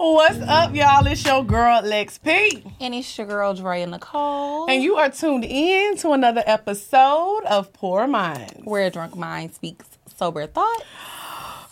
What's 0.00 0.38
up, 0.42 0.74
y'all? 0.76 1.04
It's 1.08 1.24
your 1.24 1.44
girl 1.44 1.82
Lex 1.82 2.18
P. 2.18 2.62
And 2.80 2.94
it's 2.94 3.18
your 3.18 3.26
girl 3.26 3.52
Drea 3.54 3.84
Nicole. 3.86 4.70
And 4.70 4.80
you 4.82 4.94
are 4.96 5.10
tuned 5.10 5.44
in 5.44 5.96
to 5.98 6.12
another 6.12 6.42
episode 6.46 7.40
of 7.44 7.72
Pour 7.72 8.06
Minds. 8.06 8.60
where 8.64 8.86
a 8.86 8.90
drunk 8.90 9.16
mind 9.16 9.54
speaks 9.54 9.84
sober 10.16 10.46
thought. 10.46 10.82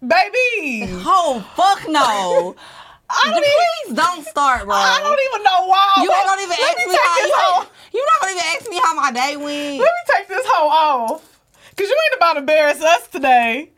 Baby! 0.00 0.86
Oh 1.04 1.44
fuck 1.56 1.88
no! 1.88 2.54
I 3.10 3.24
don't 3.24 3.38
even, 3.38 3.48
Please 3.48 3.96
don't 3.96 4.24
start, 4.26 4.64
bro. 4.66 4.76
I 4.76 5.00
don't 5.00 5.18
even 5.34 5.42
know 5.42 5.66
why. 5.66 5.92
you 5.96 6.12
ain't 6.12 6.26
gonna 6.26 6.42
even 6.42 6.56
Let 6.60 6.70
ask 6.70 6.78
me, 6.86 6.92
me 6.92 6.98
how 7.02 7.16
you, 7.26 7.32
whole, 7.34 7.64
you 7.94 8.06
not 8.06 8.20
gonna 8.20 8.32
even 8.32 8.44
ask 8.54 8.70
me 8.70 8.78
how 8.78 8.94
my 8.94 9.10
day 9.12 9.36
went. 9.36 9.78
Let 9.80 9.92
me 9.92 10.14
take 10.14 10.28
this 10.28 10.46
hoe 10.46 10.68
off. 10.68 11.40
Cause 11.76 11.88
you 11.88 11.96
ain't 12.12 12.16
about 12.16 12.32
to 12.34 12.38
embarrass 12.40 12.80
us 12.80 13.08
today. 13.08 13.70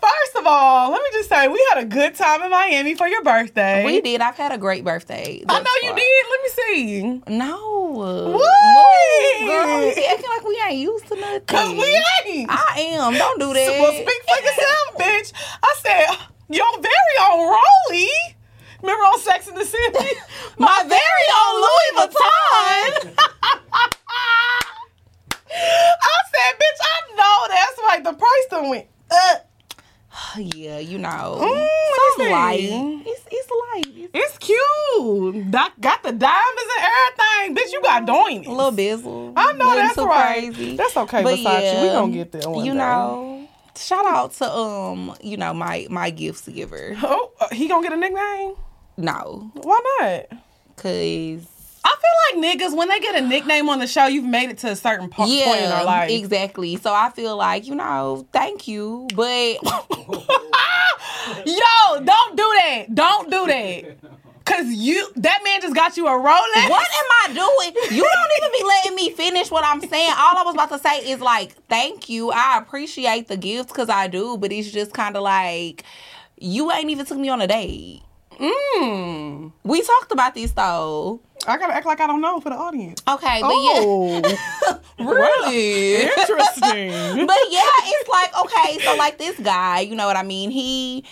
First 0.00 0.36
of 0.36 0.46
all, 0.46 0.90
let 0.92 1.02
me 1.02 1.08
just 1.12 1.28
say 1.28 1.48
we 1.48 1.64
had 1.70 1.82
a 1.82 1.86
good 1.86 2.14
time 2.14 2.42
in 2.42 2.50
Miami 2.50 2.94
for 2.94 3.08
your 3.08 3.22
birthday. 3.22 3.84
We 3.84 4.00
did. 4.00 4.20
I've 4.20 4.36
had 4.36 4.52
a 4.52 4.58
great 4.58 4.84
birthday. 4.84 5.42
I 5.48 5.58
know 5.60 5.70
you 5.82 5.94
did. 5.94 6.26
Let 6.30 6.40
me 6.42 6.48
see. 6.54 7.36
No. 7.36 7.58
What? 8.32 9.38
Girl, 9.40 9.80
you 9.82 10.04
acting 10.10 10.30
like 10.36 10.44
we 10.46 10.60
ain't 10.68 10.76
used 10.78 11.06
to 11.08 11.16
nothing. 11.16 11.40
Cause 11.46 11.72
we 11.72 12.02
ain't. 12.26 12.50
I 12.50 12.80
am. 12.96 13.14
Don't 13.14 13.40
do 13.40 13.52
that. 13.52 13.78
Well, 13.80 13.92
speak 13.92 14.22
for 14.28 14.40
yourself, 14.44 14.96
bitch. 14.98 15.32
I 15.62 15.74
said, 15.82 16.06
your 16.48 16.80
very 16.80 17.16
own 17.30 17.48
Rolly. 17.90 18.08
Remember 18.82 19.02
on 19.04 19.18
Sex 19.18 19.48
in 19.48 19.54
the 19.54 19.64
City? 19.64 20.16
My 20.58 20.82
very 20.86 21.26
own 21.40 21.60
Louis 21.60 22.06
Vuitton. 22.06 23.14
I 25.50 26.20
said, 26.30 26.58
bitch, 26.58 26.80
I 26.82 27.16
know 27.16 27.46
that's 27.48 27.78
right. 27.86 28.04
The 28.04 28.12
price 28.12 28.46
done 28.50 28.68
went 28.70 28.86
up. 29.10 29.47
yeah, 30.36 30.78
you 30.78 30.98
know. 30.98 31.38
Mm, 31.40 31.68
so. 32.18 32.24
It's, 33.06 33.22
it's 33.30 33.50
light. 33.50 34.08
It's 34.12 34.12
It's 34.14 34.38
cute. 34.38 35.50
Doc 35.50 35.72
got 35.80 36.02
the 36.02 36.12
diamonds 36.12 36.62
and 36.76 36.86
everything. 36.86 37.56
Bitch, 37.56 37.72
you 37.72 37.82
got 37.82 38.06
diamonds. 38.06 38.46
a 38.48 38.50
little 38.50 38.72
bizzle. 38.72 39.32
I 39.36 39.52
know 39.52 39.66
Nothing 39.66 39.76
that's 39.82 39.98
right. 39.98 40.54
Crazy. 40.54 40.76
That's 40.76 40.96
okay, 40.96 41.22
But 41.22 41.38
Versace. 41.38 41.82
We 41.82 41.88
gonna 41.88 42.12
get 42.12 42.32
there 42.32 42.50
one 42.50 42.64
You 42.64 42.72
day. 42.72 42.78
know, 42.78 43.48
shout 43.76 44.06
out 44.06 44.32
to 44.34 44.50
um, 44.52 45.14
you 45.22 45.36
know, 45.36 45.54
my 45.54 45.86
my 45.90 46.10
gifts 46.10 46.48
giver. 46.48 46.96
Oh, 47.02 47.30
uh, 47.40 47.48
he 47.52 47.68
gonna 47.68 47.82
get 47.82 47.92
a 47.92 47.96
nickname? 47.96 48.54
No, 48.96 49.50
Why 49.54 49.80
not? 50.00 50.40
cause 50.76 51.46
I 51.84 51.94
feel 52.32 52.40
like 52.40 52.58
niggas 52.58 52.76
when 52.76 52.88
they 52.88 53.00
get 53.00 53.22
a 53.22 53.26
nickname 53.26 53.68
on 53.68 53.78
the 53.78 53.86
show, 53.86 54.06
you've 54.06 54.24
made 54.24 54.50
it 54.50 54.58
to 54.58 54.70
a 54.70 54.76
certain 54.76 55.08
po- 55.08 55.22
point 55.24 55.30
in 55.30 55.38
yeah, 55.38 55.76
their 55.76 55.84
life. 55.84 56.10
exactly. 56.10 56.76
So 56.76 56.92
I 56.92 57.10
feel 57.10 57.36
like 57.36 57.66
you 57.66 57.74
know, 57.74 58.26
thank 58.32 58.68
you, 58.68 59.08
but 59.14 59.58
Yo, 61.44 62.04
don't 62.04 62.36
do 62.36 62.54
that. 62.60 62.86
Don't 62.94 63.30
do 63.30 63.46
that. 63.46 63.98
Cause 64.44 64.66
you 64.66 65.06
that 65.16 65.40
man 65.44 65.60
just 65.60 65.74
got 65.74 65.96
you 65.98 66.06
a 66.06 66.10
Rolex. 66.10 66.70
what 66.70 66.88
am 66.88 67.10
I 67.22 67.26
doing? 67.34 67.96
You 67.96 68.02
don't 68.02 68.32
even 68.38 68.50
be 68.52 68.64
letting 68.64 68.94
me 68.94 69.10
finish 69.10 69.50
what 69.50 69.62
I'm 69.62 69.80
saying. 69.80 70.10
All 70.16 70.38
I 70.38 70.42
was 70.42 70.54
about 70.54 70.70
to 70.70 70.78
say 70.78 71.10
is 71.10 71.20
like, 71.20 71.52
thank 71.68 72.08
you. 72.08 72.30
I 72.30 72.56
appreciate 72.58 73.28
the 73.28 73.36
gifts 73.36 73.70
because 73.70 73.90
I 73.90 74.08
do, 74.08 74.38
but 74.38 74.50
it's 74.50 74.70
just 74.70 74.94
kind 74.94 75.16
of 75.16 75.22
like 75.22 75.84
you 76.38 76.72
ain't 76.72 76.88
even 76.88 77.04
took 77.04 77.18
me 77.18 77.28
on 77.28 77.42
a 77.42 77.46
date. 77.46 78.00
Mm. 78.38 79.52
We 79.64 79.82
talked 79.82 80.12
about 80.12 80.34
this 80.34 80.52
though. 80.52 81.20
I 81.46 81.56
gotta 81.56 81.74
act 81.74 81.86
like 81.86 82.00
I 82.00 82.06
don't 82.06 82.20
know 82.20 82.40
for 82.40 82.50
the 82.50 82.56
audience. 82.56 83.00
Okay, 83.08 83.40
but 83.40 83.50
Oh, 83.52 84.20
yeah. 84.24 84.78
really? 85.04 86.02
interesting. 86.02 87.26
but 87.26 87.38
yeah, 87.50 87.62
it's 87.84 88.08
like 88.08 88.38
okay, 88.44 88.78
so 88.84 88.96
like 88.96 89.18
this 89.18 89.38
guy, 89.38 89.80
you 89.80 89.94
know 89.94 90.06
what 90.06 90.16
I 90.16 90.22
mean? 90.22 90.50
He 90.50 91.04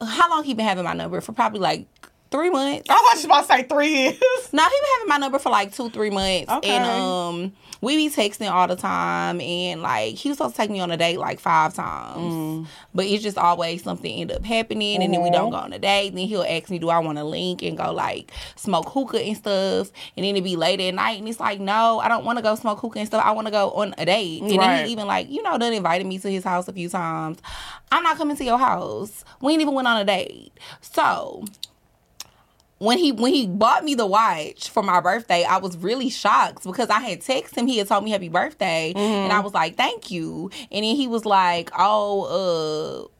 how 0.00 0.30
long 0.30 0.44
he 0.44 0.54
been 0.54 0.66
having 0.66 0.84
my 0.84 0.92
number? 0.94 1.20
For 1.20 1.32
probably 1.32 1.60
like 1.60 1.86
three 2.30 2.50
months. 2.50 2.86
I 2.90 3.10
was 3.14 3.24
about 3.24 3.42
to 3.42 3.46
say 3.48 3.62
three 3.64 3.88
years. 3.94 4.18
No, 4.50 4.62
he 4.62 4.68
been 4.70 4.90
having 4.98 5.08
my 5.08 5.18
number 5.18 5.38
for 5.38 5.50
like 5.50 5.74
two, 5.74 5.90
three 5.90 6.08
months. 6.10 6.50
Okay. 6.50 6.70
And 6.70 6.84
um 6.86 7.52
we 7.80 7.96
be 7.96 8.08
texting 8.12 8.50
all 8.50 8.66
the 8.66 8.74
time 8.76 9.40
and 9.40 9.82
like 9.82 10.14
he 10.16 10.28
was 10.30 10.38
supposed 10.38 10.56
to 10.56 10.62
take 10.62 10.70
me 10.70 10.80
on 10.80 10.90
a 10.90 10.96
date 10.96 11.18
like 11.18 11.38
five 11.38 11.74
times. 11.74 12.34
Mm. 12.34 12.66
But 12.94 13.06
it's 13.06 13.22
just 13.22 13.38
always 13.38 13.84
something 13.84 14.10
end 14.10 14.32
up 14.32 14.44
happening 14.44 15.02
and 15.02 15.12
then 15.14 15.22
we 15.22 15.30
don't 15.30 15.50
go 15.50 15.58
on 15.58 15.72
a 15.72 15.78
date. 15.78 16.14
Then 16.14 16.26
he'll 16.26 16.42
ask 16.42 16.70
me, 16.70 16.78
Do 16.78 16.88
I 16.88 16.98
want 16.98 17.18
to 17.18 17.24
link 17.24 17.62
and 17.62 17.76
go 17.76 17.92
like 17.92 18.32
smoke 18.56 18.88
hookah 18.88 19.20
and 19.22 19.36
stuff? 19.36 19.90
And 20.16 20.24
then 20.24 20.34
it 20.36 20.42
be 20.42 20.56
late 20.56 20.80
at 20.80 20.94
night 20.94 21.18
and 21.18 21.28
it's 21.28 21.38
like, 21.40 21.60
No, 21.60 22.00
I 22.00 22.08
don't 22.08 22.24
want 22.24 22.38
to 22.38 22.42
go 22.42 22.54
smoke 22.54 22.80
hookah 22.80 22.98
and 23.00 23.06
stuff. 23.06 23.22
I 23.24 23.30
want 23.32 23.46
to 23.46 23.52
go 23.52 23.70
on 23.72 23.94
a 23.98 24.06
date. 24.06 24.42
And 24.42 24.50
then 24.50 24.58
Right. 24.58 24.86
he 24.86 24.92
even 24.92 25.06
like, 25.06 25.30
you 25.30 25.42
know, 25.42 25.56
done 25.58 25.72
invited 25.72 26.06
me 26.06 26.18
to 26.18 26.30
his 26.30 26.42
house 26.44 26.66
a 26.68 26.72
few 26.72 26.88
times. 26.88 27.38
I'm 27.92 28.02
not 28.02 28.16
coming 28.16 28.36
to 28.36 28.44
your 28.44 28.58
house. 28.58 29.24
We 29.40 29.52
ain't 29.52 29.62
even 29.62 29.74
went 29.74 29.86
on 29.86 29.98
a 30.00 30.04
date. 30.04 30.52
So 30.80 31.44
when 32.78 32.98
he 32.98 33.12
when 33.12 33.32
he 33.34 33.46
bought 33.46 33.84
me 33.84 33.94
the 33.94 34.06
watch 34.06 34.70
for 34.70 34.82
my 34.82 35.00
birthday, 35.00 35.44
I 35.44 35.58
was 35.58 35.76
really 35.76 36.10
shocked 36.10 36.64
because 36.64 36.88
I 36.90 37.00
had 37.00 37.20
texted 37.20 37.56
him. 37.56 37.66
He 37.66 37.78
had 37.78 37.88
told 37.88 38.04
me 38.04 38.10
happy 38.10 38.28
birthday, 38.28 38.92
and 38.94 39.32
I 39.32 39.40
was 39.40 39.52
like, 39.54 39.76
"Thank 39.76 40.10
you." 40.10 40.50
And 40.70 40.84
then 40.84 40.96
he 40.96 41.06
was 41.08 41.24
like, 41.24 41.70
"Oh, 41.76 43.08
uh." 43.08 43.14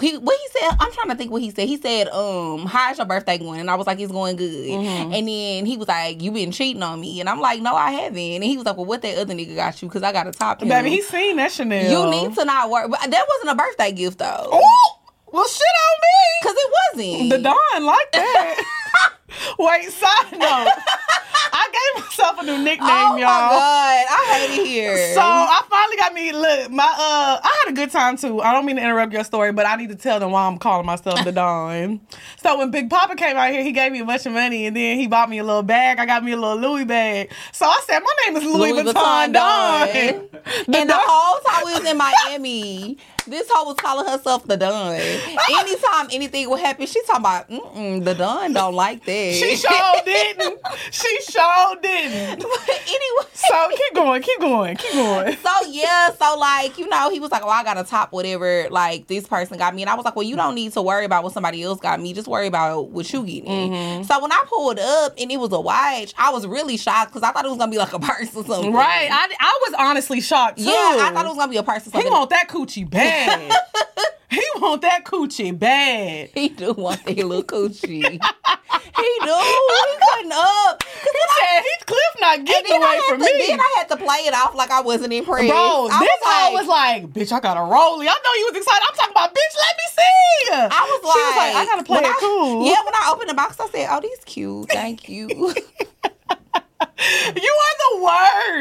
He, 0.00 0.18
what 0.18 0.36
he 0.36 0.58
said, 0.58 0.76
I'm 0.80 0.90
trying 0.90 1.10
to 1.10 1.14
think 1.14 1.30
what 1.30 1.40
he 1.42 1.52
said. 1.52 1.68
He 1.68 1.76
said, 1.76 2.08
um, 2.08 2.66
how's 2.66 2.98
your 2.98 3.06
birthday 3.06 3.38
going? 3.38 3.60
And 3.60 3.70
I 3.70 3.76
was 3.76 3.86
like, 3.86 4.00
it's 4.00 4.10
going 4.10 4.34
good. 4.34 4.68
And 4.68 5.28
then 5.28 5.64
he 5.64 5.76
was 5.76 5.86
like, 5.86 6.20
you 6.20 6.32
been 6.32 6.50
cheating 6.50 6.82
on 6.82 7.00
me. 7.00 7.20
And 7.20 7.28
I'm 7.28 7.38
like, 7.40 7.62
no, 7.62 7.72
I 7.72 7.92
haven't. 7.92 8.18
And 8.18 8.42
he 8.42 8.56
was 8.56 8.66
like, 8.66 8.76
well, 8.76 8.84
what 8.84 9.02
that 9.02 9.16
other 9.16 9.32
nigga 9.32 9.54
got 9.54 9.80
you? 9.80 9.86
Because 9.86 10.02
I 10.02 10.10
got 10.10 10.24
to 10.24 10.32
top 10.32 10.60
him. 10.60 10.70
Baby, 10.70 10.90
he 10.90 11.02
seen 11.02 11.36
that 11.36 11.52
Chanel. 11.52 11.88
you 11.88 12.10
need 12.10 12.34
to 12.34 12.44
not 12.44 12.68
work. 12.68 12.90
But 12.90 12.98
that 13.08 13.26
wasn't 13.28 13.50
a 13.52 13.54
birthday 13.54 13.92
gift, 13.92 14.18
though. 14.18 14.48
Oh, 14.52 14.98
well, 15.32 15.46
shit 15.46 15.76
on 15.86 15.96
me. 16.02 16.16
Because 16.40 16.56
it 16.56 16.70
wasn't. 17.20 17.30
The 17.30 17.38
Don 17.38 17.84
like 17.84 18.12
that. 18.12 18.64
Wait, 19.58 19.90
side 19.90 20.32
note. 20.32 20.70
I 21.52 21.92
gave 21.94 22.04
myself 22.04 22.38
a 22.38 22.44
new 22.44 22.58
nickname, 22.58 22.88
oh, 22.90 23.12
my 23.14 23.18
y'all. 23.18 23.50
God. 23.50 24.06
I 24.10 24.46
hate 24.46 24.60
it 24.60 24.66
here. 24.66 25.14
So 25.14 25.20
I 25.20 25.62
finally 25.68 25.96
got 25.96 26.12
me 26.12 26.32
look. 26.32 26.70
My 26.70 26.84
uh, 26.84 27.40
I 27.42 27.62
had 27.64 27.72
a 27.72 27.74
good 27.74 27.90
time 27.90 28.16
too. 28.16 28.40
I 28.42 28.52
don't 28.52 28.66
mean 28.66 28.76
to 28.76 28.82
interrupt 28.82 29.12
your 29.12 29.24
story, 29.24 29.52
but 29.52 29.66
I 29.66 29.76
need 29.76 29.88
to 29.88 29.94
tell 29.94 30.20
them 30.20 30.32
why 30.32 30.46
I'm 30.46 30.58
calling 30.58 30.86
myself 30.86 31.24
the 31.24 31.32
Don. 31.32 32.00
so 32.42 32.58
when 32.58 32.70
Big 32.70 32.90
Papa 32.90 33.14
came 33.16 33.36
out 33.36 33.50
here, 33.50 33.62
he 33.62 33.72
gave 33.72 33.92
me 33.92 34.00
a 34.00 34.04
bunch 34.04 34.26
of 34.26 34.32
money, 34.32 34.66
and 34.66 34.76
then 34.76 34.98
he 34.98 35.06
bought 35.06 35.30
me 35.30 35.38
a 35.38 35.44
little 35.44 35.62
bag. 35.62 35.98
I 35.98 36.06
got 36.06 36.22
me 36.24 36.32
a 36.32 36.36
little 36.36 36.56
Louis 36.56 36.84
bag. 36.84 37.32
So 37.52 37.66
I 37.66 37.80
said, 37.86 38.00
my 38.00 38.14
name 38.26 38.36
is 38.36 38.44
Louis, 38.44 38.72
Louis 38.72 38.82
Vuitton, 38.92 38.94
Vuitton 38.94 39.32
Don. 39.32 39.32
Don. 39.32 40.28
The 40.68 40.78
and 40.78 40.88
the 40.90 40.96
whole 40.96 41.40
time 41.40 41.64
we 41.66 41.72
was 41.72 41.84
in 41.90 41.96
Miami, 41.98 42.98
this 43.26 43.48
hoe 43.50 43.66
was 43.66 43.76
calling 43.76 44.06
herself 44.06 44.46
the 44.46 44.56
Don. 44.56 44.94
Anytime 45.58 46.08
anything 46.12 46.48
would 46.50 46.60
happen, 46.60 46.86
she 46.86 47.02
talking 47.02 47.20
about, 47.20 47.50
mm 47.50 48.04
the 48.04 48.14
Don 48.14 48.52
don't 48.52 48.74
like 48.74 48.85
that. 48.94 49.34
She 49.34 49.56
sure 49.56 49.94
didn't. 50.04 50.60
She 50.90 51.20
sure 51.30 51.76
didn't. 51.82 52.44
But 52.66 52.80
anyway. 52.86 53.30
So 53.34 53.68
keep 53.70 53.94
going, 53.94 54.22
keep 54.22 54.40
going, 54.40 54.76
keep 54.76 54.92
going. 54.92 55.36
So 55.36 55.50
yeah, 55.68 56.10
so 56.10 56.36
like 56.38 56.78
you 56.78 56.88
know, 56.88 57.10
he 57.10 57.20
was 57.20 57.30
like, 57.30 57.42
"Oh, 57.44 57.48
I 57.48 57.62
got 57.64 57.78
a 57.78 57.84
top 57.84 58.12
whatever." 58.12 58.68
Like 58.70 59.06
this 59.06 59.26
person 59.26 59.58
got 59.58 59.74
me, 59.74 59.82
and 59.82 59.90
I 59.90 59.94
was 59.94 60.04
like, 60.04 60.16
"Well, 60.16 60.22
you 60.24 60.36
don't 60.36 60.54
need 60.54 60.72
to 60.72 60.82
worry 60.82 61.04
about 61.04 61.22
what 61.24 61.32
somebody 61.32 61.62
else 61.62 61.80
got 61.80 62.00
me. 62.00 62.12
Just 62.12 62.28
worry 62.28 62.46
about 62.46 62.88
what 62.90 63.12
you 63.12 63.24
getting." 63.24 63.44
Mm-hmm. 63.72 64.02
So 64.04 64.20
when 64.22 64.32
I 64.32 64.42
pulled 64.48 64.78
up 64.78 65.14
and 65.18 65.30
it 65.30 65.36
was 65.38 65.52
a 65.52 65.60
watch, 65.60 66.14
I 66.18 66.30
was 66.30 66.46
really 66.46 66.76
shocked 66.76 67.12
because 67.12 67.22
I 67.28 67.32
thought 67.32 67.44
it 67.44 67.48
was 67.48 67.58
gonna 67.58 67.70
be 67.70 67.78
like 67.78 67.92
a 67.92 67.98
purse 68.00 68.34
or 68.34 68.44
something. 68.44 68.72
Right. 68.72 69.08
I, 69.10 69.28
I 69.38 69.58
was 69.68 69.74
honestly 69.78 70.20
shocked 70.20 70.58
too. 70.58 70.64
Yeah, 70.64 70.70
I 70.72 71.10
thought 71.12 71.24
it 71.24 71.28
was 71.28 71.36
gonna 71.38 71.50
be 71.52 71.58
a 71.58 71.62
purse 71.62 71.82
or 71.82 71.90
He 71.90 71.90
something. 71.90 72.12
want 72.12 72.30
that 72.30 72.48
coochie 72.48 72.88
bad. 72.88 73.52
he 74.36 74.60
want 74.60 74.82
that 74.82 75.04
coochie 75.04 75.58
bad. 75.58 76.30
He 76.34 76.48
do 76.50 76.72
want 76.72 77.04
that 77.04 77.16
little 77.16 77.42
coochie. 77.42 78.02
he 78.02 78.18
do. 78.18 78.18
He 78.20 79.96
cutting 80.00 80.32
up. 80.32 80.82
He 80.82 81.22
said 81.38 81.62
he's 81.62 81.84
Cliff 81.86 82.14
not 82.20 82.44
getting 82.44 82.76
away 82.76 82.98
from 83.08 83.18
to, 83.20 83.24
me. 83.24 83.46
then 83.48 83.60
I 83.60 83.74
had 83.78 83.88
to 83.88 83.96
play 83.96 84.18
it 84.26 84.34
off 84.34 84.54
like 84.54 84.70
I 84.70 84.80
wasn't 84.82 85.12
impressed. 85.12 85.48
Bro, 85.48 85.88
I 85.90 85.98
this 86.00 86.08
was 86.08 86.20
hoe 86.24 86.52
like, 86.52 86.52
was 86.54 86.68
like, 86.68 87.12
bitch, 87.12 87.32
I 87.32 87.40
got 87.40 87.56
a 87.56 87.60
rollie. 87.60 88.08
I 88.08 88.16
know 88.24 88.34
you 88.38 88.48
was 88.52 88.56
excited. 88.56 88.82
I'm 88.88 88.96
talking 88.96 89.12
about, 89.12 89.30
bitch, 89.34 89.56
let 89.56 89.76
me 89.76 89.86
see. 89.90 90.52
I 90.52 90.66
was 90.68 91.04
like, 91.04 91.12
she 91.14 91.20
was 91.20 91.36
like, 91.36 91.54
I 91.56 91.64
gotta 91.66 91.84
play 91.84 91.98
it 92.00 92.06
I- 92.06 92.16
cool. 92.20 92.66
Yeah, 92.66 92.82
when 92.84 92.94
I 92.94 93.10
opened 93.12 93.30
the 93.30 93.34
box, 93.34 93.58
I 93.60 93.68
said, 93.68 93.88
"Oh, 93.90 94.00
these 94.00 94.18
cute. 94.24 94.68
Thank 94.70 95.08
you." 95.08 95.54
You 96.98 97.54
are 97.64 97.76
the 97.78 98.02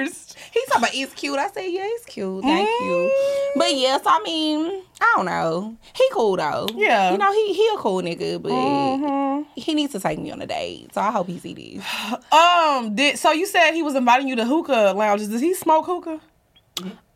worst. 0.04 0.35
He 0.56 0.64
talking 0.68 0.84
about 0.84 0.96
it's 0.96 1.14
cute. 1.14 1.38
I 1.38 1.50
said, 1.50 1.66
yeah, 1.66 1.82
it's 1.84 2.06
cute. 2.06 2.42
Thank 2.44 2.70
you. 2.80 3.12
Mm. 3.14 3.60
But 3.60 3.76
yes, 3.76 4.02
I 4.06 4.22
mean, 4.24 4.84
I 5.02 5.14
don't 5.18 5.26
know. 5.26 5.76
He 5.94 6.08
cool 6.14 6.38
though. 6.38 6.68
Yeah. 6.76 7.12
You 7.12 7.18
know, 7.18 7.32
he 7.34 7.54
he 7.54 7.68
a 7.76 7.78
cool 7.78 8.02
nigga, 8.02 8.42
but 8.42 8.52
Mhm. 8.54 9.46
he 9.56 9.74
needs 9.74 9.92
to 9.92 10.00
take 10.00 10.18
me 10.18 10.32
on 10.32 10.42
a 10.42 10.48
date. 10.48 10.94
So 10.94 11.02
I 11.02 11.12
hope 11.12 11.28
he 11.28 11.40
see 11.40 11.54
this. 11.54 11.84
Um, 12.32 12.96
did 12.96 13.20
so 13.20 13.32
you 13.32 13.46
said 13.46 13.74
he 13.74 13.84
was 13.84 13.96
inviting 13.96 14.28
you 14.30 14.36
to 14.38 14.46
hookah 14.46 14.94
lounges. 14.96 15.28
Does 15.28 15.42
he 15.42 15.54
smoke 15.54 15.86
hookah? 15.86 16.20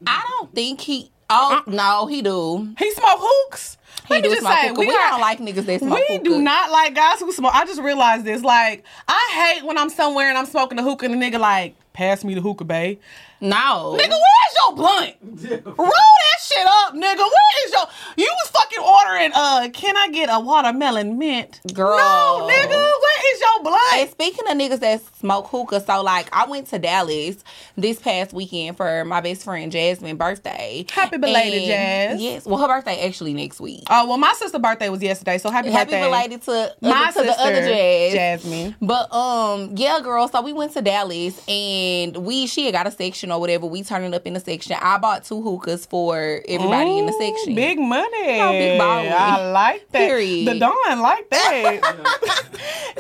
I 0.06 0.24
don't 0.40 0.54
think 0.54 0.82
he. 0.82 1.10
Oh 1.30 1.62
no, 1.68 2.08
he 2.08 2.22
do. 2.22 2.74
He 2.78 2.92
smoke 2.94 3.20
hooks? 3.22 3.78
He 4.08 4.16
Let 4.16 4.24
do 4.24 4.30
just 4.32 4.42
smoke 4.42 4.54
say, 4.54 4.68
hookah. 4.70 4.80
we 4.80 4.88
We, 4.88 4.94
don't 4.94 5.22
like 5.22 5.40
niggas 5.40 5.66
that 5.66 5.80
smoke 5.80 5.92
hookah. 6.00 6.06
we 6.10 6.16
hookah. 6.18 6.24
do 6.30 6.42
not 6.42 6.72
like 6.72 6.96
guys 6.96 7.20
who 7.20 7.32
smoke. 7.32 7.54
I 7.56 7.66
just 7.66 7.80
realized 7.82 8.26
this. 8.26 8.42
Like, 8.44 8.84
I 9.08 9.54
hate 9.56 9.66
when 9.68 9.78
I'm 9.78 9.90
somewhere 9.90 10.28
and 10.30 10.38
I'm 10.38 10.46
smoking 10.48 10.80
a 10.80 10.84
hookah 10.84 11.06
and 11.06 11.14
the 11.22 11.26
nigga 11.32 11.40
like, 11.40 11.76
pass 11.94 12.24
me 12.24 12.34
the 12.34 12.42
hookah 12.42 12.64
bay. 12.66 12.98
No. 13.42 13.98
Nigga, 14.00 14.10
where's 14.10 14.56
your 14.58 14.76
blunt? 14.76 15.16
Roll 15.78 15.88
that 15.88 16.42
shit 16.42 16.66
up, 16.68 16.94
nigga. 16.94 17.18
Where 17.18 17.66
is 17.66 17.72
your? 17.72 17.86
You 18.18 18.30
was 18.44 18.50
fucking 18.52 18.80
ordering. 18.84 19.32
Uh, 19.34 19.70
can 19.74 19.96
I 19.96 20.10
get 20.10 20.30
a 20.32 20.40
watermelon 20.40 21.18
mint? 21.18 21.60
Girl. 21.74 21.98
No, 21.98 22.48
nigga. 22.52 22.70
Where 22.70 23.34
is 23.34 23.40
your 23.40 23.64
blunt? 23.64 23.94
And 23.96 24.10
speaking 24.10 24.46
of 24.48 24.58
niggas 24.58 24.80
that 24.82 25.02
smoke 25.20 25.48
hookah, 25.48 25.82
so 25.82 26.02
like 26.02 26.28
I 26.34 26.48
went 26.48 26.68
to 26.68 26.80
Dallas 26.80 27.38
this 27.78 28.00
past 28.00 28.34
weekend 28.34 28.76
for 28.78 29.06
my 29.06 29.22
best 29.22 29.44
friend 29.44 29.72
Jasmine's 29.72 30.18
birthday. 30.18 30.86
Happy 30.92 31.18
belated, 31.18 31.62
And- 31.70 32.20
Jazz. 32.20 32.22
Yes. 32.22 32.46
Well, 32.46 32.58
her 32.60 32.68
birthday 32.68 33.08
actually 33.08 33.34
next 33.34 33.62
week. 33.62 33.84
Oh 33.90 34.08
well, 34.08 34.18
my 34.18 34.34
sister's 34.34 34.60
birthday 34.62 34.90
was 34.90 35.02
yesterday, 35.02 35.38
so 35.38 35.50
happy, 35.50 35.70
Happy 35.70 35.92
birthday. 35.92 36.06
belated 36.08 36.42
to, 36.44 36.76
My 36.82 37.08
to 37.08 37.14
sister, 37.14 37.24
the 37.24 37.40
other 37.40 37.62
Jazz. 37.68 38.14
Jasmine. 38.14 38.76
But 38.82 39.14
um, 39.14 39.74
yeah, 39.78 40.00
girl. 40.02 40.28
So 40.28 40.42
we 40.42 40.52
went 40.52 40.74
to 40.74 40.82
Dallas, 40.82 41.42
and 41.48 42.18
we 42.18 42.48
she 42.48 42.66
had 42.66 42.74
got 42.74 42.88
a 42.88 42.92
section 42.92 43.29
or 43.32 43.40
whatever. 43.40 43.66
We 43.66 43.84
turning 43.84 44.14
up 44.14 44.26
in 44.26 44.34
the 44.34 44.40
section. 44.40 44.78
I 44.82 44.98
bought 44.98 45.24
two 45.24 45.42
hookahs 45.42 45.86
for 45.86 46.42
everybody 46.48 46.98
in 47.00 47.06
the 47.06 47.14
section. 47.14 47.56
Big 47.56 47.80
money. 47.80 48.38
No, 48.38 48.52
big. 48.52 48.80
I 48.80 49.52
like 49.52 49.90
that. 49.92 50.08
Period. 50.08 50.48
The 50.48 50.60
Don 50.60 51.00
like 51.00 51.30
that. 51.30 52.50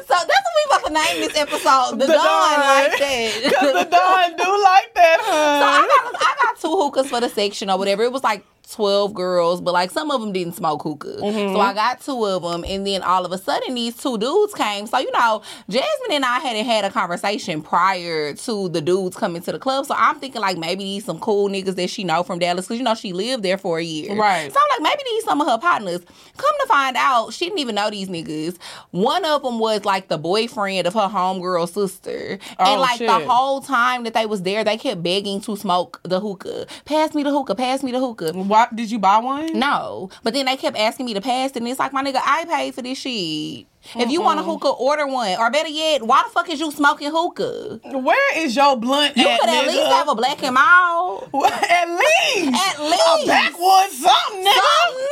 So 0.09 0.15
that's 0.15 0.48
we 0.59 0.75
about 0.75 0.87
to 0.87 0.93
name 0.93 1.21
this 1.21 1.37
episode. 1.37 1.91
The, 1.99 2.05
The 2.07 2.13
Don 2.13 2.25
Don. 2.25 2.59
like 2.59 2.99
that. 2.99 3.53
Cause 3.59 3.73
the 3.73 3.89
Don 3.89 4.35
do 4.37 4.63
like 4.63 4.93
that, 4.95 5.19
So? 5.25 5.31
I 5.31 5.87
got, 5.87 6.21
I 6.21 6.35
got 6.41 6.59
two 6.59 6.75
hookahs 6.75 7.09
for 7.09 7.19
the 7.21 7.29
section 7.29 7.69
or 7.69 7.77
whatever. 7.77 8.03
It 8.03 8.11
was 8.11 8.23
like 8.23 8.43
12 8.71 9.13
girls, 9.15 9.61
but 9.61 9.73
like 9.73 9.89
some 9.89 10.11
of 10.11 10.21
them 10.21 10.31
didn't 10.31 10.53
smoke 10.53 10.83
hookah. 10.83 11.07
Mm-hmm. 11.07 11.55
So 11.55 11.59
I 11.59 11.73
got 11.73 12.01
two 12.01 12.23
of 12.25 12.43
them. 12.43 12.63
And 12.67 12.85
then 12.85 13.01
all 13.01 13.25
of 13.25 13.31
a 13.31 13.37
sudden, 13.37 13.73
these 13.73 13.97
two 13.97 14.17
dudes 14.17 14.53
came. 14.53 14.85
So, 14.85 14.99
you 14.99 15.11
know, 15.11 15.41
Jasmine 15.69 16.11
and 16.11 16.25
I 16.25 16.39
hadn't 16.39 16.65
had 16.65 16.85
a 16.85 16.91
conversation 16.91 17.61
prior 17.63 18.33
to 18.35 18.69
the 18.69 18.81
dudes 18.81 19.15
coming 19.15 19.41
to 19.41 19.51
the 19.51 19.57
club. 19.59 19.87
So 19.87 19.95
I'm 19.97 20.19
thinking 20.19 20.41
like 20.41 20.57
maybe 20.57 20.83
these 20.83 21.05
some 21.05 21.19
cool 21.19 21.49
niggas 21.49 21.75
that 21.75 21.89
she 21.89 22.03
know 22.03 22.21
from 22.21 22.37
Dallas 22.37 22.65
because, 22.65 22.77
you 22.77 22.83
know, 22.83 22.93
she 22.95 23.11
lived 23.11 23.41
there 23.41 23.57
for 23.57 23.79
a 23.79 23.83
year. 23.83 24.15
Right. 24.15 24.51
So 24.51 24.59
I'm 24.59 24.83
like, 24.83 24.91
maybe 24.91 25.03
these 25.09 25.23
some 25.23 25.41
of 25.41 25.47
her 25.47 25.57
partners. 25.57 26.01
Come 26.37 26.55
to 26.61 26.67
find 26.67 26.95
out, 26.95 27.33
she 27.33 27.45
didn't 27.45 27.59
even 27.59 27.75
know 27.75 27.89
these 27.89 28.07
niggas. 28.07 28.57
One 28.91 29.25
of 29.25 29.41
them 29.41 29.57
was 29.59 29.83
like 29.83 30.09
the 30.09 30.17
boyfriend 30.19 30.48
of 30.85 30.93
her 30.93 31.07
homegirl 31.09 31.67
sister. 31.71 32.39
Oh, 32.59 32.71
and 32.71 32.81
like 32.81 32.99
the 32.99 33.19
whole 33.27 33.61
time 33.61 34.03
that 34.03 34.13
they 34.13 34.25
was 34.25 34.41
there, 34.43 34.63
they 34.63 34.77
kept 34.77 35.01
begging 35.03 35.41
to 35.41 35.55
smoke 35.55 35.99
the 36.03 36.19
hookah. 36.19 36.67
Pass 36.85 37.13
me 37.13 37.23
the 37.23 37.31
hookah. 37.31 37.55
Pass 37.55 37.83
me 37.83 37.91
the 37.91 37.99
hookah. 37.99 38.33
Why, 38.33 38.67
did 38.73 38.91
you 38.91 38.99
buy 38.99 39.17
one? 39.19 39.57
No, 39.57 40.09
but 40.23 40.33
then 40.33 40.45
they 40.45 40.55
kept 40.57 40.77
asking 40.77 41.05
me 41.05 41.13
to 41.13 41.21
pass 41.21 41.51
it, 41.51 41.57
and 41.57 41.67
it's 41.67 41.79
like, 41.79 41.93
my 41.93 42.03
nigga, 42.03 42.19
I 42.23 42.45
paid 42.45 42.75
for 42.75 42.81
this 42.81 42.97
shit. 42.97 43.65
If 43.95 44.11
you 44.11 44.21
want 44.21 44.39
a 44.39 44.43
hookah, 44.43 44.67
order 44.69 45.07
one. 45.07 45.37
Or 45.39 45.49
better 45.49 45.69
yet, 45.69 46.03
why 46.03 46.23
the 46.25 46.29
fuck 46.31 46.49
is 46.49 46.59
you 46.59 46.69
smoking 46.71 47.11
hookah? 47.11 47.79
Where 47.85 48.37
is 48.37 48.55
your 48.55 48.75
blunt 48.77 49.15
You 49.15 49.27
at, 49.27 49.39
could 49.39 49.49
at 49.49 49.63
nigga? 49.63 49.67
least 49.67 49.87
have 49.91 50.09
a 50.09 50.15
black 50.15 50.43
and 50.43 50.53
mild. 50.53 51.23
at 51.33 51.87
least. 51.87 52.59
At 52.59 52.81
least. 52.81 53.23
A 53.23 53.27
backwoods 53.27 53.97
something, 54.03 54.43
nigga. 54.43 54.59
Something. 54.85 55.07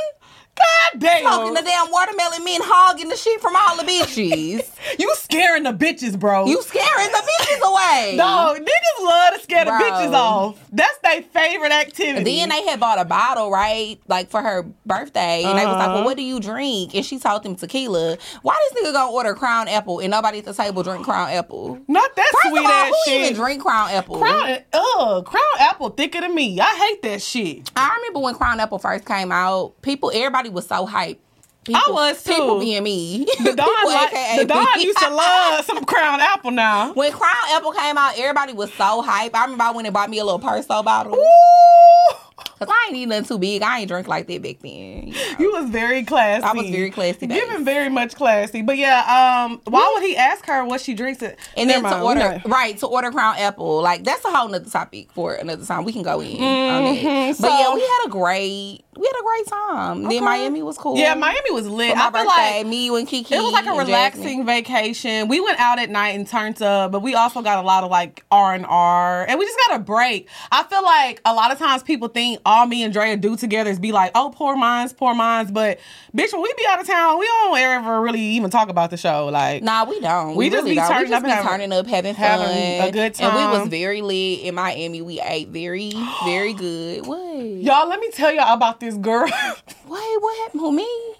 God 0.57 0.99
damn. 0.99 1.21
Smoking 1.21 1.53
the 1.53 1.61
damn 1.61 1.91
watermelon 1.91 2.43
men 2.43 2.61
hogging 2.63 3.09
the 3.09 3.15
shit 3.15 3.39
from 3.41 3.55
all 3.55 3.77
the 3.77 3.83
bitches. 3.83 4.67
you 4.99 5.13
scaring 5.15 5.63
the 5.63 5.71
bitches, 5.73 6.17
bro. 6.19 6.45
you 6.47 6.61
scaring 6.61 7.11
the 7.11 7.23
bitches 7.29 7.69
away. 7.69 8.15
No, 8.17 8.55
niggas 8.57 9.03
love 9.03 9.33
to 9.35 9.39
scare 9.41 9.65
the 9.65 9.71
bitches 9.71 10.11
off. 10.13 10.59
That's 10.71 10.97
their 10.99 11.21
favorite 11.21 11.71
activity. 11.71 12.23
Then 12.23 12.49
they 12.49 12.63
had 12.65 12.79
bought 12.79 12.99
a 12.99 13.05
bottle, 13.05 13.51
right? 13.51 13.97
Like 14.07 14.29
for 14.29 14.41
her 14.41 14.63
birthday. 14.85 15.43
And 15.43 15.57
they 15.57 15.65
was 15.65 15.75
like, 15.75 15.87
Uh-huh. 15.87 15.93
Well, 15.95 16.03
what 16.05 16.17
do 16.17 16.23
you 16.23 16.39
drink? 16.39 16.95
And 16.95 17.05
she 17.05 17.19
told 17.19 17.43
them 17.43 17.55
tequila. 17.55 18.17
Why 18.41 18.57
this 18.73 18.81
nigga 18.83 18.93
gonna 18.93 19.11
order 19.11 19.33
crown 19.35 19.67
apple 19.67 19.99
and 19.99 20.11
nobody 20.11 20.39
at 20.39 20.45
the 20.45 20.53
table 20.53 20.83
drink 20.83 21.03
crown 21.05 21.29
apple? 21.29 21.79
Not 21.87 22.15
that 22.15 22.31
First 22.43 22.49
sweet 22.53 22.59
of 22.59 22.65
all, 22.65 22.71
ass 22.71 22.89
who 23.05 23.11
shit. 23.11 23.21
even 23.21 23.33
drink 23.35 23.61
crown 23.61 23.89
apple? 23.91 24.19
Crown, 24.19 24.57
ugh, 24.73 25.25
crown 25.25 25.43
apple 25.59 25.89
thicker 25.89 26.21
than 26.21 26.33
me. 26.33 26.59
I 26.59 26.75
hate 26.75 27.01
that 27.03 27.21
shit. 27.21 27.69
I 27.75 27.95
remember 27.97 28.19
when 28.19 28.35
Crown 28.35 28.59
Apple 28.59 28.79
first 28.79 29.05
came 29.05 29.31
out, 29.31 29.81
people, 29.81 30.11
everybody 30.13 30.46
was 30.49 30.67
so 30.67 30.85
hyped. 30.85 31.17
People, 31.63 31.93
was, 31.93 32.23
too. 32.23 32.31
People 32.31 32.59
being 32.59 32.81
me. 32.81 33.25
The 33.43 33.53
Don, 33.57 33.67
like, 33.85 34.39
the 34.39 34.45
Don 34.45 34.65
used 34.79 34.97
to 34.99 35.09
love 35.09 35.65
some 35.65 35.83
crown 35.83 36.21
apple 36.21 36.51
now. 36.51 36.93
When 36.93 37.11
Crown 37.11 37.33
Apple 37.49 37.73
came 37.73 37.97
out, 37.97 38.17
everybody 38.17 38.53
was 38.53 38.71
so 38.73 39.03
hyped. 39.03 39.31
I 39.33 39.43
remember 39.43 39.63
I 39.65 39.71
went 39.71 39.85
and 39.85 39.93
bought 39.93 40.09
me 40.09 40.19
a 40.19 40.23
little 40.23 40.39
Perso 40.39 40.81
bottle. 40.81 41.15
Ooh, 41.15 42.15
Cause 42.37 42.67
I 42.71 42.85
ain't 42.87 42.97
eat 42.97 43.05
nothing 43.07 43.25
too 43.25 43.37
big. 43.39 43.61
I 43.63 43.79
ain't 43.79 43.87
drink 43.87 44.07
like 44.07 44.27
that 44.27 44.41
back 44.41 44.57
then. 44.61 45.13
you 45.39 45.51
was 45.53 45.69
very 45.69 46.03
classy. 46.03 46.43
I 46.43 46.53
was 46.53 46.69
very 46.69 46.89
classy. 46.91 47.25
Giving 47.27 47.65
very 47.65 47.89
much 47.89 48.15
classy. 48.15 48.61
But 48.61 48.77
yeah, 48.77 49.45
um, 49.47 49.61
why 49.65 49.91
would 49.93 50.03
he 50.03 50.15
ask 50.15 50.45
her 50.45 50.63
what 50.65 50.81
she 50.81 50.93
drinks? 50.93 51.21
It 51.21 51.37
And 51.55 51.67
Never 51.67 51.81
then 51.83 51.91
to 51.91 52.03
mind, 52.03 52.19
order, 52.21 52.41
right, 52.45 52.77
to 52.79 52.87
order 52.87 53.11
Crown 53.11 53.35
Apple, 53.37 53.81
like 53.81 54.03
that's 54.03 54.23
a 54.25 54.29
whole 54.29 54.47
nother 54.49 54.69
topic 54.69 55.11
for 55.13 55.33
another 55.35 55.65
time. 55.65 55.83
We 55.83 55.93
can 55.93 56.03
go 56.03 56.19
in. 56.21 56.37
Mhm, 56.37 57.41
But 57.41 57.47
yeah, 57.59 57.73
we 57.73 57.81
had 57.81 58.05
a 58.07 58.09
great, 58.09 58.83
we 58.95 59.05
had 59.07 59.19
a 59.19 59.23
great 59.23 59.47
time. 59.47 60.05
Okay. 60.05 60.15
Then 60.15 60.23
Miami 60.23 60.61
was 60.63 60.77
cool. 60.77 60.97
Yeah, 60.97 61.13
Miami 61.15 61.51
was 61.51 61.67
lit. 61.67 61.91
For 61.91 61.97
my 61.97 62.07
I 62.07 62.11
feel 62.11 62.23
birthday, 62.23 62.57
like 62.59 62.67
me, 62.67 62.85
you, 62.85 62.95
and 62.95 63.07
Kiki. 63.07 63.35
it 63.35 63.39
was 63.41 63.53
like 63.53 63.65
a 63.67 63.71
relaxing 63.73 64.23
Jasmine. 64.23 64.45
vacation. 64.45 65.27
We 65.27 65.39
went 65.39 65.59
out 65.59 65.79
at 65.79 65.89
night 65.89 66.09
and 66.15 66.27
turned 66.27 66.61
up, 66.61 66.91
but 66.91 67.01
we 67.01 67.13
also 67.15 67.41
got 67.41 67.63
a 67.63 67.65
lot 67.67 67.83
of 67.83 67.91
like 67.91 68.23
R 68.31 68.53
and 68.53 68.65
R, 68.67 69.25
and 69.27 69.37
we 69.39 69.45
just 69.45 69.59
got 69.67 69.75
a 69.79 69.83
break. 69.83 70.27
I 70.51 70.63
feel 70.63 70.83
like 70.83 71.21
a 71.25 71.33
lot 71.33 71.51
of 71.51 71.57
times 71.59 71.83
people 71.83 72.07
think 72.07 72.26
all 72.45 72.65
me 72.67 72.83
and 72.83 72.91
Drea 72.93 73.15
do 73.15 73.37
together 73.37 73.69
is 73.69 73.79
be 73.79 73.91
like, 73.91 74.11
oh, 74.15 74.31
pour 74.35 74.55
minds, 74.57 74.91
pour 74.93 75.15
minds. 75.15 75.51
But 75.51 75.79
bitch, 76.15 76.33
when 76.33 76.41
we 76.41 76.53
be 76.57 76.65
out 76.67 76.81
of 76.81 76.87
town, 76.87 77.17
we 77.19 77.25
don't 77.25 77.57
ever 77.57 78.01
really 78.01 78.19
even 78.21 78.49
talk 78.49 78.67
about 78.69 78.89
the 78.91 78.97
show. 78.97 79.27
Like, 79.27 79.63
Nah, 79.63 79.85
we 79.85 79.99
don't. 79.99 80.35
We 80.35 80.45
We, 80.45 80.49
just 80.49 80.63
really 80.63 80.75
be 80.75 80.81
turning 80.81 81.13
up 81.13 81.23
be 81.23 81.29
having- 81.29 81.47
turning 81.49 81.71
up, 81.73 81.87
having 81.87 82.13
fun, 82.15 82.23
having 82.23 82.81
a 82.89 82.91
good 82.91 83.13
time. 83.15 83.35
And 83.37 83.51
we 83.53 83.59
was 83.59 83.67
very 83.69 84.01
lit 84.01 84.41
in 84.41 84.55
Miami. 84.55 85.01
We 85.01 85.21
ate 85.21 85.47
very, 85.49 85.91
very 86.25 86.53
good. 86.53 87.05
What? 87.07 87.17
y'all, 87.37 87.87
let 87.87 87.99
me 87.99 88.09
tell 88.11 88.31
y'all 88.33 88.53
about 88.53 88.79
this 88.79 88.95
girl. 88.97 89.25
Wait, 89.87 90.17
what 90.19 90.37
happened? 90.43 90.61
Who 90.61 90.71
me? 90.71 91.13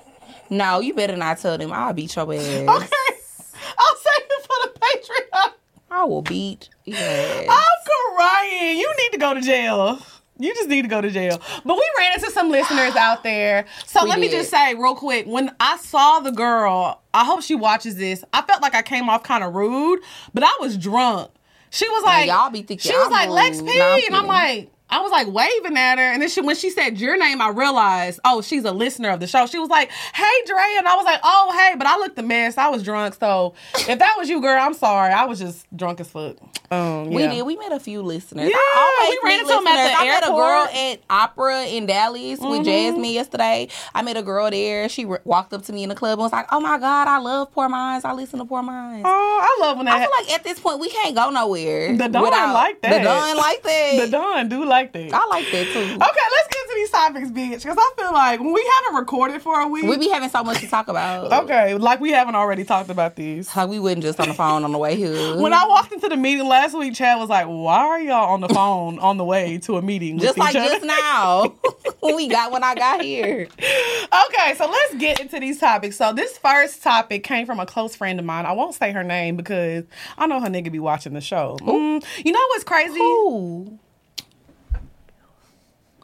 No, 0.49 0.79
you 0.79 0.93
better 0.93 1.15
not 1.15 1.37
tell 1.39 1.57
them. 1.57 1.71
I'll 1.71 1.93
beat 1.93 2.15
your 2.15 2.23
ass. 2.33 2.39
Okay, 2.39 2.67
I'll 2.67 3.95
save 3.95 4.27
it 4.29 4.47
for 4.47 4.55
the 4.63 4.79
Patreon. 4.79 5.51
I 5.91 6.03
will 6.03 6.21
beat 6.21 6.69
ass. 6.91 7.45
I'm 7.49 8.15
crying. 8.15 8.77
You 8.77 8.93
need 8.97 9.11
to 9.13 9.17
go 9.17 9.33
to 9.33 9.41
jail. 9.41 9.99
You 10.39 10.53
just 10.55 10.69
need 10.69 10.83
to 10.83 10.87
go 10.87 11.01
to 11.01 11.09
jail. 11.09 11.41
But 11.65 11.75
we 11.75 11.83
ran 11.97 12.13
into 12.13 12.29
some 12.31 12.49
listeners 12.49 12.95
out 12.95 13.23
there. 13.23 13.65
So 13.85 14.03
We 14.03 14.09
let 14.09 14.19
me 14.19 14.27
did. 14.27 14.37
just 14.37 14.49
say 14.51 14.73
real 14.75 14.95
quick 14.95 15.25
when 15.25 15.55
I 15.59 15.77
saw 15.77 16.19
the 16.19 16.31
girl, 16.31 17.01
I 17.13 17.25
hope 17.25 17.41
she 17.41 17.55
watches 17.55 17.95
this. 17.97 18.23
I 18.33 18.41
felt 18.43 18.61
like 18.61 18.75
I 18.75 18.81
came 18.81 19.09
off 19.09 19.23
kind 19.23 19.43
of 19.43 19.53
rude, 19.55 20.01
but 20.33 20.43
I 20.43 20.57
was 20.59 20.77
drunk. 20.77 21.31
She 21.69 21.87
was 21.89 22.03
like, 22.03 22.27
y'all 22.27 22.49
be 22.49 22.59
thinking 22.61 22.91
She 22.91 22.95
was 22.97 23.07
I'm 23.07 23.11
like, 23.11 23.29
Lex. 23.29 23.61
P. 23.61 24.05
And 24.07 24.15
I'm 24.15 24.25
like, 24.27 24.69
I 24.89 24.99
was 25.01 25.11
like 25.11 25.27
waving 25.27 25.77
at 25.77 25.97
her, 25.97 26.03
and 26.03 26.21
then 26.21 26.29
she, 26.29 26.39
when 26.41 26.55
she 26.55 26.69
said 26.69 26.97
your 26.99 27.17
name, 27.17 27.41
I 27.41 27.49
realized, 27.49 28.19
oh, 28.23 28.41
she's 28.41 28.63
a 28.63 28.71
listener 28.71 29.09
of 29.09 29.19
the 29.19 29.27
show. 29.27 29.45
She 29.45 29.59
was 29.59 29.69
like, 29.69 29.91
"Hey, 30.13 30.23
Dre," 30.45 30.57
and 30.77 30.87
I 30.87 30.95
was 30.95 31.03
like, 31.05 31.19
"Oh, 31.23 31.53
hey," 31.57 31.75
but 31.77 31.87
I 31.87 31.97
looked 31.97 32.17
a 32.17 32.23
mess. 32.23 32.57
I 32.57 32.69
was 32.69 32.83
drunk, 32.83 33.15
so 33.15 33.53
if 33.75 33.99
that 33.99 34.15
was 34.17 34.29
you, 34.29 34.39
girl, 34.41 34.57
I'm 34.61 34.73
sorry. 34.73 35.11
I 35.13 35.25
was 35.25 35.39
just 35.39 35.65
drunk 35.75 35.99
as 35.99 36.07
fuck. 36.09 36.37
Um, 36.71 37.09
We 37.11 37.23
yeah. 37.23 37.31
did. 37.33 37.41
We 37.45 37.55
met 37.57 37.71
a 37.73 37.79
few 37.79 38.01
listeners. 38.01 38.49
Yeah, 38.49 38.55
I 38.57 39.17
we 39.21 39.29
ran 39.29 39.39
into 39.41 39.53
'em 39.53 39.67
at 39.67 39.89
the 39.91 39.97
I 39.99 40.05
met 40.05 40.23
a. 40.23 40.25
Mm-hmm. 40.27 40.35
girl 40.35 40.67
at 40.91 40.99
Opera 41.09 41.63
in 41.65 41.85
Dallas 41.85 42.39
with 42.39 42.65
Jasmine 42.65 43.03
yesterday. 43.05 43.67
I 43.95 44.01
met 44.01 44.17
a 44.17 44.21
girl 44.21 44.49
there. 44.51 44.87
She 44.89 45.05
re- 45.05 45.19
walked 45.23 45.53
up 45.53 45.63
to 45.65 45.73
me 45.73 45.83
in 45.83 45.89
the 45.89 45.95
club 45.95 46.13
and 46.13 46.21
was 46.21 46.31
like, 46.31 46.47
"Oh 46.51 46.59
my 46.59 46.77
god, 46.77 47.07
I 47.07 47.17
love 47.19 47.51
Pour 47.51 47.67
Minds. 47.69 48.05
I 48.05 48.13
listen 48.13 48.39
to 48.39 48.45
Pour 48.45 48.61
Minds." 48.63 49.03
Oh, 49.05 49.39
I 49.41 49.65
love 49.65 49.77
when 49.77 49.85
that. 49.87 49.95
I 49.95 49.99
feel 50.01 50.11
like 50.19 50.31
at 50.33 50.43
this 50.43 50.59
point 50.59 50.79
we 50.79 50.89
can't 50.89 51.15
go 51.15 51.29
nowhere. 51.29 51.95
The 51.95 52.07
Don 52.07 52.21
without- 52.23 52.53
like 52.53 52.81
that. 52.81 52.97
The 52.99 53.03
Don 53.03 53.37
like 53.37 53.63
that. 53.63 53.99
the 54.05 54.07
Don 54.11 54.49
do 54.49 54.65
like 54.65 54.76
that. 54.85 55.13
I 55.13 55.25
like 55.27 55.45
that 55.51 55.67
too. 55.73 55.79
Okay, 55.79 55.95
let's 55.95 56.47
get 56.49 56.67
to 56.67 56.73
these 56.75 56.89
topics, 56.89 57.29
bitch. 57.29 57.63
Because 57.63 57.77
I 57.77 57.91
feel 57.97 58.13
like 58.13 58.39
when 58.39 58.53
we 58.53 58.71
haven't 58.75 58.99
recorded 58.99 59.41
for 59.41 59.59
a 59.59 59.67
week. 59.67 59.83
We 59.85 59.97
be 59.97 60.09
having 60.09 60.29
so 60.29 60.43
much 60.43 60.59
to 60.59 60.67
talk 60.67 60.87
about. 60.87 61.31
okay, 61.43 61.73
like 61.75 61.99
we 61.99 62.11
haven't 62.11 62.35
already 62.35 62.63
talked 62.63 62.89
about 62.89 63.15
these. 63.15 63.55
Like 63.55 63.69
we 63.69 63.79
wasn't 63.79 64.03
just 64.03 64.19
on 64.19 64.27
the 64.27 64.33
phone 64.33 64.63
on 64.63 64.71
the 64.71 64.77
way 64.77 64.95
here. 64.95 65.35
When 65.47 65.53
I 65.53 65.65
walked 65.67 65.91
into 65.91 66.09
the 66.09 66.17
meeting 66.17 66.47
last 66.47 66.77
week, 66.77 66.93
Chad 66.93 67.19
was 67.19 67.29
like, 67.29 67.45
"Why 67.47 67.77
are 67.79 67.99
y'all 67.99 68.33
on 68.33 68.41
the 68.41 68.49
phone 68.49 68.99
on 68.99 69.17
the 69.17 69.23
way 69.23 69.57
to 69.59 69.77
a 69.77 69.81
meeting?" 69.81 70.19
Just 70.19 70.37
like 70.37 70.55
other? 70.55 70.67
just 70.67 70.83
now 70.85 71.55
when 71.99 72.15
we 72.15 72.27
got 72.27 72.51
when 72.51 72.63
I 72.63 72.75
got 72.75 73.01
here. 73.01 73.47
Okay, 73.57 74.55
so 74.55 74.67
let's 74.69 74.95
get 74.95 75.19
into 75.19 75.39
these 75.39 75.59
topics. 75.59 75.95
So 75.95 76.13
this 76.13 76.37
first 76.37 76.83
topic 76.83 77.23
came 77.23 77.45
from 77.45 77.59
a 77.59 77.65
close 77.65 77.95
friend 77.95 78.19
of 78.19 78.25
mine. 78.25 78.45
I 78.45 78.53
won't 78.53 78.75
say 78.75 78.91
her 78.91 79.03
name 79.03 79.35
because 79.35 79.85
I 80.17 80.27
know 80.27 80.39
her 80.39 80.47
nigga 80.47 80.71
be 80.71 80.79
watching 80.79 81.13
the 81.13 81.21
show. 81.21 81.57
Mm, 81.61 82.03
you 82.25 82.31
know 82.31 82.45
what's 82.49 82.63
crazy? 82.63 82.99
Ooh. 82.99 83.79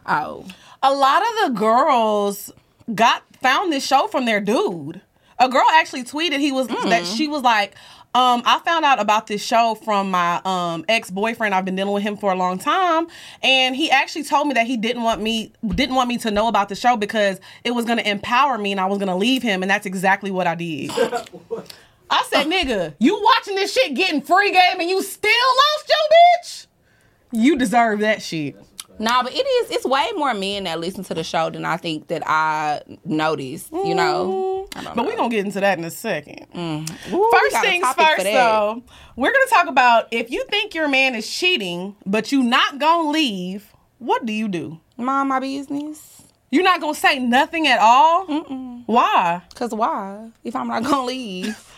Oh. 0.05 0.45
a 0.81 0.93
lot 0.93 1.22
of 1.22 1.53
the 1.53 1.60
girls 1.60 2.51
got 2.93 3.24
found 3.41 3.72
this 3.72 3.86
show 3.86 4.07
from 4.07 4.25
their 4.25 4.39
dude. 4.39 5.01
A 5.39 5.50
girl 5.50 5.65
actually 5.74 6.03
tweeted 6.03 6.39
he 6.39 6.51
was 6.51 6.67
that 6.67 7.05
she 7.05 7.27
was 7.27 7.41
like, 7.41 7.75
um, 8.15 8.43
I 8.45 8.60
found 8.60 8.86
out 8.86 9.01
about 9.01 9.25
this 9.25 9.43
show 9.43 9.74
from 9.74 10.12
my 10.12 10.39
um 10.45 10.86
ex 10.88 11.10
boyfriend. 11.10 11.55
I've 11.55 11.65
been 11.65 11.75
dealing 11.75 11.93
with 11.93 12.03
him 12.03 12.15
for 12.15 12.31
a 12.31 12.36
long 12.36 12.60
time, 12.60 13.07
and 13.41 13.75
he 13.75 13.89
actually 13.89 14.24
told 14.24 14.48
me 14.48 14.53
that 14.53 14.67
he 14.67 14.77
didn't 14.77 15.01
want 15.01 15.22
me 15.22 15.51
didn't 15.67 15.95
want 15.95 16.10
me 16.10 16.17
to 16.19 16.29
know 16.29 16.48
about 16.48 16.69
the 16.69 16.75
show 16.75 16.95
because 16.95 17.39
it 17.63 17.72
was 17.72 17.86
going 17.86 17.98
to 17.98 18.07
empower 18.07 18.60
me 18.60 18.72
and 18.72 18.79
I 18.79 18.86
was 18.86 19.00
going 19.00 19.07
to 19.07 19.15
leave 19.15 19.41
him, 19.41 19.63
and 19.63 19.69
that's 19.69 19.88
exactly 19.88 20.29
what 20.29 20.45
I 20.45 20.53
did. 20.53 20.91
I 22.10 22.24
said, 22.29 22.45
nigga, 22.45 22.93
you 23.00 23.19
watching 23.24 23.55
this 23.55 23.74
shit 23.74 23.95
getting 23.95 24.22
free 24.22 24.51
game 24.51 24.79
and 24.79 24.88
you 24.88 25.01
still 25.01 25.31
lost 25.31 25.89
your 25.89 26.43
bitch? 26.43 26.67
You 27.31 27.57
deserve 27.57 28.01
that 28.01 28.22
shit. 28.22 28.55
Nah, 29.00 29.23
but 29.23 29.33
it 29.33 29.38
is. 29.45 29.71
It's 29.71 29.85
way 29.85 30.07
more 30.15 30.33
men 30.33 30.65
that 30.65 30.79
listen 30.79 31.03
to 31.05 31.13
the 31.13 31.23
show 31.23 31.50
than 31.50 31.65
I 31.65 31.77
think 31.77 32.07
that 32.07 32.23
I 32.25 32.81
noticed. 33.05 33.71
You 33.71 33.95
know. 33.95 34.67
Mm. 34.75 34.95
But 34.95 35.05
we're 35.05 35.15
gonna 35.15 35.29
get 35.29 35.45
into 35.45 35.59
that 35.59 35.77
in 35.77 35.83
a 35.83 35.91
second. 35.91 36.47
Ooh, 36.55 37.29
First 37.31 37.57
things 37.62 37.85
first, 37.93 38.23
though, 38.23 38.83
we're 39.15 39.31
gonna 39.31 39.45
talk 39.50 39.67
about 39.67 40.07
if 40.12 40.31
you 40.31 40.43
think 40.45 40.73
your 40.73 40.88
man 40.88 41.15
is 41.15 41.29
cheating, 41.29 41.95
but 42.05 42.31
you 42.31 42.43
not 42.43 42.79
gonna 42.79 43.09
leave. 43.09 43.71
What 44.00 44.25
do 44.25 44.33
you 44.33 44.47
do? 44.47 44.79
Mind 44.97 45.29
my 45.29 45.39
business. 45.39 46.21
You're 46.51 46.63
not 46.63 46.81
gonna 46.81 46.93
say 46.93 47.19
nothing 47.19 47.67
at 47.67 47.79
all. 47.79 48.25
Why? 48.85 49.41
Cause 49.55 49.73
why? 49.73 50.29
If 50.43 50.55
I'm 50.55 50.67
not 50.67 50.83
gonna 50.83 51.05
leave, 51.05 51.73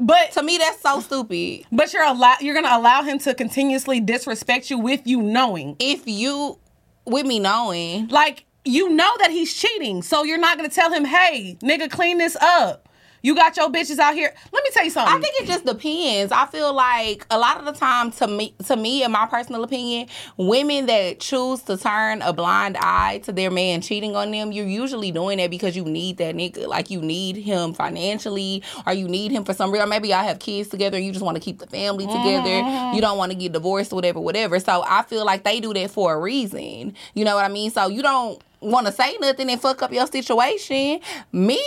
But 0.00 0.32
to 0.32 0.42
me 0.42 0.56
that's 0.58 0.80
so 0.80 1.00
stupid. 1.00 1.66
but 1.70 1.92
you're 1.92 2.04
allow 2.04 2.36
you're 2.40 2.54
gonna 2.54 2.76
allow 2.76 3.02
him 3.02 3.18
to 3.20 3.34
continuously 3.34 4.00
disrespect 4.00 4.70
you 4.70 4.78
with 4.78 5.06
you 5.06 5.20
knowing. 5.22 5.76
If 5.78 6.06
you, 6.06 6.58
with 7.04 7.26
me 7.26 7.38
knowing, 7.38 8.08
Like 8.08 8.44
you 8.64 8.90
know 8.90 9.10
that 9.20 9.30
he's 9.30 9.54
cheating, 9.54 10.02
so 10.02 10.22
you're 10.22 10.38
not 10.38 10.56
gonna 10.56 10.68
tell 10.68 10.92
him, 10.92 11.04
"Hey, 11.04 11.56
nigga, 11.62 11.90
clean 11.90 12.18
this 12.18 12.36
up." 12.36 12.88
You 13.22 13.34
got 13.34 13.56
your 13.56 13.68
bitches 13.68 13.98
out 13.98 14.14
here. 14.14 14.32
Let 14.52 14.64
me 14.64 14.70
tell 14.72 14.84
you 14.84 14.90
something. 14.90 15.14
I 15.14 15.20
think 15.20 15.34
it 15.40 15.46
just 15.46 15.64
depends. 15.64 16.32
I 16.32 16.46
feel 16.46 16.72
like 16.72 17.26
a 17.30 17.38
lot 17.38 17.58
of 17.58 17.64
the 17.66 17.72
time, 17.72 18.10
to 18.12 18.26
me, 18.26 18.54
to 18.66 18.76
me, 18.76 19.04
in 19.04 19.12
my 19.12 19.26
personal 19.26 19.62
opinion, 19.62 20.08
women 20.36 20.86
that 20.86 21.20
choose 21.20 21.62
to 21.62 21.76
turn 21.76 22.22
a 22.22 22.32
blind 22.32 22.76
eye 22.78 23.18
to 23.24 23.32
their 23.32 23.50
man 23.50 23.80
cheating 23.82 24.16
on 24.16 24.30
them, 24.30 24.52
you're 24.52 24.66
usually 24.66 25.12
doing 25.12 25.38
that 25.38 25.50
because 25.50 25.76
you 25.76 25.84
need 25.84 26.16
that 26.18 26.34
nigga. 26.34 26.66
Like 26.66 26.90
you 26.90 27.00
need 27.00 27.36
him 27.36 27.74
financially, 27.74 28.62
or 28.86 28.92
you 28.92 29.06
need 29.08 29.32
him 29.32 29.44
for 29.44 29.54
some 29.54 29.70
reason. 29.70 29.88
Maybe 29.88 30.08
y'all 30.08 30.24
have 30.24 30.38
kids 30.38 30.68
together, 30.68 30.96
and 30.96 31.04
you 31.04 31.12
just 31.12 31.24
want 31.24 31.36
to 31.36 31.42
keep 31.42 31.58
the 31.58 31.66
family 31.66 32.06
together. 32.06 32.48
Mm-hmm. 32.48 32.94
You 32.94 33.00
don't 33.00 33.18
want 33.18 33.32
to 33.32 33.38
get 33.38 33.52
divorced, 33.52 33.92
or 33.92 33.96
whatever, 33.96 34.20
whatever. 34.20 34.58
So 34.60 34.82
I 34.86 35.02
feel 35.02 35.24
like 35.24 35.44
they 35.44 35.60
do 35.60 35.74
that 35.74 35.90
for 35.90 36.14
a 36.14 36.18
reason. 36.18 36.94
You 37.14 37.24
know 37.24 37.34
what 37.34 37.44
I 37.44 37.48
mean? 37.48 37.70
So 37.70 37.88
you 37.88 38.02
don't 38.02 38.42
want 38.60 38.86
to 38.86 38.92
say 38.92 39.16
nothing 39.20 39.50
and 39.50 39.60
fuck 39.60 39.82
up 39.82 39.92
your 39.92 40.06
situation. 40.06 41.00
Me, 41.32 41.62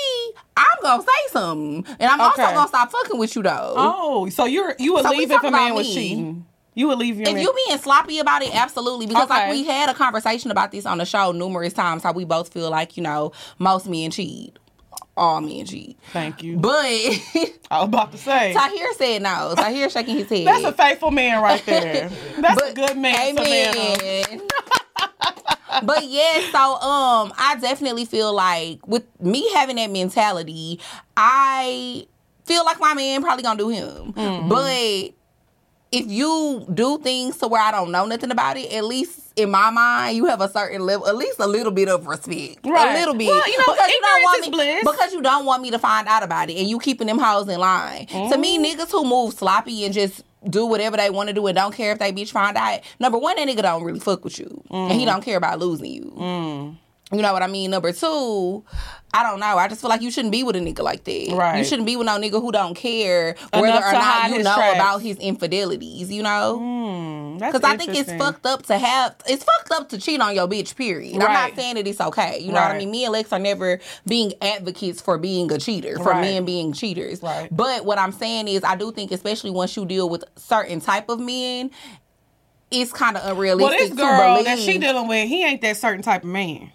I'm 0.56 0.78
gonna 0.82 1.04
say 1.04 1.10
something, 1.32 1.86
and 2.00 2.12
I'm 2.12 2.22
also 2.22 2.42
gonna 2.42 2.68
stop 2.68 2.92
fucking 2.92 3.18
with 3.20 3.36
you 3.36 3.44
though. 3.44 3.74
Oh, 3.78 4.30
so 4.30 4.46
you're 4.46 4.76
you 4.80 4.94
would 4.94 5.04
So 5.04 5.10
leave 5.12 5.32
if 5.32 5.44
a 5.44 5.52
man 5.52 5.74
was 5.74 5.88
me. 5.88 5.94
cheating. 5.94 6.46
You 6.76 6.88
would 6.88 6.98
leave 6.98 7.18
your 7.18 7.28
If 7.28 7.34
man. 7.36 7.44
you 7.44 7.54
being 7.68 7.78
sloppy 7.78 8.18
about 8.18 8.42
it, 8.42 8.56
absolutely. 8.56 9.06
Because 9.06 9.30
like 9.30 9.52
we 9.52 9.64
had 9.64 9.90
a 9.90 9.94
conversation 9.94 10.50
about 10.50 10.72
this 10.72 10.88
on 10.88 10.98
the 10.98 11.06
show 11.06 11.32
numerous 11.32 11.72
times, 11.74 12.02
how 12.02 12.14
we 12.14 12.26
both 12.26 12.52
feel 12.52 12.72
like, 12.72 12.98
you 12.98 13.04
know, 13.04 13.32
most 13.60 13.88
men 13.88 14.10
cheat. 14.10 14.58
All 15.16 15.40
men 15.40 15.68
cheat. 15.68 16.00
Thank 16.12 16.42
you. 16.42 16.58
But 16.58 16.74
I 17.70 17.80
was 17.80 17.84
about 17.84 18.12
to 18.14 18.18
say 18.18 18.54
Tahir 18.54 18.92
said 18.94 19.22
no. 19.22 19.54
Tahir 19.56 19.88
shaking 19.92 20.18
his 20.18 20.28
head. 20.30 20.48
that's 20.48 20.64
a 20.64 20.72
faithful 20.72 21.12
man 21.12 21.44
right 21.44 21.64
there. 21.64 22.10
That's 22.40 22.62
a 22.72 22.74
good 22.74 22.98
man. 22.98 23.38
Amen. 23.38 24.42
but 25.84 26.04
yeah, 26.08 26.42
so 26.52 26.60
um, 26.76 27.34
I 27.38 27.58
definitely 27.60 28.06
feel 28.06 28.34
like 28.34 28.86
with 28.88 29.04
me 29.20 29.52
having 29.54 29.76
that 29.78 29.90
mentality, 29.92 30.80
I 31.18 32.08
feel 32.46 32.64
like 32.66 32.80
my 32.80 32.94
man 32.94 33.22
probably 33.22 33.44
gonna 33.44 33.58
do 33.58 33.70
him. 33.70 34.14
Mm-hmm. 34.14 34.50
But 34.50 35.14
if 35.92 36.08
you 36.08 36.66
do 36.74 36.98
things 37.00 37.38
to 37.38 37.48
where 37.48 37.62
I 37.62 37.72
don't 37.72 37.92
know 37.92 38.06
nothing 38.06 38.32
about 38.32 38.58
it, 38.58 38.72
at 38.74 38.84
least 38.84 39.20
in 39.36 39.50
my 39.52 39.70
mind, 39.70 40.18
you 40.18 40.26
have 40.26 40.42
a 40.42 40.50
certain 40.50 40.82
level, 40.82 41.08
at 41.08 41.16
least 41.16 41.40
a 41.40 41.46
little 41.48 41.72
bit 41.72 41.88
of 41.88 42.08
respect, 42.08 42.66
Right. 42.66 42.96
a 42.96 43.00
little 43.00 43.14
bit. 43.14 43.28
Well, 43.28 43.48
you 43.48 43.58
know, 43.60 43.66
because 43.74 43.90
you 43.90 44.00
don't 44.02 44.24
want 44.24 44.42
me, 44.42 44.50
bliss. 44.52 44.84
because 44.84 45.14
you 45.14 45.22
don't 45.22 45.46
want 45.46 45.62
me 45.62 45.72
to 45.72 45.80
find 45.80 46.08
out 46.08 46.24
about 46.24 46.50
it, 46.50 46.58
and 46.58 46.68
you 46.68 46.80
keeping 46.80 47.08
them 47.08 47.20
hoes 47.20 47.48
in 47.48 47.60
line. 47.60 48.08
To 48.08 48.38
me, 48.38 48.58
Mm-hmm. 48.58 48.82
niggas 48.82 48.92
who 48.92 49.04
move 49.06 49.34
sloppy 49.36 49.86
and 49.86 49.94
just 49.94 50.24
do 50.50 50.66
whatever 50.66 50.98
they 50.98 51.10
want 51.10 51.28
to 51.30 51.34
do 51.34 51.46
and 51.48 51.56
don't 51.56 51.74
care 51.74 51.92
if 51.94 52.00
they 52.00 52.12
bitch 52.12 52.32
find 52.32 52.58
out. 52.58 52.80
Number 53.00 53.18
one, 53.18 53.36
that 53.38 53.48
nigga 53.48 53.62
don't 53.62 53.84
really 53.84 54.00
fuck 54.00 54.24
with 54.24 54.40
you, 54.40 54.64
and 54.70 54.92
Mm. 54.92 55.00
he 55.00 55.06
don't 55.06 55.24
care 55.24 55.38
about 55.38 55.60
losing 55.60 55.92
you. 55.92 56.78
You 57.14 57.22
know 57.22 57.32
what 57.32 57.44
I 57.44 57.48
mean? 57.48 57.72
Number 57.72 57.92
two, 57.92 58.64
I 59.14 59.22
don't 59.22 59.40
know. 59.40 59.58
I 59.58 59.68
just 59.68 59.82
feel 59.82 59.90
like 59.92 60.02
you 60.02 60.10
shouldn't 60.10 60.32
be 60.32 60.44
with 60.44 60.56
a 60.56 60.60
nigga 60.60 60.80
like 60.80 61.04
that. 61.04 61.30
Right. 61.32 61.60
You 61.60 61.64
shouldn't 61.64 61.86
be 61.86 61.96
with 61.96 62.08
no 62.08 62.20
nigga 62.20 62.42
who 62.42 62.52
don't 62.52 62.74
care 62.74 63.36
whether 63.54 63.68
or 63.68 63.92
not 63.94 64.32
you 64.32 64.40
know 64.42 64.56
tracks. 64.56 64.76
about 64.76 65.02
his 65.04 65.18
infidelities. 65.18 66.12
You 66.12 66.24
know. 66.24 66.58
Hmm, 66.58 67.38
that's 67.38 67.56
Because 67.56 67.70
I 67.70 67.78
think 67.78 67.96
it's 67.96 68.12
fucked 68.14 68.46
up 68.48 68.64
to 68.68 68.78
have 68.78 69.16
it's 69.28 69.44
fucked 69.44 69.72
up 69.72 69.90
to 69.90 70.00
cheat 70.00 70.20
on 70.20 70.34
your 70.34 70.48
bitch. 70.48 70.76
Period. 70.76 71.14
I'm 71.14 71.20
not 71.20 71.56
saying 71.56 71.76
that 71.76 71.86
it's 71.88 72.02
okay. 72.02 72.40
You 72.40 72.48
know 72.48 72.62
what 72.62 72.72
I 72.72 72.78
mean? 72.80 72.90
Me 72.90 73.04
and 73.06 73.14
Lex 73.14 73.32
are 73.32 73.40
never 73.40 73.80
being 74.08 74.34
advocates 74.42 75.00
for 75.00 75.20
being 75.20 75.52
a 75.52 75.60
cheater, 75.60 75.98
for 75.98 76.06
Right. 76.12 76.22
men 76.22 76.46
being 76.46 76.74
cheaters. 76.74 77.22
Right. 77.22 77.48
But 77.56 77.86
what 77.86 78.00
I'm 78.00 78.12
saying 78.12 78.48
is, 78.48 78.64
I 78.64 78.76
do 78.76 78.92
think, 78.92 79.12
especially 79.12 79.52
once 79.52 79.78
you 79.78 79.86
deal 79.86 80.10
with 80.10 80.24
certain 80.38 80.80
type 80.80 81.10
of 81.10 81.20
men, 81.20 81.70
it's 82.72 82.92
kind 82.92 83.16
of 83.16 83.30
unrealistic. 83.30 83.80
Well, 83.80 83.90
this 83.90 83.96
girl 83.96 84.44
that 84.44 84.58
she 84.58 84.80
dealing 84.80 85.08
with, 85.08 85.28
he 85.28 85.44
ain't 85.44 85.62
that 85.62 85.78
certain 85.78 86.02
type 86.02 86.24
of 86.24 86.30
man. 86.30 86.72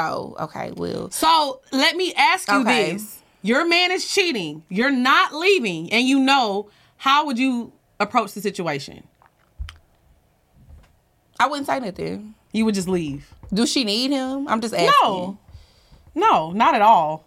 Oh, 0.00 0.36
okay. 0.40 0.72
Well, 0.76 1.10
So 1.10 1.60
let 1.72 1.96
me 1.96 2.12
ask 2.14 2.48
you 2.50 2.60
Okay. 2.60 2.92
this: 2.92 3.20
Your 3.42 3.66
man 3.66 3.90
is 3.90 4.06
cheating. 4.12 4.62
You're 4.68 4.90
not 4.90 5.34
leaving, 5.34 5.92
and 5.92 6.06
you 6.06 6.18
know 6.18 6.68
how 6.96 7.26
would 7.26 7.38
you 7.38 7.72
approach 7.98 8.32
the 8.32 8.40
situation? 8.40 9.04
I 11.38 11.46
wouldn't 11.46 11.66
say 11.66 11.80
nothing. 11.80 12.34
You 12.52 12.64
would 12.66 12.74
just 12.74 12.88
leave. 12.88 13.32
Do 13.52 13.66
she 13.66 13.84
need 13.84 14.10
him? 14.10 14.46
I'm 14.48 14.60
just 14.60 14.74
asking. 14.74 14.90
No, 15.02 15.38
no, 16.14 16.50
not 16.52 16.74
at 16.74 16.82
all. 16.82 17.24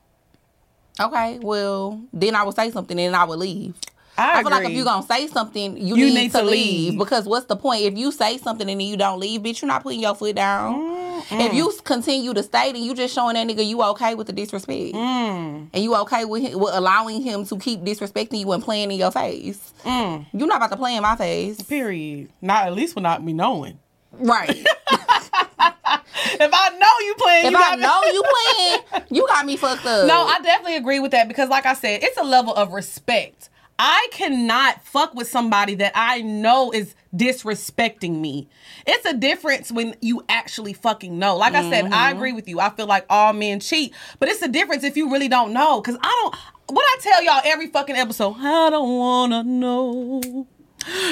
Okay. 0.99 1.39
Well, 1.41 2.01
then 2.13 2.35
I 2.35 2.43
would 2.43 2.55
say 2.55 2.69
something 2.69 2.99
and 2.99 3.15
I 3.15 3.23
would 3.23 3.39
leave. 3.39 3.73
I, 4.15 4.39
I, 4.39 4.43
feel 4.43 4.51
like 4.51 4.65
if 4.67 4.73
you're 4.73 4.85
gonna 4.85 5.05
say 5.07 5.25
something, 5.27 5.75
you, 5.75 5.95
You 5.95 6.05
need, 6.05 6.13
need 6.13 6.31
to, 6.33 6.43
leave. 6.43 6.91
leave. 6.91 6.99
because 6.99 7.25
what's 7.25 7.47
the 7.47 7.55
point 7.55 7.81
if 7.81 7.97
you 7.97 8.11
say 8.11 8.37
something 8.37 8.69
and 8.69 8.79
then 8.79 8.85
you 8.87 8.95
don't 8.95 9.19
leave, 9.19 9.41
bitch? 9.41 9.61
You're 9.63 9.67
not 9.69 9.81
putting 9.81 10.01
your 10.01 10.13
foot 10.13 10.35
down. 10.35 10.75
Mm. 10.75 11.12
If 11.31 11.53
you 11.53 11.71
continue 11.83 12.33
to 12.33 12.43
stay, 12.43 12.71
then 12.71 12.83
you 12.83 12.93
just 12.95 13.13
showing 13.13 13.35
that 13.35 13.47
nigga 13.47 13.65
you 13.65 13.81
okay 13.83 14.15
with 14.15 14.27
the 14.27 14.33
disrespect, 14.33 14.93
Mm. 14.95 15.69
and 15.73 15.83
you 15.83 15.95
okay 15.97 16.25
with, 16.25 16.41
him, 16.43 16.59
with 16.59 16.73
allowing 16.73 17.21
him 17.21 17.45
to 17.45 17.57
keep 17.57 17.81
disrespecting 17.81 18.39
you 18.39 18.51
and 18.51 18.63
playing 18.63 18.91
in 18.91 18.97
your 18.97 19.11
face. 19.11 19.73
Mm. 19.83 20.25
You're 20.33 20.47
not 20.47 20.57
about 20.57 20.71
to 20.71 20.77
play 20.77 20.95
in 20.95 21.01
my 21.03 21.15
face, 21.15 21.61
Period. 21.61 22.29
Not 22.41 22.67
at 22.67 22.73
least 22.73 22.95
without 22.95 23.23
me 23.23 23.33
knowing. 23.33 23.79
right? 24.11 24.49
If 26.35 26.49
I 26.53 26.69
know 26.69 27.05
you 27.05 27.15
playing, 27.17 27.45
if 27.47 27.51
you 27.51 27.57
I 27.57 27.61
got 27.61 27.77
me- 27.79 27.83
know 27.83 28.01
you 28.11 28.23
playing, 28.91 29.05
you 29.11 29.27
got 29.27 29.45
me 29.45 29.55
fucked 29.57 29.85
up. 29.85 30.07
No, 30.07 30.25
I 30.25 30.39
definitely 30.41 30.77
agree 30.77 30.99
with 30.99 31.11
that 31.11 31.27
because, 31.27 31.49
like 31.49 31.65
I 31.65 31.73
said, 31.73 32.01
it's 32.03 32.17
a 32.17 32.23
level 32.23 32.53
of 32.55 32.71
respect. 32.73 33.49
I 33.85 34.07
cannot 34.11 34.81
fuck 34.81 35.13
with 35.13 35.27
somebody 35.27 35.75
that 35.75 35.91
I 35.93 36.21
know 36.21 36.71
is 36.71 36.95
disrespecting 37.13 38.21
me. 38.21 38.47
It's 38.87 39.05
a 39.05 39.13
difference 39.13 39.73
when 39.73 39.97
you 39.99 40.23
actually 40.29 40.71
fucking 40.71 41.19
know. 41.19 41.35
Like 41.35 41.53
I 41.53 41.69
said, 41.69 41.87
I 41.87 41.89
mm-hmm. 41.89 42.15
agree 42.15 42.31
with 42.31 42.47
you. 42.47 42.61
I 42.61 42.69
feel 42.69 42.85
like 42.85 43.05
all 43.09 43.33
men 43.33 43.59
cheat, 43.59 43.93
but 44.19 44.29
it's 44.29 44.41
a 44.41 44.47
difference 44.47 44.85
if 44.85 44.95
you 44.95 45.11
really 45.11 45.27
don't 45.27 45.51
know. 45.51 45.81
Because 45.81 45.97
I 46.01 46.19
don't. 46.21 46.33
What 46.73 46.85
I 46.85 46.97
tell 47.01 47.23
y'all 47.25 47.41
every 47.43 47.67
fucking 47.67 47.97
episode, 47.97 48.37
I 48.37 48.69
don't 48.69 48.97
wanna 48.97 49.43
know. 49.43 50.47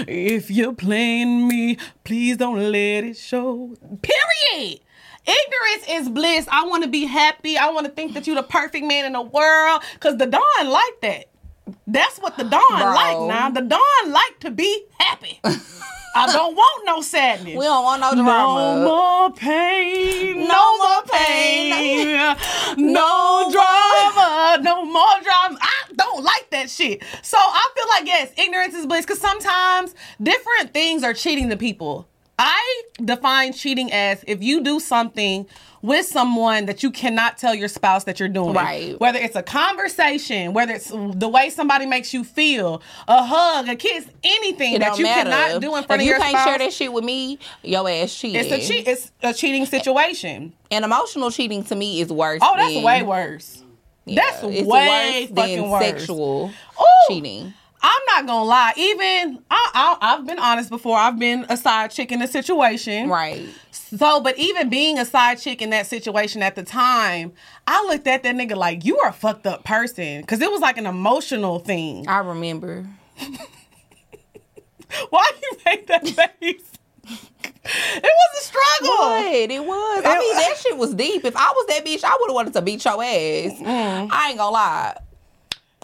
If 0.07 0.49
you're 0.49 0.73
playing 0.73 1.49
me, 1.49 1.77
please 2.05 2.37
don't 2.37 2.71
let 2.71 3.03
it 3.03 3.17
show. 3.17 3.75
Period. 4.01 4.79
Ignorance 5.27 5.89
is 5.89 6.09
bliss. 6.09 6.47
I 6.49 6.65
want 6.67 6.83
to 6.83 6.89
be 6.89 7.03
happy. 7.03 7.57
I 7.57 7.69
want 7.71 7.85
to 7.85 7.91
think 7.91 8.13
that 8.13 8.27
you're 8.27 8.37
the 8.37 8.43
perfect 8.43 8.85
man 8.85 9.03
in 9.03 9.11
the 9.11 9.21
world. 9.21 9.83
Cause 9.99 10.15
the 10.15 10.25
Don 10.25 10.69
like 10.69 11.01
that. 11.01 11.30
That's 11.87 12.17
what 12.19 12.37
the 12.37 12.43
Don 12.43 12.61
Bro. 12.69 12.93
like 12.93 13.27
now. 13.27 13.49
The 13.49 13.61
Don 13.61 14.11
like 14.11 14.39
to 14.41 14.51
be 14.51 14.85
happy. 14.99 15.39
I 16.13 16.31
don't 16.33 16.55
want 16.55 16.85
no 16.85 17.01
sadness. 17.01 17.55
we 17.55 17.63
don't 17.63 17.83
want 17.83 18.01
no 18.01 18.13
drama. 18.13 18.75
no 18.75 18.83
more 18.83 19.31
pain. 19.31 20.45
No 20.45 20.77
more 20.77 21.03
pain. 21.03 22.35
No 22.77 23.49
drama. 23.51 24.57
No 24.61 24.83
more 24.85 25.21
drama. 25.23 25.57
I 25.61 25.83
don't 25.95 26.23
like 26.23 26.49
that 26.51 26.69
shit. 26.69 27.01
So 27.21 27.37
I 27.37 27.69
feel 27.75 27.85
like 27.89 28.05
yes, 28.07 28.33
ignorance 28.37 28.73
is 28.73 28.85
bliss. 28.85 29.05
Because 29.05 29.21
sometimes 29.21 29.95
different 30.21 30.73
things 30.73 31.03
are 31.03 31.13
cheating 31.13 31.47
the 31.47 31.57
people. 31.57 32.07
I 32.37 32.83
define 33.05 33.53
cheating 33.53 33.91
as 33.93 34.23
if 34.27 34.41
you 34.43 34.61
do 34.63 34.79
something 34.79 35.45
with 35.81 36.05
someone 36.05 36.65
that 36.67 36.83
you 36.83 36.91
cannot 36.91 37.37
tell 37.37 37.55
your 37.55 37.67
spouse 37.67 38.03
that 38.03 38.19
you're 38.19 38.29
doing. 38.29 38.53
Right. 38.53 38.99
Whether 38.99 39.19
it's 39.19 39.35
a 39.35 39.43
conversation, 39.43 40.53
whether 40.53 40.73
it's 40.73 40.89
the 40.91 41.27
way 41.27 41.49
somebody 41.49 41.85
makes 41.85 42.13
you 42.13 42.23
feel, 42.23 42.81
a 43.07 43.23
hug, 43.23 43.67
a 43.67 43.75
kiss, 43.75 44.05
anything 44.23 44.73
It 44.75 44.79
that 44.79 44.97
you 44.97 45.05
matter. 45.05 45.29
cannot 45.29 45.61
do 45.61 45.75
in 45.75 45.83
front 45.83 45.85
if 45.85 45.91
of 45.91 46.01
you 46.01 46.09
your 46.11 46.19
can't 46.19 46.37
share 46.47 46.57
that 46.59 46.71
shit 46.73 46.93
with 46.93 47.03
me, 47.03 47.39
your 47.63 47.89
ass 47.89 48.13
cheating. 48.15 48.39
it's 48.45 48.51
a 48.51 48.67
cheat. 48.67 48.87
It's 48.87 49.11
a 49.23 49.33
cheating 49.33 49.65
situation. 49.65 50.53
And 50.69 50.85
emotional 50.85 51.31
cheating 51.31 51.63
to 51.65 51.75
me 51.75 51.99
is 52.01 52.09
worse. 52.09 52.39
Oh, 52.43 52.53
that's 52.55 52.73
than- 52.73 52.83
way 52.83 53.03
worse. 53.03 53.63
yeah, 54.05 54.21
that's 54.23 54.43
way 54.43 54.63
worse 54.63 55.29
fucking 55.35 55.61
than 55.61 55.69
worse. 55.69 55.83
sexual 55.83 56.51
Ooh. 56.79 56.85
cheating. 57.07 57.53
I'm 57.81 58.01
not 58.07 58.27
gonna 58.27 58.45
lie. 58.45 58.73
Even 58.77 59.43
I, 59.49 59.71
I, 59.73 59.97
I've 60.01 60.25
been 60.25 60.39
honest 60.39 60.69
before. 60.69 60.97
I've 60.97 61.17
been 61.17 61.45
a 61.49 61.57
side 61.57 61.91
chick 61.91 62.11
in 62.11 62.21
a 62.21 62.27
situation. 62.27 63.09
Right. 63.09 63.47
So, 63.71 64.21
but 64.21 64.37
even 64.37 64.69
being 64.69 64.99
a 64.99 65.05
side 65.05 65.39
chick 65.39 65.61
in 65.61 65.71
that 65.71 65.87
situation 65.87 66.43
at 66.43 66.55
the 66.55 66.63
time, 66.63 67.33
I 67.67 67.83
looked 67.87 68.07
at 68.07 68.23
that 68.23 68.35
nigga 68.35 68.55
like 68.55 68.85
you 68.85 68.99
are 68.99 69.09
a 69.09 69.13
fucked 69.13 69.47
up 69.47 69.63
person 69.63 70.21
because 70.21 70.41
it 70.41 70.51
was 70.51 70.61
like 70.61 70.77
an 70.77 70.85
emotional 70.85 71.59
thing. 71.59 72.07
I 72.07 72.19
remember. 72.19 72.85
Why 75.09 75.31
you 75.41 75.57
make 75.65 75.87
that 75.87 76.07
face? 76.07 76.71
it 77.63 78.03
was 78.03 78.39
a 78.39 78.43
struggle. 78.43 78.97
What? 78.97 79.51
It 79.51 79.65
was. 79.65 80.03
I 80.05 80.19
mean, 80.19 80.35
that 80.35 80.57
shit 80.57 80.77
was 80.77 80.93
deep. 80.93 81.25
If 81.25 81.35
I 81.35 81.51
was 81.51 81.65
that 81.67 81.85
bitch, 81.85 82.03
I 82.03 82.15
would 82.19 82.29
have 82.29 82.35
wanted 82.35 82.53
to 82.53 82.61
beat 82.61 82.83
your 82.85 82.93
ass. 82.95 83.59
Mm. 83.59 84.09
I 84.11 84.29
ain't 84.29 84.37
gonna 84.37 84.51
lie. 84.51 84.97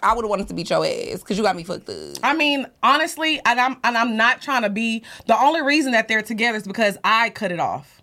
I 0.03 0.13
would 0.13 0.23
have 0.23 0.29
wanted 0.29 0.47
to 0.49 0.53
beat 0.53 0.69
your 0.69 0.85
ass 0.85 1.19
because 1.19 1.37
you 1.37 1.43
got 1.43 1.55
me 1.55 1.63
fucked 1.63 1.89
up. 1.89 2.17
I 2.23 2.35
mean, 2.35 2.67
honestly, 2.83 3.41
and 3.45 3.59
I'm 3.59 3.77
and 3.83 3.97
I'm 3.97 4.15
not 4.15 4.41
trying 4.41 4.61
to 4.61 4.69
be. 4.69 5.03
The 5.27 5.39
only 5.41 5.61
reason 5.61 5.93
that 5.93 6.07
they're 6.07 6.21
together 6.21 6.57
is 6.57 6.67
because 6.67 6.97
I 7.03 7.29
cut 7.31 7.51
it 7.51 7.59
off. 7.59 8.01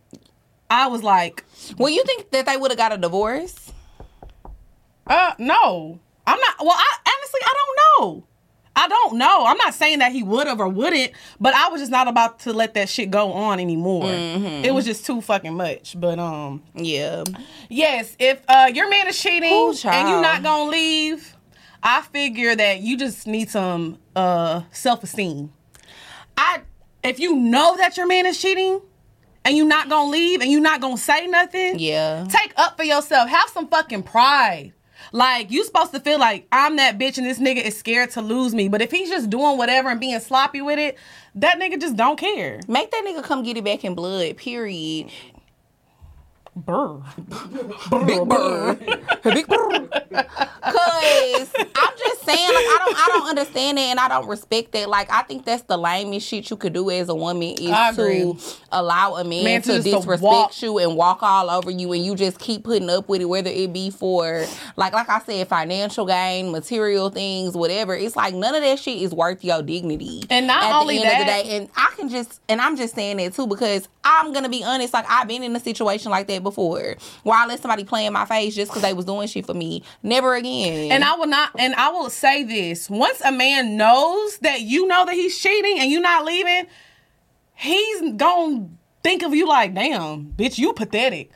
I 0.70 0.88
was 0.88 1.02
like, 1.02 1.44
Well, 1.78 1.90
you 1.90 2.02
think 2.04 2.30
that 2.32 2.46
they 2.46 2.56
would 2.56 2.70
have 2.70 2.78
got 2.78 2.92
a 2.92 2.96
divorce? 2.98 3.72
uh, 5.06 5.32
no, 5.38 5.98
I'm 6.26 6.40
not. 6.40 6.54
Well, 6.60 6.76
I 6.76 6.96
honestly, 7.06 7.40
I 7.44 7.54
don't 7.54 7.78
know. 8.12 8.26
I 8.76 8.88
don't 8.88 9.18
know. 9.18 9.44
I'm 9.46 9.56
not 9.58 9.72
saying 9.74 10.00
that 10.00 10.10
he 10.10 10.24
would 10.24 10.48
have 10.48 10.58
or 10.58 10.68
wouldn't, 10.68 11.12
but 11.38 11.54
I 11.54 11.68
was 11.68 11.80
just 11.80 11.92
not 11.92 12.08
about 12.08 12.40
to 12.40 12.52
let 12.52 12.74
that 12.74 12.88
shit 12.88 13.08
go 13.08 13.32
on 13.32 13.60
anymore. 13.60 14.10
It 14.12 14.74
was 14.74 14.84
just 14.84 15.06
too 15.06 15.20
fucking 15.20 15.54
much. 15.54 15.94
But 16.00 16.18
um, 16.18 16.60
Yeah. 16.74 17.22
yes, 17.68 18.16
if 18.18 18.42
uh 18.48 18.72
your 18.74 18.88
man 18.90 19.06
is 19.06 19.20
cheating 19.22 19.52
Ooh, 19.52 19.74
and 19.88 20.08
you're 20.08 20.20
not 20.20 20.42
gonna 20.42 20.68
leave, 20.70 21.33
I 21.84 22.00
figure 22.00 22.56
that 22.56 22.80
you 22.80 22.96
just 22.96 23.26
need 23.26 23.50
some 23.50 23.98
uh 24.16 24.62
self 24.72 25.04
esteem. 25.04 25.52
I 26.36 26.62
if 27.02 27.20
you 27.20 27.36
know 27.36 27.76
that 27.76 27.96
your 27.98 28.06
man 28.06 28.24
is 28.26 28.40
cheating 28.40 28.80
and 29.44 29.56
you're 29.56 29.66
not 29.66 29.90
gonna 29.90 30.10
leave 30.10 30.40
and 30.40 30.50
you're 30.50 30.62
not 30.62 30.80
gonna 30.80 30.96
say 30.96 31.26
nothing, 31.26 31.78
Yeah. 31.78 32.26
take 32.30 32.54
up 32.56 32.78
for 32.78 32.84
yourself. 32.84 33.28
Have 33.28 33.50
some 33.50 33.68
fucking 33.68 34.04
pride. 34.04 34.72
Like 35.12 35.50
you 35.50 35.62
supposed 35.64 35.92
to 35.92 36.00
feel 36.00 36.18
like 36.18 36.46
I'm 36.50 36.76
that 36.76 36.98
bitch 36.98 37.18
and 37.18 37.26
this 37.26 37.38
nigga 37.38 37.62
is 37.62 37.76
scared 37.76 38.10
to 38.12 38.22
lose 38.22 38.54
me. 38.54 38.68
But 38.68 38.80
if 38.80 38.90
he's 38.90 39.10
just 39.10 39.28
doing 39.28 39.58
whatever 39.58 39.90
and 39.90 40.00
being 40.00 40.18
sloppy 40.20 40.62
with 40.62 40.78
it, 40.78 40.96
that 41.34 41.60
nigga 41.60 41.78
just 41.78 41.96
don't 41.96 42.18
care. 42.18 42.60
Make 42.66 42.90
that 42.90 43.04
nigga 43.06 43.22
come 43.22 43.42
get 43.42 43.58
it 43.58 43.64
back 43.64 43.84
in 43.84 43.94
blood. 43.94 44.38
Period. 44.38 45.10
Burr. 46.56 47.00
Big 48.06 48.28
bird. 48.28 48.78
Big 49.24 49.46
bird. 49.48 49.90
Cause 50.62 51.48
I'm 51.76 51.90
just 51.98 52.24
saying, 52.24 52.48
like, 52.48 52.64
I 52.64 52.76
don't 52.84 52.96
I 52.96 53.06
don't 53.08 53.28
understand 53.28 53.78
it 53.78 53.82
and 53.82 53.98
I 54.00 54.08
don't 54.08 54.28
respect 54.28 54.72
that. 54.72 54.88
Like, 54.88 55.10
I 55.10 55.22
think 55.22 55.44
that's 55.44 55.62
the 55.64 55.76
lamest 55.76 56.26
shit 56.26 56.48
you 56.50 56.56
could 56.56 56.72
do 56.72 56.90
as 56.90 57.08
a 57.08 57.14
woman 57.14 57.54
is 57.60 57.96
to 57.96 58.36
allow 58.72 59.16
a 59.16 59.24
man, 59.24 59.44
Man 59.44 59.62
to 59.62 59.68
to 59.68 59.74
just 59.78 59.84
to 59.88 59.96
disrespect 59.96 60.22
walk- 60.22 60.62
you 60.62 60.78
and 60.78 60.96
walk 60.96 61.22
all 61.22 61.50
over 61.50 61.70
you 61.70 61.92
and 61.92 62.04
you 62.04 62.14
just 62.14 62.38
keep 62.38 62.64
putting 62.64 62.88
up 62.88 63.08
with 63.08 63.20
it, 63.20 63.26
whether 63.26 63.50
it 63.50 63.72
be 63.72 63.90
for 63.90 64.46
like 64.76 64.92
like 64.92 65.08
I 65.08 65.20
said, 65.20 65.48
financial 65.48 66.06
gain, 66.06 66.50
material 66.52 67.10
things, 67.10 67.54
whatever. 67.56 67.94
It's 67.94 68.16
like 68.16 68.34
none 68.34 68.54
of 68.54 68.62
that 68.62 68.78
shit 68.78 69.02
is 69.02 69.12
worth 69.12 69.44
your 69.44 69.62
dignity. 69.62 70.22
And 70.30 70.46
not 70.46 70.64
at 70.64 70.72
only 70.74 70.98
the 70.98 71.04
end 71.04 71.20
of 71.20 71.26
that- 71.26 71.42
the 71.44 71.48
day. 71.50 71.56
And 71.56 71.68
I 71.76 71.92
can 71.96 72.08
just 72.08 72.40
and 72.48 72.60
I'm 72.60 72.76
just 72.76 72.94
saying 72.94 73.18
that 73.18 73.34
too 73.34 73.46
because 73.46 73.88
I'm 74.04 74.32
gonna 74.32 74.48
be 74.48 74.62
honest, 74.62 74.92
like 74.92 75.06
I've 75.08 75.26
been 75.26 75.42
in 75.42 75.56
a 75.56 75.60
situation 75.60 76.10
like 76.10 76.26
that 76.28 76.42
before 76.42 76.96
where 77.22 77.38
I 77.38 77.46
let 77.46 77.60
somebody 77.60 77.84
play 77.84 78.06
in 78.06 78.12
my 78.12 78.24
face 78.26 78.54
just 78.54 78.70
because 78.70 78.82
they 78.82 78.92
was 78.92 79.06
doing 79.06 79.26
shit 79.28 79.46
for 79.46 79.54
me. 79.54 79.82
Never 80.02 80.34
again. 80.34 80.92
And 80.92 81.02
I 81.02 81.14
will 81.14 81.26
not, 81.26 81.50
and 81.58 81.74
I 81.74 81.88
will 81.88 82.10
say 82.10 82.44
this: 82.44 82.90
once 82.90 83.20
a 83.22 83.32
man 83.32 83.76
knows 83.76 84.38
that 84.38 84.60
you 84.60 84.86
know 84.86 85.06
that 85.06 85.14
he's 85.14 85.38
cheating 85.38 85.78
and 85.80 85.90
you're 85.90 86.02
not 86.02 86.24
leaving, 86.24 86.66
he's 87.54 88.12
gonna 88.16 88.68
think 89.02 89.22
of 89.22 89.34
you 89.34 89.48
like, 89.48 89.74
"Damn, 89.74 90.26
bitch, 90.26 90.58
you 90.58 90.72
pathetic." 90.72 91.30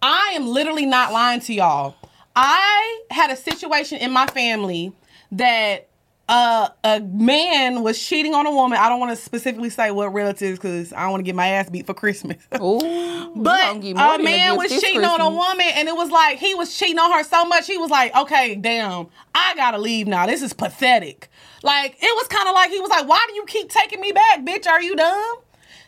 I 0.00 0.32
am 0.34 0.46
literally 0.46 0.86
not 0.86 1.12
lying 1.12 1.40
to 1.40 1.54
y'all. 1.54 1.94
I 2.34 3.02
had 3.10 3.30
a 3.30 3.36
situation 3.36 3.98
in 3.98 4.10
my 4.10 4.26
family 4.26 4.92
that 5.32 5.88
uh, 6.28 6.68
a 6.84 7.00
man 7.00 7.82
was 7.82 8.02
cheating 8.02 8.34
on 8.34 8.46
a 8.46 8.50
woman. 8.50 8.78
I 8.80 8.88
don't 8.88 9.00
want 9.00 9.16
to 9.16 9.22
specifically 9.22 9.70
say 9.70 9.90
what 9.90 10.12
relatives 10.14 10.58
because 10.58 10.92
I 10.92 11.02
don't 11.02 11.10
want 11.10 11.20
to 11.20 11.24
get 11.24 11.34
my 11.34 11.48
ass 11.48 11.68
beat 11.68 11.86
for 11.86 11.94
Christmas. 11.94 12.38
Ooh, 12.60 13.32
But 13.36 13.62
gonna 13.62 13.78
get 13.80 13.96
more 13.96 14.14
a 14.14 14.18
man 14.18 14.56
was 14.56 14.70
cheating 14.80 15.04
on 15.04 15.20
a 15.20 15.30
woman, 15.30 15.66
and 15.74 15.88
it 15.88 15.96
was 15.96 16.10
like 16.10 16.38
he 16.38 16.54
was 16.54 16.76
cheating 16.76 16.98
on 16.98 17.12
her 17.12 17.24
so 17.24 17.44
much. 17.44 17.66
He 17.66 17.76
was 17.76 17.90
like, 17.90 18.14
"Okay, 18.16 18.54
damn, 18.54 19.08
I 19.34 19.54
gotta 19.56 19.78
leave 19.78 20.06
now. 20.06 20.26
This 20.26 20.42
is 20.42 20.52
pathetic." 20.52 21.28
Like 21.62 21.96
it 22.00 22.14
was 22.16 22.28
kind 22.28 22.48
of 22.48 22.54
like 22.54 22.70
he 22.70 22.80
was 22.80 22.90
like, 22.90 23.08
"Why 23.08 23.24
do 23.28 23.34
you 23.34 23.44
keep 23.46 23.70
taking 23.70 24.00
me 24.00 24.12
back, 24.12 24.40
bitch? 24.42 24.66
Are 24.66 24.82
you 24.82 24.94
dumb?" 24.96 25.36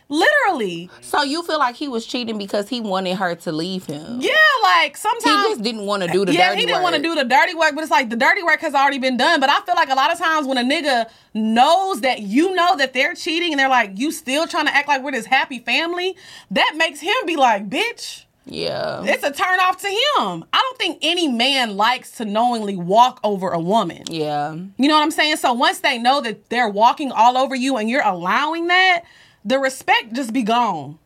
Literally, 0.07 0.89
So 1.01 1.23
you 1.23 1.41
feel 1.43 1.57
like 1.59 1.75
he 1.75 1.87
was 1.87 2.05
cheating 2.05 2.37
because 2.37 2.69
he 2.69 2.79
wanted 2.79 3.17
her 3.17 3.33
to 3.35 3.51
leave 3.51 3.85
him? 3.85 4.19
yeah. 4.21 4.33
Like 4.63 4.97
sometimes 4.97 5.23
He 5.45 5.49
just 5.51 5.61
didn't 5.63 5.85
want 5.85 6.03
to 6.03 6.09
do 6.09 6.25
the 6.25 6.33
yeah, 6.33 6.49
dirty 6.49 6.61
he 6.61 6.65
didn't 6.67 6.81
want 6.83 6.95
to 6.95 7.01
do 7.01 7.13
the 7.15 7.23
dirty 7.23 7.53
work, 7.55 7.73
but 7.75 7.81
it's 7.81 7.91
like 7.91 8.09
the 8.09 8.15
dirty 8.15 8.41
work 8.43 8.59
has 8.61 8.73
already 8.73 8.97
been 8.99 9.17
done. 9.17 9.39
But 9.39 9.49
I 9.49 9.61
feel 9.61 9.75
like 9.75 9.89
a 9.89 9.95
lot 9.95 10.11
of 10.11 10.17
times 10.17 10.47
when 10.47 10.57
a 10.57 10.63
nigga 10.63 11.09
knows 11.33 12.01
that 12.01 12.21
you 12.21 12.53
know 12.55 12.75
that 12.77 12.93
they're 12.93 13.13
cheating 13.13 13.51
and 13.51 13.59
they're 13.59 13.69
like, 13.69 13.91
you 13.99 14.11
still 14.11 14.47
trying 14.47 14.65
to 14.65 14.75
act 14.75 14.87
like 14.87 15.03
we're 15.03 15.11
this 15.11 15.25
happy 15.25 15.59
family, 15.59 16.15
that 16.51 16.73
makes 16.77 16.99
him 16.99 17.13
be 17.25 17.35
like, 17.35 17.69
bitch. 17.69 18.23
Yeah. 18.47 19.03
It's 19.05 19.23
a 19.23 19.31
turn 19.31 19.59
off 19.59 19.81
to 19.81 19.87
him. 19.87 20.45
I 20.53 20.57
don't 20.57 20.77
think 20.77 20.99
any 21.01 21.27
man 21.27 21.77
likes 21.77 22.11
to 22.17 22.25
knowingly 22.25 22.75
walk 22.75 23.19
over 23.23 23.49
a 23.49 23.59
woman. 23.59 24.03
Yeah. 24.07 24.53
You 24.53 24.87
know 24.87 24.95
what 24.95 25.01
I'm 25.03 25.11
saying? 25.11 25.37
So 25.37 25.53
once 25.53 25.79
they 25.79 25.97
know 25.97 26.21
that 26.21 26.49
they're 26.49 26.69
walking 26.69 27.11
all 27.11 27.37
over 27.37 27.55
you 27.55 27.77
and 27.77 27.89
you're 27.89 28.03
allowing 28.05 28.67
that, 28.67 29.03
the 29.45 29.59
respect 29.59 30.13
just 30.13 30.33
be 30.33 30.43
gone. 30.43 30.97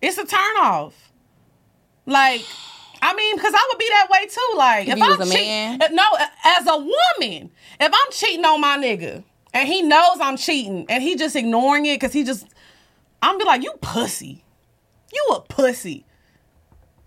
It's 0.00 0.18
a 0.18 0.26
turn 0.26 0.56
off. 0.60 1.12
Like, 2.06 2.42
I 3.00 3.14
mean, 3.14 3.36
because 3.36 3.52
I 3.54 3.68
would 3.70 3.78
be 3.78 3.88
that 3.90 4.08
way 4.10 4.26
too. 4.26 4.56
Like, 4.56 4.88
If 4.88 4.96
if, 4.96 5.02
I'm 5.02 5.28
man? 5.28 5.82
uh, 5.82 5.88
no, 5.92 6.02
as 6.44 6.66
a 6.66 6.76
woman, 6.76 7.50
if 7.80 7.92
I'm 7.92 8.12
cheating 8.12 8.44
on 8.44 8.60
my 8.60 8.76
nigga 8.78 9.22
and 9.52 9.68
he 9.68 9.82
knows 9.82 10.18
I'm 10.20 10.36
cheating 10.36 10.86
and 10.88 11.02
he 11.02 11.14
just 11.16 11.36
ignoring 11.36 11.86
it 11.86 12.00
because 12.00 12.12
he 12.12 12.24
just, 12.24 12.46
I'm 13.22 13.38
be 13.38 13.44
like, 13.44 13.62
you 13.62 13.72
pussy, 13.80 14.44
you 15.12 15.26
a 15.34 15.40
pussy. 15.40 16.04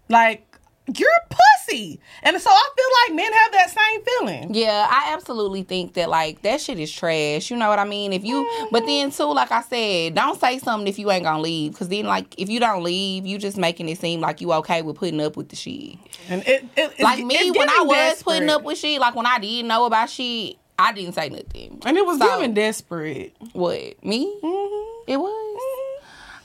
Like, 0.10 0.47
you're 0.96 1.10
a 1.10 1.34
pussy. 1.34 2.00
And 2.24 2.40
so 2.40 2.50
I 2.50 2.70
feel 2.76 3.16
like 3.16 3.24
men 3.24 3.34
have 3.34 3.52
that 3.54 3.70
same 3.70 4.02
feeling. 4.04 4.54
Yeah, 4.54 4.88
I 4.90 5.14
absolutely 5.14 5.64
think 5.64 5.94
that 5.94 6.10
like 6.10 6.42
that 6.44 6.62
shit 6.62 6.80
is 6.80 6.92
trash. 6.92 7.52
You 7.52 7.58
know 7.58 7.70
what 7.70 7.80
I 7.80 7.84
mean? 7.86 8.14
If 8.14 8.24
you, 8.24 8.48
but 8.72 8.86
then 8.86 9.12
too, 9.12 9.26
like 9.34 9.52
I 9.52 9.62
said, 9.62 10.16
don't 10.16 10.40
say 10.40 10.60
something 10.60 10.88
if 10.88 10.98
you 10.98 11.12
ain't 11.12 11.24
gonna 11.24 11.42
leave, 11.42 11.74
because 11.74 11.90
then 11.90 12.06
like 12.06 12.40
if 12.40 12.50
you 12.50 12.60
don't 12.60 12.84
leave, 12.84 13.26
you 13.26 13.38
just 13.38 13.58
making 13.58 13.90
it 13.90 14.00
seem 14.00 14.22
like 14.22 14.42
you 14.42 14.52
okay 14.54 14.82
with 14.82 14.96
putting 14.98 15.20
up 15.22 15.36
with 15.38 15.50
the 15.50 15.56
shit. 15.56 15.98
And 16.30 16.46
it, 16.48 16.66
it 16.78 17.00
Like 17.00 17.24
me 17.24 17.36
it's 17.36 17.58
when 17.58 17.70
I 17.70 17.84
was 17.86 17.96
desperate. 17.96 18.24
putting 18.34 18.50
up 18.50 18.64
with 18.64 18.78
shit, 18.78 19.00
like 19.02 19.16
when 19.16 19.26
I 19.26 19.40
didn't 19.40 19.68
know 19.68 19.86
about 19.86 20.10
shit, 20.10 20.56
I 20.80 20.94
didn't 20.94 21.14
say 21.14 21.30
nothing. 21.30 21.82
and 21.86 21.98
it 21.98 22.06
was 22.06 22.20
So- 22.20 22.28
giving 22.38 22.54
desperate. 22.54 23.36
What 23.54 24.04
me? 24.06 24.40
Mm-hmm. 24.44 25.12
It 25.12 25.18
was. 25.18 25.62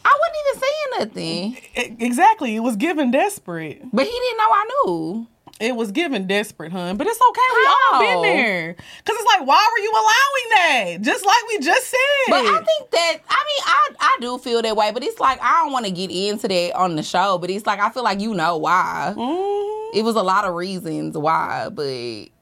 I 0.05 0.19
wasn't 0.21 0.37
even 0.49 0.63
saying 0.63 1.55
nothing, 1.87 1.97
Exactly, 2.01 2.57
it 2.57 2.61
was 2.61 2.77
given 2.77 3.11
desperate. 3.11 3.83
but 3.93 4.05
he 4.07 4.11
didn't 4.13 4.39
know 4.39 4.45
I 4.51 4.65
knew. 4.87 5.27
It 5.61 5.77
was 5.77 5.93
given 5.93 6.27
desperate, 6.27 6.73
hun. 6.73 6.97
But 6.97 7.07
it's 7.07 7.21
okay. 7.21 7.41
We 7.55 7.69
all 7.93 8.01
been 8.01 8.23
there. 8.23 8.75
Cause 8.75 9.17
it's 9.17 9.27
like, 9.39 9.47
why 9.47 9.71
were 9.73 9.83
you 9.83 9.93
allowing 9.93 10.49
that? 10.97 11.03
Just 11.03 11.25
like 11.25 11.37
we 11.49 11.59
just 11.61 11.87
said. 11.89 11.99
But 12.31 12.45
I 12.47 12.57
think 12.65 12.91
that 12.91 13.19
I 13.29 13.45
mean 13.45 13.65
I 13.67 13.89
I 14.01 14.17
do 14.21 14.39
feel 14.39 14.61
that 14.63 14.77
way, 14.77 14.91
but 14.91 15.05
it's 15.05 15.21
like 15.21 15.39
I 15.41 15.63
don't 15.63 15.73
want 15.73 15.85
to 15.87 15.93
get 15.93 16.11
into 16.11 16.49
that 16.49 16.73
on 16.75 16.97
the 16.97 17.03
show. 17.05 17.39
But 17.39 17.51
it's 17.51 17.65
like 17.65 17.79
I 17.79 17.91
feel 17.91 18.03
like 18.03 18.21
you 18.21 18.35
know 18.35 18.57
why. 18.57 19.15
Mhm. 19.17 19.91
It 19.95 20.03
was 20.03 20.17
a 20.17 20.23
lot 20.23 20.45
of 20.47 20.55
reasons 20.55 21.17
why, 21.17 21.69
but 21.71 21.85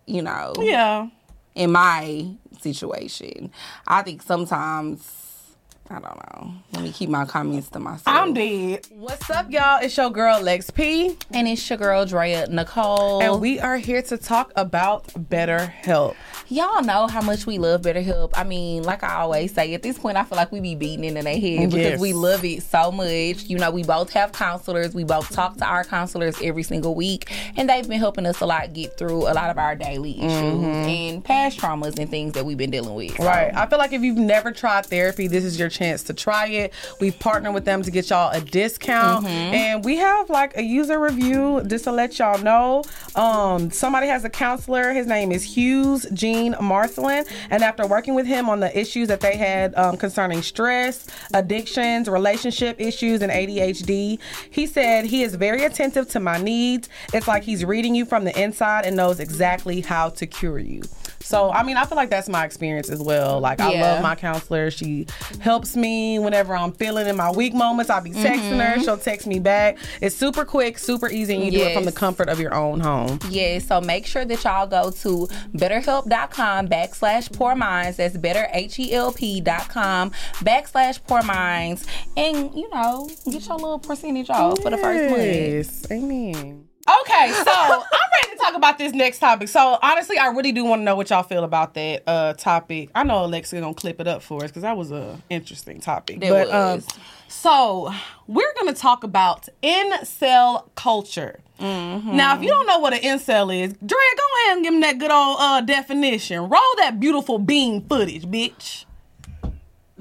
you 0.07 0.23
know, 0.23 0.55
Yeah. 0.59 1.09
in 1.55 1.73
my 1.73 2.27
situation, 2.63 3.51
I 3.87 4.01
think 4.03 4.23
sometimes 4.23 5.03
I 5.91 5.95
don't 5.95 6.05
know. 6.05 6.53
Let 6.73 6.85
me 6.85 6.93
keep 6.93 7.11
my 7.11 7.25
comments 7.25 7.69
to 7.71 7.81
myself. 7.81 8.03
I'm 8.07 8.33
dead. 8.33 8.87
What's 8.91 9.29
up, 9.29 9.51
y'all? 9.51 9.81
It's 9.83 9.97
your 9.97 10.09
girl 10.09 10.41
Lex 10.41 10.71
P. 10.71 11.17
and 11.33 11.49
it's 11.49 11.69
your 11.69 11.79
girl 11.79 12.07
Drea 12.07 12.47
Nicole. 12.47 13.21
And 13.21 13.41
we 13.41 13.59
are 13.59 13.77
here 13.77 14.01
to 14.03 14.17
talk 14.17 14.53
about 14.55 15.11
better 15.29 15.67
help. 15.67 16.17
Y'all 16.47 16.83
know 16.85 17.09
how 17.09 17.21
much 17.21 17.45
we 17.45 17.59
love 17.59 17.83
BetterHelp. 17.83 18.31
I 18.35 18.45
mean, 18.45 18.85
like 18.85 19.03
I 19.03 19.17
always 19.17 19.53
say, 19.53 19.75
at 19.75 19.83
this 19.83 19.99
point, 19.99 20.17
I 20.17 20.23
feel 20.23 20.37
like 20.37 20.53
we 20.53 20.61
be 20.61 20.77
beating 20.77 21.05
it 21.05 21.17
in 21.17 21.25
their 21.25 21.39
head 21.39 21.71
because 21.71 22.01
we 22.01 22.13
love 22.13 22.45
it 22.45 22.63
so 22.63 22.93
much. 22.93 23.45
You 23.45 23.59
know, 23.59 23.73
we 23.73 23.83
both 23.83 24.11
have 24.13 24.31
counselors. 24.31 24.95
We 24.95 25.03
both 25.03 25.31
talk 25.31 25.57
to 25.57 25.65
our 25.65 25.83
counselors 25.83 26.41
every 26.41 26.63
single 26.63 26.95
week, 26.95 27.33
and 27.57 27.69
they've 27.69 27.89
been 27.89 27.99
helping 27.99 28.27
us 28.27 28.41
a 28.41 28.47
lot 28.47 28.73
get 28.73 28.97
through 28.97 29.23
a 29.29 29.35
lot 29.35 29.51
of 29.51 29.59
our 29.59 29.75
daily 29.75 30.19
issues 30.19 30.31
mm-hmm. 30.31 30.89
and 30.89 31.25
past 31.25 31.59
traumas 31.59 31.99
and 31.99 32.09
things 32.09 32.35
that 32.35 32.45
we've 32.45 32.59
been 32.59 32.71
dealing 32.71 32.95
with. 32.95 33.17
So, 33.17 33.25
Right. 33.25 33.53
I 33.55 33.67
feel 33.67 33.79
like 33.79 33.93
if 33.93 34.03
you've 34.03 34.19
never 34.19 34.53
tried 34.53 34.87
therapy, 34.87 35.27
this 35.27 35.45
is 35.45 35.59
your 35.59 35.69
chance 35.69 35.80
chance 35.81 36.03
to 36.05 36.13
try 36.13 36.47
it. 36.49 36.75
We've 37.01 37.19
partnered 37.19 37.55
with 37.55 37.65
them 37.65 37.83
to 37.83 37.91
get 37.91 38.11
y'all 38.11 38.31
a 38.31 38.41
discount, 38.41 39.25
and 39.27 39.83
we 39.83 39.97
have 39.97 40.29
like 40.29 40.57
a 40.59 40.63
user 40.63 40.99
review 40.99 41.63
just 41.67 41.85
to 41.85 41.93
let 41.93 42.19
y'all 42.19 42.39
know. 42.43 42.85
Um, 43.17 43.71
somebody 43.71 44.07
has 44.07 44.25
a 44.25 44.29
counselor. 44.31 44.93
His 44.93 45.07
name 45.07 45.33
is 45.33 45.43
Hughes 45.43 46.07
Gene 46.13 46.53
Marthlin, 46.55 47.27
and 47.49 47.63
after 47.63 47.87
working 47.87 48.15
with 48.15 48.27
him 48.27 48.51
on 48.51 48.61
the 48.61 48.79
issues 48.79 49.09
that 49.09 49.21
they 49.21 49.37
had 49.37 49.75
um, 49.75 49.97
concerning 49.97 50.43
stress, 50.43 51.07
addictions, 51.33 52.09
relationship 52.09 52.79
issues, 52.79 53.23
and 53.23 53.33
ADHD, 53.33 54.19
he 54.51 54.67
said 54.67 55.07
he 55.07 55.23
is 55.23 55.35
very 55.35 55.65
attentive 55.65 56.09
to 56.11 56.21
my 56.21 56.37
needs. 56.39 56.91
It's 57.15 57.27
like 57.27 57.43
he's 57.43 57.65
reading 57.65 57.95
you 57.95 58.05
from 58.05 58.25
the 58.25 58.39
inside 58.39 58.85
and 58.85 58.97
knows 58.97 59.19
exactly 59.19 59.81
how 59.81 60.11
to 60.11 60.27
cure 60.27 60.59
you. 60.59 60.83
So, 61.31 61.53
I 61.53 61.63
mean, 61.63 61.77
I 61.77 61.85
feel 61.85 61.95
like 61.95 62.11
that's 62.11 62.29
my 62.29 62.45
experience 62.45 62.91
as 62.91 63.01
well. 63.01 63.39
Like, 63.39 63.61
I 63.61 63.81
love 63.81 64.03
my 64.03 64.17
counselor. 64.17 64.69
She 64.73 65.07
helps 65.41 65.77
me 65.77 66.19
whenever 66.19 66.57
I'm 66.57 66.73
feeling 66.73 67.07
in 67.07 67.15
my 67.15 67.31
weak 67.31 67.55
moments. 67.55 67.89
I'll 67.89 68.01
be 68.01 68.11
texting 68.11 68.59
her. 68.59 68.73
Mm-hmm. 68.73 68.83
She'll 68.83 68.99
text 68.99 69.29
me 69.29 69.39
back. 69.39 69.79
It's 70.01 70.17
super 70.17 70.45
quick, 70.45 70.77
super 70.77 71.09
easy, 71.09 71.37
and 71.37 71.45
you 71.45 71.53
do 71.53 71.59
it 71.59 71.73
from 71.73 71.85
the 71.85 71.93
comfort 71.93 72.29
of 72.29 72.41
your 72.41 72.53
own 72.53 72.81
home. 72.81 73.21
Yeah, 73.29 73.61
so 73.61 73.81
make 73.81 74.07
sure 74.07 74.25
that 74.25 74.43
y'all 74.43 74.67
go 74.67 74.91
to 74.91 75.29
betterhelp.com 75.55 76.67
backslash 76.67 77.33
pour 77.33 77.55
minds. 77.55 77.99
That's 77.99 78.17
better 78.17 78.49
H-E-L-P.com 78.53 80.11
backslash 80.11 81.01
pour 81.07 81.23
minds. 81.23 81.87
And, 82.17 82.53
you 82.57 82.69
know, 82.71 83.09
get 83.31 83.47
your 83.47 83.57
little 83.57 83.79
percentage 83.79 84.31
off 84.31 84.61
for 84.61 84.71
the 84.71 84.79
first 84.79 85.11
month. 85.11 85.23
Yes. 85.23 85.87
Amen. 85.93 86.70
Okay, 87.03 87.33
so 87.33 87.53
I'm 87.53 87.81
ready 88.23 88.37
to 88.37 88.43
talk 88.43 88.55
about 88.55 88.79
this 88.79 88.93
next 88.93 89.19
topic. 89.19 89.49
So 89.49 89.79
honestly, 89.83 90.19
I 90.19 90.29
really 90.29 90.53
do 90.53 90.65
want 90.65 90.81
to 90.81 90.85
know 90.85 90.97
what 90.97 91.11
y'all 91.11 91.23
feel 91.23 91.45
about 91.45 91.75
that 91.75 92.03
uh 92.07 92.33
topic. 92.35 92.91
I 92.95 93.05
know 93.05 93.25
Alexa 93.25 93.61
gonna 93.61 93.75
clip 93.75 94.01
it 94.01 94.09
up 94.09 94.23
for 94.23 94.45
us 94.45 94.51
because 94.51 94.63
that 94.63 94.77
was 94.77 94.91
a 94.91 95.21
interesting 95.29 95.81
topic. 95.81 96.21
But 96.21 96.49
was. 96.49 96.85
um, 96.85 97.03
so 97.29 97.93
we're 98.27 98.53
gonna 98.59 98.75
talk 98.75 99.05
about 99.05 99.49
incel 99.63 100.69
culture. 100.75 101.41
Mm-hmm. 101.61 102.17
Now, 102.17 102.37
if 102.37 102.43
you 102.43 102.49
don't 102.49 102.67
know 102.67 102.79
what 102.79 102.95
an 102.95 103.01
incel 103.01 103.55
is, 103.55 103.73
Dre, 103.75 103.89
go 103.89 104.25
ahead 104.45 104.57
and 104.57 104.65
give 104.65 104.75
him 104.75 104.81
that 104.81 104.99
good 104.99 105.13
old 105.13 105.37
uh 105.39 105.61
definition. 105.61 106.49
Roll 106.49 106.75
that 106.79 106.99
beautiful 106.99 107.39
bean 107.39 107.87
footage, 107.87 108.25
bitch. 108.25 108.87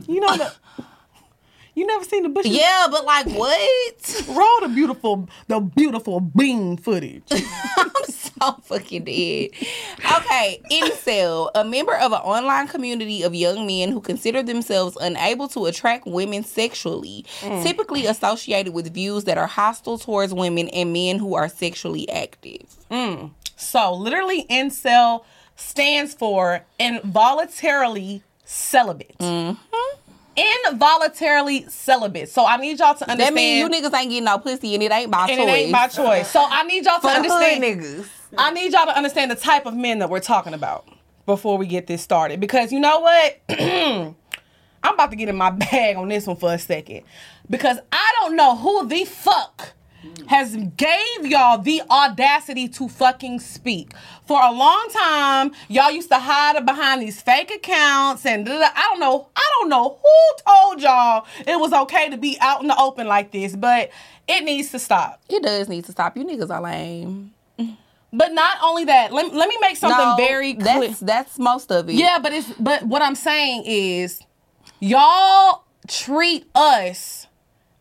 You 0.08 0.22
know 0.22 0.38
the. 0.38 0.54
You 1.80 1.88
never 1.88 2.04
seen 2.04 2.24
the 2.24 2.30
bushes? 2.30 2.52
Yeah, 2.52 2.88
but 2.92 3.06
like 3.06 3.26
what? 3.28 4.26
Roll 4.28 4.60
the 4.68 4.70
beautiful, 4.76 5.30
the 5.48 5.62
beautiful 5.62 6.20
bean 6.20 6.76
footage. 6.76 7.24
I'm 7.32 8.04
so 8.06 8.52
fucking 8.64 9.06
dead. 9.06 9.52
Okay, 10.18 10.62
incel, 10.70 11.50
a 11.56 11.64
member 11.64 11.96
of 11.96 12.12
an 12.12 12.20
online 12.20 12.68
community 12.68 13.24
of 13.24 13.34
young 13.34 13.66
men 13.66 13.94
who 13.94 14.02
consider 14.02 14.44
themselves 14.44 14.98
unable 15.00 15.48
to 15.48 15.68
attract 15.68 16.06
women 16.06 16.44
sexually, 16.44 17.26
mm. 17.40 17.64
typically 17.64 18.08
associated 18.08 18.74
with 18.74 18.94
views 18.94 19.24
that 19.24 19.38
are 19.38 19.48
hostile 19.48 19.98
towards 19.98 20.34
women 20.34 20.68
and 20.70 20.92
men 20.92 21.18
who 21.18 21.34
are 21.34 21.48
sexually 21.48 22.10
active. 22.10 22.76
Mm. 22.92 23.32
So 23.56 23.94
literally, 23.94 24.46
incel 24.50 25.24
stands 25.56 26.14
for 26.14 26.66
involuntarily 26.78 28.22
celibate. 28.44 29.18
Mm-hmm. 29.20 29.62
Involuntarily 30.68 31.66
celibate. 31.70 32.30
So 32.30 32.46
I 32.46 32.58
need 32.58 32.80
y'all 32.80 32.96
to 32.96 33.10
understand. 33.10 33.20
That 33.20 33.34
means 33.34 33.60
you 33.60 33.70
niggas 33.70 33.94
ain't 33.98 34.10
getting 34.10 34.24
no 34.24 34.38
pussy 34.40 34.74
and 34.74 34.84
it 34.84 34.92
ain't 34.92 35.12
by 35.12 35.28
and 35.28 35.38
choice. 35.40 35.48
it 35.48 35.52
ain't 35.52 35.72
by 35.72 35.88
choice. 35.88 36.30
So 36.30 36.44
I 36.48 36.64
need 36.64 36.86
y'all 36.86 36.96
to 36.96 37.02
For 37.02 37.08
the 37.08 37.14
hood 37.24 37.32
understand. 37.32 37.64
niggas. 37.64 38.08
I 38.38 38.52
need 38.52 38.72
y'all 38.72 38.86
to 38.86 38.96
understand 38.96 39.32
the 39.32 39.36
type 39.36 39.66
of 39.66 39.76
men 39.76 40.00
that 40.00 40.10
we're 40.10 40.20
talking 40.20 40.54
about 40.54 40.88
before 41.26 41.58
we 41.58 41.66
get 41.68 41.88
this 41.88 42.02
started. 42.02 42.40
Because 42.40 42.72
you 42.72 42.80
know 42.80 43.00
what? 43.00 43.40
I'm 44.82 44.94
about 44.94 45.10
to 45.12 45.16
get 45.16 45.30
in 45.30 45.36
my 45.36 45.50
bag 45.72 45.98
on 45.98 46.08
this 46.08 46.28
one 46.28 46.38
for 46.38 46.54
a 46.54 46.60
second. 46.60 47.04
Because 47.50 47.78
I 47.92 48.14
don't 48.22 48.36
know 48.36 48.56
who 48.56 48.88
the 48.88 49.06
fuck 49.06 49.74
has 50.28 50.56
gave 50.78 51.26
y'all 51.26 51.58
the 51.58 51.82
audacity 51.90 52.68
to 52.70 52.88
fucking 52.88 53.40
speak. 53.40 53.94
For 54.26 54.40
a 54.42 54.52
long 54.52 54.90
time, 54.94 55.52
y'all 55.68 55.92
used 55.92 56.10
to 56.10 56.20
hide 56.20 56.64
behind 56.66 57.02
these 57.02 57.22
fake 57.22 57.52
accounts 57.52 58.26
and 58.26 58.48
I 58.48 58.72
don't 58.90 59.00
know, 59.00 59.28
I 59.36 59.52
don't 59.60 59.70
know 59.70 59.98
who 60.02 60.44
told 60.48 60.82
y'all 60.82 61.26
it 61.48 61.60
was 61.60 61.74
okay 61.74 62.10
to 62.10 62.18
be 62.18 62.38
out 62.42 62.62
in 62.62 62.68
the 62.68 62.78
open 62.78 63.08
like 63.08 63.32
this, 63.32 63.56
but 63.56 63.90
it 64.28 64.44
needs 64.44 64.70
to 64.72 64.80
stop. 64.80 65.20
It 65.30 65.42
does 65.42 65.68
need 65.68 65.86
to 65.86 65.92
stop. 65.92 66.16
You 66.16 66.24
niggas 66.26 66.50
are 66.52 66.62
lame. 66.62 67.34
But 68.12 68.34
not 68.34 68.58
only 68.64 68.86
that, 68.86 69.14
let, 69.14 69.34
let 69.34 69.48
me 69.50 69.58
make 69.62 69.78
something 69.78 69.98
No, 69.98 70.16
very 70.18 70.56
clear. 70.56 70.88
that's 70.88 71.00
that's 71.00 71.40
most 71.40 71.72
of 71.72 71.90
it. 71.90 71.94
Yeah, 71.94 72.18
but 72.22 72.34
it's 72.34 72.52
but 72.60 72.84
what 72.84 73.02
I'm 73.04 73.14
saying 73.16 73.64
is 73.66 74.20
y'all 74.80 75.64
treat 75.88 76.46
us 76.56 77.28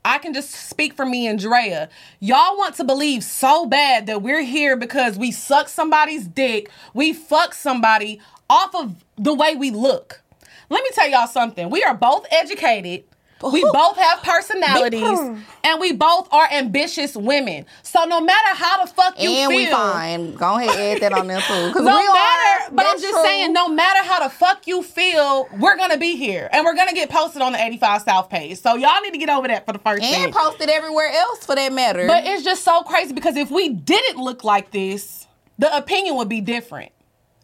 I 0.09 0.17
can 0.17 0.33
just 0.33 0.51
speak 0.51 0.95
for 0.95 1.05
me 1.05 1.27
and 1.27 1.39
Drea. 1.39 1.91
Y'all 2.19 2.57
want 2.57 2.77
to 2.77 2.85
believe 2.85 3.23
so 3.23 3.67
bad 3.67 4.07
that 4.07 4.23
we're 4.23 4.43
here 4.43 4.75
because 4.75 5.19
we 5.19 5.31
suck 5.31 5.69
somebody's 5.69 6.27
dick, 6.27 6.71
we 6.95 7.13
fuck 7.13 7.53
somebody 7.53 8.19
off 8.49 8.75
of 8.75 9.05
the 9.19 9.35
way 9.35 9.55
we 9.55 9.71
look. 9.71 10.23
Let 10.71 10.83
me 10.83 10.89
tell 10.95 11.11
y'all 11.11 11.27
something. 11.27 11.69
We 11.69 11.83
are 11.83 11.95
both 11.95 12.27
educated. 12.31 13.05
We 13.53 13.63
both 13.63 13.97
have 13.97 14.23
personalities 14.23 15.45
and 15.63 15.81
we 15.81 15.93
both 15.93 16.29
are 16.33 16.49
ambitious 16.51 17.15
women. 17.17 17.67
So 17.83 18.05
no 18.05 18.21
matter 18.21 18.55
how 18.55 18.85
the 18.85 18.91
fuck 18.91 19.21
you 19.21 19.31
and 19.31 19.51
feel, 19.51 19.57
we 19.57 19.67
fine. 19.67 20.35
Go 20.35 20.59
ahead, 20.59 20.97
add 20.97 21.03
that 21.03 21.13
on 21.13 21.29
there 21.29 21.41
too. 21.41 21.69
Because 21.69 21.85
no 21.85 21.97
we 21.97 22.07
matter, 22.07 22.65
are. 22.65 22.71
but 22.73 22.87
I'm 22.87 23.01
just 23.01 23.13
true. 23.13 23.23
saying, 23.25 23.53
no 23.53 23.69
matter 23.69 24.03
how 24.03 24.25
the 24.25 24.31
fuck 24.31 24.67
you 24.67 24.83
feel, 24.83 25.49
we're 25.59 25.77
gonna 25.77 25.99
be 25.99 26.17
here 26.17 26.49
and 26.53 26.65
we're 26.65 26.75
gonna 26.75 26.93
get 26.93 27.11
posted 27.11 27.41
on 27.41 27.53
the 27.53 27.65
85 27.65 28.03
South 28.03 28.29
page. 28.29 28.59
So 28.59 28.75
y'all 28.75 29.01
need 29.03 29.13
to 29.13 29.19
get 29.19 29.31
over 29.31 29.47
that 29.47 29.65
for 29.67 29.73
the 29.73 29.79
first 29.79 30.03
and 30.03 30.33
thing. 30.33 30.33
posted 30.33 30.69
everywhere 30.69 31.11
else 31.13 31.47
for 31.47 31.55
that 31.55 31.73
matter. 31.73 32.07
But 32.09 32.25
it's 32.27 32.43
just 32.43 32.65
so 32.65 32.83
crazy 32.83 33.15
because 33.15 33.37
if 33.37 33.51
we 33.51 33.69
didn't 33.69 34.21
look 34.21 34.43
like 34.43 34.73
this, 34.73 35.27
the 35.59 35.75
opinion 35.77 36.17
would 36.17 36.29
be 36.29 36.41
different. 36.41 36.91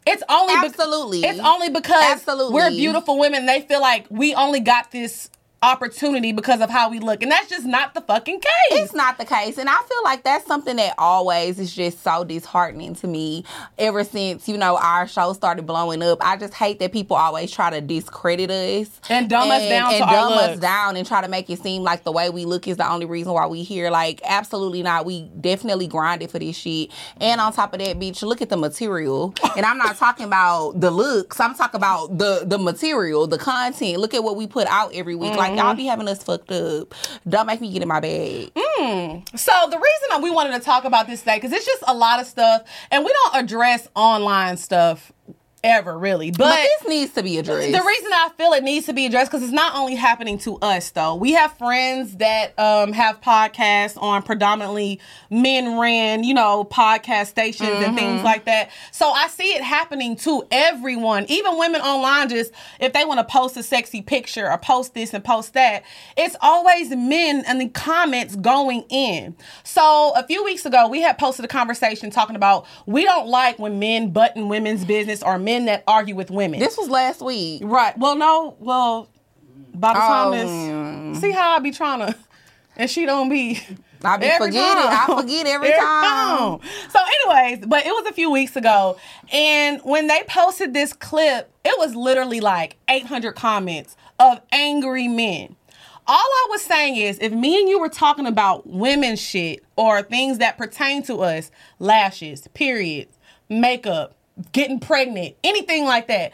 It's 0.07 0.23
only 0.29 0.55
Absolutely. 0.55 1.25
it's 1.25 1.41
only 1.41 1.71
because 1.71 2.05
Absolutely. 2.05 2.53
we're 2.55 2.71
beautiful 2.71 3.19
women. 3.19 3.47
They 3.47 3.63
feel 3.63 3.81
like 3.81 4.07
we 4.11 4.35
only 4.35 4.61
got 4.61 4.91
this 4.91 5.31
opportunity 5.65 6.33
because 6.33 6.61
of 6.61 6.71
how 6.71 6.91
we 6.91 6.99
look, 7.01 7.23
and 7.23 7.33
that's 7.33 7.49
just 7.49 7.65
not 7.67 7.95
the 7.95 8.01
fucking 8.03 8.41
case. 8.41 8.51
it's 8.73 8.95
not 8.95 9.19
the 9.19 9.25
case. 9.25 9.59
And 9.59 9.69
i 9.69 9.75
feel 9.89 10.05
like 10.05 10.23
that's 10.23 10.47
something 10.47 10.77
that 10.77 10.95
always 10.99 11.59
is 11.59 11.75
just 11.75 12.03
so 12.03 12.23
disheartening 12.25 12.95
to 12.97 13.07
me. 13.07 13.45
Ever 13.79 14.05
since 14.05 14.49
you 14.49 14.59
know 14.59 14.77
our 14.77 15.07
show 15.09 15.33
started 15.33 15.67
blowing 15.67 16.03
up 16.03 16.19
i 16.25 16.37
just 16.37 16.55
hate 16.55 16.79
that 16.79 16.93
people 16.93 17.17
always 17.17 17.51
try 17.51 17.71
to 17.71 17.81
discredit 17.81 18.51
us 18.51 19.01
And 19.09 19.29
dumb 19.29 19.51
us 19.51 19.69
down 19.69 19.93
and 19.93 19.99
to 20.03 20.05
our 20.09 20.13
dumb 20.15 20.33
us 20.35 20.49
looks. 20.51 20.61
down 20.61 20.97
and 20.97 21.07
try 21.07 21.23
to 21.23 21.29
make 21.29 21.49
it 21.51 21.61
seem 21.63 21.83
like 21.83 22.05
the 22.05 22.13
way 22.13 22.31
we 22.31 22.45
look 22.45 22.69
is 22.69 22.77
the 22.77 22.91
only 22.91 23.07
reason 23.07 23.33
why 23.33 23.47
we 23.47 23.63
here. 23.63 23.91
Like 23.91 24.21
absolutely 24.25 24.83
not. 24.83 25.05
We 25.07 25.23
definitely 25.41 25.87
grinded 25.87 26.31
for 26.31 26.39
this 26.39 26.57
shit. 26.57 26.91
And 27.21 27.41
on 27.41 27.53
top 27.53 27.73
of 27.73 27.81
that 27.81 27.99
bitch 27.99 28.23
look 28.23 28.43
at 28.43 28.49
the 28.51 28.57
material. 28.57 29.35
And 29.57 29.65
i'm 29.65 29.79
not 29.79 29.97
talking 29.97 30.27
about 30.27 30.81
the 30.81 30.91
looks. 30.91 31.39
I'm 31.39 31.55
talking 31.55 31.79
about 31.79 32.19
the 32.19 32.43
the 32.45 32.59
material 32.59 33.27
the 33.29 33.39
content. 33.39 33.99
Look 33.99 34.13
at 34.15 34.25
what 34.25 34.35
we 34.37 34.47
put 34.49 34.67
out 34.67 34.91
every 34.95 35.15
week. 35.15 35.35
Like 35.37 35.54
Mm-hmm. 35.57 35.67
y'all 35.67 35.75
be 35.75 35.87
having 35.87 36.09
us 36.09 36.23
fucked 36.23 36.51
up. 36.53 36.95
Don't 37.29 37.47
make 37.47 37.61
me 37.61 37.73
get 37.73 37.83
in 37.83 37.89
my 37.89 38.01
bag 38.01 38.51
So 38.55 39.53
the 39.71 39.79
reason 39.79 40.09
that 40.11 40.21
we 40.23 40.31
wanted 40.31 40.53
to 40.53 40.61
talk 40.61 40.85
about 40.85 41.07
this 41.07 41.21
today, 41.21 41.37
because 41.37 41.53
it's 41.53 41.67
just 41.67 41.83
a 41.87 41.95
lot 41.95 42.21
of 42.21 42.27
stuff, 42.27 42.63
and 42.91 43.05
we 43.05 43.13
don't 43.13 43.45
address 43.45 43.89
online 43.95 44.57
stuff 44.57 45.13
ever 45.65 45.99
really. 45.99 46.31
But, 46.31 46.39
But 46.39 46.57
this 46.81 46.89
needs 46.89 47.13
to 47.15 47.23
be 47.23 47.39
addressed. 47.39 47.73
the 47.73 47.83
reason 47.83 48.11
I 48.13 48.31
feel 48.37 48.53
it 48.53 48.63
needs 48.63 48.87
to 48.87 48.93
be 48.93 49.07
addressed 49.07 49.31
because 49.31 49.43
it's 49.43 49.53
not 49.53 49.75
only 49.75 49.95
happening 49.97 50.39
to 50.41 50.57
us 50.59 50.91
though. 50.91 51.17
We 51.17 51.33
have 51.33 51.55
friends 51.55 52.17
that 52.19 52.57
um, 52.59 52.93
have 52.93 53.21
podcasts 53.21 54.01
on 54.01 54.23
predominantly 54.23 55.01
men 55.31 55.79
ran, 55.79 56.23
you 56.23 56.35
know, 56.35 56.65
podcast 56.65 57.27
stations 57.29 57.69
and 57.71 57.97
things 57.97 58.05
Mm-hmm. 58.05 58.25
like 58.25 58.45
that. 58.45 58.71
So 58.93 59.11
I 59.11 59.29
see 59.29 59.55
it 59.55 59.63
happening 59.63 60.15
to 60.17 60.45
everyone, 60.51 61.25
even 61.29 61.59
women 61.59 61.81
online. 61.81 62.29
Just 62.29 62.53
if 62.79 62.93
they 62.93 63.05
want 63.07 63.19
to 63.19 63.25
post 63.25 63.57
a 63.57 63.63
sexy 63.63 64.03
picture 64.03 64.51
or 64.51 64.59
post 64.59 64.93
this 64.93 65.15
and 65.15 65.25
post 65.25 65.55
that, 65.55 65.85
it's 66.17 66.37
always 66.43 66.91
men 66.91 67.45
in 67.49 67.59
the 67.59 67.69
comments 67.71 68.37
going 68.37 68.85
in. 68.91 69.35
So 69.65 70.13
a 70.15 70.27
few 70.27 70.45
weeks 70.45 70.67
ago, 70.67 70.87
we 70.89 71.01
had 71.01 71.17
posted 71.17 71.45
a 71.47 71.49
conversation 71.49 72.11
talking 72.11 72.37
about 72.37 72.67
we 72.85 73.05
don't 73.05 73.27
like 73.27 73.59
when 73.59 73.79
men 73.79 74.11
button 74.11 74.49
women's 74.49 74.85
business 74.85 75.23
or 75.23 75.39
men 75.39 75.54
that 75.67 75.85
argue 75.87 76.15
with 76.15 76.31
women. 76.31 76.61
this 76.61 76.77
was 76.77 76.89
last 76.89 77.21
week. 77.23 77.63
Right. 77.65 77.97
Well, 77.99 78.17
no. 78.17 78.57
Well, 78.59 79.09
by 79.75 79.93
the 79.95 79.99
time 80.01 80.29
Oh, 80.29 80.31
this, 80.33 80.51
mm. 80.51 81.17
see 81.21 81.31
how 81.33 81.53
I 81.53 81.59
be 81.61 81.71
trying 81.71 82.01
to, 82.01 82.17
and 82.77 82.91
she 82.91 83.07
don't 83.07 83.29
be. 83.29 83.61
I 84.05 84.19
be 84.19 84.27
every 84.27 84.49
forget 84.49 84.77
it. 84.77 84.85
I 84.85 85.07
time. 85.07 85.17
forget 85.23 85.47
every 85.47 85.73
time. 85.73 86.61
So, 86.91 86.99
anyways, 87.27 87.67
but 87.67 87.87
it 87.87 87.91
was 87.91 88.07
a 88.07 88.13
few 88.13 88.31
weeks 88.31 88.55
ago, 88.55 88.99
and 89.33 89.81
when 89.83 90.09
they 90.09 90.23
posted 90.29 90.75
this 90.75 90.93
clip, 90.93 91.51
it 91.65 91.75
was 91.79 91.95
literally 91.97 92.41
like 92.41 92.77
800 92.91 93.33
comments 93.33 93.97
of 94.19 94.41
angry 94.53 95.09
men. 95.09 95.57
All 96.07 96.19
I 96.19 96.47
was 96.51 96.61
saying 96.61 96.97
is, 96.97 97.19
if 97.23 97.33
me 97.33 97.59
and 97.59 97.67
you 97.67 97.81
were 97.81 97.89
talking 97.89 98.27
about 98.27 98.67
women 98.67 99.17
shit 99.17 99.65
or 99.77 100.03
things 100.03 100.37
that 100.37 100.59
pertain 100.59 101.03
to 101.05 101.21
us, 101.23 101.51
lashes, 101.79 102.47
periods, 102.53 103.17
makeup, 103.49 104.15
getting 104.53 104.81
pregnant, 104.81 105.37
anything 105.45 105.85
like 105.85 106.09
that, 106.09 106.33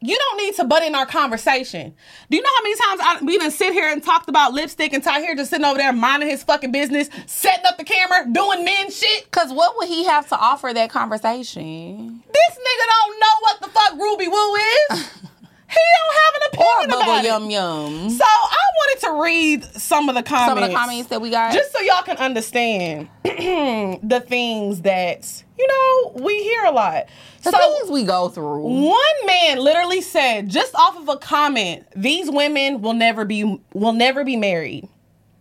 you 0.00 0.16
don't 0.16 0.36
need 0.38 0.54
to 0.56 0.64
butt 0.64 0.84
in 0.84 0.94
our 0.94 1.06
conversation. 1.06 1.94
Do 2.30 2.36
you 2.36 2.42
know 2.42 2.50
how 2.56 2.62
many 2.62 2.76
times 2.76 3.00
I, 3.02 3.24
we 3.24 3.38
done 3.38 3.50
sit 3.50 3.72
here 3.72 3.90
and 3.90 4.02
talked 4.02 4.28
about 4.28 4.52
lipstick 4.52 4.92
and 4.92 5.02
Tahir 5.02 5.34
just 5.34 5.50
sitting 5.50 5.64
over 5.64 5.76
there 5.76 5.92
minding 5.92 6.28
his 6.28 6.44
fucking 6.44 6.70
business, 6.70 7.10
setting 7.26 7.64
up 7.66 7.78
the 7.78 7.84
camera, 7.84 8.26
doing 8.30 8.64
men 8.64 8.90
shit? 8.90 9.30
Cause 9.32 9.52
what 9.52 9.76
would 9.76 9.88
he 9.88 10.04
have 10.04 10.28
to 10.28 10.38
offer 10.38 10.72
that 10.72 10.90
conversation? 10.90 12.22
This 12.32 12.58
nigga 12.58 12.86
don't 12.86 13.20
know 13.20 13.26
what 13.40 13.60
the 13.60 13.68
fuck 13.68 13.92
Ruby 13.94 14.28
Woo 14.28 14.54
is. 14.54 15.20
he 15.68 15.76
don't 15.76 16.14
have 16.14 16.34
an 16.34 16.58
Or 16.58 16.72
opinion 16.82 16.90
about 16.90 17.06
bubble 17.06 17.18
it. 17.18 17.24
yum 17.24 17.50
yum. 17.50 18.10
So 18.10 18.24
I 18.24 18.56
wanted 18.76 19.00
to 19.06 19.22
read 19.22 19.64
some 19.80 20.08
of 20.08 20.14
the 20.14 20.22
comments. 20.22 20.48
Some 20.54 20.62
of 20.62 20.68
the 20.70 20.74
comments 20.76 21.08
that 21.10 21.20
we 21.20 21.30
got. 21.30 21.52
just 21.52 21.72
so 21.72 21.80
y'all 21.80 22.02
can 22.02 22.16
understand 22.16 23.08
the 23.24 24.24
things 24.26 24.82
that 24.82 25.44
you 25.58 25.66
know 25.66 26.22
we 26.22 26.42
hear 26.42 26.64
a 26.64 26.70
lot. 26.70 27.06
the 27.42 27.50
so 27.50 27.58
things 27.58 27.90
we 27.90 28.04
go 28.04 28.28
through. 28.28 28.62
one 28.62 29.26
man 29.26 29.58
literally 29.58 30.00
said, 30.00 30.48
just 30.48 30.74
off 30.74 30.96
of 30.96 31.08
a 31.08 31.16
comment, 31.16 31.84
these 31.96 32.30
women 32.30 32.80
will 32.80 32.94
never 32.94 33.24
be 33.24 33.60
will 33.74 33.92
never 33.92 34.24
be 34.24 34.36
married. 34.36 34.88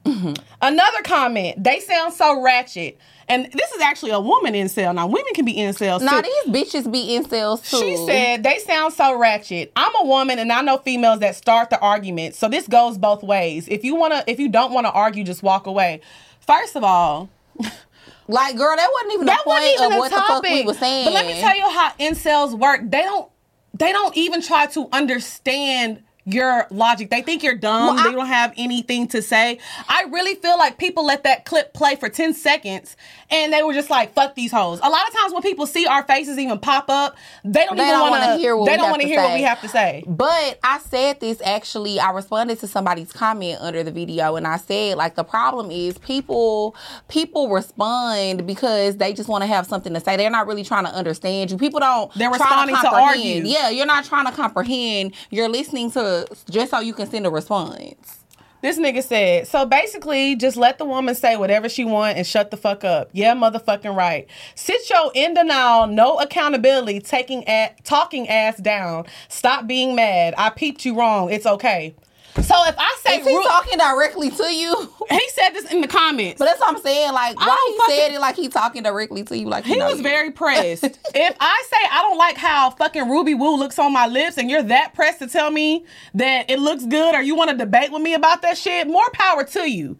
Mm-hmm. 0.05 0.33
Another 0.61 1.01
comment, 1.03 1.63
they 1.63 1.79
sound 1.81 2.13
so 2.13 2.41
ratchet. 2.41 2.97
And 3.29 3.51
this 3.51 3.71
is 3.71 3.81
actually 3.81 4.11
a 4.11 4.19
woman 4.19 4.53
incel. 4.53 4.95
Now 4.95 5.07
women 5.07 5.33
can 5.33 5.43
be 5.43 5.55
incels 5.55 5.99
too. 5.99 6.05
Now 6.05 6.21
these 6.21 6.45
bitches 6.45 6.89
be 6.91 7.17
incels 7.19 7.69
too. 7.69 7.77
She 7.79 7.97
said 8.05 8.43
they 8.43 8.59
sound 8.59 8.93
so 8.93 9.17
ratchet. 9.17 9.71
I'm 9.75 9.91
a 9.99 10.05
woman 10.05 10.39
and 10.39 10.51
I 10.51 10.61
know 10.61 10.77
females 10.77 11.19
that 11.19 11.35
start 11.35 11.69
the 11.69 11.79
argument. 11.79 12.35
So 12.35 12.47
this 12.47 12.67
goes 12.67 12.97
both 12.97 13.23
ways. 13.23 13.67
If 13.67 13.83
you 13.83 13.95
wanna 13.95 14.23
if 14.27 14.39
you 14.39 14.47
don't 14.49 14.71
want 14.71 14.87
to 14.87 14.91
argue, 14.91 15.23
just 15.23 15.43
walk 15.43 15.67
away. 15.67 16.01
First 16.39 16.77
of 16.77 16.83
all, 16.83 17.29
like, 18.27 18.55
girl, 18.55 18.75
that 18.75 18.89
wasn't 18.93 19.13
even 19.13 19.25
that 19.25 19.39
the 19.39 19.43
point 19.43 19.61
wasn't 19.61 19.73
even 19.73 19.85
of 19.85 19.91
a 19.91 19.99
what 19.99 20.11
the 20.11 20.17
fuck 20.17 20.43
we 20.43 20.49
topic. 20.49 20.65
was 20.67 20.77
saying. 20.77 21.05
But 21.05 21.13
let 21.13 21.25
me 21.25 21.39
tell 21.41 21.55
you 21.55 21.69
how 21.69 21.91
incels 21.99 22.57
work. 22.57 22.81
They 22.83 23.01
don't 23.01 23.29
they 23.73 23.91
don't 23.91 24.15
even 24.15 24.41
try 24.41 24.67
to 24.67 24.87
understand 24.93 26.01
your 26.27 26.67
logic. 26.69 27.09
They 27.09 27.21
think 27.21 27.41
you're 27.41 27.55
dumb. 27.55 27.95
Well, 27.95 27.99
I- 28.05 28.09
they 28.09 28.15
don't 28.15 28.27
have 28.27 28.53
anything 28.57 29.07
to 29.09 29.21
say. 29.21 29.59
I 29.87 30.03
really 30.11 30.35
feel 30.35 30.57
like 30.57 30.77
people 30.77 31.05
let 31.05 31.23
that 31.23 31.45
clip 31.45 31.73
play 31.73 31.95
for 31.95 32.09
10 32.09 32.33
seconds 32.33 32.97
and 33.29 33.51
they 33.51 33.61
were 33.63 33.73
just 33.73 33.89
like, 33.89 34.13
fuck 34.13 34.35
these 34.35 34.51
hoes. 34.51 34.79
A 34.81 34.89
lot 34.89 35.07
of 35.07 35.13
times 35.13 35.33
when 35.33 35.41
people 35.41 35.65
see 35.67 35.85
our 35.85 36.03
faces 36.03 36.37
even 36.37 36.59
pop 36.59 36.85
up, 36.89 37.15
they 37.43 37.65
don't 37.65 37.75
They 37.77 37.87
even 37.87 37.99
want 37.99 38.11
wanna 38.11 38.37
hear 38.37 38.55
what 38.55 38.65
They 38.69 38.77
don't 38.77 38.89
want 38.89 39.01
to 39.01 39.07
to 39.07 39.13
hear 39.13 39.21
what 39.21 39.29
say. 39.29 39.35
we 39.35 39.41
have 39.43 39.61
to 39.61 39.67
say. 39.69 40.03
But 40.07 40.59
I 40.63 40.79
said 40.79 41.19
this 41.19 41.41
actually, 41.43 41.99
I 41.99 42.11
responded 42.11 42.59
to 42.59 42.67
somebody's 42.67 43.11
comment 43.11 43.59
under 43.61 43.83
the 43.83 43.91
video 43.91 44.35
and 44.35 44.47
I 44.47 44.57
said 44.57 44.97
like 44.97 45.15
the 45.15 45.23
problem 45.23 45.71
is 45.71 45.97
people 45.97 46.75
people 47.09 47.49
respond 47.49 48.47
because 48.47 48.97
they 48.97 49.13
just 49.13 49.29
want 49.29 49.41
to 49.43 49.47
have 49.47 49.65
something 49.67 49.93
to 49.93 49.99
say. 49.99 50.15
They're 50.17 50.29
not 50.29 50.47
really 50.47 50.63
trying 50.63 50.85
to 50.85 50.91
understand 50.91 51.51
you. 51.51 51.57
People 51.57 51.79
don't 51.81 52.13
They're 52.13 52.31
responding 52.31 52.75
to 52.75 52.81
comprehend. 52.81 53.09
argue. 53.09 53.43
Yeah, 53.45 53.69
you're 53.69 53.85
not 53.85 54.05
trying 54.05 54.25
to 54.25 54.31
comprehend. 54.31 55.13
You're 55.29 55.49
listening 55.49 55.91
to 55.91 56.27
just 56.49 56.71
so 56.71 56.79
you 56.79 56.93
can 56.93 57.09
send 57.09 57.25
a 57.25 57.29
response. 57.29 58.16
This 58.61 58.79
nigga 58.79 59.03
said, 59.03 59.47
so 59.47 59.65
basically, 59.65 60.35
just 60.35 60.57
let 60.57 60.79
the 60.79 60.85
woman 60.85 61.13
say 61.13 61.37
whatever 61.37 61.69
she 61.69 61.85
want 61.85 62.17
and 62.17 62.25
shut 62.25 62.49
the 62.49 62.57
fuck 62.57 62.83
up. 62.83 63.09
Yeah, 63.13 63.35
motherfucking 63.35 63.95
right. 63.95 64.27
Sit 64.55 64.89
your 64.89 65.11
in 65.13 65.35
denial, 65.35 65.85
no 65.85 66.17
accountability, 66.17 66.99
taking 67.01 67.47
at 67.47 67.83
talking 67.85 68.27
ass 68.27 68.57
down. 68.57 69.05
Stop 69.29 69.67
being 69.67 69.95
mad. 69.95 70.33
I 70.37 70.49
peeped 70.49 70.85
you 70.85 70.97
wrong. 70.97 71.29
It's 71.31 71.45
okay. 71.45 71.95
So 72.43 72.55
if 72.65 72.75
I 72.77 72.97
say 73.05 73.19
Is 73.19 73.27
he 73.27 73.35
Ru- 73.35 73.43
talking 73.43 73.77
directly 73.77 74.29
to 74.29 74.43
you? 74.53 74.93
he 75.09 75.29
said 75.29 75.49
this 75.49 75.71
in 75.71 75.81
the 75.81 75.87
comments. 75.87 76.39
But 76.39 76.45
that's 76.45 76.59
what 76.59 76.69
I'm 76.75 76.81
saying. 76.81 77.11
Like, 77.13 77.35
I 77.39 77.47
why 77.47 77.55
don't 77.55 77.71
he 77.71 77.77
fucking- 77.79 77.95
said 77.95 78.11
it 78.15 78.19
like 78.21 78.35
he 78.35 78.47
talking 78.47 78.83
directly 78.83 79.23
to 79.23 79.37
you? 79.37 79.47
Like 79.47 79.65
He 79.65 79.75
know 79.75 79.87
was 79.87 79.97
you. 79.97 80.03
very 80.03 80.31
pressed. 80.31 80.83
if 81.15 81.35
I 81.39 81.63
say 81.69 81.77
I 81.91 82.01
don't 82.03 82.17
like 82.17 82.37
how 82.37 82.69
fucking 82.71 83.09
Ruby 83.09 83.33
Woo 83.33 83.57
looks 83.57 83.79
on 83.79 83.91
my 83.91 84.07
lips 84.07 84.37
and 84.37 84.49
you're 84.49 84.63
that 84.63 84.93
pressed 84.93 85.19
to 85.19 85.27
tell 85.27 85.49
me 85.51 85.85
that 86.13 86.49
it 86.49 86.59
looks 86.59 86.85
good 86.85 87.15
or 87.15 87.21
you 87.21 87.35
want 87.35 87.49
to 87.51 87.57
debate 87.57 87.91
with 87.91 88.01
me 88.01 88.13
about 88.13 88.41
that 88.43 88.57
shit, 88.57 88.87
more 88.87 89.09
power 89.13 89.43
to 89.43 89.69
you. 89.69 89.97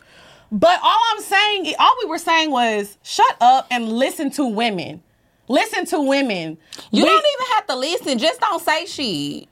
But 0.52 0.80
all 0.82 1.00
I'm 1.14 1.22
saying, 1.22 1.74
all 1.80 1.94
we 2.04 2.10
were 2.10 2.20
saying 2.20 2.52
was 2.52 2.98
shut 3.04 3.36
up 3.42 3.68
and 3.72 3.90
listen 3.92 4.32
to 4.32 4.46
women. 4.46 5.02
Listen 5.50 5.86
to 5.88 6.02
women. 6.02 6.58
You 6.92 7.04
We- 7.04 7.10
don't 7.10 7.26
even 7.40 7.56
have 7.56 7.68
to 7.68 7.76
listen. 7.76 8.18
Just 8.20 8.40
don't 8.42 8.62
say 8.62 8.86
shit. 8.86 9.50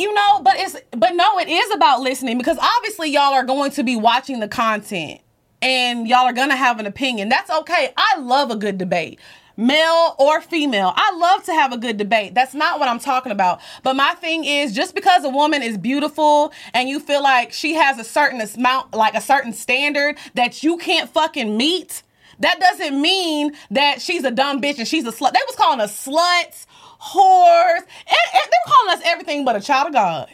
You 0.00 0.14
know, 0.14 0.40
but 0.40 0.54
it's 0.56 0.76
but 0.96 1.14
no, 1.14 1.38
it 1.38 1.48
is 1.48 1.74
about 1.74 2.00
listening 2.00 2.38
because 2.38 2.58
obviously 2.58 3.10
y'all 3.10 3.34
are 3.34 3.44
going 3.44 3.70
to 3.72 3.82
be 3.82 3.96
watching 3.96 4.40
the 4.40 4.48
content 4.48 5.20
and 5.60 6.08
y'all 6.08 6.24
are 6.24 6.32
gonna 6.32 6.56
have 6.56 6.80
an 6.80 6.86
opinion. 6.86 7.28
That's 7.28 7.50
okay. 7.50 7.92
I 7.96 8.18
love 8.18 8.50
a 8.50 8.56
good 8.56 8.78
debate. 8.78 9.20
Male 9.58 10.14
or 10.18 10.40
female. 10.40 10.94
I 10.96 11.14
love 11.16 11.44
to 11.44 11.52
have 11.52 11.70
a 11.72 11.76
good 11.76 11.98
debate. 11.98 12.34
That's 12.34 12.54
not 12.54 12.80
what 12.80 12.88
I'm 12.88 12.98
talking 12.98 13.30
about. 13.30 13.60
But 13.82 13.94
my 13.94 14.14
thing 14.14 14.46
is 14.46 14.72
just 14.72 14.94
because 14.94 15.22
a 15.22 15.28
woman 15.28 15.62
is 15.62 15.76
beautiful 15.76 16.50
and 16.72 16.88
you 16.88 16.98
feel 16.98 17.22
like 17.22 17.52
she 17.52 17.74
has 17.74 17.98
a 17.98 18.04
certain 18.04 18.40
amount, 18.40 18.94
like 18.94 19.14
a 19.14 19.20
certain 19.20 19.52
standard 19.52 20.16
that 20.32 20.62
you 20.62 20.78
can't 20.78 21.10
fucking 21.10 21.58
meet, 21.58 22.02
that 22.38 22.58
doesn't 22.58 23.00
mean 23.00 23.52
that 23.70 24.00
she's 24.00 24.24
a 24.24 24.30
dumb 24.30 24.62
bitch 24.62 24.78
and 24.78 24.88
she's 24.88 25.06
a 25.06 25.12
slut. 25.12 25.32
They 25.32 25.40
was 25.46 25.56
calling 25.56 25.80
us 25.80 26.06
sluts, 26.06 26.64
whores, 27.02 27.78
and, 27.78 27.86
and 28.34 28.44
they 28.44 28.58
were 28.66 28.72
calling 28.72 28.98
us 28.98 29.00
everything 29.04 29.44
but 29.44 29.56
a 29.56 29.60
child 29.60 29.88
of 29.88 29.94
God. 29.94 30.28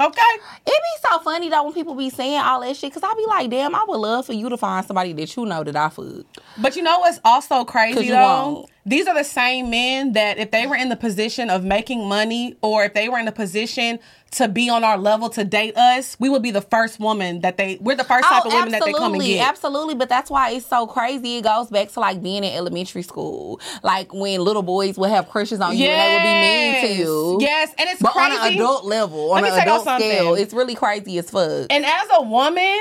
Okay? 0.00 0.22
It 0.66 0.82
be 0.82 1.08
so 1.08 1.20
funny 1.20 1.48
though 1.48 1.62
when 1.62 1.72
people 1.72 1.94
be 1.94 2.10
saying 2.10 2.40
all 2.40 2.60
that 2.62 2.76
shit. 2.76 2.92
Cause 2.92 3.02
I 3.04 3.14
be 3.14 3.26
like, 3.26 3.48
damn, 3.50 3.76
I 3.76 3.84
would 3.86 3.98
love 3.98 4.26
for 4.26 4.32
you 4.32 4.48
to 4.48 4.56
find 4.56 4.84
somebody 4.84 5.12
that 5.12 5.36
you 5.36 5.46
know 5.46 5.62
that 5.62 5.76
I 5.76 5.88
fuck. 5.88 6.24
But 6.58 6.74
you 6.74 6.82
know 6.82 6.98
what's 6.98 7.20
also 7.24 7.64
crazy 7.64 8.08
though? 8.08 8.52
won't. 8.52 8.70
These 8.84 9.06
are 9.06 9.14
the 9.14 9.24
same 9.24 9.70
men 9.70 10.12
that 10.12 10.38
if 10.38 10.50
they 10.50 10.66
were 10.66 10.74
in 10.74 10.88
the 10.88 10.96
position 10.96 11.48
of 11.48 11.64
making 11.64 12.08
money 12.08 12.56
or 12.60 12.84
if 12.84 12.94
they 12.94 13.08
were 13.08 13.18
in 13.18 13.28
a 13.28 13.32
position 13.32 14.00
to 14.34 14.48
be 14.48 14.68
on 14.68 14.84
our 14.84 14.98
level 14.98 15.28
to 15.30 15.44
date 15.44 15.76
us, 15.76 16.16
we 16.18 16.28
would 16.28 16.42
be 16.42 16.50
the 16.50 16.60
first 16.60 16.98
woman 16.98 17.40
that 17.40 17.56
they 17.56 17.78
we're 17.80 17.96
the 17.96 18.04
first 18.04 18.28
type 18.28 18.44
of 18.44 18.52
oh, 18.52 18.56
women 18.56 18.72
that 18.72 18.84
they 18.84 18.92
come 18.92 19.14
and 19.14 19.22
get. 19.22 19.40
Oh, 19.40 19.48
absolutely. 19.48 19.94
But 19.94 20.08
that's 20.08 20.30
why 20.30 20.50
it's 20.50 20.66
so 20.66 20.86
crazy. 20.86 21.36
It 21.38 21.44
goes 21.44 21.68
back 21.68 21.90
to 21.92 22.00
like 22.00 22.22
being 22.22 22.44
in 22.44 22.54
elementary 22.54 23.02
school, 23.02 23.60
like 23.82 24.12
when 24.12 24.40
little 24.40 24.62
boys 24.62 24.98
would 24.98 25.10
have 25.10 25.28
crushes 25.28 25.60
on 25.60 25.76
you 25.76 25.86
and 25.86 26.00
they 26.00 26.14
would 26.14 26.22
be 26.22 26.88
mean 26.88 26.96
to 26.96 27.02
you. 27.02 27.38
Yes, 27.40 27.72
and 27.78 27.88
it's 27.88 28.02
But 28.02 28.12
crazy. 28.12 28.36
on 28.36 28.46
an 28.46 28.54
adult 28.54 28.84
level, 28.84 29.30
Let 29.30 29.44
on 29.44 29.50
me 29.50 29.56
an 29.56 29.62
adult 29.62 29.82
scale, 29.82 30.34
it's 30.34 30.52
really 30.54 30.74
crazy 30.74 31.18
as 31.18 31.30
fuck. 31.30 31.66
And 31.70 31.84
as 31.84 32.08
a 32.12 32.22
woman, 32.22 32.78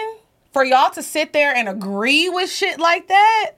for 0.52 0.64
y'all 0.64 0.92
to 0.92 1.04
sit 1.04 1.34
there 1.34 1.56
and 1.56 1.68
agree 1.68 2.30
with 2.30 2.50
shit 2.50 2.80
like 2.80 3.08
that, 3.08 3.52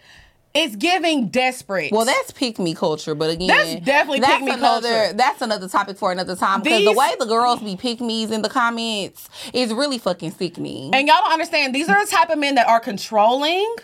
it's 0.56 0.76
giving 0.78 1.28
desperate. 1.28 1.92
Well, 1.92 2.06
that's 2.06 2.32
pick 2.32 2.58
me 2.58 2.74
culture, 2.74 3.14
but 3.14 3.30
again, 3.30 3.48
That's 3.48 3.86
definitely 3.86 4.22
that's 4.22 4.34
pick 4.36 4.44
me 4.44 4.54
another, 4.54 4.88
culture. 4.88 5.14
That's 5.14 5.42
another 5.42 5.68
topic 5.68 5.98
for 5.98 6.12
another 6.12 6.36
time 6.36 6.62
because 6.62 6.86
the 6.86 6.94
way 6.94 7.14
the 7.20 7.26
girls 7.26 7.62
be 7.62 7.76
pick 7.76 8.00
me's 8.00 8.32
in 8.32 8.42
the 8.42 8.50
comments 8.50 9.30
is 9.54 9.74
really 9.74 9.98
fucking 9.98 10.32
sickening. 10.32 10.96
And 10.96 11.08
y'all 11.08 11.18
don't 11.22 11.34
understand. 11.34 11.76
These 11.76 11.90
are 11.90 12.04
the 12.04 12.10
type 12.10 12.30
of 12.30 12.40
men 12.40 12.56
that 12.56 12.68
are 12.68 12.80
controlling. 12.80 13.76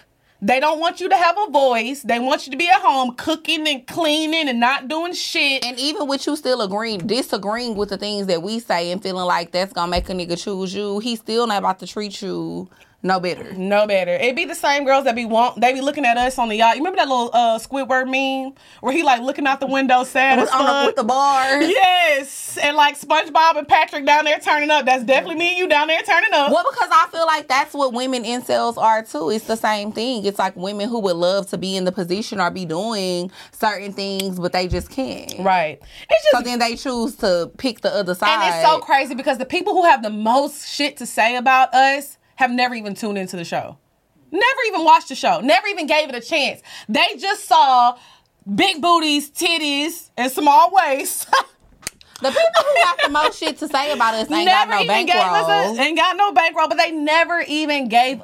They 0.44 0.60
don't 0.60 0.80
want 0.80 1.00
you 1.00 1.08
to 1.08 1.16
have 1.16 1.38
a 1.48 1.52
voice. 1.52 2.02
They 2.02 2.18
want 2.18 2.48
you 2.48 2.52
to 2.52 2.58
be 2.58 2.68
at 2.68 2.82
home 2.82 3.14
cooking 3.16 3.68
and 3.68 3.86
cleaning 3.86 4.50
and 4.50 4.60
not 4.60 4.88
doing 4.88 5.14
shit. 5.14 5.64
And 5.64 5.78
even 5.78 6.08
with 6.08 6.26
you 6.26 6.36
still 6.36 6.62
agreeing, 6.62 7.06
disagreeing 7.06 7.76
with 7.76 7.90
the 7.90 7.98
things 7.98 8.26
that 8.26 8.42
we 8.42 8.60
say 8.60 8.92
and 8.92 9.04
feeling 9.04 9.26
like 9.26 9.52
that's 9.52 9.72
gonna 9.72 9.92
make 9.92 10.10
a 10.10 10.14
nigga 10.14 10.42
choose 10.42 10.74
you, 10.74 10.98
he's 10.98 11.20
still 11.20 11.46
not 11.46 11.60
about 11.60 11.78
to 11.80 11.86
treat 11.88 12.24
you 12.24 12.70
no 13.04 13.20
better. 13.20 13.54
no 13.54 13.88
better. 13.88 14.14
It 14.14 14.36
be 14.36 14.46
the 14.46 14.56
same 14.56 14.86
girls 14.86 15.06
that 15.06 15.16
be 15.16 15.26
want. 15.26 15.60
They 15.60 15.74
be 15.74 15.82
looking 15.82 16.06
at 16.06 16.18
us 16.18 16.38
on 16.38 16.50
the 16.50 16.56
yacht. 16.56 16.76
You 16.76 16.82
remember 16.82 16.98
that 16.98 17.08
little 17.08 17.30
uh, 17.34 17.58
Squidward 17.60 18.06
meme 18.10 18.54
where 18.82 18.94
he 18.94 19.04
like 19.04 19.22
looking 19.22 19.48
out 19.48 19.60
the 19.60 19.68
window 19.68 20.04
sad 20.04 20.40
as 20.40 20.46
With, 20.46 20.54
on 20.54 20.86
with 20.88 20.96
the 20.96 21.04
bar. 21.04 21.62
Yes, 21.72 22.58
and 22.62 22.76
like 22.76 23.00
SpongeBob 23.00 23.58
and 23.58 23.68
Patrick 23.68 24.06
down 24.06 24.26
there 24.26 24.40
turning 24.40 24.70
up. 24.70 24.86
That's 24.86 25.04
definitely 25.04 25.36
me 25.36 25.50
and 25.50 25.58
you 25.58 25.68
down 25.68 25.88
there 25.88 26.02
turning 26.02 26.34
up. 26.34 26.52
Well, 26.52 26.66
because 26.70 26.90
I 26.92 27.08
feel 27.12 27.26
like 27.26 27.48
that's 27.48 27.74
what 27.74 27.94
women 27.94 28.24
incels 28.24 28.78
are 28.78 29.04
too. 29.04 29.30
It's 29.30 29.46
the 29.46 29.56
same 29.56 29.92
thing. 29.92 30.26
It's 30.26 30.38
like 30.38 30.56
women 30.56 30.90
who 30.90 31.00
would 31.00 31.16
love 31.16 31.48
to 31.50 31.58
be 31.58 31.76
in 31.78 31.86
the 31.86 31.92
position 31.92 32.40
or 32.40 32.52
be 32.52 32.66
doing 32.66 33.32
certain 33.52 33.94
things, 33.94 34.40
but 34.40 34.52
they 34.52 34.68
just 34.68 34.90
can't. 34.90 35.40
Right. 35.40 35.80
It's 36.10 36.24
just 36.24 36.38
So 36.38 36.42
then 36.44 36.60
they 36.60 36.76
choose 36.76 37.16
to 37.18 37.52
pick 37.58 37.82
the 37.82 37.94
other 37.94 38.16
side. 38.16 38.30
And 38.30 38.54
it's 38.54 38.68
so 38.68 38.80
crazy 38.80 39.16
because 39.16 39.38
the 39.38 39.46
people 39.46 39.74
who 39.74 39.86
have 39.86 40.04
the 40.04 40.10
most 40.10 40.68
shit 40.70 40.98
to 40.98 41.06
say 41.06 41.36
about 41.36 41.74
us 41.74 42.18
have 42.42 42.52
never 42.52 42.76
even 42.76 42.94
tuned 42.96 43.18
into 43.18 43.38
the 43.38 43.46
show. 43.46 43.78
Never 44.32 44.60
even 44.68 44.84
watched 44.84 45.10
the 45.10 45.16
show. 45.16 45.40
Never 45.42 45.68
even 45.68 45.88
gave 45.88 46.10
it 46.10 46.16
a 46.16 46.22
chance. 46.22 46.62
They 46.90 47.16
just 47.18 47.46
saw 47.46 47.98
big 48.56 48.82
booties, 48.82 49.30
titties, 49.30 50.10
and 50.18 50.32
small 50.32 50.72
waists. 50.72 51.26
The 52.22 52.28
people 52.30 52.64
who 52.64 52.84
got 52.84 53.00
the 53.04 53.10
most 53.10 53.40
shit 53.40 53.58
to 53.58 53.68
say 53.68 53.92
about 53.94 54.14
us 54.14 54.30
ain't 54.30 54.48
got 54.48 54.70
no 54.70 54.80
even 54.82 55.08
gave 55.08 55.16
us 55.16 55.48
bankroll. 55.48 55.80
a, 55.80 55.82
ain't 55.82 55.98
got 55.98 56.16
no 56.16 56.32
bankroll, 56.32 56.68
but 56.68 56.78
they 56.78 56.92
never 56.92 57.40
even 57.48 57.88
gave 57.90 58.22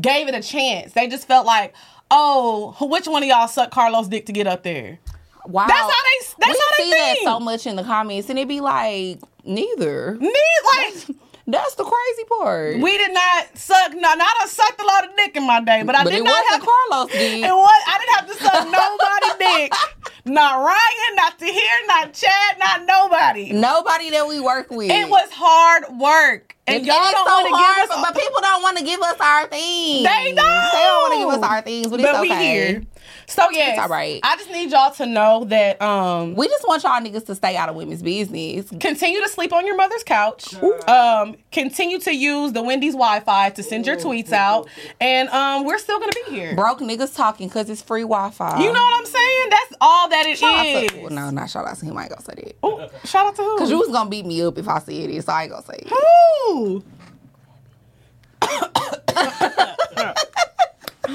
gave 0.00 0.28
it 0.28 0.34
a 0.36 0.40
chance. 0.40 0.92
They 0.92 1.08
just 1.08 1.26
felt 1.26 1.44
like, 1.44 1.74
oh, 2.12 2.76
which 2.80 3.08
one 3.08 3.24
of 3.24 3.28
y'all 3.28 3.48
sucked 3.48 3.72
Carlos' 3.72 4.06
dick 4.06 4.26
to 4.26 4.32
get 4.32 4.46
up 4.46 4.62
there? 4.62 5.00
Wow. 5.44 5.66
That's 5.66 5.80
how 5.80 5.88
they- 5.88 6.26
that's 6.38 6.52
we 6.52 6.60
how 6.60 6.76
they 6.78 6.84
see 6.84 6.90
that 6.90 7.16
so 7.24 7.40
much 7.40 7.66
in 7.66 7.74
the 7.74 7.82
comments, 7.82 8.30
and 8.30 8.38
it 8.38 8.46
be 8.46 8.60
like 8.60 9.18
neither. 9.44 10.16
Me 10.20 10.32
like 10.76 11.16
That's 11.52 11.74
the 11.74 11.84
crazy 11.84 12.24
part. 12.28 12.78
We 12.80 12.96
did 12.96 13.12
not 13.12 13.58
suck. 13.58 13.92
No, 13.92 14.00
not 14.00 14.34
I 14.40 14.46
sucked 14.46 14.80
a 14.80 14.86
lot 14.86 15.04
of 15.04 15.14
dick 15.16 15.36
in 15.36 15.46
my 15.46 15.60
day, 15.62 15.82
but 15.82 15.94
I 15.94 16.02
but 16.02 16.10
did 16.10 16.24
not 16.24 16.44
have. 16.50 16.62
Carlos 16.64 17.12
did. 17.12 17.44
It 17.44 17.52
was. 17.52 17.82
I 17.86 17.98
didn't 17.98 18.16
have 18.16 18.26
to 18.26 18.44
suck 18.44 18.64
nobody 18.80 19.68
dick. 19.68 19.72
Not 20.24 20.64
Ryan, 20.64 21.16
not 21.16 21.38
to 21.38 21.44
Tahir, 21.44 21.86
not 21.88 22.12
Chad, 22.14 22.58
not 22.58 22.86
nobody. 22.86 23.52
Nobody 23.52 24.10
that 24.10 24.26
we 24.26 24.40
work 24.40 24.70
with. 24.70 24.90
It 24.90 25.10
was 25.10 25.28
hard 25.32 25.98
work, 25.98 26.56
and, 26.66 26.76
And 26.78 26.86
y'all 26.86 26.96
it's 27.02 27.12
don't 27.12 27.26
so 27.26 27.32
want 27.34 27.46
to 27.48 27.90
give 27.90 27.90
us. 27.90 28.02
but, 28.06 28.14
people 28.22 28.40
don't 28.40 28.62
want 28.62 28.78
to 28.78 28.84
give 28.84 29.00
us 29.02 29.16
our 29.20 29.46
things. 29.48 30.04
They 30.04 30.32
don't. 30.32 30.72
They 30.72 30.84
don't 30.84 31.02
want 31.02 31.12
to 31.12 31.18
give 31.18 31.42
us 31.42 31.50
our 31.50 31.60
things, 31.62 31.88
but, 31.88 32.00
it's 32.00 32.08
but 32.08 32.20
we 32.22 32.30
okay. 32.32 32.70
here. 32.70 32.82
So 33.26 33.48
yeah, 33.50 33.78
all 33.80 33.88
right. 33.88 34.20
I 34.22 34.36
just 34.36 34.50
need 34.50 34.70
y'all 34.70 34.92
to 34.92 35.06
know 35.06 35.44
that 35.44 35.80
um 35.80 36.34
We 36.34 36.48
just 36.48 36.66
want 36.66 36.82
y'all 36.82 37.00
niggas 37.00 37.26
to 37.26 37.34
stay 37.34 37.56
out 37.56 37.68
of 37.68 37.76
women's 37.76 38.02
business. 38.02 38.68
continue 38.80 39.20
to 39.20 39.28
sleep 39.28 39.52
on 39.52 39.66
your 39.66 39.76
mother's 39.76 40.04
couch. 40.04 40.54
Um, 40.88 41.36
continue 41.50 41.98
to 42.00 42.14
use 42.14 42.52
the 42.52 42.62
Wendy's 42.62 42.94
Wi-Fi 42.94 43.50
to 43.50 43.62
send 43.62 43.86
your 43.86 43.96
tweets 43.96 44.32
out, 44.32 44.68
and 45.00 45.28
um, 45.30 45.64
we're 45.64 45.78
still 45.78 45.98
gonna 45.98 46.12
be 46.26 46.34
here. 46.34 46.54
Broke 46.54 46.80
niggas 46.80 47.14
talking 47.14 47.48
because 47.48 47.70
it's 47.70 47.82
free 47.82 48.02
Wi-Fi. 48.02 48.60
You 48.60 48.72
know 48.72 48.82
what 48.82 49.00
I'm 49.00 49.06
saying? 49.06 49.50
That's 49.50 49.74
all 49.80 50.08
that 50.08 50.26
it 50.26 50.32
is. 50.32 50.38
Shout 50.38 50.66
out 50.66 50.88
to, 50.90 51.00
well, 51.00 51.10
no, 51.10 51.30
not 51.30 51.50
shout 51.50 51.66
out 51.66 51.76
to 51.78 51.84
him. 51.84 51.96
I 51.96 52.02
ain't 52.02 52.10
gonna 52.10 52.22
say 52.22 52.34
that. 52.34 52.66
Ooh, 52.66 53.06
shout 53.06 53.26
out 53.26 53.36
to 53.36 53.42
who? 53.42 53.58
Cause 53.58 53.70
you 53.70 53.78
was 53.78 53.88
gonna 53.88 54.10
beat 54.10 54.26
me 54.26 54.42
up 54.42 54.58
if 54.58 54.68
I 54.68 54.78
said 54.80 54.94
it, 54.94 55.24
so 55.24 55.32
I 55.32 55.44
ain't 55.44 55.52
gonna 55.52 55.66
say 55.66 55.78
it. 55.78 55.88
Who? 55.88 56.84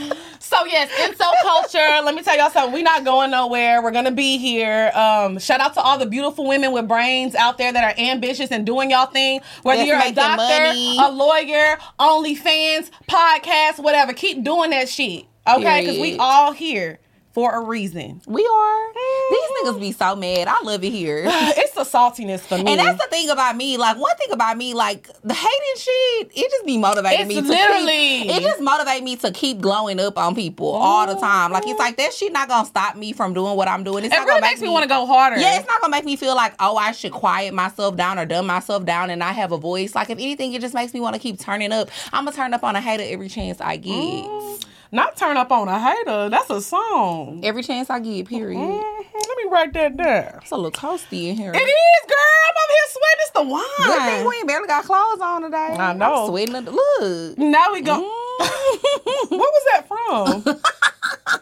so 0.58 0.66
yes, 0.66 0.90
incel 0.92 1.32
culture. 1.42 2.04
Let 2.04 2.16
me 2.16 2.22
tell 2.22 2.38
y'all 2.38 2.50
something. 2.50 2.74
We're 2.74 2.84
not 2.84 3.04
going 3.04 3.32
nowhere. 3.32 3.82
We're 3.82 3.92
gonna 3.92 4.12
be 4.12 4.38
here. 4.38 4.92
Um, 4.94 5.40
shout 5.40 5.60
out 5.60 5.74
to 5.76 5.82
all 5.82 5.98
the 5.98 6.06
beautiful 6.06 6.48
women 6.48 6.72
with 6.72 6.88
brains 6.88 7.36
out 7.36 7.58
there 7.58 7.72
that 7.72 7.84
are 7.84 8.02
ambitious 8.02 8.52
and 8.52 8.66
doing 8.66 8.92
y'all 8.92 9.08
thing. 9.08 9.42
Whether 9.64 9.86
That's 9.86 9.88
you're 9.88 10.12
a 10.12 10.12
doctor, 10.12 10.38
money. 10.38 10.98
a 11.00 11.12
lawyer, 11.12 11.78
OnlyFans, 12.00 12.90
podcast, 13.10 13.80
whatever, 13.84 14.14
keep 14.14 14.44
doing 14.44 14.72
that 14.72 14.90
shit. 14.90 15.26
Okay, 15.48 15.82
because 15.82 16.00
we 16.00 16.18
all 16.18 16.52
here 16.52 17.00
for 17.38 17.54
a 17.54 17.62
reason. 17.64 18.20
We 18.26 18.44
are. 18.52 18.94
These 19.30 19.50
niggas 19.62 19.80
be 19.80 19.92
so 19.92 20.16
mad. 20.16 20.48
I 20.48 20.60
love 20.64 20.84
it 20.84 20.90
here. 20.90 21.22
It's 21.60 21.74
the 21.74 21.84
saltiness 21.84 22.40
for 22.40 22.58
me. 22.58 22.72
And 22.72 22.80
that's 22.80 23.00
the 23.00 23.08
thing 23.12 23.30
about 23.30 23.56
me. 23.56 23.78
Like 23.78 23.98
one 23.98 24.16
thing 24.18 24.32
about 24.32 24.58
me, 24.58 24.74
like 24.74 25.08
the 25.24 25.36
hating 25.36 25.76
shit, 25.76 26.32
it 26.36 26.50
just 26.50 26.66
be 26.66 26.80
motivating 26.80 27.20
It's 27.20 27.30
me. 27.30 27.36
To 27.36 27.48
literally- 27.48 28.24
keep, 28.24 28.32
it 28.38 28.42
just 28.42 28.60
motivate 28.60 29.04
me 29.04 29.18
to 29.18 29.32
keep 29.32 29.62
glowing 29.62 30.00
up 30.00 30.18
on 30.18 30.34
people 30.34 30.72
all 30.72 31.06
the 31.06 31.14
time. 31.20 31.52
Like 31.52 31.68
it's 31.68 31.78
like 31.78 31.98
that 31.98 32.12
shit 32.12 32.34
not 32.34 32.48
gonna 32.48 32.66
stop 32.66 32.96
me 32.96 33.14
from 33.14 33.36
doing 33.36 33.56
what 33.56 33.68
I'm 33.68 33.84
doing. 33.84 34.04
It's 34.04 34.12
it 34.12 34.18
not 34.18 34.26
really 34.26 34.40
gonna 34.42 34.52
makes 34.52 34.62
me 34.62 34.70
want 34.70 34.82
to 34.82 34.90
go 34.90 35.06
harder. 35.06 35.38
Yeah, 35.38 35.60
it's 35.60 35.68
not 35.68 35.80
gonna 35.80 35.92
make 35.92 36.06
me 36.06 36.16
feel 36.16 36.36
like 36.36 36.56
oh 36.60 36.76
I 36.76 36.92
should 36.92 37.12
quiet 37.12 37.54
myself 37.54 37.96
down 37.96 38.18
or 38.18 38.26
dumb 38.26 38.48
myself 38.48 38.84
down 38.84 39.12
and 39.12 39.24
I 39.24 39.34
have 39.34 39.52
a 39.52 39.60
voice. 39.60 39.94
Like 39.94 40.10
if 40.10 40.18
anything, 40.18 40.54
it 40.54 40.62
just 40.62 40.74
makes 40.74 40.92
me 40.92 41.02
want 41.02 41.14
to 41.14 41.20
keep 41.22 41.40
turning 41.40 41.72
up. 41.72 41.90
I'm 42.12 42.26
gonna 42.26 42.36
turn 42.36 42.56
up 42.56 42.64
on 42.64 42.76
a 42.76 42.82
hater 42.82 43.04
every 43.06 43.30
chance 43.30 43.62
I 43.62 43.78
get. 43.78 43.94
Mm. 43.94 44.64
Not 44.92 45.18
turn 45.18 45.36
up 45.38 45.52
on 45.52 45.68
a 45.68 45.80
hater. 45.80 46.30
That's 46.30 46.50
a 46.50 46.62
song. 46.62 47.42
Every 47.44 47.62
chance 47.64 47.90
I 47.90 48.00
get. 48.00 48.28
Period. 48.28 48.58
Mhm. 48.60 48.84
Let 49.14 49.38
me 49.38 49.44
write 49.52 49.74
that 49.74 49.98
down. 49.98 50.40
It's 50.42 50.52
a 50.52 50.56
little 50.56 50.72
toasty 50.72 51.28
in 51.30 51.36
here. 51.38 51.52
It 51.54 51.58
is, 51.58 52.06
girl. 52.08 52.18
I'm 52.48 52.56
over 52.64 52.74
here 52.74 52.88
sweating. 52.90 53.22
It's 53.22 53.32
the 53.32 53.44
Good 53.86 54.00
thing 54.04 54.24
wine. 54.24 54.26
we 54.28 54.36
ain't 54.38 54.48
barely 54.48 54.68
got 54.68 54.86
clothes 54.86 55.22
on 55.22 55.42
today. 55.44 55.76
I 55.78 55.94
know. 55.94 56.24
I'm 56.24 56.30
sweating. 56.30 56.56
Under, 56.56 56.72
look. 56.72 57.38
Now 57.38 57.74
we 57.74 57.82
go. 57.82 57.96
Mm. 57.96 58.08
what 59.30 59.40
was 59.40 59.64
that 59.74 59.88
from? 59.88 60.62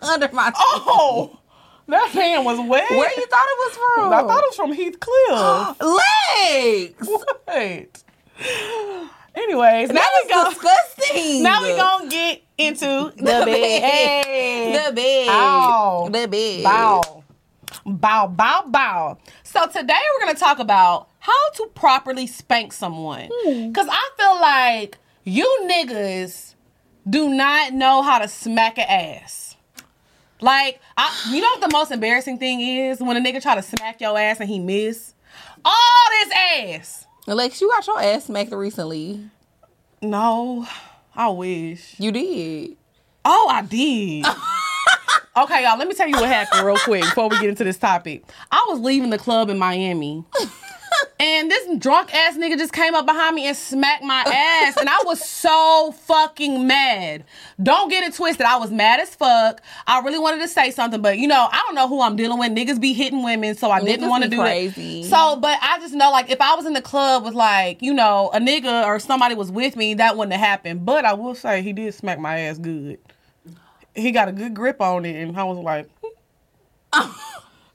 under 0.09 0.29
my 0.33 0.51
oh, 0.55 1.37
that 1.87 2.09
hand 2.09 2.45
was 2.45 2.57
wet. 2.59 2.89
Where 2.89 3.09
you 3.09 3.25
thought 3.27 3.45
it 3.47 3.59
was 3.59 3.77
from? 3.77 4.13
I 4.13 4.21
thought 4.21 4.43
it 4.43 4.49
was 4.49 4.55
from 4.55 4.73
Heathcliff. 4.73 5.81
legs. 7.05 7.09
Wait. 7.47 8.03
Anyways, 9.35 9.89
now 9.89 9.95
That 9.95 10.09
we 10.23 10.29
go. 10.29 10.49
disgusting. 10.49 11.43
Now 11.43 11.61
we 11.63 11.75
gonna 11.75 12.09
get 12.09 12.41
into 12.57 13.11
the 13.17 13.23
bed. 13.23 13.47
Hey. 13.83 14.71
The 14.87 14.93
bed. 14.93 15.27
Ow. 15.29 16.09
The 16.11 16.27
bed. 16.27 16.63
Bow. 16.63 17.23
Bow, 17.85 18.27
bow, 18.27 18.63
bow. 18.67 19.17
So 19.43 19.67
today 19.67 19.93
we're 20.19 20.25
gonna 20.25 20.39
talk 20.39 20.59
about 20.59 21.09
how 21.19 21.49
to 21.55 21.67
properly 21.75 22.27
spank 22.27 22.73
someone. 22.73 23.29
Hmm. 23.31 23.71
Cause 23.73 23.87
I 23.89 24.09
feel 24.17 24.39
like 24.41 24.97
you 25.23 25.67
niggas 25.69 26.55
do 27.07 27.29
not 27.29 27.73
know 27.73 28.01
how 28.01 28.19
to 28.19 28.27
smack 28.27 28.77
an 28.79 28.85
ass. 28.87 29.55
Like, 30.41 30.79
I, 30.97 31.13
you 31.31 31.41
know 31.41 31.47
what 31.49 31.61
the 31.61 31.71
most 31.71 31.91
embarrassing 31.91 32.39
thing 32.39 32.59
is? 32.61 32.99
When 32.99 33.15
a 33.17 33.19
nigga 33.21 33.41
try 33.41 33.55
to 33.55 33.61
smack 33.61 34.01
your 34.01 34.17
ass 34.19 34.39
and 34.39 34.49
he 34.49 34.59
miss. 34.59 35.13
All 35.63 35.73
this 36.11 36.33
ass. 36.73 37.04
Lex, 37.33 37.59
you 37.59 37.69
got 37.69 37.87
your 37.87 37.99
ass 37.99 38.25
smacked 38.25 38.51
recently. 38.51 39.29
No, 40.01 40.67
I 41.15 41.29
wish. 41.29 41.99
You 41.99 42.11
did. 42.11 42.77
Oh, 43.23 43.47
I 43.51 43.63
did. 43.63 44.25
okay, 45.37 45.63
y'all, 45.63 45.77
let 45.77 45.87
me 45.87 45.95
tell 45.95 46.07
you 46.07 46.15
what 46.15 46.27
happened 46.27 46.65
real 46.65 46.77
quick 46.77 47.01
before 47.01 47.29
we 47.29 47.39
get 47.39 47.49
into 47.49 47.63
this 47.63 47.77
topic. 47.79 48.23
I 48.51 48.63
was 48.69 48.79
leaving 48.79 49.09
the 49.09 49.17
club 49.17 49.49
in 49.49 49.57
Miami. 49.57 50.23
And 51.19 51.49
this 51.49 51.77
drunk 51.77 52.13
ass 52.13 52.37
nigga 52.37 52.57
just 52.57 52.73
came 52.73 52.93
up 52.93 53.05
behind 53.05 53.35
me 53.35 53.47
and 53.47 53.55
smacked 53.55 54.03
my 54.03 54.21
ass. 54.21 54.77
And 54.77 54.89
I 54.89 54.97
was 55.05 55.23
so 55.23 55.93
fucking 56.03 56.67
mad. 56.67 57.23
Don't 57.61 57.89
get 57.89 58.03
it 58.03 58.13
twisted. 58.13 58.45
I 58.45 58.57
was 58.57 58.71
mad 58.71 58.99
as 58.99 59.15
fuck. 59.15 59.61
I 59.87 60.01
really 60.01 60.19
wanted 60.19 60.41
to 60.41 60.47
say 60.47 60.71
something, 60.71 61.01
but 61.01 61.17
you 61.17 61.27
know, 61.27 61.47
I 61.51 61.63
don't 61.65 61.75
know 61.75 61.87
who 61.87 62.01
I'm 62.01 62.15
dealing 62.15 62.37
with. 62.39 62.51
Niggas 62.51 62.79
be 62.79 62.93
hitting 62.93 63.23
women, 63.23 63.55
so 63.55 63.71
I 63.71 63.81
didn't 63.81 64.09
want 64.09 64.23
to 64.23 64.29
do 64.29 64.39
crazy. 64.39 65.03
that. 65.03 65.09
So, 65.09 65.37
but 65.37 65.57
I 65.61 65.79
just 65.79 65.93
know, 65.93 66.11
like, 66.11 66.29
if 66.29 66.41
I 66.41 66.55
was 66.55 66.65
in 66.65 66.73
the 66.73 66.81
club 66.81 67.23
with, 67.23 67.33
like, 67.33 67.81
you 67.81 67.93
know, 67.93 68.29
a 68.33 68.39
nigga 68.39 68.85
or 68.85 68.99
somebody 68.99 69.35
was 69.35 69.51
with 69.51 69.75
me, 69.75 69.93
that 69.95 70.17
wouldn't 70.17 70.33
have 70.33 70.45
happened. 70.45 70.85
But 70.85 71.05
I 71.05 71.13
will 71.13 71.35
say, 71.35 71.61
he 71.61 71.73
did 71.73 71.93
smack 71.93 72.19
my 72.19 72.39
ass 72.39 72.57
good. 72.57 72.99
He 73.95 74.11
got 74.11 74.27
a 74.27 74.33
good 74.33 74.53
grip 74.53 74.81
on 74.81 75.05
it, 75.05 75.15
and 75.15 75.37
I 75.37 75.43
was 75.45 75.57
like, 75.57 75.89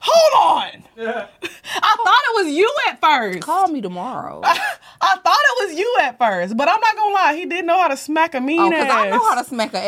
hold 0.01 0.63
on. 0.63 0.83
I 0.99 1.97
thought 1.97 2.23
it 2.29 2.45
was 2.45 2.53
you 2.55 2.73
at 2.89 3.01
first. 3.01 3.41
Call 3.41 3.69
me 3.69 3.81
tomorrow. 3.81 4.41
I 4.45 5.17
thought 5.23 5.39
it 5.39 5.69
was 5.69 5.79
you 5.79 5.97
at 6.03 6.19
first, 6.19 6.57
but 6.57 6.69
I'm 6.69 6.81
not 6.81 6.97
gonna 6.97 7.15
lie, 7.15 7.35
he 7.37 7.47
didn't 7.47 7.67
know 7.67 7.81
how 7.81 7.89
to 7.89 7.97
smack 7.97 8.35
a 8.35 8.41
mean 8.41 8.61
Oh, 8.61 8.73
ass. 8.73 8.83
because 8.85 8.97
I 8.97 9.11
know 9.11 9.29
how 9.31 9.43
to 9.43 9.49
smack 9.49 9.75
a 9.75 9.79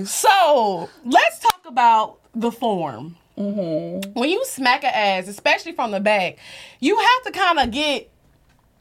ass. 0.00 0.10
So 0.10 0.88
let's 1.04 1.38
talk 1.38 1.60
about 1.66 2.18
the 2.34 2.50
form. 2.50 3.16
Mm-hmm. 3.38 4.12
When 4.18 4.30
you 4.30 4.44
smack 4.46 4.82
an 4.84 4.92
ass, 4.94 5.28
especially 5.28 5.72
from 5.72 5.90
the 5.90 6.00
back, 6.00 6.38
you 6.80 6.98
have 6.98 7.22
to 7.24 7.32
kind 7.38 7.58
of 7.58 7.70
get, 7.70 8.10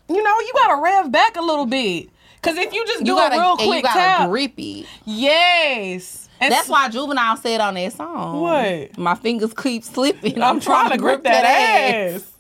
you 0.08 0.24
know, 0.24 0.40
you 0.40 0.52
gotta 0.56 0.82
rev 0.82 1.12
back 1.12 1.36
a 1.36 1.42
little 1.42 1.66
bit. 1.66 2.10
Cause 2.42 2.58
if 2.58 2.74
you 2.74 2.86
just 2.86 3.04
do 3.04 3.12
You 3.12 3.18
gotta, 3.18 3.36
a 3.38 3.40
real 3.42 3.56
quick 3.58 3.68
you 3.78 3.82
gotta 3.82 4.00
tap, 4.00 4.30
grip 4.30 4.54
it. 4.58 4.86
yes, 5.06 6.25
and 6.46 6.52
That's 6.54 6.70
why 6.70 6.90
Juvenile 6.90 7.38
said 7.38 7.62
on 7.62 7.74
that 7.76 7.94
song. 7.94 8.42
What? 8.42 8.98
My 8.98 9.16
fingers 9.16 9.54
keep 9.54 9.84
slipping. 9.84 10.42
I'm 10.42 10.60
trying 10.60 10.92
to 10.92 10.98
grip 10.98 11.24
that 11.24 11.44
ass. 11.46 12.35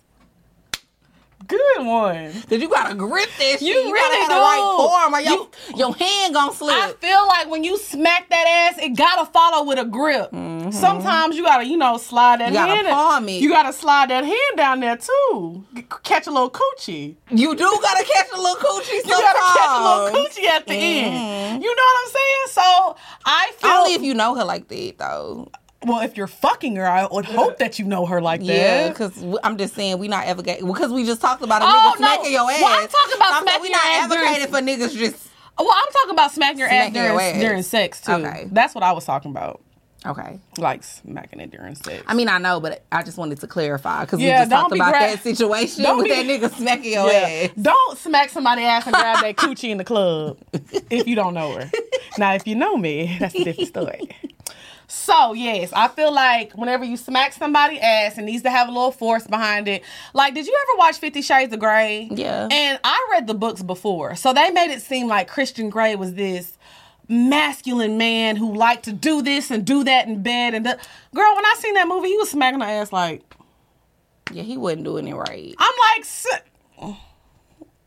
Good 1.47 1.85
one. 1.85 2.31
Cause 2.49 2.59
you 2.61 2.69
gotta 2.69 2.95
grip 2.95 3.29
shit. 3.37 3.61
You 3.61 3.73
You, 3.73 3.93
really 3.93 3.99
gotta 3.99 4.15
have 4.21 4.29
the 4.29 4.35
right 4.35 4.77
do. 4.77 4.87
form 4.87 5.13
or 5.13 5.19
your, 5.21 5.77
your 5.77 5.95
hand 5.95 6.33
gonna 6.33 6.53
slip. 6.53 6.73
I 6.75 6.93
feel 6.93 7.27
like 7.27 7.49
when 7.49 7.63
you 7.63 7.77
smack 7.77 8.29
that 8.29 8.71
ass, 8.73 8.83
it 8.83 8.95
gotta 8.95 9.25
follow 9.31 9.65
with 9.65 9.79
a 9.79 9.85
grip. 9.85 10.29
Sometimes 10.73 11.35
you 11.37 11.43
gotta, 11.43 11.65
you 11.65 11.77
know, 11.77 11.97
slide 11.97 12.39
that 12.39 12.45
Mm-hmm. 12.45 12.53
You 12.55 12.59
gotta 12.65 12.75
hand. 12.75 12.87
palm 12.87 13.29
it. 13.29 13.41
You 13.41 13.49
gotta 13.49 13.73
slide 13.73 14.09
that 14.09 14.23
hand 14.23 14.57
down 14.57 14.79
there 14.79 14.97
too. 14.97 15.65
Catch 16.03 16.27
a 16.27 16.31
little 16.31 16.49
coochie. 16.49 17.15
you 17.31 17.55
do 17.55 17.79
gotta 17.81 18.03
catch 18.05 18.27
a 18.33 18.37
little 18.37 18.55
coochie 18.55 18.93
You 19.05 19.11
gotta 19.11 19.39
catch 19.59 19.69
a 19.69 19.83
little 19.83 20.25
coochie 20.25 20.45
at 20.49 20.67
the 20.67 20.73
end. 20.73 21.63
You 21.63 21.69
know 21.75 21.83
what 21.83 22.01
I'm 22.05 22.11
saying? 22.11 22.45
So 22.49 22.95
I 23.25 23.51
feel 23.57 23.69
Only 23.71 23.93
if 23.93 24.01
you 24.01 24.13
know 24.13 24.35
her 24.35 24.43
like 24.43 24.67
that, 24.69 24.93
though. 24.97 25.49
Well, 25.85 26.01
if 26.01 26.17
you're 26.17 26.27
fucking 26.27 26.75
her, 26.75 26.87
I 26.87 27.07
would 27.11 27.25
hope 27.25 27.57
that 27.59 27.79
you 27.79 27.85
know 27.85 28.05
her 28.05 28.21
like 28.21 28.41
that. 28.41 28.45
Yeah, 28.47 28.89
because 28.89 29.23
I'm 29.43 29.57
just 29.57 29.73
saying 29.75 29.97
we 29.99 30.07
not 30.07 30.25
advocating 30.25 30.65
Well, 30.65 30.73
because 30.73 30.91
we 30.91 31.05
just 31.05 31.21
talked 31.21 31.43
about 31.43 31.61
a 31.61 31.65
Oh, 31.65 31.67
nigga 31.67 31.99
no. 31.99 32.07
smacking 32.07 32.31
your 32.33 32.51
ass. 32.51 32.61
Well, 32.61 32.81
I'm 32.81 32.87
talking 32.87 33.15
about 33.15 33.33
So 33.39 33.41
smacking 33.43 33.61
we 33.61 33.69
not 33.69 33.81
ass 33.85 34.09
during- 34.09 34.27
advocating 34.27 34.53
for 34.53 34.61
niggas 34.61 34.97
just. 34.97 35.27
Well, 35.57 35.69
I'm 35.71 35.93
talking 35.93 36.11
about 36.11 36.31
smacking 36.31 36.59
your 36.59 36.67
ass 36.67 36.89
Smacking 36.91 36.95
your 36.95 37.11
during, 37.13 37.35
ass. 37.35 37.41
during 37.41 37.63
sex 37.63 38.01
too. 38.01 38.11
Okay. 38.11 38.47
That's 38.51 38.75
what 38.75 38.83
I 38.83 38.91
was 38.91 39.05
talking 39.05 39.31
about. 39.31 39.61
Okay. 40.05 40.37
Like 40.59 40.83
smacking 40.83 41.39
it 41.39 41.49
during 41.49 41.73
sex. 41.73 42.03
I 42.05 42.13
mean, 42.13 42.27
I 42.29 42.37
know, 42.37 42.59
but 42.59 42.83
I 42.91 43.01
just 43.01 43.17
wanted 43.17 43.39
to 43.39 43.47
clarify 43.47 44.01
because 44.01 44.19
Yeah, 44.21 44.39
we 44.43 44.49
just 44.49 44.51
talked 44.51 44.75
about 44.75 44.91
gra- 44.91 44.99
that 44.99 45.23
situation 45.23 45.83
don't 45.83 45.97
with 45.97 46.05
be- 46.05 46.11
that 46.11 46.25
nigga 46.51 46.55
smacking 46.55 46.91
your 46.93 47.11
Yeah. 47.11 47.19
ass. 47.45 47.49
Don't 47.59 47.97
smack 47.97 48.29
somebody's 48.29 48.65
ass 48.65 48.85
and 48.85 48.93
grab 48.95 49.21
that 49.21 49.35
coochie 49.37 49.69
in 49.69 49.79
the 49.79 49.83
club 49.83 50.37
if 50.91 51.07
you 51.07 51.15
don't 51.15 51.33
know 51.33 51.53
her. 51.53 51.71
Now, 52.19 52.33
if 52.35 52.45
you 52.45 52.53
know 52.55 52.77
me, 52.77 53.17
that's 53.19 53.33
a 53.33 53.43
different 53.43 53.69
story. 53.69 54.09
So 54.87 55.33
yes, 55.33 55.71
I 55.73 55.87
feel 55.87 56.13
like 56.13 56.53
whenever 56.53 56.83
you 56.85 56.97
smack 56.97 57.33
somebody 57.33 57.79
ass, 57.79 58.17
it 58.17 58.21
needs 58.23 58.43
to 58.43 58.49
have 58.49 58.67
a 58.67 58.71
little 58.71 58.91
force 58.91 59.25
behind 59.27 59.67
it. 59.67 59.83
Like, 60.13 60.33
did 60.35 60.45
you 60.45 60.57
ever 60.69 60.77
watch 60.77 60.97
Fifty 60.97 61.21
Shades 61.21 61.53
of 61.53 61.59
Grey? 61.59 62.07
Yeah. 62.11 62.47
And 62.51 62.79
I 62.83 63.07
read 63.11 63.27
the 63.27 63.33
books 63.33 63.61
before, 63.63 64.15
so 64.15 64.33
they 64.33 64.49
made 64.51 64.71
it 64.71 64.81
seem 64.81 65.07
like 65.07 65.27
Christian 65.27 65.69
Grey 65.69 65.95
was 65.95 66.13
this 66.13 66.57
masculine 67.07 67.97
man 67.97 68.35
who 68.35 68.55
liked 68.55 68.83
to 68.85 68.91
do 68.93 69.21
this 69.21 69.51
and 69.51 69.63
do 69.65 69.83
that 69.83 70.07
in 70.07 70.23
bed. 70.23 70.53
And 70.55 70.65
the 70.65 70.77
girl, 71.13 71.35
when 71.35 71.45
I 71.45 71.55
seen 71.59 71.75
that 71.75 71.87
movie, 71.87 72.09
he 72.09 72.17
was 72.17 72.29
smacking 72.31 72.61
her 72.61 72.65
ass 72.67 72.91
like 72.91 73.21
Yeah, 74.31 74.43
he 74.43 74.57
wasn't 74.57 74.83
doing 74.85 75.07
it 75.07 75.13
right. 75.15 75.53
I'm 75.57 75.73
like. 75.95 76.01
"S- 76.01 76.27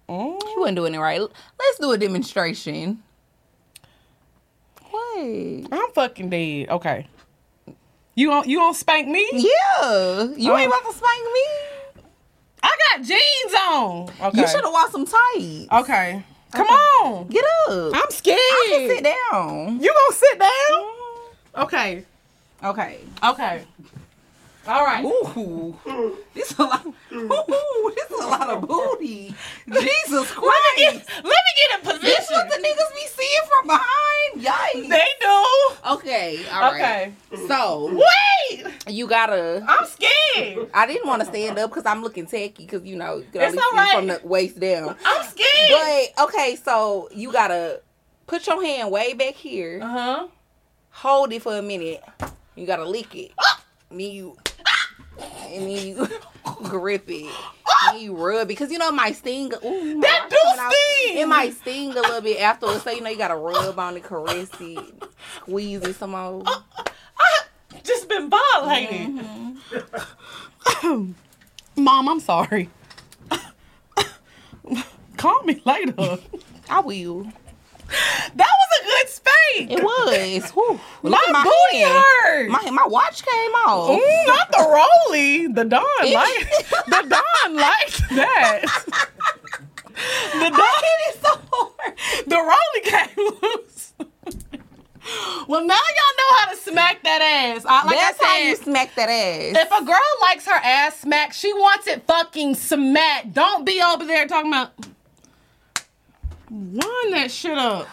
Mm. 0.09 0.43
He 0.43 0.55
wasn't 0.57 0.77
doing 0.77 0.95
it 0.95 0.99
right. 0.99 1.21
Let's 1.21 1.79
do 1.81 1.93
a 1.93 1.99
demonstration. 1.99 3.03
I'm 5.73 5.91
fucking 5.95 6.31
dead. 6.31 6.69
Okay. 6.71 7.07
You 8.15 8.29
gon' 8.29 8.49
you 8.49 8.59
gonna 8.59 8.75
spank 8.75 9.07
me? 9.09 9.27
Yeah, 9.33 10.25
you 10.37 10.53
oh. 10.53 10.57
ain't 10.59 10.73
Oh. 10.73 10.77
about 10.79 10.91
to 10.91 10.97
spank 10.97 11.23
me. 11.33 12.03
I 12.63 12.77
got 12.91 13.05
jeans 13.05 13.55
on. 13.71 14.09
Okay. 14.29 14.41
You 14.41 14.49
should 14.49 14.65
have 14.65 14.73
worn 14.73 14.91
some 14.91 15.07
tights. 15.07 15.69
Okay. 15.73 16.25
Come 16.53 16.67
on. 16.67 17.29
Get 17.29 17.45
up. 17.69 17.93
I'm 17.95 18.11
scared. 18.11 18.39
I 18.41 18.67
can 18.71 18.89
sit 18.97 19.05
down. 19.05 19.81
You 19.81 19.95
gonna 19.95 20.17
sit 20.17 20.39
down? 20.39 20.49
Mm-hmm. 20.73 21.61
Okay. 21.63 22.05
Okay. 22.65 22.99
Okay. 23.23 23.65
All 24.69 24.85
right. 24.85 25.03
Mm. 25.03 25.33
Mm. 25.33 25.89
Ooh, 25.89 26.19
this 26.35 26.59
a 26.59 26.63
lot. 26.63 26.85
Ooh, 26.87 27.93
this 27.97 28.11
is 28.11 28.21
a 28.23 28.27
lot 28.27 28.51
of 28.51 28.69
booty. 28.69 29.35
Jesus 29.67 30.13
Let 30.13 30.23
me 30.27 30.27
Christ. 30.27 30.77
get 30.77 31.25
let 31.25 31.25
me 31.25 31.53
get 31.57 31.79
in 31.79 31.87
position. 31.87 32.03
This 32.03 32.31
what 32.31 32.51
the 32.51 32.57
niggas 32.57 32.95
be 32.95 33.07
seeing 33.07 33.41
from 33.49 33.67
behind. 33.67 34.45
Yikes. 34.45 34.89
They 34.91 35.07
do. 35.21 35.93
Okay. 35.93 36.47
All 36.53 36.73
right. 36.73 37.13
Okay. 37.33 37.47
So 37.49 37.89
mm. 37.91 38.03
Wait. 38.61 38.75
you 38.89 39.07
gotta. 39.07 39.65
I'm 39.67 39.87
scared. 39.87 40.71
I 40.75 40.87
didn't 40.87 41.07
want 41.07 41.23
to 41.23 41.27
stand 41.27 41.59
up 41.59 41.71
because 41.71 41.87
I'm 41.87 42.03
looking 42.03 42.27
tacky 42.27 42.67
because 42.67 42.85
you 42.85 42.97
know 42.97 43.17
you 43.17 43.27
can 43.33 43.43
only 43.45 43.59
see 43.59 43.65
right. 43.73 43.95
from 43.95 44.07
the 44.09 44.21
waist 44.23 44.61
down. 44.61 44.97
I'm 45.03 45.27
scared. 45.29 46.11
But 46.17 46.25
okay, 46.25 46.59
so 46.63 47.09
you 47.15 47.33
gotta 47.33 47.81
put 48.27 48.47
your 48.47 48.63
hand 48.63 48.91
way 48.91 49.15
back 49.15 49.33
here. 49.33 49.81
uh 49.83 49.89
huh. 49.89 50.29
hold 50.91 51.33
it 51.33 51.41
for 51.41 51.57
a 51.57 51.63
minute. 51.63 52.03
You 52.55 52.67
gotta 52.67 52.87
lick 52.87 53.15
it. 53.15 53.33
Ah! 53.41 53.65
And 53.91 54.01
then 54.01 54.11
you 54.11 54.37
and 55.19 55.65
then 55.65 55.87
you 55.87 56.09
grip 56.65 57.05
it. 57.09 57.33
And 57.91 58.01
you 58.01 58.15
rub. 58.17 58.49
Because 58.49 58.71
you 58.71 58.79
know 58.79 58.91
my 58.93 59.13
sting. 59.13 59.53
Ooh, 59.65 60.01
That 60.01 60.27
do 60.31 60.37
sting. 61.07 61.19
It 61.19 61.27
might 61.29 61.55
sting 61.55 61.91
a 61.93 61.95
little 61.95 62.21
bit 62.21 62.41
afterwards. 62.41 62.83
So 62.83 62.91
you 62.91 63.01
know 63.01 63.11
you 63.11 63.17
gotta 63.19 63.37
rub 63.37 63.79
on 63.79 63.97
it, 63.97 64.03
caress 64.05 64.51
it, 64.61 65.03
squeeze 65.37 65.83
it 65.83 65.95
some 65.97 66.11
more. 66.11 66.43
Uh, 66.47 66.61
I 67.17 67.41
just 67.83 68.09
been 68.09 68.31
violated. 68.31 69.25
Mm-hmm. 69.75 71.13
Mom, 71.83 72.09
I'm 72.09 72.21
sorry. 72.21 72.69
Call 75.17 75.43
me 75.45 75.61
later. 75.65 76.19
I 76.71 76.81
will. 76.81 77.25
That 78.35 78.49
was 78.51 78.81
a 78.81 78.85
good 78.85 79.09
It 79.57 79.83
was. 79.83 80.51
Whew. 80.53 80.81
Look 81.03 81.21
My 81.31 81.43
booty 81.43 81.83
hand. 81.83 81.93
hurt. 82.23 82.49
My 82.51 82.71
my 82.71 82.87
watch 82.87 83.25
came 83.25 83.51
off. 83.53 83.91
Mm, 83.99 84.27
not 84.27 84.51
the 84.51 84.83
Rolly. 85.09 85.47
The 85.49 85.65
Don 85.65 85.85
like 86.13 86.51
the 86.87 87.07
Don 87.09 87.57
liked 87.57 88.09
that. 88.11 88.63
The 90.33 90.51
Don 90.51 90.83
It 90.83 91.15
is 91.15 91.21
so 91.21 91.41
hard. 91.51 91.95
the 92.27 92.37
Rolly 92.37 92.83
came 92.85 93.33
loose. 93.43 93.93
well, 95.49 95.65
now 95.65 95.75
y'all 95.75 96.17
know 96.19 96.37
how 96.39 96.51
to 96.51 96.57
smack 96.57 97.03
that 97.03 97.23
ass. 97.23 97.65
I, 97.67 97.85
like 97.87 97.97
That's 97.97 98.21
I 98.21 98.25
how 98.27 98.39
you 98.39 98.57
smack 98.57 98.95
that 98.97 99.09
ass. 99.09 99.57
if 99.57 99.83
a 99.83 99.85
girl 99.85 99.99
likes 100.23 100.47
her 100.47 100.53
ass 100.63 101.01
smacked, 101.01 101.35
she 101.35 101.53
wants 101.55 101.87
it 101.87 102.05
fucking 102.07 102.55
smacked. 102.55 103.33
Don't 103.33 103.65
be 103.65 103.81
over 103.83 104.05
there 104.05 104.27
talking 104.27 104.53
about. 104.53 104.73
Wind 106.51 107.13
that 107.13 107.31
shit 107.31 107.57
up. 107.59 107.87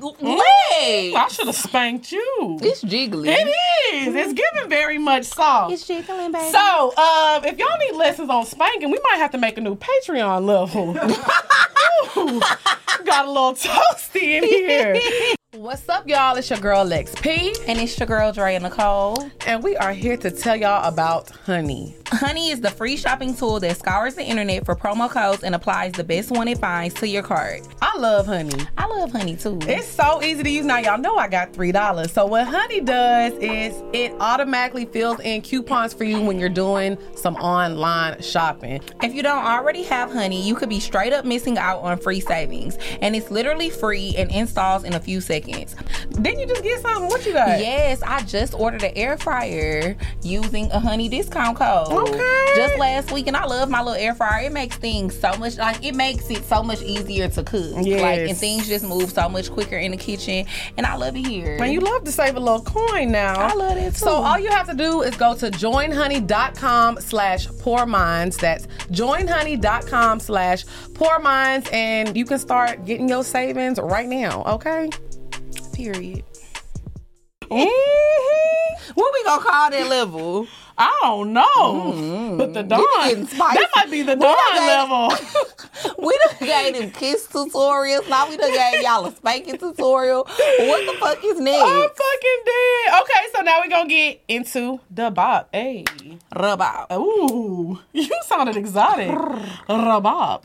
Wait. 0.00 1.14
I 1.14 1.28
should 1.28 1.46
have 1.46 1.56
spanked 1.56 2.12
you. 2.12 2.58
It's 2.62 2.82
jiggly. 2.84 3.26
It 3.28 3.48
is. 3.94 4.14
It's 4.14 4.32
giving 4.32 4.68
very 4.68 4.98
much 4.98 5.24
soft. 5.24 5.72
It's 5.72 5.86
jiggling, 5.86 6.32
baby. 6.32 6.50
So, 6.52 6.92
uh, 6.96 7.40
if 7.44 7.58
y'all 7.58 7.76
need 7.78 7.96
lessons 7.96 8.30
on 8.30 8.46
spanking, 8.46 8.90
we 8.90 8.98
might 9.10 9.16
have 9.18 9.30
to 9.32 9.38
make 9.38 9.58
a 9.58 9.60
new 9.60 9.76
Patreon 9.76 10.44
level. 10.44 10.90
Ooh, 12.16 12.40
got 13.04 13.26
a 13.26 13.28
little 13.30 13.54
toasty 13.54 14.38
in 14.38 14.44
here. 14.44 15.00
What's 15.54 15.88
up, 15.88 16.06
y'all? 16.06 16.36
It's 16.36 16.50
your 16.50 16.58
girl 16.60 16.84
Lex 16.84 17.14
P, 17.20 17.54
and 17.66 17.78
it's 17.78 17.98
your 17.98 18.06
girl 18.06 18.32
Dre 18.32 18.58
Nicole. 18.58 19.30
and 19.46 19.62
we 19.62 19.76
are 19.76 19.92
here 19.92 20.16
to 20.18 20.30
tell 20.30 20.54
y'all 20.54 20.86
about 20.86 21.30
Honey. 21.30 21.96
Honey 22.10 22.50
is 22.50 22.60
the 22.62 22.70
free 22.70 22.96
shopping 22.96 23.34
tool 23.34 23.60
that 23.60 23.76
scours 23.76 24.14
the 24.14 24.22
internet 24.22 24.64
for 24.64 24.74
promo 24.74 25.10
codes 25.10 25.42
and 25.42 25.54
applies 25.54 25.92
the 25.92 26.02
best 26.04 26.30
one 26.30 26.48
it 26.48 26.56
finds 26.56 26.94
to 26.94 27.06
your 27.06 27.22
cart. 27.22 27.60
I 27.82 27.98
love 27.98 28.24
Honey. 28.24 28.58
I 28.78 28.86
love 28.86 29.12
Honey 29.12 29.36
too. 29.36 29.58
It's 29.62 29.86
so 29.86 30.22
easy 30.22 30.42
to 30.42 30.48
use. 30.48 30.64
Now, 30.64 30.78
y'all 30.78 30.96
know 30.96 31.16
I 31.16 31.28
got 31.28 31.52
$3. 31.52 32.08
So, 32.08 32.24
what 32.24 32.46
Honey 32.46 32.80
does 32.80 33.34
is 33.34 33.82
it 33.92 34.14
automatically 34.20 34.86
fills 34.86 35.20
in 35.20 35.42
coupons 35.42 35.92
for 35.92 36.04
you 36.04 36.22
when 36.22 36.38
you're 36.38 36.48
doing 36.48 36.96
some 37.14 37.36
online 37.36 38.20
shopping. 38.22 38.80
if 39.02 39.14
you 39.14 39.22
don't 39.22 39.44
already 39.44 39.82
have 39.82 40.10
Honey, 40.10 40.40
you 40.40 40.54
could 40.54 40.70
be 40.70 40.80
straight 40.80 41.12
up 41.12 41.26
missing 41.26 41.58
out 41.58 41.80
on 41.82 41.98
free 41.98 42.20
savings. 42.20 42.78
And 43.02 43.14
it's 43.16 43.30
literally 43.30 43.68
free 43.68 44.14
and 44.16 44.30
installs 44.30 44.84
in 44.84 44.94
a 44.94 45.00
few 45.00 45.20
seconds. 45.20 45.76
Didn't 46.10 46.40
you 46.40 46.46
just 46.46 46.62
get 46.62 46.80
something? 46.80 47.08
What 47.08 47.26
you 47.26 47.34
got? 47.34 47.60
Yes, 47.60 48.02
I 48.02 48.22
just 48.22 48.54
ordered 48.54 48.82
an 48.82 48.92
air 48.96 49.18
fryer 49.18 49.94
using 50.22 50.70
a 50.72 50.80
Honey 50.80 51.10
discount 51.10 51.58
code. 51.58 51.97
Okay. 52.02 52.44
Just 52.56 52.76
last 52.78 53.12
week, 53.12 53.26
and 53.28 53.36
I 53.36 53.44
love 53.44 53.68
my 53.70 53.78
little 53.80 53.94
air 53.94 54.14
fryer. 54.14 54.46
It 54.46 54.52
makes 54.52 54.76
things 54.76 55.18
so 55.18 55.32
much 55.38 55.56
like 55.58 55.84
it 55.84 55.94
makes 55.94 56.28
it 56.30 56.44
so 56.44 56.62
much 56.62 56.82
easier 56.82 57.28
to 57.28 57.42
cook. 57.42 57.74
Yes. 57.82 58.02
Like 58.02 58.28
and 58.28 58.36
things 58.36 58.66
just 58.66 58.84
move 58.84 59.10
so 59.10 59.28
much 59.28 59.50
quicker 59.50 59.76
in 59.76 59.92
the 59.92 59.96
kitchen, 59.96 60.46
and 60.76 60.86
I 60.86 60.96
love 60.96 61.16
it 61.16 61.26
here. 61.26 61.56
And 61.60 61.72
you 61.72 61.80
love 61.80 62.04
to 62.04 62.12
save 62.12 62.36
a 62.36 62.40
little 62.40 62.62
coin 62.62 63.10
now. 63.12 63.34
I 63.38 63.54
love 63.54 63.76
it 63.76 63.90
too. 63.92 63.98
So 63.98 64.10
all 64.10 64.38
you 64.38 64.50
have 64.50 64.68
to 64.68 64.74
do 64.74 65.02
is 65.02 65.16
go 65.16 65.34
to 65.36 65.50
joinhoney.com 65.50 67.00
slash 67.00 67.48
pour 67.60 67.86
minds. 67.86 68.36
That's 68.38 68.66
joinhoney.com 68.90 70.20
slash 70.20 70.64
pour 70.94 71.18
minds 71.20 71.68
and 71.72 72.16
you 72.16 72.24
can 72.24 72.38
start 72.38 72.84
getting 72.84 73.08
your 73.08 73.24
savings 73.24 73.78
right 73.78 74.08
now, 74.08 74.42
okay? 74.46 74.90
period. 75.74 76.24
Mhm. 77.50 77.68
What 78.94 79.12
we 79.14 79.24
gonna 79.24 79.42
call 79.42 79.70
that 79.70 79.86
level? 79.88 80.46
I 80.78 80.98
don't 81.02 81.32
know. 81.32 82.36
But 82.38 82.54
the 82.54 82.62
Don, 82.62 82.80
We 82.80 83.14
that 83.24 83.68
might 83.74 83.90
be 83.90 84.02
the 84.02 84.14
We 84.14 84.20
Don 84.20 84.56
level. 84.56 85.12
we 85.98 86.18
done 86.26 86.48
gave 86.48 86.78
them 86.78 86.90
kiss 86.92 87.26
tutorials. 87.26 88.08
Now 88.08 88.28
we 88.28 88.36
done 88.36 88.52
gave 88.52 88.82
y'all 88.82 89.04
a 89.06 89.14
spanking 89.14 89.58
tutorial. 89.58 90.24
What 90.24 90.86
the 90.86 90.96
fuck 91.00 91.18
is 91.24 91.40
next? 91.40 91.62
I'm 91.62 91.88
fucking 91.88 92.42
dead. 92.46 93.02
Okay, 93.02 93.26
so 93.34 93.40
now 93.42 93.60
we're 93.60 93.70
going 93.70 93.88
to 93.88 93.94
get 93.94 94.20
into 94.28 94.80
the 94.90 95.10
bop. 95.10 95.48
Hey. 95.52 95.84
Rub 96.36 96.60
out. 96.62 96.92
Ooh, 96.92 97.80
you 97.92 98.08
sounded 98.26 98.56
exotic. 98.56 99.10
Rabab. 99.68 100.44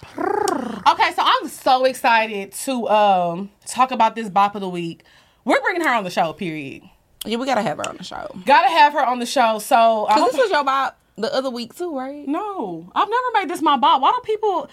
Okay, 0.87 1.11
so 1.13 1.21
I'm 1.23 1.47
so 1.47 1.85
excited 1.85 2.51
to 2.53 2.87
um 2.89 3.51
talk 3.67 3.91
about 3.91 4.15
this 4.15 4.29
bop 4.29 4.55
of 4.55 4.61
the 4.61 4.69
week. 4.69 5.03
We're 5.45 5.61
bringing 5.61 5.81
her 5.81 5.93
on 5.93 6.03
the 6.03 6.09
show, 6.09 6.33
period. 6.33 6.83
Yeah, 7.25 7.37
we 7.37 7.45
gotta 7.45 7.61
have 7.61 7.77
her 7.77 7.87
on 7.87 7.97
the 7.97 8.03
show. 8.03 8.27
Gotta 8.45 8.69
have 8.69 8.93
her 8.93 9.05
on 9.05 9.19
the 9.19 9.25
show. 9.25 9.59
So 9.59 10.05
I 10.07 10.13
Cause 10.15 10.21
hope- 10.23 10.31
this 10.31 10.41
was 10.41 10.51
your 10.51 10.63
bop 10.63 10.97
the 11.17 11.33
other 11.33 11.49
week 11.49 11.75
too, 11.75 11.95
right? 11.97 12.27
no, 12.27 12.89
I've 12.95 13.09
never 13.09 13.27
made 13.35 13.49
this 13.49 13.61
my 13.61 13.77
bop. 13.77 14.01
Why 14.01 14.11
do 14.11 14.19
people? 14.25 14.69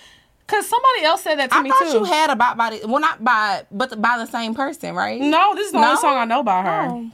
Cause 0.47 0.67
somebody 0.69 1.05
else 1.05 1.23
said 1.23 1.39
that 1.39 1.51
to 1.51 1.57
I 1.59 1.63
me 1.63 1.71
thought 1.71 1.93
too. 1.93 1.99
you 1.99 2.05
had 2.05 2.29
a 2.31 2.35
bop 2.35 2.57
by 2.57 2.71
the 2.71 2.87
well, 2.89 3.01
not 3.01 3.23
by 3.23 3.63
but 3.71 4.01
by 4.03 4.19
the 4.19 4.27
same 4.27 4.55
person, 4.55 4.95
right? 4.97 5.21
no, 5.21 5.55
this 5.55 5.67
is 5.67 5.73
the 5.73 5.81
No? 5.81 5.91
only 5.91 6.01
song 6.01 6.17
I 6.17 6.25
know 6.25 6.43
by 6.43 6.63
her. 6.63 6.89
Oh. 6.91 7.11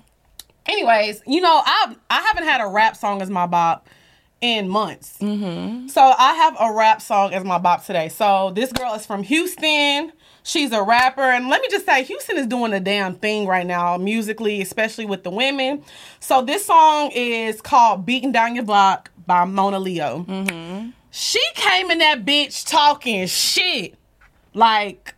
Anyways, 0.67 1.23
you 1.27 1.41
know, 1.41 1.61
I 1.65 1.95
I 2.11 2.23
haven't 2.23 2.45
had 2.45 2.61
a 2.61 2.67
rap 2.67 2.97
song 2.97 3.21
as 3.21 3.29
my 3.31 3.47
bop 3.47 3.87
in 4.41 4.69
months. 4.69 5.19
Mm-hmm. 5.21 5.89
So 5.89 6.01
I 6.01 6.35
have 6.35 6.57
a 6.59 6.73
rap 6.73 7.01
song 7.03 7.33
as 7.35 7.45
my 7.45 7.59
bop 7.59 7.85
today. 7.85 8.09
So 8.09 8.53
this 8.55 8.73
girl 8.73 8.95
is 8.95 9.05
from 9.07 9.23
Houston. 9.23 10.13
She's 10.47 10.71
a 10.71 10.81
rapper, 10.81 11.23
and 11.23 11.49
let 11.49 11.61
me 11.61 11.67
just 11.69 11.87
say, 11.87 12.05
Houston 12.05 12.37
is 12.37 12.47
doing 12.47 12.73
a 12.73 12.79
damn 12.79 13.17
thing 13.17 13.49
right 13.49 13.67
now, 13.67 13.97
musically, 13.97 14.63
especially 14.63 15.05
with 15.05 15.25
the 15.25 15.31
women. 15.31 15.83
So 16.21 16.41
this 16.41 16.65
song 16.65 17.11
is 17.13 17.61
called 17.61 18.07
"Beating 18.07 18.31
Down 18.31 18.55
Your 18.55 18.63
Block" 18.63 19.11
by 19.27 19.45
Monaleo. 19.45 20.25
Mm-hmm. 20.29 20.91
She 21.11 21.43
came 21.57 21.91
in 21.91 21.99
that 21.99 22.25
bitch 22.25 22.65
talking 22.65 23.27
shit, 23.27 23.97
like 24.55 25.17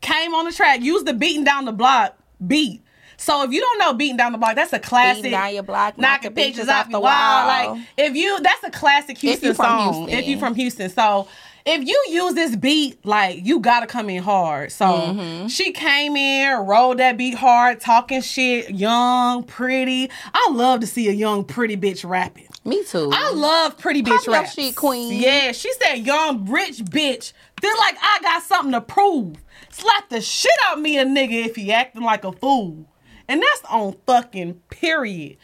came 0.00 0.34
on 0.34 0.46
the 0.46 0.52
track, 0.52 0.80
used 0.80 1.04
the 1.04 1.12
"Beating 1.12 1.44
Down 1.44 1.66
the 1.66 1.72
Block" 1.72 2.16
beat. 2.46 2.80
So 3.18 3.42
if 3.42 3.50
you 3.50 3.60
don't 3.60 3.78
know 3.80 3.92
"Beating 3.92 4.16
Down 4.16 4.32
the 4.32 4.38
Block," 4.38 4.54
that's 4.56 4.72
a 4.72 4.78
classic. 4.78 5.24
Beating 5.24 5.38
down 5.38 5.52
your 5.52 5.62
block, 5.62 5.98
knocking 5.98 6.32
pictures 6.32 6.68
off 6.68 6.90
the 6.90 7.00
wall. 7.00 7.46
Like 7.46 7.86
if 7.98 8.16
you, 8.16 8.40
that's 8.40 8.64
a 8.64 8.70
classic 8.70 9.18
Houston 9.18 9.52
from 9.52 9.66
song. 9.66 9.94
Houston. 10.08 10.18
If 10.18 10.26
you 10.26 10.38
from 10.38 10.54
Houston, 10.54 10.88
so 10.88 11.28
if 11.66 11.86
you 11.86 12.04
use 12.08 12.34
this 12.34 12.56
beat, 12.56 13.04
like 13.04 13.44
you 13.44 13.60
gotta 13.60 13.86
come 13.86 14.08
in 14.10 14.22
hard. 14.22 14.72
So 14.72 14.86
Mm-hmm. 14.86 15.46
she 15.48 15.72
came 15.72 16.16
in, 16.16 16.58
rolled 16.66 16.98
that 16.98 17.16
beat 17.16 17.34
hard, 17.34 17.80
talking 17.80 18.20
shit, 18.22 18.70
young, 18.70 19.42
pretty. 19.44 20.10
I 20.32 20.48
love 20.52 20.80
to 20.80 20.86
see 20.86 21.08
a 21.08 21.12
young, 21.12 21.44
pretty 21.44 21.76
bitch 21.76 22.08
rapping. 22.08 22.46
Me 22.64 22.84
too. 22.84 23.10
I 23.12 23.30
love 23.32 23.78
pretty 23.78 24.02
bitch 24.02 24.24
Pop 24.26 24.28
rap. 24.28 24.46
shit, 24.50 24.76
queen. 24.76 25.20
Yeah, 25.20 25.52
she 25.52 25.72
said 25.74 25.94
young, 26.06 26.44
rich 26.50 26.78
bitch. 26.78 27.32
Feel 27.60 27.76
like 27.78 27.96
I 28.00 28.18
got 28.22 28.42
something 28.42 28.72
to 28.72 28.80
prove. 28.80 29.36
Slap 29.70 30.08
the 30.10 30.20
shit 30.20 30.50
out 30.66 30.80
me 30.80 30.98
a 30.98 31.04
nigga 31.04 31.46
if 31.46 31.56
he 31.56 31.72
acting 31.72 32.02
like 32.02 32.24
a 32.24 32.32
fool. 32.32 32.86
And 33.28 33.40
that's 33.42 33.62
on 33.70 33.96
fucking 34.06 34.54
period. 34.70 35.36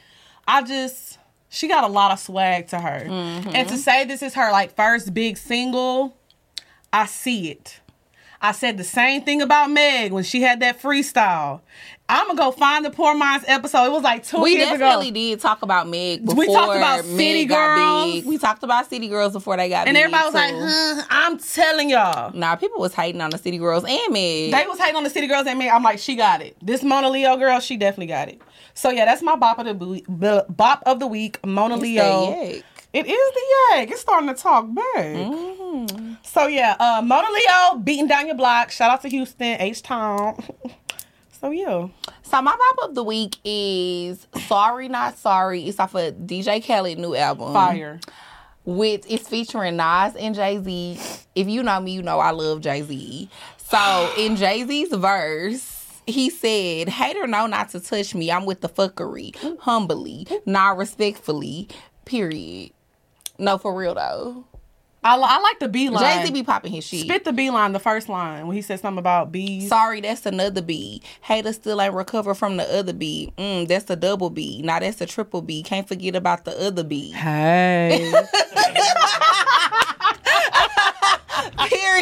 I 0.49 0.63
just 0.63 1.16
she 1.57 1.69
got 1.69 1.85
a 1.85 1.89
lot 1.89 2.13
of 2.13 2.19
swag 2.19 2.69
to 2.69 2.79
her. 2.79 3.05
Mm-hmm. 3.07 3.51
And 3.55 3.67
to 3.71 3.79
say 3.79 4.05
this 4.05 4.23
is 4.23 4.35
her 4.35 4.53
like 4.53 4.77
first 4.77 5.15
big 5.15 5.39
single, 5.39 6.15
I 6.93 7.07
see 7.07 7.51
it. 7.51 7.81
I 8.43 8.53
said 8.53 8.77
the 8.77 8.85
same 8.85 9.23
thing 9.23 9.41
about 9.41 9.71
Meg 9.71 10.13
when 10.13 10.23
she 10.23 10.43
had 10.43 10.61
that 10.61 10.83
freestyle. 10.83 11.63
I'm 12.09 12.29
gonna 12.29 12.39
go 12.39 12.53
find 12.53 12.85
the 12.85 12.91
Pour 12.91 13.15
Minds 13.17 13.45
episode. 13.49 13.87
It 13.87 13.93
was 13.93 14.03
like 14.05 14.25
two 14.25 14.41
We 14.41 14.53
years 14.57 14.79
definitely 14.79 15.11
did 15.11 15.41
talk 15.41 15.63
about 15.63 15.89
Meg 15.89 16.25
before 16.25 16.39
We 16.39 16.47
talked 16.47 16.77
about 16.77 17.05
Meg 17.05 17.17
City 17.17 17.45
Girls. 17.47 18.25
We 18.25 18.39
talked 18.39 18.63
about 18.63 18.89
City 18.89 19.09
Girls 19.09 19.33
before 19.33 19.57
they 19.57 19.69
got 19.69 19.89
And 19.89 19.97
big. 19.97 20.05
everybody 20.05 20.25
was 20.25 20.35
like, 20.35 20.55
huh, 20.55 21.03
I'm 21.11 21.39
telling 21.39 21.91
y'all. 21.91 22.33
Nah, 22.33 22.55
people 22.55 22.81
was 22.81 22.95
hating 22.95 23.21
on 23.21 23.31
the 23.31 23.39
City 23.39 23.59
Girls 23.59 23.85
and 23.85 24.13
Meg. 24.13 24.53
They 24.53 24.65
was 24.69 24.79
hating 24.79 24.97
on 24.97 25.03
the 25.03 25.11
City 25.11 25.27
Girls 25.27 25.47
and 25.49 25.59
me. 25.59 25.69
I'm 25.69 25.83
like, 25.83 25.99
she 25.99 26.15
got 26.15 26.43
it. 26.43 26.57
This 26.63 26.85
Monaleo 26.85 27.37
girl, 27.37 27.59
she 27.59 27.77
definitely 27.77 28.07
got 28.07 28.29
it. 28.29 28.41
So 28.75 28.91
yeah, 28.91 29.05
that's 29.05 29.23
my 29.23 29.35
bop 29.35 29.59
of 29.59 29.67
the 29.67 29.75
week. 29.75 30.05
Bop 30.09 30.83
of 30.87 31.01
the 31.01 31.07
week, 31.09 31.45
Mona 31.45 31.75
It's 31.75 31.83
Leo. 31.83 32.63
It 32.93 33.07
is 33.07 33.35
the 33.35 33.77
yak. 33.77 33.91
It's 33.91 34.01
starting 34.01 34.29
to 34.29 34.35
talk 34.35 34.73
back. 34.73 34.85
Mm-hmm. 34.97 36.15
So 36.23 36.47
yeah, 36.47 36.77
uh, 36.79 37.03
Monaleo 37.05 37.79
beating 37.83 38.07
down 38.07 38.27
your 38.27 38.37
block. 38.37 38.71
Shout 38.71 38.91
out 38.91 39.03
to 39.03 39.09
Houston, 39.09 39.61
H 39.61 39.83
Town. 39.83 40.43
so 41.47 41.53
yeah, 41.53 41.87
So 42.23 42.43
my 42.43 42.51
pop 42.51 42.89
of 42.89 42.97
the 42.97 43.05
week 43.05 43.37
is 43.45 44.27
Sorry 44.49 44.89
Not 44.89 45.17
Sorry. 45.17 45.69
It's 45.69 45.79
off 45.79 45.95
of 45.95 46.15
DJ 46.15 46.65
Khaled 46.67 46.99
new 46.99 47.15
album. 47.15 47.53
fire. 47.53 48.01
With 48.65 49.07
it's 49.09 49.29
featuring 49.29 49.77
Nas 49.77 50.17
and 50.17 50.35
Jay 50.35 50.61
Z. 50.61 50.99
If 51.37 51.49
you 51.49 51.63
know 51.63 51.79
me, 51.79 51.93
you 51.93 52.03
know 52.03 52.19
I 52.19 52.33
love 52.33 52.63
Jay 52.63 52.83
Z. 52.83 53.31
So 53.59 54.13
in 54.19 54.35
Jay 54.35 54.65
Z's 54.67 54.93
verse, 54.93 56.01
he 56.05 56.31
said, 56.31 56.89
"Hater 56.89 57.29
know 57.29 57.47
not 57.47 57.69
to 57.71 57.81
touch 57.81 58.13
me. 58.13 58.33
I'm 58.33 58.45
with 58.45 58.61
the 58.61 58.69
fuckery, 58.69 59.37
humbly, 59.61 60.27
not 60.47 60.77
respectfully. 60.79 61.69
Period. 62.07 62.73
No, 63.39 63.57
for 63.57 63.73
real 63.73 63.95
though. 63.95 64.45
I, 65.07 65.17
I 65.17 65.41
like 65.41 65.61
the 65.61 65.69
B 65.69 65.89
line. 65.89 66.19
Jay 66.19 66.27
Z 66.27 66.33
be 66.33 66.43
popping 66.43 66.73
his 66.73 66.85
shit. 66.85 67.03
Spit 67.03 67.25
the 67.25 67.33
B 67.33 67.51
line, 67.51 67.73
the 67.73 67.79
first 67.79 68.09
line 68.09 68.47
when 68.47 68.57
he 68.57 68.63
said 68.63 68.81
something 68.81 68.99
about 68.99 69.31
bees. 69.31 69.69
Sorry, 69.69 70.01
that's 70.01 70.27
another 70.27 70.63
B. 70.63 71.01
Hater 71.21 71.53
still 71.53 71.81
ain't 71.81 71.95
recover 71.95 72.35
from 72.35 72.57
the 72.57 72.65
other 72.77 72.93
B. 72.93 73.33
Mm, 73.39 73.69
that's 73.69 73.89
a 73.89 73.95
double 73.97 74.31
B. 74.31 74.63
Now 74.63 74.81
that's 74.81 75.01
a 75.01 75.07
triple 75.07 75.43
B. 75.43 75.63
Can't 75.63 75.87
forget 75.87 76.17
about 76.17 76.45
the 76.45 76.61
other 76.61 76.83
B. 76.83 77.13
Hey. 77.13 78.13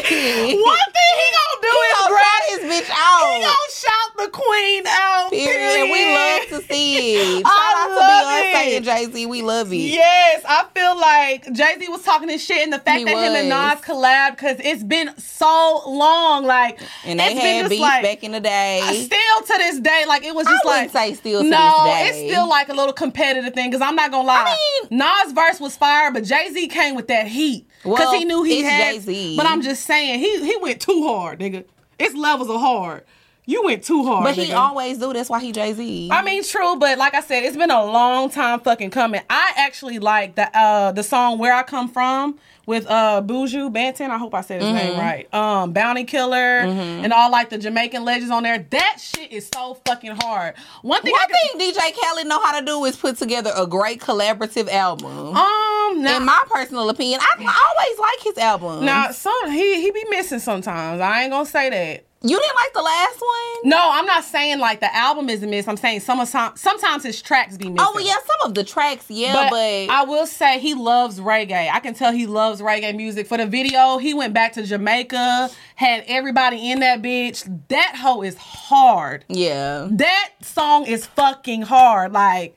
Period. 0.02 0.60
One 0.60 0.88
thing 0.94 1.12
he 1.14 1.28
gonna 1.36 1.62
do 1.62 1.68
He 1.70 1.86
is 1.86 1.94
gonna 1.94 2.10
grab 2.14 2.42
his 2.48 2.60
bitch 2.70 2.90
out. 2.90 3.34
He 3.34 3.42
gonna 3.42 3.72
shout 3.72 4.10
the 4.18 4.28
queen 4.32 4.82
out. 4.86 5.30
Period. 5.30 5.90
We 5.90 6.14
love 6.14 6.46
to 6.48 6.72
see 6.72 7.16
it. 7.16 7.42
Shout 7.44 7.46
I 7.46 7.88
out 7.88 7.88
to 7.88 8.54
Beyonce 8.64 8.76
and 8.76 8.84
Jay 8.84 9.12
Z. 9.12 9.26
We 9.26 9.42
love 9.42 9.72
it. 9.72 9.76
Yes, 9.76 10.42
I 10.48 10.64
feel 10.74 10.96
like 10.98 11.52
Jay 11.52 11.76
Z 11.78 11.88
was 11.88 12.02
talking 12.02 12.28
his 12.28 12.42
shit, 12.44 12.62
and 12.62 12.72
the 12.72 12.78
fact 12.78 12.98
He 12.98 13.04
that 13.04 13.10
him 13.16 13.34
and. 13.34 13.48
Nas 13.48 13.80
collab 13.84 14.30
because 14.32 14.56
it's 14.60 14.82
been 14.82 15.16
so 15.18 15.82
long. 15.86 16.44
Like, 16.44 16.80
And 17.04 17.18
they 17.20 17.26
it's 17.26 17.34
been 17.40 17.62
had 17.62 17.68
beef 17.70 17.80
like, 17.80 18.02
back 18.02 18.24
in 18.24 18.32
the 18.32 18.40
day. 18.40 18.80
Uh, 18.82 18.92
still 18.92 19.40
to 19.46 19.54
this 19.58 19.80
day, 19.80 20.04
like 20.08 20.24
it 20.24 20.34
was 20.34 20.46
I 20.46 20.50
just 20.52 20.64
like 20.64 20.90
say 20.90 21.14
still 21.14 21.42
to 21.42 21.48
no, 21.48 21.82
this 21.84 21.94
day. 21.94 22.08
it's 22.08 22.32
still 22.32 22.48
like 22.48 22.68
a 22.68 22.74
little 22.74 22.92
competitive 22.92 23.52
thing. 23.54 23.70
Because 23.70 23.82
I'm 23.82 23.96
not 23.96 24.10
gonna 24.10 24.26
lie, 24.26 24.56
Nas 24.90 25.32
verse 25.32 25.60
was 25.60 25.76
fire, 25.76 26.10
but 26.12 26.24
Jay 26.24 26.48
Z 26.52 26.68
came 26.68 26.94
with 26.94 27.08
that 27.08 27.26
heat 27.26 27.66
because 27.84 27.98
Well, 28.00 28.12
he 28.18 28.24
knew 28.24 28.42
he 28.42 28.62
had. 28.62 28.94
Jay-Z. 28.94 29.36
But 29.36 29.46
I'm 29.46 29.62
just 29.62 29.84
saying, 29.84 30.18
he 30.18 30.44
he 30.44 30.56
went 30.56 30.80
too 30.80 31.06
hard, 31.06 31.38
nigga. 31.40 31.64
It's 31.98 32.14
levels 32.14 32.48
of 32.50 32.60
hard. 32.60 33.04
You 33.46 33.62
went 33.62 33.84
too 33.84 34.04
hard, 34.04 34.24
but 34.24 34.34
he 34.34 34.46
nigga. 34.50 34.56
always 34.56 34.96
do. 34.98 35.12
That's 35.12 35.28
why 35.28 35.38
he 35.40 35.52
Jay 35.52 35.74
Z. 35.74 36.08
I 36.10 36.22
mean, 36.22 36.42
true, 36.42 36.76
but 36.76 36.96
like 36.96 37.14
I 37.14 37.20
said, 37.20 37.44
it's 37.44 37.56
been 37.58 37.70
a 37.70 37.84
long 37.84 38.30
time 38.30 38.58
fucking 38.60 38.90
coming. 38.90 39.20
I 39.28 39.52
actually 39.56 39.98
like 39.98 40.34
the 40.34 40.48
uh 40.58 40.92
the 40.92 41.02
song 41.02 41.38
"Where 41.38 41.54
I 41.54 41.62
Come 41.62 41.88
From" 41.88 42.38
with 42.66 42.86
uh 42.88 43.22
Buju 43.24 43.72
Banton. 43.72 44.10
I 44.10 44.18
hope 44.18 44.34
I 44.34 44.40
said 44.40 44.60
his 44.60 44.68
Mm-hmm. 44.68 44.76
name 44.76 44.98
right. 44.98 45.32
Um, 45.34 45.72
Bounty 45.72 46.04
Killer 46.04 46.38
and 46.60 47.12
all 47.12 47.30
like 47.30 47.50
the 47.50 47.58
Jamaican 47.58 48.04
legends 48.04 48.30
on 48.30 48.42
there. 48.42 48.58
That 48.70 48.98
shit 49.00 49.32
is 49.32 49.48
so 49.52 49.74
fucking 49.86 50.16
hard. 50.16 50.54
One 50.82 51.02
thing 51.02 51.12
I 51.14 51.26
One 51.26 51.28
can, 51.28 51.58
thing 51.58 51.72
DJ 51.72 51.92
Khaled 52.00 52.26
know 52.26 52.40
how 52.42 52.58
to 52.58 52.64
do 52.64 52.84
is 52.84 52.96
put 52.96 53.16
together 53.16 53.52
a 53.56 53.66
great 53.66 54.00
collaborative 54.00 54.68
album. 54.70 55.06
um 55.36 56.02
now, 56.02 56.16
In 56.16 56.24
my 56.24 56.42
personal 56.50 56.88
opinion, 56.88 57.20
I, 57.22 57.36
I 57.46 57.74
always 57.76 57.98
like 58.00 58.20
his 58.34 58.38
albums. 58.38 58.82
now 58.82 59.10
some 59.12 59.50
he 59.50 59.80
he 59.82 59.90
be 59.90 60.04
missing 60.10 60.38
sometimes. 60.40 61.00
I 61.00 61.22
ain't 61.22 61.30
gonna 61.32 61.46
say 61.46 61.70
that. 61.70 62.04
You 62.24 62.40
didn't 62.40 62.56
like 62.56 62.72
the 62.72 62.80
last 62.80 63.20
one? 63.20 63.70
No, 63.70 63.90
I'm 63.92 64.06
not 64.06 64.24
saying 64.24 64.58
like 64.58 64.80
the 64.80 64.94
album 64.94 65.28
is 65.28 65.42
a 65.42 65.46
miss. 65.46 65.68
I'm 65.68 65.76
saying 65.76 66.00
some 66.00 66.24
sometimes 66.24 67.02
his 67.02 67.20
tracks 67.20 67.58
be 67.58 67.66
oh, 67.66 67.70
missing. 67.70 67.86
Oh 67.86 67.92
well, 67.94 68.04
yeah, 68.04 68.14
some 68.14 68.48
of 68.48 68.54
the 68.54 68.64
tracks, 68.64 69.04
yeah, 69.10 69.34
But, 69.34 69.50
but, 69.50 69.92
I 69.92 70.04
will 70.04 70.26
say 70.26 70.58
he 70.58 70.72
loves 70.72 71.20
reggae. 71.20 71.70
I 71.70 71.80
can 71.80 71.92
tell 71.92 72.12
he 72.12 72.26
loves 72.26 72.62
reggae 72.62 72.96
music. 72.96 73.26
For 73.26 73.36
the 73.36 73.46
video, 73.46 73.98
he 73.98 74.14
went 74.14 74.32
back 74.32 74.54
to 74.54 74.62
Jamaica, 74.62 75.50
had 75.76 76.04
everybody 76.06 76.70
in 76.70 76.80
that 76.80 77.02
bitch. 77.02 77.44
That 77.68 77.96
hoe 77.96 78.22
is 78.22 78.38
hard. 78.38 79.26
yeah. 79.28 79.88
That 79.90 80.30
song 80.40 80.86
is 80.86 81.04
fucking 81.04 81.62
hard. 81.62 82.12
Like, 82.12 82.56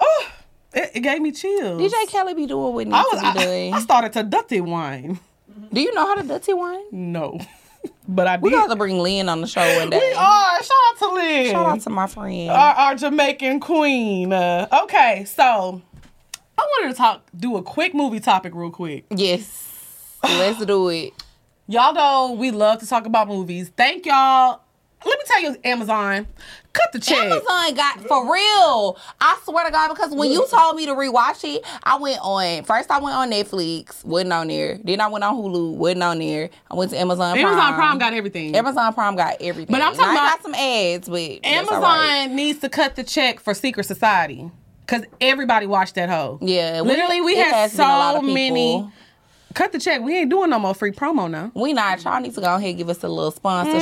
oh, 0.00 0.28
it, 0.72 0.90
it 0.94 1.00
gave 1.00 1.22
me 1.22 1.30
chills. 1.30 1.80
DJ 1.80 2.10
Khaled 2.10 2.36
be 2.36 2.46
doing 2.46 2.74
what 2.74 2.86
I 2.86 2.90
needs 2.90 3.08
was, 3.12 3.22
to 3.22 3.32
be 3.32 3.38
I, 3.38 3.44
doing. 3.44 3.74
I 3.74 3.80
started 3.80 4.12
to 4.14 4.24
dirty 4.24 4.60
wine. 4.60 5.20
Do 5.72 5.80
you 5.80 5.94
know 5.94 6.04
how 6.04 6.16
to 6.16 6.26
dirty 6.26 6.52
wine? 6.52 6.82
No, 6.90 7.38
but 8.08 8.26
I 8.26 8.36
We 8.38 8.50
did. 8.50 8.56
got 8.56 8.66
to 8.68 8.76
bring 8.76 8.98
Lynn 8.98 9.28
on 9.28 9.40
the 9.40 9.46
show 9.46 9.60
one 9.78 9.90
day. 9.90 9.98
We 9.98 10.12
are. 10.14 10.62
Shout 10.62 10.70
out 10.90 10.98
to 10.98 11.08
Lynn. 11.14 11.50
Shout 11.52 11.66
out 11.66 11.80
to 11.82 11.90
my 11.90 12.06
friend. 12.06 12.50
our, 12.50 12.74
our 12.74 12.94
Jamaican 12.94 13.60
queen. 13.60 14.32
Uh, 14.32 14.66
okay, 14.84 15.24
so 15.24 15.80
I 16.58 16.62
wanted 16.62 16.92
to 16.92 16.96
talk, 16.96 17.22
do 17.36 17.56
a 17.56 17.62
quick 17.62 17.94
movie 17.94 18.20
topic 18.20 18.54
real 18.54 18.70
quick. 18.70 19.04
yes, 19.10 20.18
let's 20.22 20.64
do 20.64 20.88
it. 20.88 21.12
Y'all 21.66 21.94
know 21.94 22.32
we 22.38 22.50
love 22.50 22.78
to 22.80 22.86
talk 22.86 23.06
about 23.06 23.26
movies. 23.28 23.70
Thank 23.76 24.04
y'all. 24.06 24.60
Let 25.04 25.18
me 25.18 25.24
tell 25.26 25.40
you, 25.42 25.56
Amazon, 25.64 26.26
cut 26.72 26.92
the 26.92 26.98
check. 26.98 27.18
Amazon 27.18 27.74
got 27.74 28.00
for 28.06 28.32
real. 28.32 28.98
I 29.20 29.38
swear 29.44 29.66
to 29.66 29.70
God, 29.72 29.88
because 29.88 30.12
when 30.12 30.30
you 30.30 30.46
told 30.48 30.76
me 30.76 30.86
to 30.86 30.92
rewatch 30.92 31.44
it, 31.44 31.62
I 31.82 31.96
went 31.96 32.18
on. 32.22 32.64
First, 32.64 32.90
I 32.90 32.98
went 32.98 33.14
on 33.16 33.30
Netflix, 33.30 34.04
wasn't 34.04 34.32
on 34.32 34.48
there. 34.48 34.78
Then 34.82 35.00
I 35.00 35.08
went 35.08 35.24
on 35.24 35.34
Hulu, 35.36 35.74
wasn't 35.74 36.02
on 36.02 36.18
there. 36.18 36.50
I 36.70 36.74
went 36.74 36.90
to 36.92 36.98
Amazon. 36.98 37.34
Prime. 37.34 37.46
Amazon 37.46 37.74
Prime 37.74 37.98
got 37.98 38.14
everything. 38.14 38.56
Amazon 38.56 38.92
Prime 38.94 39.16
got 39.16 39.36
everything. 39.40 39.72
But 39.72 39.82
I'm 39.82 39.94
talking 39.94 40.12
about- 40.12 40.30
got 40.36 40.42
some 40.42 40.54
ads, 40.54 41.08
but 41.08 41.44
Amazon 41.44 41.82
right. 41.82 42.26
needs 42.30 42.60
to 42.60 42.68
cut 42.68 42.96
the 42.96 43.04
check 43.04 43.40
for 43.40 43.54
Secret 43.54 43.84
Society 43.84 44.50
because 44.86 45.02
everybody 45.20 45.66
watched 45.66 45.94
that 45.96 46.08
hoe. 46.10 46.38
Yeah, 46.40 46.80
literally, 46.82 47.20
we 47.20 47.36
had 47.36 47.52
has 47.54 47.72
been 47.76 47.80
a 47.86 47.88
lot 47.88 48.14
so 48.16 48.22
many. 48.22 48.50
people. 48.78 48.92
Cut 49.54 49.70
the 49.72 49.78
check. 49.78 50.00
We 50.02 50.16
ain't 50.18 50.30
doing 50.30 50.50
no 50.50 50.58
more 50.58 50.74
free 50.74 50.90
promo 50.90 51.30
now. 51.30 51.52
We 51.54 51.72
not. 51.72 52.02
Y'all 52.04 52.20
need 52.20 52.34
to 52.34 52.40
go 52.40 52.56
ahead 52.56 52.70
and 52.70 52.76
give 52.78 52.88
us 52.88 53.02
a 53.04 53.08
little 53.08 53.30
sponsorship. 53.30 53.80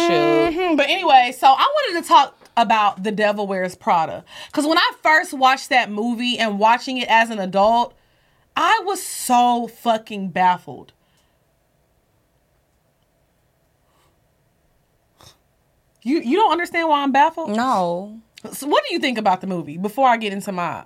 Mhm, 0.52 0.76
But 0.76 0.88
anyway, 0.90 1.34
so 1.36 1.46
I 1.46 1.52
wanted 1.86 2.02
to 2.02 2.08
talk 2.08 2.36
about 2.58 3.02
The 3.02 3.10
Devil 3.10 3.46
Wears 3.46 3.74
Prada. 3.74 4.22
Because 4.48 4.66
when 4.66 4.76
I 4.76 4.92
first 5.02 5.32
watched 5.32 5.70
that 5.70 5.90
movie 5.90 6.38
and 6.38 6.58
watching 6.58 6.98
it 6.98 7.08
as 7.08 7.30
an 7.30 7.38
adult, 7.38 7.94
I 8.54 8.82
was 8.84 9.02
so 9.02 9.66
fucking 9.66 10.28
baffled. 10.28 10.92
You 16.02 16.20
you 16.20 16.36
don't 16.36 16.52
understand 16.52 16.88
why 16.88 17.02
I'm 17.02 17.12
baffled? 17.12 17.50
No. 17.56 18.20
So 18.52 18.66
what 18.66 18.82
do 18.88 18.92
you 18.92 18.98
think 19.00 19.18
about 19.18 19.40
the 19.40 19.46
movie 19.46 19.78
before 19.78 20.08
I 20.08 20.16
get 20.16 20.32
into 20.32 20.50
my 20.52 20.84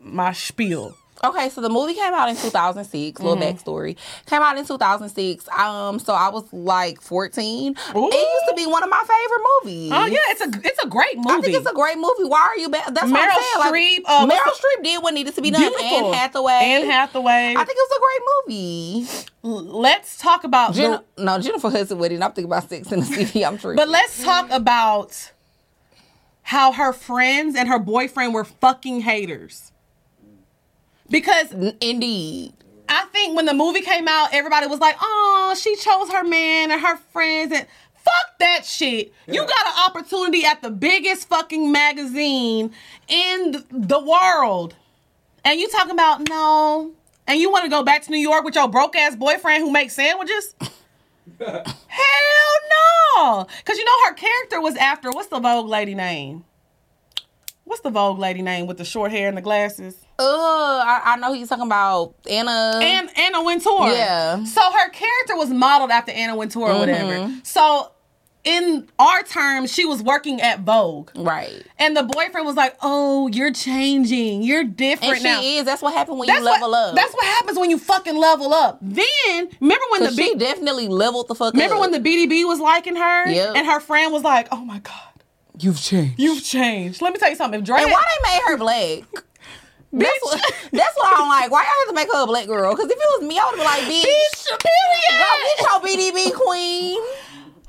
my 0.00 0.32
spiel? 0.32 0.96
Okay, 1.24 1.50
so 1.50 1.60
the 1.60 1.68
movie 1.68 1.94
came 1.94 2.12
out 2.14 2.28
in 2.28 2.36
2006. 2.36 3.20
Little 3.20 3.36
Mm-hmm. 3.36 3.44
backstory. 3.56 3.96
Came 4.26 4.42
out 4.42 4.58
in 4.58 4.66
2006. 4.66 5.48
Um, 5.50 6.00
so 6.00 6.14
I 6.14 6.28
was 6.30 6.52
like 6.52 7.00
14. 7.00 7.72
Ooh. 7.94 8.08
It 8.08 8.14
used 8.14 8.48
to 8.48 8.54
be 8.56 8.66
one 8.66 8.82
of 8.82 8.90
my 8.90 8.98
favorite 9.06 9.46
movies. 9.62 9.92
Oh 9.94 10.06
yeah, 10.06 10.18
it's 10.30 10.40
a 10.40 10.50
it's 10.68 10.82
a 10.84 10.88
great 10.88 11.16
movie. 11.16 11.30
I 11.30 11.40
think 11.40 11.56
it's 11.56 11.66
a 11.70 11.72
great 11.74 11.96
movie. 11.96 12.24
Why 12.24 12.40
are 12.40 12.58
you? 12.58 12.68
Ba- 12.68 12.82
That's 12.90 13.08
what 13.10 13.20
I'm 13.30 13.40
saying. 13.72 13.72
Streep, 13.72 14.10
uh, 14.10 14.26
Like, 14.26 14.40
Meryl 14.40 14.52
Streep 14.52 14.82
did 14.82 15.02
what 15.02 15.14
needed 15.14 15.34
to 15.36 15.42
be 15.42 15.50
done. 15.52 15.60
beautiful. 15.60 15.86
Anne 16.08 16.12
Hathaway. 16.14 16.52
Anne 16.54 16.86
Hathaway. 16.90 17.54
I 17.56 17.64
think 17.64 17.78
it 17.78 17.88
was 17.88 17.96
a 17.96 18.02
great 18.02 18.22
movie. 18.48 19.68
Let's 19.78 20.18
talk 20.18 20.42
about 20.44 20.74
Jen- 20.74 21.00
the- 21.16 21.22
no, 21.24 21.38
Jennifer 21.38 21.70
Hudson 21.70 21.98
with 21.98 22.12
it. 22.12 22.16
I'm 22.22 22.32
thinking 22.32 22.46
about 22.46 22.68
Sex 22.68 22.90
in 22.90 23.00
the 23.00 23.06
City. 23.06 23.44
I'm 23.44 23.58
true. 23.58 23.76
But 23.76 23.88
let's 23.88 24.22
talk 24.24 24.50
about 24.50 25.30
how 26.42 26.72
her 26.72 26.92
friends 26.92 27.54
and 27.56 27.68
her 27.68 27.78
boyfriend 27.78 28.34
were 28.34 28.44
fucking 28.44 29.02
haters. 29.02 29.71
Because 31.12 31.52
indeed. 31.80 32.54
I 32.88 33.04
think 33.12 33.36
when 33.36 33.46
the 33.46 33.54
movie 33.54 33.82
came 33.82 34.08
out, 34.08 34.30
everybody 34.32 34.66
was 34.66 34.80
like, 34.80 34.96
oh, 35.00 35.54
she 35.58 35.76
chose 35.76 36.10
her 36.10 36.24
man 36.24 36.70
and 36.70 36.80
her 36.80 36.96
friends 37.12 37.52
and 37.52 37.66
fuck 37.94 38.38
that 38.40 38.64
shit. 38.64 39.12
You 39.26 39.40
got 39.40 39.66
an 39.66 39.72
opportunity 39.90 40.44
at 40.44 40.62
the 40.62 40.70
biggest 40.70 41.28
fucking 41.28 41.70
magazine 41.70 42.72
in 43.08 43.62
the 43.70 44.00
world. 44.00 44.74
And 45.44 45.60
you 45.60 45.68
talking 45.68 45.92
about 45.92 46.28
no. 46.28 46.92
And 47.26 47.38
you 47.38 47.52
want 47.52 47.64
to 47.64 47.70
go 47.70 47.82
back 47.82 48.02
to 48.02 48.10
New 48.10 48.18
York 48.18 48.44
with 48.44 48.54
your 48.54 48.68
broke 48.68 48.96
ass 48.96 49.14
boyfriend 49.14 49.62
who 49.62 49.70
makes 49.70 49.94
sandwiches? 49.94 50.54
Hell 51.38 51.62
no. 52.70 53.46
Cause 53.64 53.78
you 53.78 53.84
know 53.84 54.08
her 54.08 54.14
character 54.14 54.60
was 54.60 54.76
after 54.76 55.10
what's 55.10 55.28
the 55.28 55.38
Vogue 55.38 55.68
lady 55.68 55.94
name? 55.94 56.44
What's 57.64 57.82
the 57.82 57.90
Vogue 57.90 58.18
lady 58.18 58.42
name 58.42 58.66
with 58.66 58.78
the 58.78 58.84
short 58.84 59.12
hair 59.12 59.28
and 59.28 59.36
the 59.36 59.42
glasses? 59.42 59.96
I, 60.24 61.00
I 61.04 61.16
know 61.16 61.32
he's 61.32 61.48
talking 61.48 61.66
about 61.66 62.14
Anna. 62.28 62.78
and 62.82 63.10
Anna 63.18 63.42
Wintour. 63.42 63.88
Yeah. 63.88 64.44
So 64.44 64.60
her 64.60 64.88
character 64.90 65.36
was 65.36 65.50
modeled 65.50 65.90
after 65.90 66.12
Anna 66.12 66.36
Wintour 66.36 66.68
or 66.70 66.78
whatever. 66.78 67.12
Mm-hmm. 67.12 67.38
So 67.42 67.90
in 68.44 68.88
our 68.98 69.22
terms, 69.22 69.72
she 69.72 69.84
was 69.84 70.02
working 70.02 70.40
at 70.40 70.60
Vogue. 70.60 71.10
right. 71.14 71.62
And 71.78 71.96
the 71.96 72.02
boyfriend 72.02 72.44
was 72.44 72.56
like, 72.56 72.76
"Oh, 72.82 73.28
you're 73.28 73.52
changing. 73.52 74.42
You're 74.42 74.64
different 74.64 75.12
And 75.14 75.22
she 75.22 75.28
now." 75.28 75.40
is. 75.60 75.64
That's 75.64 75.80
what 75.80 75.94
happened 75.94 76.18
when 76.18 76.26
that's 76.26 76.40
you 76.40 76.44
level 76.44 76.70
what, 76.70 76.88
up. 76.90 76.94
That's 76.96 77.12
what 77.14 77.24
happens 77.24 77.56
when 77.58 77.70
you 77.70 77.78
fucking 77.78 78.16
level 78.16 78.52
up. 78.52 78.78
Then 78.82 79.48
remember 79.60 79.84
when 79.92 80.00
the 80.02 80.06
'Cause 80.08 80.16
she 80.16 80.32
B- 80.34 80.38
definitely 80.40 80.88
leveled 80.88 81.28
the 81.28 81.36
fuck 81.36 81.52
remember 81.54 81.76
up. 81.76 81.80
when 81.82 81.92
the 81.92 82.00
BDB 82.00 82.44
was 82.44 82.58
liking 82.58 82.96
her, 82.96 83.28
Yep. 83.30 83.54
and 83.56 83.66
her 83.66 83.78
friend 83.78 84.12
was 84.12 84.24
like, 84.24 84.48
"Oh 84.50 84.64
my 84.64 84.80
god, 84.80 85.22
you've 85.60 85.80
changed. 85.80 86.18
you've 86.18 86.42
changed." 86.42 87.00
Let 87.00 87.12
me 87.12 87.20
tell 87.20 87.30
you 87.30 87.36
something. 87.36 87.60
If 87.60 87.66
Dre, 87.66 87.80
and 87.80 87.92
why 87.92 88.02
they 88.02 88.28
made 88.32 88.42
her 88.46 88.56
black? 88.56 89.24
That's 89.92 90.10
Bitch. 90.10 90.22
what, 90.22 90.40
that's 90.72 90.96
what 90.96 91.20
I'm 91.20 91.28
like. 91.28 91.50
Why 91.50 91.62
y'all 91.62 91.70
have 91.86 91.88
to 91.88 91.94
make 91.94 92.08
her 92.12 92.22
a 92.22 92.26
black 92.26 92.46
girl? 92.46 92.74
Because 92.74 92.86
if 92.90 92.96
it 92.98 93.20
was 93.20 93.28
me, 93.28 93.38
I 93.38 93.44
would 93.50 93.58
be 93.58 93.64
like, 93.64 93.82
bitch, 93.82 94.04
bitch, 94.04 94.48
go 94.48 94.56
period. 94.56 95.84
get 95.84 95.92
your 95.92 96.12
BDB 96.12 96.34
queen. 96.34 97.00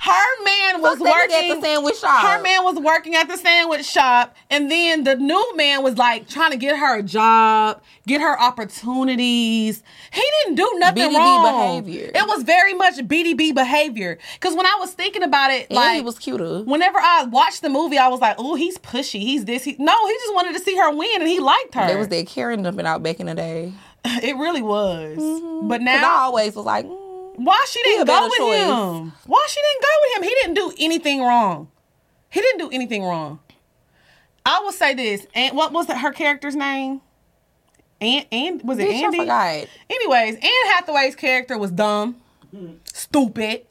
Her 0.03 0.43
man 0.43 0.81
was 0.81 0.99
nigga 0.99 1.11
working 1.11 1.51
at 1.51 1.55
the 1.55 1.61
sandwich 1.61 1.97
shop. 1.97 2.25
Her 2.25 2.41
man 2.41 2.63
was 2.65 2.75
working 2.75 3.15
at 3.15 3.29
the 3.29 3.37
sandwich 3.37 3.85
shop, 3.85 4.35
and 4.49 4.69
then 4.69 5.05
the 5.05 5.15
new 5.15 5.55
man 5.55 5.81
was 5.81 5.97
like 5.97 6.27
trying 6.27 6.51
to 6.51 6.57
get 6.57 6.77
her 6.77 6.97
a 6.97 7.03
job, 7.03 7.81
get 8.05 8.19
her 8.19 8.37
opportunities. 8.37 9.81
He 10.11 10.23
didn't 10.41 10.55
do 10.55 10.69
nothing 10.77 11.03
BDB 11.09 11.15
wrong. 11.15 11.81
behavior. 11.83 12.11
It 12.13 12.27
was 12.27 12.43
very 12.43 12.73
much 12.73 12.95
BDB 12.95 13.53
behavior. 13.55 14.19
Because 14.33 14.55
when 14.57 14.65
I 14.65 14.75
was 14.79 14.91
thinking 14.91 15.23
about 15.23 15.51
it, 15.51 15.67
And 15.69 15.77
like 15.77 15.95
he 15.95 16.01
was 16.01 16.19
cuter. 16.19 16.63
whenever 16.63 16.99
I 16.99 17.23
watched 17.23 17.61
the 17.61 17.69
movie, 17.69 17.97
I 17.97 18.09
was 18.09 18.19
like, 18.19 18.35
"Oh, 18.37 18.55
he's 18.55 18.77
pushy. 18.77 19.21
He's 19.21 19.45
this. 19.45 19.63
He 19.63 19.77
no. 19.79 20.07
He 20.07 20.13
just 20.15 20.35
wanted 20.35 20.53
to 20.53 20.59
see 20.59 20.75
her 20.75 20.93
win, 20.93 21.21
and 21.21 21.29
he 21.29 21.39
liked 21.39 21.75
her. 21.75 21.87
There 21.87 21.97
was 21.97 22.09
that 22.09 22.27
Karen 22.27 22.61
dumping 22.61 22.85
out 22.85 23.03
back 23.03 23.21
in 23.21 23.27
the 23.27 23.35
day. 23.35 23.71
it 24.05 24.35
really 24.35 24.61
was. 24.61 25.17
But 25.69 25.81
now 25.81 26.17
I 26.17 26.21
always 26.23 26.55
was 26.55 26.65
like, 26.65 26.85
mm, 26.85 27.02
why 27.35 27.65
she 27.69 27.81
didn't 27.83 28.07
go 28.07 28.23
with 28.23 28.37
choice. 28.37 28.59
him? 28.63 29.13
Why 29.25 29.45
she 29.49 29.59
didn't 29.61 29.81
go 29.81 29.87
with 30.01 30.17
him? 30.17 30.23
He 30.23 30.35
didn't 30.41 30.53
do 30.55 30.73
anything 30.83 31.21
wrong. 31.21 31.69
He 32.29 32.41
didn't 32.41 32.59
do 32.59 32.69
anything 32.71 33.03
wrong. 33.03 33.39
I 34.45 34.59
will 34.59 34.71
say 34.71 34.93
this. 34.93 35.25
And 35.33 35.55
what 35.55 35.71
was 35.71 35.87
her 35.87 36.11
character's 36.11 36.55
name? 36.55 37.01
And 38.01 38.25
and 38.31 38.61
was 38.63 38.79
it 38.79 38.87
bitch, 38.89 38.93
I 39.01 39.05
Andy? 39.05 39.17
forgot. 39.19 39.67
Anyways, 39.89 40.35
Anne 40.35 40.71
Hathaway's 40.73 41.15
character 41.15 41.57
was 41.57 41.71
dumb, 41.71 42.17
stupid. 42.85 43.65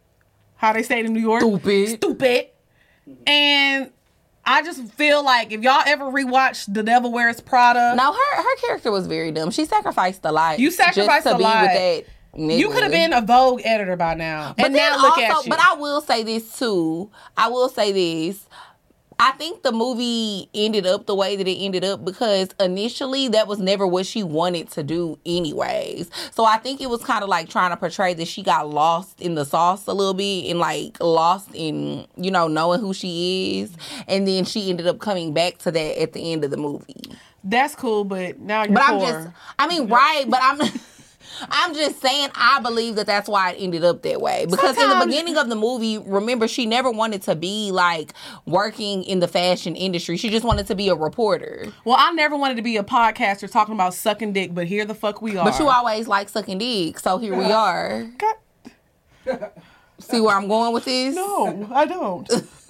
How 0.56 0.72
they 0.72 0.82
say 0.82 1.00
it 1.00 1.06
in 1.06 1.12
New 1.12 1.20
York? 1.20 1.40
Stupid. 1.42 1.88
Stupid. 1.88 2.46
And 3.26 3.90
I 4.44 4.62
just 4.62 4.82
feel 4.92 5.22
like 5.24 5.52
if 5.52 5.60
y'all 5.62 5.82
ever 5.84 6.04
rewatch 6.04 6.72
The 6.72 6.82
Devil 6.82 7.12
Wears 7.12 7.40
Prada, 7.40 7.94
now 7.96 8.12
her 8.12 8.36
her 8.42 8.56
character 8.56 8.90
was 8.90 9.06
very 9.06 9.32
dumb. 9.32 9.50
She 9.50 9.64
sacrificed 9.64 10.20
a 10.24 10.32
lot. 10.32 10.58
You 10.58 10.70
sacrificed 10.70 11.24
just 11.24 11.26
to 11.26 11.34
a 11.34 11.38
be 11.38 11.44
lot. 11.44 11.62
with 11.62 11.72
that. 11.72 12.04
Nigga. 12.34 12.58
you 12.58 12.70
could 12.70 12.82
have 12.82 12.92
been 12.92 13.12
a 13.12 13.20
Vogue 13.20 13.60
editor 13.64 13.96
by 13.96 14.14
now. 14.14 14.54
But 14.56 14.66
and 14.66 14.74
now 14.74 14.96
look 14.96 15.18
also, 15.18 15.22
at 15.22 15.44
you. 15.44 15.50
but 15.50 15.60
I 15.60 15.74
will 15.74 16.00
say 16.00 16.22
this 16.22 16.58
too. 16.58 17.10
I 17.36 17.48
will 17.48 17.68
say 17.68 17.92
this. 17.92 18.46
I 19.18 19.30
think 19.32 19.62
the 19.62 19.70
movie 19.70 20.48
ended 20.52 20.84
up 20.84 21.06
the 21.06 21.14
way 21.14 21.36
that 21.36 21.46
it 21.46 21.56
ended 21.56 21.84
up 21.84 22.04
because 22.04 22.48
initially 22.58 23.28
that 23.28 23.46
was 23.46 23.60
never 23.60 23.86
what 23.86 24.04
she 24.04 24.24
wanted 24.24 24.68
to 24.70 24.82
do, 24.82 25.16
anyways. 25.24 26.10
So 26.32 26.44
I 26.44 26.56
think 26.56 26.80
it 26.80 26.90
was 26.90 27.04
kind 27.04 27.22
of 27.22 27.28
like 27.28 27.48
trying 27.48 27.70
to 27.70 27.76
portray 27.76 28.14
that 28.14 28.26
she 28.26 28.42
got 28.42 28.68
lost 28.68 29.20
in 29.20 29.36
the 29.36 29.44
sauce 29.44 29.86
a 29.86 29.92
little 29.92 30.14
bit 30.14 30.50
and 30.50 30.58
like 30.58 30.98
lost 31.00 31.50
in, 31.54 32.06
you 32.16 32.32
know, 32.32 32.48
knowing 32.48 32.80
who 32.80 32.92
she 32.92 33.60
is. 33.60 33.72
And 34.08 34.26
then 34.26 34.44
she 34.44 34.70
ended 34.70 34.88
up 34.88 34.98
coming 34.98 35.32
back 35.32 35.58
to 35.58 35.70
that 35.70 36.02
at 36.02 36.14
the 36.14 36.32
end 36.32 36.42
of 36.44 36.50
the 36.50 36.56
movie. 36.56 37.02
That's 37.44 37.74
cool, 37.76 38.04
but 38.04 38.40
now 38.40 38.64
you're 38.64 38.72
But 38.72 38.86
poor. 38.86 39.06
I'm 39.06 39.24
just, 39.24 39.28
I 39.58 39.66
mean, 39.68 39.88
right, 39.88 40.24
but 40.28 40.40
I'm. 40.42 40.60
I'm 41.50 41.74
just 41.74 42.00
saying, 42.00 42.30
I 42.34 42.60
believe 42.60 42.96
that 42.96 43.06
that's 43.06 43.28
why 43.28 43.52
it 43.52 43.56
ended 43.58 43.84
up 43.84 44.02
that 44.02 44.20
way. 44.20 44.46
Because 44.48 44.76
in 44.76 44.88
the 44.88 45.04
beginning 45.04 45.36
of 45.36 45.48
the 45.48 45.56
movie, 45.56 45.98
remember, 45.98 46.46
she 46.48 46.66
never 46.66 46.90
wanted 46.90 47.22
to 47.22 47.34
be 47.34 47.70
like 47.72 48.12
working 48.46 49.02
in 49.04 49.20
the 49.20 49.28
fashion 49.28 49.76
industry. 49.76 50.16
She 50.16 50.30
just 50.30 50.44
wanted 50.44 50.66
to 50.68 50.74
be 50.74 50.88
a 50.88 50.94
reporter. 50.94 51.66
well, 51.84 51.96
I 51.98 52.12
never 52.12 52.36
wanted 52.36 52.56
to 52.56 52.62
be 52.62 52.76
a 52.76 52.82
podcaster 52.84 53.50
talking 53.50 53.74
about 53.74 53.94
sucking 53.94 54.32
dick, 54.32 54.54
but 54.54 54.66
here 54.66 54.84
the 54.84 54.94
fuck 54.94 55.22
we 55.22 55.36
are. 55.36 55.44
But 55.44 55.58
you 55.58 55.68
always 55.68 56.08
like 56.08 56.28
sucking 56.28 56.58
dick, 56.58 56.98
so 56.98 57.18
here 57.18 57.36
we 57.36 57.44
are. 57.52 58.10
God, 58.18 59.50
See 59.98 60.20
where 60.20 60.36
I'm 60.36 60.48
going 60.48 60.72
with 60.72 60.84
this? 60.84 61.14
no, 61.14 61.68
I 61.72 61.84
don't. 61.86 62.28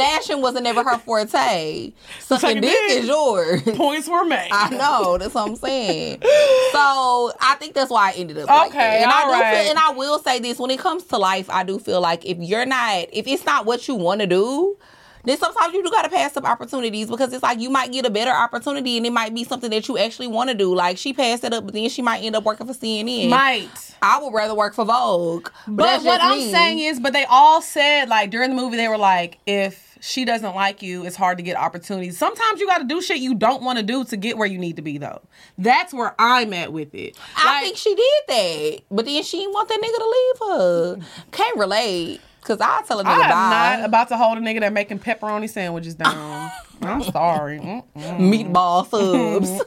Fashion 0.00 0.40
wasn't 0.40 0.66
ever 0.66 0.82
her 0.82 0.98
forte. 0.98 1.92
Sucking 2.20 2.60
dick 2.60 2.76
is 2.90 3.06
yours. 3.06 3.62
Points 3.76 4.08
were 4.08 4.24
made. 4.24 4.48
I 4.52 4.70
know. 4.70 5.18
That's 5.18 5.34
what 5.34 5.48
I'm 5.48 5.56
saying. 5.56 6.22
So 6.72 7.32
I 7.40 7.56
think 7.58 7.74
that's 7.74 7.90
why 7.90 8.10
I 8.10 8.12
ended 8.12 8.38
up 8.38 8.48
like 8.48 8.68
Okay, 8.70 8.78
that. 8.78 9.02
And 9.02 9.10
I 9.10 9.22
do 9.24 9.32
alright. 9.32 9.56
feel, 9.62 9.70
and 9.70 9.78
I 9.78 9.90
will 9.90 10.18
say 10.20 10.38
this: 10.38 10.58
when 10.58 10.70
it 10.70 10.78
comes 10.78 11.02
to 11.04 11.18
life, 11.18 11.50
I 11.50 11.64
do 11.64 11.78
feel 11.80 12.00
like 12.00 12.24
if 12.24 12.38
you're 12.38 12.64
not, 12.64 13.06
if 13.12 13.26
it's 13.26 13.44
not 13.44 13.66
what 13.66 13.86
you 13.88 13.94
want 13.96 14.20
to 14.20 14.26
do. 14.26 14.76
Then 15.22 15.36
sometimes 15.36 15.74
you 15.74 15.82
do 15.82 15.90
gotta 15.90 16.08
pass 16.08 16.34
up 16.38 16.44
opportunities 16.44 17.08
because 17.10 17.30
it's 17.34 17.42
like 17.42 17.60
you 17.60 17.68
might 17.68 17.92
get 17.92 18.06
a 18.06 18.10
better 18.10 18.30
opportunity 18.30 18.96
and 18.96 19.04
it 19.04 19.12
might 19.12 19.34
be 19.34 19.44
something 19.44 19.68
that 19.70 19.86
you 19.86 19.98
actually 19.98 20.28
want 20.28 20.48
to 20.48 20.54
do. 20.56 20.74
Like 20.74 20.96
she 20.96 21.12
passed 21.12 21.44
it 21.44 21.52
up, 21.52 21.66
but 21.66 21.74
then 21.74 21.90
she 21.90 22.00
might 22.00 22.22
end 22.24 22.36
up 22.36 22.44
working 22.44 22.66
for 22.66 22.72
CNN. 22.72 23.28
Might. 23.28 23.68
I 24.00 24.18
would 24.22 24.32
rather 24.32 24.54
work 24.54 24.72
for 24.74 24.86
Vogue. 24.86 25.50
But, 25.68 25.98
But 25.98 26.04
what 26.04 26.22
I'm 26.22 26.38
me. 26.38 26.50
saying 26.50 26.78
is, 26.78 27.00
but 27.00 27.12
they 27.12 27.26
all 27.28 27.60
said 27.60 28.08
like 28.08 28.30
during 28.30 28.48
the 28.48 28.56
movie 28.56 28.78
they 28.78 28.88
were 28.88 28.96
like, 28.96 29.38
if 29.46 29.89
she 30.00 30.24
doesn't 30.24 30.54
like 30.54 30.82
you, 30.82 31.04
it's 31.06 31.16
hard 31.16 31.38
to 31.38 31.42
get 31.44 31.56
opportunities. 31.56 32.16
Sometimes 32.18 32.60
you 32.60 32.66
got 32.66 32.78
to 32.78 32.84
do 32.84 33.00
shit 33.02 33.18
you 33.18 33.34
don't 33.34 33.62
want 33.62 33.78
to 33.78 33.84
do 33.84 34.04
to 34.04 34.16
get 34.16 34.36
where 34.38 34.48
you 34.48 34.58
need 34.58 34.76
to 34.76 34.82
be, 34.82 34.98
though. 34.98 35.20
That's 35.58 35.92
where 35.94 36.14
I'm 36.18 36.52
at 36.54 36.72
with 36.72 36.94
it. 36.94 37.16
I 37.36 37.44
Like, 37.54 37.64
think 37.64 37.76
she 37.76 37.94
did 37.94 38.06
that, 38.28 38.78
but 38.90 39.04
then 39.04 39.22
she 39.22 39.38
didn't 39.38 39.52
want 39.52 39.68
that 39.68 39.78
nigga 39.80 39.98
to 39.98 40.08
leave 40.10 40.58
her. 40.58 40.98
Can't 41.32 41.58
relate. 41.58 42.20
Cause 42.42 42.58
I 42.58 42.80
tell 42.88 42.98
a 43.00 43.04
nigga 43.04 43.08
I 43.08 43.12
am 43.24 43.28
bye. 43.30 43.76
not 43.80 43.84
about 43.88 44.08
to 44.08 44.16
hold 44.16 44.38
a 44.38 44.40
nigga 44.40 44.60
that 44.60 44.72
making 44.72 44.98
pepperoni 44.98 45.48
sandwiches 45.48 45.94
down. 45.94 46.50
I'm 46.82 47.02
sorry, 47.02 47.58
Mm-mm. 47.60 47.84
meatball 47.94 48.88
subs. 48.88 49.62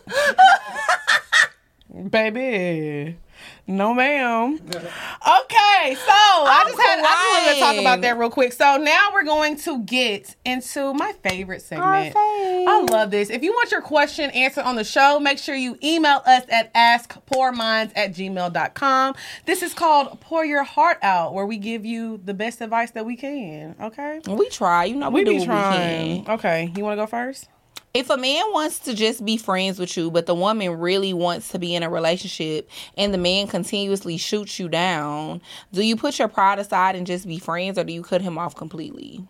baby. 2.09 3.17
No, 3.66 3.93
ma'am. 3.93 4.59
Okay, 4.66 5.95
so 5.95 6.11
I 6.11 6.64
just 6.68 6.82
had 6.82 6.99
I 6.99 7.01
just 7.01 7.28
wanted 7.32 7.53
to 7.53 7.59
talk 7.59 7.76
about 7.78 8.01
that 8.01 8.18
real 8.18 8.30
quick. 8.30 8.51
So 8.51 8.76
now 8.76 9.09
we're 9.14 9.24
going 9.24 9.55
to 9.59 9.80
get 9.84 10.36
into 10.43 10.93
my 10.93 11.14
favorite 11.24 11.61
segment. 11.61 12.14
I 12.16 12.86
love 12.89 13.09
this. 13.09 13.30
If 13.30 13.41
you 13.41 13.51
want 13.51 13.72
your 13.72 13.82
question 13.82 14.30
answered 14.32 14.66
on 14.66 14.76
the 14.76 14.84
show, 14.84 15.18
make 15.20 15.38
sure 15.38 15.55
you 15.55 15.78
email 15.82 16.22
us 16.26 16.43
at 16.49 16.74
askpourminds 16.74 17.93
at 17.95 18.14
gmail.com. 18.14 19.16
This 19.45 19.61
is 19.61 19.74
called 19.74 20.20
Pour 20.20 20.43
Your 20.43 20.64
Heart 20.64 20.97
Out, 21.01 21.34
where 21.34 21.45
we 21.45 21.57
give 21.57 21.86
you 21.86 22.20
the 22.24 22.34
best 22.34 22.59
advice 22.59 22.91
that 22.91 23.05
we 23.05 23.16
can. 23.16 23.76
Okay? 23.82 24.20
we 24.28 24.49
try, 24.49 24.86
you 24.86 24.95
know, 24.97 25.09
we, 25.09 25.22
We 25.22 25.26
do 25.26 25.32
be 25.32 25.38
what 25.39 25.45
trying. 25.45 26.20
we 26.20 26.26
can. 26.26 26.34
Okay, 26.36 26.74
you 26.76 26.84
want 26.84 26.97
to 26.97 27.01
go 27.01 27.07
first? 27.07 27.47
If 27.94 28.10
a 28.10 28.18
man 28.18 28.44
wants 28.52 28.80
to 28.80 28.96
just 28.96 29.24
be 29.24 29.38
friends 29.38 29.78
with 29.78 29.96
you, 29.96 30.10
but 30.10 30.26
the 30.26 30.34
woman 30.34 30.80
really 30.80 31.14
wants 31.14 31.50
to 31.50 31.60
be 31.60 31.76
in 31.76 31.84
a 31.84 31.89
relationship, 31.91 32.68
and 32.98 33.14
the 33.14 33.20
man 33.20 33.46
continuously 33.46 34.18
shoots 34.18 34.58
you 34.58 34.68
down, 34.68 35.41
do 35.72 35.84
you 35.84 35.96
put 35.96 36.18
your 36.18 36.28
pride 36.28 36.58
aside 36.58 36.96
and 36.96 37.06
just 37.06 37.28
be 37.28 37.38
friends, 37.38 37.78
or 37.78 37.84
do 37.84 37.94
you 37.94 38.02
cut 38.02 38.22
him 38.22 38.38
off 38.38 38.56
completely? 38.56 39.28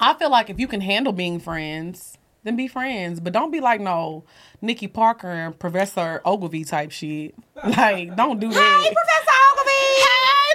I 0.00 0.14
feel 0.14 0.30
like 0.30 0.50
if 0.50 0.58
you 0.58 0.66
can 0.66 0.80
handle 0.80 1.12
being 1.12 1.38
friends, 1.38 2.18
then 2.42 2.56
be 2.56 2.66
friends. 2.66 3.20
But 3.20 3.32
don't 3.32 3.50
be 3.52 3.60
like 3.60 3.80
no 3.80 4.24
Nikki 4.60 4.88
Parker 4.88 5.28
and 5.28 5.58
Professor 5.58 6.20
Oglevee 6.24 6.66
type 6.66 6.90
shit. 6.90 7.34
Like, 7.64 8.14
don't 8.16 8.38
do 8.38 8.50
that. 8.50 8.82
Hey, 8.84 8.92
Professor 8.92 9.36
Oglevee. 9.48 9.96
Hey, 10.04 10.45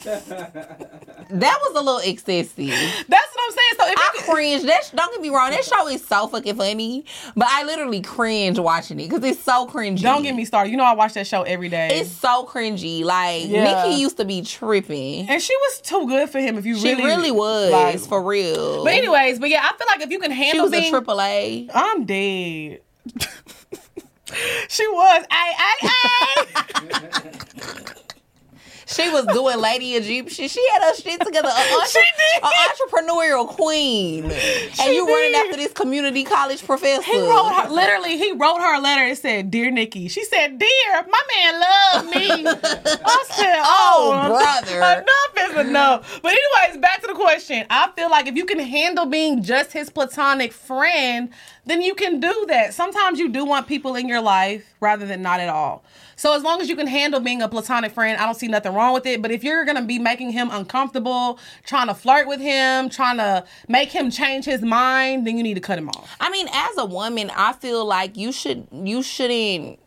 That 0.00 1.58
was 1.62 1.70
a 1.74 1.80
little 1.80 1.98
excessive. 1.98 2.66
That's 2.66 3.34
what 3.34 3.44
I'm 3.44 3.52
saying. 3.52 3.72
So 3.78 3.86
if 3.88 3.98
I 3.98 4.10
cringe. 4.32 4.62
That 4.64 4.84
sh- 4.84 4.90
don't 4.90 5.12
get 5.12 5.20
me 5.22 5.30
wrong. 5.30 5.50
That 5.50 5.64
show 5.64 5.88
is 5.88 6.04
so 6.04 6.26
fucking 6.28 6.56
funny, 6.56 7.04
but 7.36 7.48
I 7.50 7.64
literally 7.64 8.00
cringe 8.02 8.58
watching 8.58 9.00
it 9.00 9.08
because 9.08 9.24
it's 9.24 9.40
so 9.42 9.66
cringy. 9.66 10.00
don't 10.02 10.22
get 10.22 10.34
me 10.34 10.44
started. 10.44 10.70
You 10.70 10.76
know 10.76 10.84
I 10.84 10.94
watch 10.94 11.14
that 11.14 11.26
show 11.26 11.42
every 11.42 11.68
day. 11.68 12.00
It's 12.00 12.10
so 12.10 12.44
cringy. 12.46 13.02
Like 13.04 13.46
Yeah. 13.48 13.84
Nikki 13.86 14.00
used 14.00 14.16
to 14.18 14.24
be 14.24 14.42
tripping. 14.42 15.28
and 15.28 15.40
she 15.42 15.54
was 15.56 15.80
too 15.80 16.06
good 16.06 16.28
for 16.28 16.38
him. 16.40 16.58
If 16.58 16.66
you 16.66 16.74
really. 16.74 16.88
She 16.88 16.94
really, 16.96 17.04
really, 17.06 17.30
was 17.32 17.70
like- 17.72 17.98
for 18.00 18.22
real. 18.22 18.84
But 18.84 18.92
anyways, 18.94 19.38
but 19.38 19.48
yeah, 19.48 19.62
I 19.64 19.76
feel 19.76 19.86
like 19.88 20.00
if 20.02 20.10
you 20.10 20.18
can 20.18 20.30
she 20.32 20.36
handle 20.36 20.64
was 20.64 20.72
a 20.74 20.90
triple 20.90 21.20
A. 21.20 21.68
I'm 21.72 22.04
dead. 22.04 22.80
she 24.68 24.86
was. 24.88 25.24
I, 25.30 25.76
I, 25.82 25.82
I. 25.82 25.86
She 28.92 29.10
was 29.10 29.26
doing 29.26 29.58
Lady 29.60 29.94
Egyptian. 29.94 30.48
She 30.48 30.66
had 30.72 30.82
her 30.82 30.94
shit 30.94 31.20
together. 31.20 31.48
A, 31.48 31.52
entre- 31.52 31.86
She 31.88 32.00
did. 32.00 32.42
a 32.42 32.48
entrepreneurial 32.48 33.46
queen. 33.48 34.24
and 34.24 34.94
you 34.94 35.06
running 35.06 35.34
after 35.34 35.56
this 35.56 35.72
community 35.72 36.24
college 36.24 36.64
professor. 36.64 37.02
He 37.02 37.18
wrote 37.20 37.50
her 37.52 37.68
literally. 37.70 38.18
He 38.18 38.32
wrote 38.32 38.58
her 38.58 38.76
a 38.76 38.80
letter 38.80 39.02
and 39.02 39.16
said, 39.18 39.50
"Dear 39.50 39.70
Nikki." 39.70 40.08
She 40.08 40.24
said, 40.24 40.58
"Dear, 40.58 41.06
my 41.08 41.20
man 41.36 41.60
loved 41.60 42.16
me." 42.16 42.46
I 42.46 43.24
said, 43.30 43.54
Oh, 43.64 44.20
"Oh, 44.24 44.28
brother. 44.28 44.76
enough 45.02 45.50
is 45.50 45.66
enough." 45.68 46.20
But 46.22 46.32
anyways, 46.32 46.80
back 46.80 47.00
to 47.02 47.06
the 47.08 47.14
question. 47.14 47.64
I 47.70 47.90
feel 47.96 48.10
like 48.10 48.26
if 48.26 48.36
you 48.36 48.44
can 48.44 48.58
handle 48.58 49.06
being 49.06 49.42
just 49.42 49.72
his 49.72 49.90
platonic 49.90 50.52
friend, 50.52 51.30
then 51.66 51.82
you 51.82 51.94
can 51.94 52.20
do 52.20 52.46
that. 52.48 52.74
Sometimes 52.74 53.18
you 53.18 53.28
do 53.28 53.44
want 53.44 53.66
people 53.66 53.94
in 53.96 54.08
your 54.08 54.20
life 54.20 54.64
rather 54.80 55.06
than 55.06 55.22
not 55.22 55.40
at 55.40 55.48
all. 55.48 55.84
So 56.22 56.34
as 56.36 56.44
long 56.44 56.60
as 56.60 56.68
you 56.68 56.76
can 56.76 56.86
handle 56.86 57.18
being 57.18 57.42
a 57.42 57.48
platonic 57.48 57.90
friend, 57.90 58.16
I 58.16 58.26
don't 58.26 58.36
see 58.36 58.46
nothing 58.46 58.72
wrong 58.72 58.94
with 58.94 59.06
it. 59.06 59.20
But 59.20 59.32
if 59.32 59.42
you're 59.42 59.64
gonna 59.64 59.82
be 59.82 59.98
making 59.98 60.30
him 60.30 60.50
uncomfortable, 60.52 61.40
trying 61.66 61.88
to 61.88 61.94
flirt 61.94 62.28
with 62.28 62.40
him, 62.40 62.88
trying 62.88 63.16
to 63.16 63.44
make 63.66 63.90
him 63.90 64.08
change 64.08 64.44
his 64.44 64.62
mind, 64.62 65.26
then 65.26 65.36
you 65.36 65.42
need 65.42 65.54
to 65.54 65.60
cut 65.60 65.78
him 65.78 65.88
off. 65.88 66.16
I 66.20 66.30
mean, 66.30 66.46
as 66.52 66.78
a 66.78 66.84
woman, 66.84 67.32
I 67.34 67.54
feel 67.54 67.84
like 67.84 68.16
you 68.16 68.30
should 68.30 68.68
you 68.70 69.02
shouldn't 69.02 69.80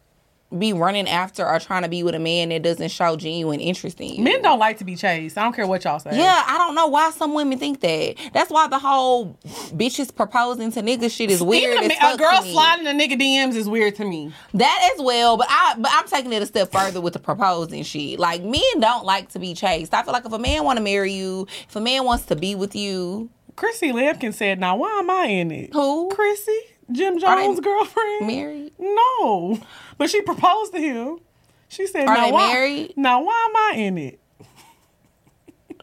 be 0.58 0.74
running 0.74 1.08
after 1.08 1.46
or 1.46 1.60
trying 1.60 1.82
to 1.84 1.90
be 1.90 2.04
with 2.04 2.16
a 2.16 2.20
man 2.20 2.50
that 2.50 2.62
doesn't 2.62 2.90
show 2.90 3.16
genuine 3.16 3.60
interest 3.60 4.00
in 4.00 4.10
you. 4.10 4.24
Men 4.24 4.42
don't 4.42 4.60
like 4.60 4.78
to 4.78 4.84
be 4.84 4.96
chased. 4.96 5.38
I 5.38 5.44
don't 5.44 5.54
care 5.54 5.68
what 5.68 5.84
y'all 5.84 6.00
say. 6.00 6.18
Yeah, 6.18 6.44
I 6.46 6.58
don't 6.58 6.76
know 6.76 6.88
why 6.88 7.10
some 7.12 7.34
women 7.34 7.58
think 7.58 7.82
that. 7.82 8.16
That's 8.32 8.52
why 8.52 8.68
the 8.68 8.80
whole 8.80 9.38
bitches 9.74 10.16
proposing 10.16 10.72
to 10.74 10.82
niggas 10.82 11.12
shit 11.16 11.32
is 11.32 11.42
weird. 11.42 11.84
Even 11.84 11.92
a, 11.92 12.14
a 12.14 12.18
girl 12.18 12.42
sliding 12.42 12.88
a 12.88 12.92
nigga 12.92 13.20
DMs 13.20 13.56
is 13.56 13.68
weird 13.68 13.96
to 13.96 14.06
me. 14.06 14.34
That 14.54 14.92
as 14.94 15.04
well, 15.04 15.36
but 15.38 15.48
I 15.50 15.76
but 15.78 15.92
I'm 15.94 16.08
taking 16.08 16.32
it 16.32 16.42
a 16.42 16.46
step 16.46 16.72
further 16.72 17.02
with 17.02 17.14
the 17.14 17.20
proposing 17.20 17.84
shit. 17.84 18.20
Like 18.20 18.44
men 18.44 18.62
don't 18.80 19.06
like 19.06 19.30
to 19.30 19.40
be 19.40 19.54
chased. 19.54 19.94
I 19.94 20.04
feel 20.04 20.14
like 20.14 20.26
if 20.26 20.32
a 20.34 20.40
man 20.40 20.64
want 20.64 20.78
to 20.78 20.84
marry 20.84 21.12
you, 21.12 21.48
if 21.68 21.76
a 21.76 21.82
man 21.82 22.06
wants 22.06 22.26
to 22.26 22.36
be 22.36 22.56
with 22.56 22.76
you, 22.76 23.30
Chrissy 23.56 23.92
Lampkin 23.92 24.34
said, 24.34 24.60
"Now 24.60 24.76
why 24.76 25.00
am 25.00 25.10
I 25.10 25.26
in 25.26 25.52
it?" 25.52 25.74
Who? 25.74 26.10
Chrissy, 26.10 26.60
Jim 26.92 27.20
Jones' 27.20 27.60
girlfriend. 27.60 28.28
married. 28.28 28.74
No, 28.80 29.60
but 29.98 30.10
she 30.10 30.22
proposed 30.22 30.74
to 30.74 30.80
him. 30.80 31.20
She 31.68 31.88
said, 31.88 32.08
Are 32.08 32.16
"Now 32.16 32.26
they 32.28 32.32
why? 32.32 32.54
married? 32.54 32.94
Now 32.96 33.24
why 33.24 33.48
am 33.50 33.56
I 33.58 33.82
in 33.82 33.98
it?" 33.98 34.20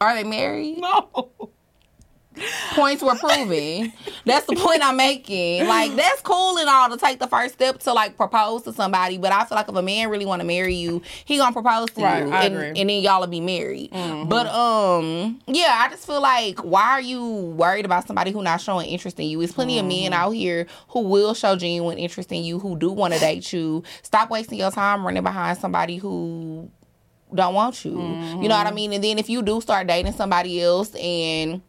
Are 0.00 0.14
they 0.14 0.24
married? 0.24 0.78
No. 0.80 1.30
Points 2.74 3.02
were 3.02 3.14
proven. 3.16 3.92
That's 4.24 4.46
the 4.46 4.54
point 4.54 4.82
I'm 4.82 4.96
making. 4.96 5.66
Like 5.66 5.94
that's 5.94 6.20
cool 6.22 6.56
and 6.58 6.68
all 6.68 6.88
to 6.90 6.96
take 6.96 7.18
the 7.18 7.26
first 7.26 7.54
step 7.54 7.78
to 7.80 7.92
like 7.92 8.16
propose 8.16 8.62
to 8.62 8.72
somebody, 8.72 9.18
but 9.18 9.32
I 9.32 9.44
feel 9.44 9.56
like 9.56 9.68
if 9.68 9.74
a 9.74 9.82
man 9.82 10.08
really 10.08 10.24
want 10.24 10.40
to 10.40 10.46
marry 10.46 10.74
you, 10.74 11.02
he 11.24 11.36
gonna 11.36 11.52
propose 11.52 11.90
to 11.92 12.02
Right, 12.02 12.26
you, 12.26 12.32
and. 12.32 12.54
Mm-hmm. 12.54 12.76
and 12.76 12.90
then 12.90 13.02
y'all'll 13.02 13.26
be 13.26 13.40
married. 13.40 13.90
But 13.92 14.46
um, 14.46 15.40
yeah, 15.46 15.76
I 15.84 15.88
just 15.90 16.06
feel 16.06 16.20
like 16.22 16.58
why 16.60 16.90
are 16.92 17.00
you 17.00 17.22
worried 17.24 17.84
about 17.84 18.06
somebody 18.06 18.30
who 18.30 18.42
not 18.42 18.60
showing 18.60 18.88
interest 18.88 19.18
in 19.20 19.26
you? 19.26 19.38
There's 19.38 19.52
plenty 19.52 19.78
of 19.78 19.82
Mm-hmm. 19.84 19.88
men 19.88 20.12
out 20.12 20.30
here 20.30 20.66
who 20.88 21.00
will 21.00 21.34
show 21.34 21.56
genuine 21.56 21.98
interest 21.98 22.30
in 22.32 22.42
you, 22.44 22.58
who 22.58 22.76
do 22.78 22.90
want 22.92 23.12
to 23.14 23.20
date 23.20 23.52
you. 23.52 23.82
Stop 24.02 24.30
wasting 24.30 24.58
your 24.58 24.70
time 24.70 25.04
running 25.04 25.22
behind 25.22 25.58
somebody 25.58 25.96
who 25.98 26.70
don't 27.34 27.54
want 27.54 27.84
you. 27.84 27.92
You 27.92 28.48
know 28.48 28.56
what 28.56 28.66
I 28.66 28.66
Mm-hmm. 28.66 28.74
mean? 28.74 28.92
And 28.94 29.04
then 29.04 29.18
if 29.18 29.28
you 29.28 29.42
do 29.42 29.60
start 29.60 29.86
dating 29.86 30.12
somebody 30.12 30.60
else 30.62 30.94
and 30.94 31.60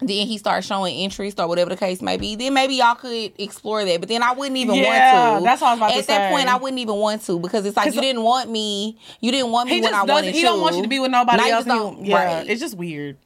then 0.00 0.26
he 0.26 0.38
starts 0.38 0.66
showing 0.66 0.94
interest 0.94 1.40
or 1.40 1.48
whatever 1.48 1.70
the 1.70 1.76
case 1.76 2.00
may 2.00 2.16
be, 2.16 2.36
then 2.36 2.54
maybe 2.54 2.74
y'all 2.74 2.94
could 2.94 3.32
explore 3.38 3.84
that. 3.84 3.98
But 4.00 4.08
then 4.08 4.22
I 4.22 4.32
wouldn't 4.32 4.56
even 4.56 4.76
Yeah, 4.76 5.30
want 5.32 5.42
to. 5.42 5.44
that's 5.44 5.60
what 5.60 5.68
I 5.68 5.70
was 5.72 5.78
about 5.80 5.90
At 5.90 6.00
to 6.02 6.06
that 6.06 6.28
say. 6.28 6.34
point, 6.36 6.48
I 6.48 6.56
wouldn't 6.56 6.78
even 6.78 6.94
want 6.96 7.22
to 7.24 7.38
because 7.40 7.66
it's 7.66 7.76
like 7.76 7.92
you 7.94 8.00
didn't 8.00 8.22
want 8.22 8.48
me. 8.50 8.96
You 9.20 9.32
didn't 9.32 9.50
want 9.50 9.68
me 9.68 9.76
He 9.76 9.80
when 9.82 9.92
I 9.94 10.02
wanted 10.04 10.08
doesn't. 10.28 10.34
He 10.34 10.42
don't 10.42 10.60
want 10.60 10.76
you 10.76 10.82
to 10.82 10.88
be 10.88 11.00
with 11.00 11.10
nobody 11.10 11.38
Now 11.38 11.48
else. 11.48 11.64
don't- 11.64 12.04
he- 12.04 12.10
yeah, 12.10 12.36
right. 12.38 12.46
it's 12.48 12.60
just 12.60 12.76
weird. 12.76 13.16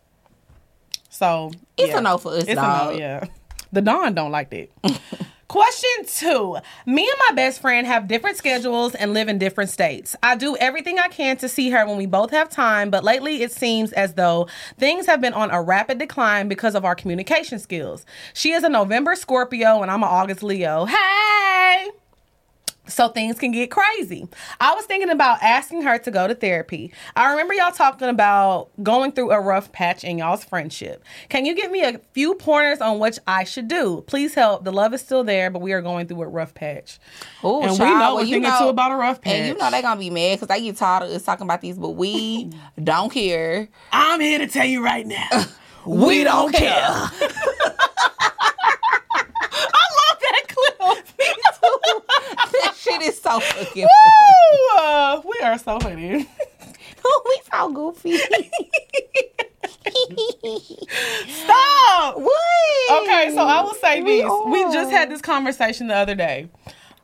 So 1.11 1.51
It's 1.77 1.89
yeah. 1.91 1.99
a 1.99 2.01
no 2.01 2.17
for 2.19 2.33
us, 2.33 2.45
It's 2.45 2.55
dog. 2.55 2.91
a 2.91 2.93
no. 2.95 2.99
Yeah, 2.99 3.25
the 3.71 3.83
Don 3.83 4.15
don't 4.15 4.31
like 4.31 4.49
that. 4.51 4.71
Question 5.53 6.07
two. 6.07 6.57
Me 6.87 7.03
and 7.03 7.19
my 7.29 7.35
best 7.35 7.61
friend 7.61 7.87
have 7.87 8.09
different 8.09 8.39
schedules 8.39 8.95
and 8.95 9.13
live 9.13 9.29
in 9.29 9.37
different 9.37 9.69
states. 9.69 10.17
I 10.23 10.35
do 10.35 10.57
everything 10.57 10.99
I 10.99 11.09
can 11.09 11.37
to 11.37 11.47
see 11.47 11.69
her 11.69 11.87
when 11.87 11.99
we 11.99 12.07
both 12.07 12.31
have 12.31 12.49
time, 12.49 12.89
but 12.89 13.05
lately 13.05 13.43
it 13.43 13.53
seems 13.53 13.93
as 13.93 14.15
though 14.15 14.49
things 14.79 15.05
have 15.05 15.21
been 15.21 15.35
on 15.35 15.51
a 15.51 15.61
rapid 15.61 15.99
decline 15.99 16.49
because 16.49 16.75
of 16.75 16.87
our 16.87 16.95
communication 16.95 17.59
skills. 17.59 18.07
She 18.33 18.53
is 18.53 18.65
a 18.65 18.71
November 18.71 19.15
Scorpio 19.15 19.83
and 19.83 19.91
I'm 19.91 20.03
an 20.03 20.09
August 20.09 20.43
Leo. 20.43 20.87
Hey! 20.87 21.91
So 22.93 23.09
things 23.09 23.39
can 23.39 23.51
get 23.53 23.71
crazy. 23.71 24.29
I 24.61 24.75
was 24.75 24.85
thinking 24.85 25.11
about 25.11 25.43
asking 25.43 25.83
her 25.83 25.99
to 25.99 26.11
go 26.11 26.27
to 26.29 26.35
therapy. 26.35 26.93
I 27.17 27.31
remember 27.31 27.55
y'all 27.55 27.73
talking 27.73 28.09
about 28.09 28.69
going 28.83 29.13
through 29.13 29.31
a 29.33 29.41
rough 29.41 29.73
patch 29.73 30.05
in 30.05 30.19
y'all's 30.19 30.45
friendship. 30.45 31.05
Can 31.29 31.47
you 31.47 31.55
give 31.55 31.71
me 31.71 31.83
a 31.83 31.99
few 32.13 32.35
pointers 32.35 32.81
on 32.81 32.99
what 32.99 33.19
I 33.27 33.45
should 33.45 33.69
do? 33.69 34.05
Please 34.07 34.35
help. 34.35 34.65
The 34.65 34.73
love 34.73 34.95
is 34.95 35.01
still 35.01 35.25
there, 35.25 35.51
but 35.51 35.61
we 35.63 35.73
are 35.73 35.83
going 35.83 36.07
through 36.07 36.23
a 36.23 36.29
rough 36.29 36.55
patch. 36.55 36.99
Ooh, 37.45 37.63
And 37.63 37.73
we 37.73 37.79
child, 37.79 37.91
know 37.99 37.99
well, 37.99 38.15
we're 38.17 38.23
you 38.23 38.35
thinking 38.37 38.51
know- 38.51 38.59
too 38.61 38.69
about 38.69 38.93
a 38.93 38.97
rough 38.97 39.21
And 39.25 39.49
you 39.49 39.55
know 39.57 39.71
they're 39.71 39.83
gonna 39.83 39.99
be 40.01 40.11
mad 40.11 40.37
because 40.41 40.49
they 40.49 40.63
get 40.63 40.77
tired 40.77 41.05
of 41.05 41.11
us 41.11 41.23
talking 41.23 41.45
about 41.47 41.61
these, 41.61 41.79
but 41.79 41.91
we 41.91 42.51
don't 42.83 43.11
care. 43.13 43.69
I'm 43.93 44.21
here 44.21 44.39
to 44.39 44.47
tell 44.47 44.67
you 44.67 44.85
right 44.85 45.07
now. 45.07 45.29
We 45.85 46.23
don't 46.23 46.53
care. 46.55 46.71
I 46.79 47.11
love 49.99 50.19
that 50.87 52.75
shit 52.77 53.03
is 53.03 53.21
so 53.21 53.41
fucking 53.41 53.85
Woo! 53.85 54.79
Uh, 54.79 55.21
we 55.25 55.35
are 55.43 55.59
so 55.59 55.79
funny. 55.81 56.25
funny. 56.25 56.29
we 57.27 57.41
so 57.51 57.71
goofy. 57.73 58.17
Stop. 61.29 62.17
what? 62.19 63.03
Okay, 63.03 63.31
so 63.35 63.41
I 63.47 63.63
will 63.63 63.75
say 63.75 64.03
We 64.03 64.23
this. 64.23 64.31
We 64.47 64.63
just 64.73 64.91
had 64.91 65.11
this 65.11 65.21
conversation 65.21 65.87
the 65.89 65.97
other 65.97 66.15
day. 66.15 66.49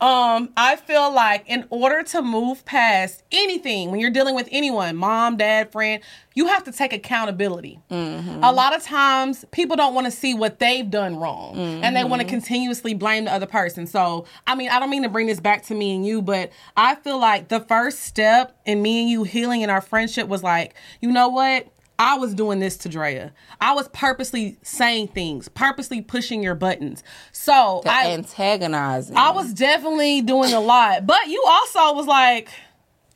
Um, 0.01 0.51
I 0.57 0.77
feel 0.77 1.13
like 1.13 1.45
in 1.49 1.67
order 1.71 2.05
to 2.05 2.23
move 2.23 2.65
past 2.65 3.25
anything, 3.33 3.91
when 3.91 3.99
you're 3.99 4.11
dealing 4.11 4.37
with 4.37 4.49
anyone, 4.53 4.95
mom, 4.97 5.37
dad, 5.37 5.73
friend, 5.73 6.03
you 6.35 6.47
have 6.47 6.63
to 6.65 6.73
take 6.73 6.93
accountability. 6.93 7.81
A 7.91 8.53
lot 8.53 8.77
of 8.77 8.83
times 8.85 9.45
people 9.51 9.75
don't 9.75 9.95
want 9.95 10.05
to 10.07 10.11
see 10.13 10.35
what 10.35 10.61
they've 10.61 10.89
done 10.89 11.17
wrong 11.17 11.57
and 11.59 11.97
they 11.97 12.05
want 12.05 12.23
to 12.23 12.29
continuously 12.29 12.95
blame 12.95 13.25
the 13.25 13.33
other 13.33 13.47
person. 13.47 13.89
So, 13.89 14.25
I 14.47 14.55
mean, 14.55 14.71
I 14.71 14.79
don't 14.79 14.91
mean 14.91 15.03
to 15.03 15.09
bring 15.09 15.27
this 15.27 15.41
back 15.41 15.65
to 15.65 15.75
me 15.75 15.97
and 15.97 16.07
you, 16.07 16.23
but 16.23 16.53
I 16.77 16.95
feel 16.95 17.19
like 17.19 17.49
the 17.49 17.61
first 17.61 18.01
step 18.01 18.57
in 18.65 18.81
me 18.81 19.01
and 19.03 19.11
you 19.11 19.25
healing 19.25 19.63
in 19.63 19.71
our 19.71 19.81
friendship 19.81 20.29
was 20.29 20.45
like, 20.45 20.75
you 21.01 21.11
know 21.11 21.29
what? 21.29 21.67
I 21.99 22.17
was 22.17 22.33
doing 22.35 22.61
this 22.61 22.77
to 22.79 22.89
Drea. 22.89 23.33
I 23.61 23.75
was 23.75 23.89
purposely 23.89 24.59
saying 24.63 25.09
things, 25.09 25.49
purposely 25.49 26.01
pushing 26.01 26.43
your 26.43 26.55
buttons. 26.55 27.03
So 27.33 27.83
I 27.87 28.13
antagonizing. 28.13 29.17
I 29.17 29.31
was 29.31 29.53
definitely 29.53 30.23
doing 30.23 30.53
a 30.53 30.61
lot. 30.61 31.07
But 31.07 31.27
you 31.27 31.43
also 31.47 31.95
was 31.95 32.07
like 32.07 32.51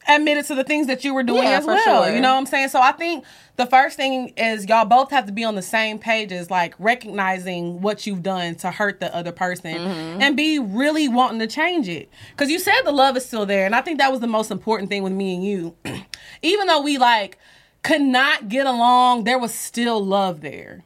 admitted 0.09 0.45
to 0.47 0.57
the 0.57 0.65
things 0.65 0.89
that 0.89 1.05
you 1.05 1.15
were 1.15 1.23
doing 1.23 1.45
Yeah, 1.45 1.59
as 1.59 1.65
for 1.65 1.75
well. 1.75 2.05
sure. 2.05 2.13
You 2.13 2.21
know 2.21 2.33
what 2.33 2.39
I'm 2.41 2.47
saying? 2.47 2.71
So 2.71 2.81
I 2.81 2.91
think 2.91 3.25
the 3.55 3.67
first 3.67 3.97
thing 3.97 4.31
is 4.37 4.67
y'all 4.67 4.85
both 4.85 5.13
have 5.13 5.27
to 5.27 5.33
be 5.33 5.45
on 5.45 5.55
the 5.55 5.63
same 5.63 6.01
pages, 6.01 6.51
like 6.51 6.75
recognizing 6.81 7.81
what 7.83 8.05
you've 8.05 8.25
done 8.25 8.57
to 8.57 8.73
hurt 8.73 8.99
the 8.99 9.15
other 9.15 9.31
person 9.31 9.75
Mm-hmm. 9.77 10.21
and 10.23 10.37
be 10.37 10.59
really 10.59 11.07
wanting 11.07 11.39
to 11.39 11.47
change 11.47 11.87
it. 11.89 12.09
Because 12.33 12.51
you 12.51 12.59
said 12.59 12.83
the 12.83 12.91
love 12.91 13.17
is 13.17 13.25
still 13.25 13.47
there. 13.47 13.65
And 13.65 13.77
I 13.77 13.81
think 13.81 13.99
that 13.99 14.11
was 14.11 14.19
the 14.21 14.27
most 14.27 14.51
important 14.51 14.91
thing 14.91 15.05
with 15.05 15.13
me 15.13 15.35
and 15.37 15.45
you. 15.45 15.77
Even 16.43 16.67
though 16.67 16.81
we 16.83 16.99
like 16.99 17.39
could 17.83 18.03
not 18.03 18.49
get 18.49 18.67
along, 18.67 19.25
there 19.25 19.39
was 19.39 19.55
still 19.55 20.05
love 20.05 20.41
there. 20.41 20.85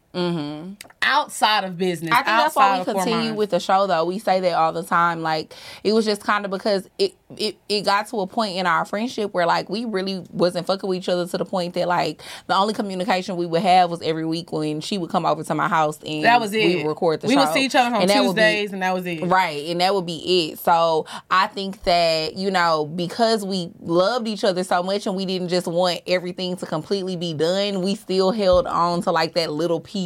Outside 1.03 1.65
of 1.65 1.79
business. 1.79 2.11
Mm-hmm. 2.11 2.15
I 2.15 2.23
think 2.25 2.27
that's 2.27 2.57
why 2.57 2.75
we 2.75 2.79
outside 2.81 2.91
of 2.91 2.95
four 2.97 3.05
continue 3.05 3.35
with 3.35 3.51
the 3.51 3.61
show 3.61 3.87
though. 3.87 4.05
We 4.05 4.19
say 4.19 4.41
that 4.41 4.55
all 4.55 4.73
the 4.73 4.83
time. 4.83 5.23
Like 5.23 5.55
it 5.85 5.93
was 5.93 6.05
just 6.05 6.23
kind 6.25 6.45
of 6.45 6.51
because 6.51 6.89
it, 6.99 7.15
it 7.37 7.57
it 7.69 7.85
got 7.85 8.09
to 8.09 8.21
a 8.21 8.27
point 8.27 8.57
in 8.57 8.67
our 8.67 8.85
friendship 8.85 9.33
where 9.33 9.47
like 9.47 9.69
we 9.69 9.85
really 9.85 10.25
wasn't 10.33 10.67
fucking 10.67 10.89
with 10.89 10.99
each 10.99 11.09
other 11.09 11.27
to 11.27 11.39
the 11.39 11.45
point 11.45 11.75
that 11.75 11.87
like 11.87 12.23
the 12.49 12.57
only 12.57 12.75
communication 12.75 13.37
we 13.37 13.47
would 13.47 13.63
have 13.63 13.91
was 13.91 14.03
every 14.03 14.25
week 14.25 14.51
when 14.53 14.81
she 14.81 14.99
would 14.99 15.11
come 15.11 15.25
over 15.27 15.45
to 15.45 15.55
my 15.55 15.69
house 15.69 15.99
and 16.05 16.25
That 16.25 16.41
was 16.41 16.53
it. 16.53 16.65
we 16.67 16.77
would 16.83 16.89
record 16.89 17.21
the 17.21 17.27
show. 17.27 17.31
we 17.31 17.35
show. 17.35 17.45
would 17.45 17.55
see 17.55 17.65
each 17.65 17.75
other 17.75 17.95
on 17.95 18.03
And 18.03 18.11
would 18.11 18.35
be- 18.35 18.43
Tuesdays, 18.43 18.73
and 18.73 18.83
that 18.83 18.95
was 18.95 19.07
it. 19.07 19.23
Right, 19.25 19.67
and 19.69 19.81
that 19.81 19.95
would 19.95 20.07
be 20.07 20.51
it. 20.51 20.59
So 20.59 21.07
I 21.31 21.47
think 21.49 21.83
that, 21.85 22.35
you 22.35 22.51
know, 22.51 22.87
because 22.87 23.45
we 23.45 23.71
loved 23.81 24.27
each 24.27 24.45
other 24.45 24.65
so 24.65 24.83
much 24.83 25.07
and 25.07 25.15
we 25.15 25.25
didn't 25.27 25.49
just 25.49 25.67
want 25.69 26.01
everything 26.07 26.57
to 26.57 26.67
completely 26.67 27.17
be 27.17 27.33
done, 27.35 27.83
we 27.83 27.95
still 27.95 28.33
held 28.33 28.67
on 28.67 29.03
to 29.03 29.13
like 29.13 29.35
that 29.35 29.53
little 29.53 29.81
piece 29.81 30.06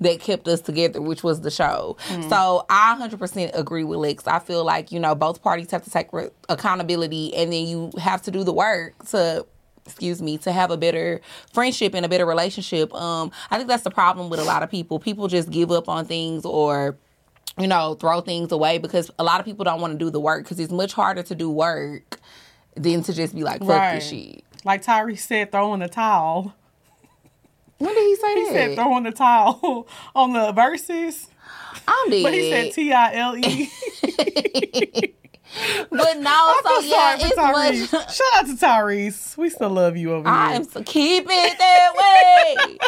that 0.00 0.20
kept 0.20 0.46
us 0.48 0.60
together, 0.60 1.00
which 1.00 1.22
was 1.22 1.40
the 1.42 1.50
show. 1.50 1.96
So 2.28 2.64
I 2.68 2.96
100% 3.00 3.56
agree 3.58 3.84
with 3.84 3.98
Lex. 3.98 4.26
I 4.26 4.38
feel 4.38 4.64
like, 4.64 4.90
you 4.92 5.00
know, 5.00 5.14
both 5.14 5.42
parties 5.42 5.70
have 5.70 5.82
to 5.84 5.90
take 5.90 6.12
re- 6.12 6.30
accountability 6.48 7.34
and 7.34 7.52
then 7.52 7.66
you 7.66 7.90
have 7.98 8.22
to 8.22 8.30
do 8.30 8.44
the 8.44 8.52
work 8.52 8.92
to 9.10 9.46
excuse 9.86 10.20
me 10.20 10.36
to 10.36 10.52
have 10.52 10.70
a 10.70 10.76
better 10.76 11.18
friendship 11.54 11.94
and 11.94 12.04
a 12.04 12.10
better 12.10 12.26
relationship 12.26 12.92
um 12.94 13.32
i 13.50 13.56
think 13.56 13.68
that's 13.68 13.84
the 13.84 13.90
problem 13.90 14.28
with 14.28 14.38
a 14.38 14.44
lot 14.44 14.62
of 14.62 14.70
people 14.70 14.98
people 14.98 15.28
just 15.28 15.48
give 15.48 15.70
up 15.72 15.88
on 15.88 16.04
things 16.04 16.44
or 16.44 16.94
you 17.58 17.66
know, 17.66 17.94
throw 17.94 18.20
things 18.20 18.52
away 18.52 18.78
because 18.78 19.10
a 19.18 19.24
lot 19.24 19.40
of 19.40 19.46
people 19.46 19.64
don't 19.64 19.80
want 19.80 19.92
to 19.92 19.98
do 19.98 20.10
the 20.10 20.20
work 20.20 20.44
because 20.44 20.60
it's 20.60 20.70
much 20.70 20.92
harder 20.92 21.24
to 21.24 21.34
do 21.34 21.50
work 21.50 22.20
than 22.76 23.02
to 23.02 23.12
just 23.12 23.34
be 23.34 23.42
like, 23.42 23.58
fuck 23.58 23.68
Right. 23.70 23.94
this 23.96 24.08
shit. 24.10 24.44
Like 24.64 24.84
Tyrese 24.84 25.18
said, 25.18 25.50
throwing 25.50 25.80
the 25.80 25.88
towel. 25.88 26.54
When 27.78 27.94
did 27.94 28.02
he 28.04 28.16
say 28.16 28.34
He 28.34 28.44
that? 28.44 28.52
said 28.52 28.74
throwing 28.76 29.04
the 29.04 29.12
towel 29.12 29.86
on 30.14 30.32
the 30.32 30.52
verses, 30.52 31.28
I'm 31.86 32.10
dead. 32.10 32.22
but 32.24 32.34
he 32.34 32.50
said 32.50 32.72
T 32.72 32.92
I 32.92 33.14
L 33.14 33.36
E. 33.36 33.70
but 35.90 36.18
no, 36.18 36.30
I 36.30 36.60
so 36.64 36.80
yeah, 36.80 37.16
sorry 37.16 37.18
for 37.20 37.26
it's 37.26 37.36
Tyrese. 37.36 37.92
much. 37.92 38.14
Shout 38.16 38.26
out 38.36 38.46
to 38.46 38.52
Tyrese. 38.54 39.36
We 39.36 39.48
still 39.50 39.70
love 39.70 39.96
you 39.96 40.12
over 40.12 40.28
I 40.28 40.48
here. 40.48 40.56
am 40.56 40.64
so 40.64 40.82
keep 40.82 41.24
it 41.28 41.58
that 41.58 41.92
way. 41.96 42.78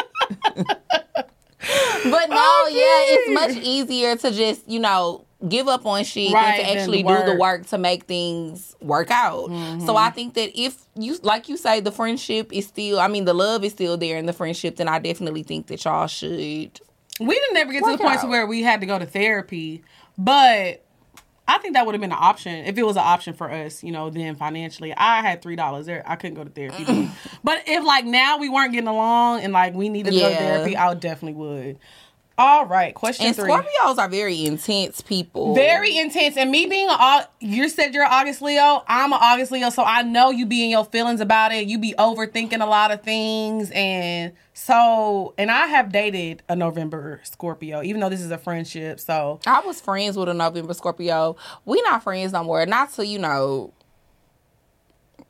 but 2.03 2.29
no, 2.29 2.35
Oh, 2.37 2.69
yeah, 2.71 3.15
it's 3.15 3.31
much 3.33 3.63
easier 3.63 4.15
to 4.15 4.31
just 4.31 4.67
you 4.67 4.79
know 4.79 5.25
give 5.47 5.67
up 5.67 5.85
on 5.85 6.03
shit 6.03 6.33
Right, 6.33 6.57
than 6.57 6.65
to 6.65 6.79
actually 6.79 7.03
do 7.03 7.23
the 7.25 7.35
work 7.35 7.65
to 7.67 7.77
make 7.77 8.05
things 8.05 8.75
work 8.81 9.09
out. 9.11 9.47
So 9.47 9.51
mm-hmm. 9.51 9.97
I 9.97 10.09
think 10.09 10.35
that 10.35 10.51
if 10.59 10.77
you 10.95 11.17
like 11.23 11.49
you 11.49 11.57
say 11.57 11.79
the 11.79 11.91
friendship 11.91 12.51
is 12.53 12.67
still, 12.67 12.99
I 12.99 13.07
mean 13.07 13.25
the 13.25 13.33
love 13.33 13.63
is 13.63 13.71
still 13.71 13.97
there 13.97 14.17
in 14.17 14.25
the 14.25 14.33
friendship, 14.33 14.75
then 14.75 14.87
I 14.87 14.99
definitely 14.99 15.43
think 15.43 15.67
that 15.67 15.83
y'all 15.83 16.07
should. 16.07 16.79
We 17.19 17.35
didn't 17.35 17.57
ever 17.57 17.71
get 17.71 17.83
to 17.83 17.91
the 17.91 17.97
point 17.97 18.23
where 18.29 18.47
we 18.47 18.63
had 18.63 18.81
to 18.81 18.87
go 18.87 18.97
to 18.97 19.05
therapy, 19.05 19.83
but 20.17 20.83
I 21.47 21.57
think 21.57 21.73
that 21.73 21.85
would 21.85 21.93
have 21.93 22.01
been 22.01 22.11
an 22.11 22.17
option 22.19 22.65
if 22.65 22.77
it 22.77 22.83
was 22.83 22.95
an 22.95 23.03
option 23.03 23.33
for 23.33 23.51
us, 23.51 23.83
you 23.83 23.91
know, 23.91 24.09
then 24.09 24.35
financially. 24.35 24.93
I 24.95 25.21
had 25.21 25.41
three 25.41 25.55
dollars 25.55 25.85
there. 25.85 26.03
I 26.05 26.15
couldn't 26.15 26.35
go 26.35 26.43
to 26.43 26.49
therapy. 26.49 27.11
but 27.43 27.63
if 27.67 27.83
like 27.83 28.05
now 28.05 28.37
we 28.37 28.47
weren't 28.47 28.71
getting 28.71 28.87
along 28.87 29.41
and 29.41 29.51
like 29.51 29.73
we 29.73 29.89
needed 29.89 30.13
to 30.13 30.19
go 30.19 30.29
to 30.29 30.35
therapy, 30.35 30.77
I 30.77 30.93
definitely 30.93 31.33
would. 31.33 31.79
All 32.41 32.65
right, 32.65 32.95
question 32.95 33.27
And 33.27 33.35
three. 33.35 33.51
Scorpios 33.51 33.99
are 33.99 34.09
very 34.09 34.45
intense 34.45 34.99
people. 35.01 35.53
Very 35.53 35.95
intense. 35.95 36.37
And 36.37 36.49
me 36.49 36.65
being 36.65 36.89
a 36.89 37.27
you 37.39 37.69
said 37.69 37.93
you're 37.93 38.03
an 38.03 38.09
August 38.11 38.41
Leo. 38.41 38.83
I'm 38.87 39.13
an 39.13 39.19
August 39.21 39.51
Leo, 39.51 39.69
so 39.69 39.83
I 39.83 40.01
know 40.01 40.31
you 40.31 40.47
be 40.47 40.63
in 40.63 40.71
your 40.71 40.83
feelings 40.85 41.21
about 41.21 41.51
it. 41.51 41.67
You 41.67 41.77
be 41.77 41.93
overthinking 41.99 42.59
a 42.59 42.65
lot 42.65 42.89
of 42.89 43.03
things, 43.03 43.69
and 43.75 44.33
so 44.55 45.35
and 45.37 45.51
I 45.51 45.67
have 45.67 45.91
dated 45.91 46.41
a 46.49 46.55
November 46.55 47.21
Scorpio, 47.23 47.83
even 47.83 48.01
though 48.01 48.09
this 48.09 48.21
is 48.21 48.31
a 48.31 48.39
friendship. 48.39 48.99
So 48.99 49.39
I 49.45 49.59
was 49.59 49.79
friends 49.79 50.17
with 50.17 50.27
a 50.27 50.33
November 50.33 50.73
Scorpio. 50.73 51.35
We 51.65 51.79
not 51.83 52.01
friends 52.01 52.33
no 52.33 52.43
more. 52.43 52.65
Not 52.65 52.91
to 52.93 53.05
you 53.05 53.19
know 53.19 53.71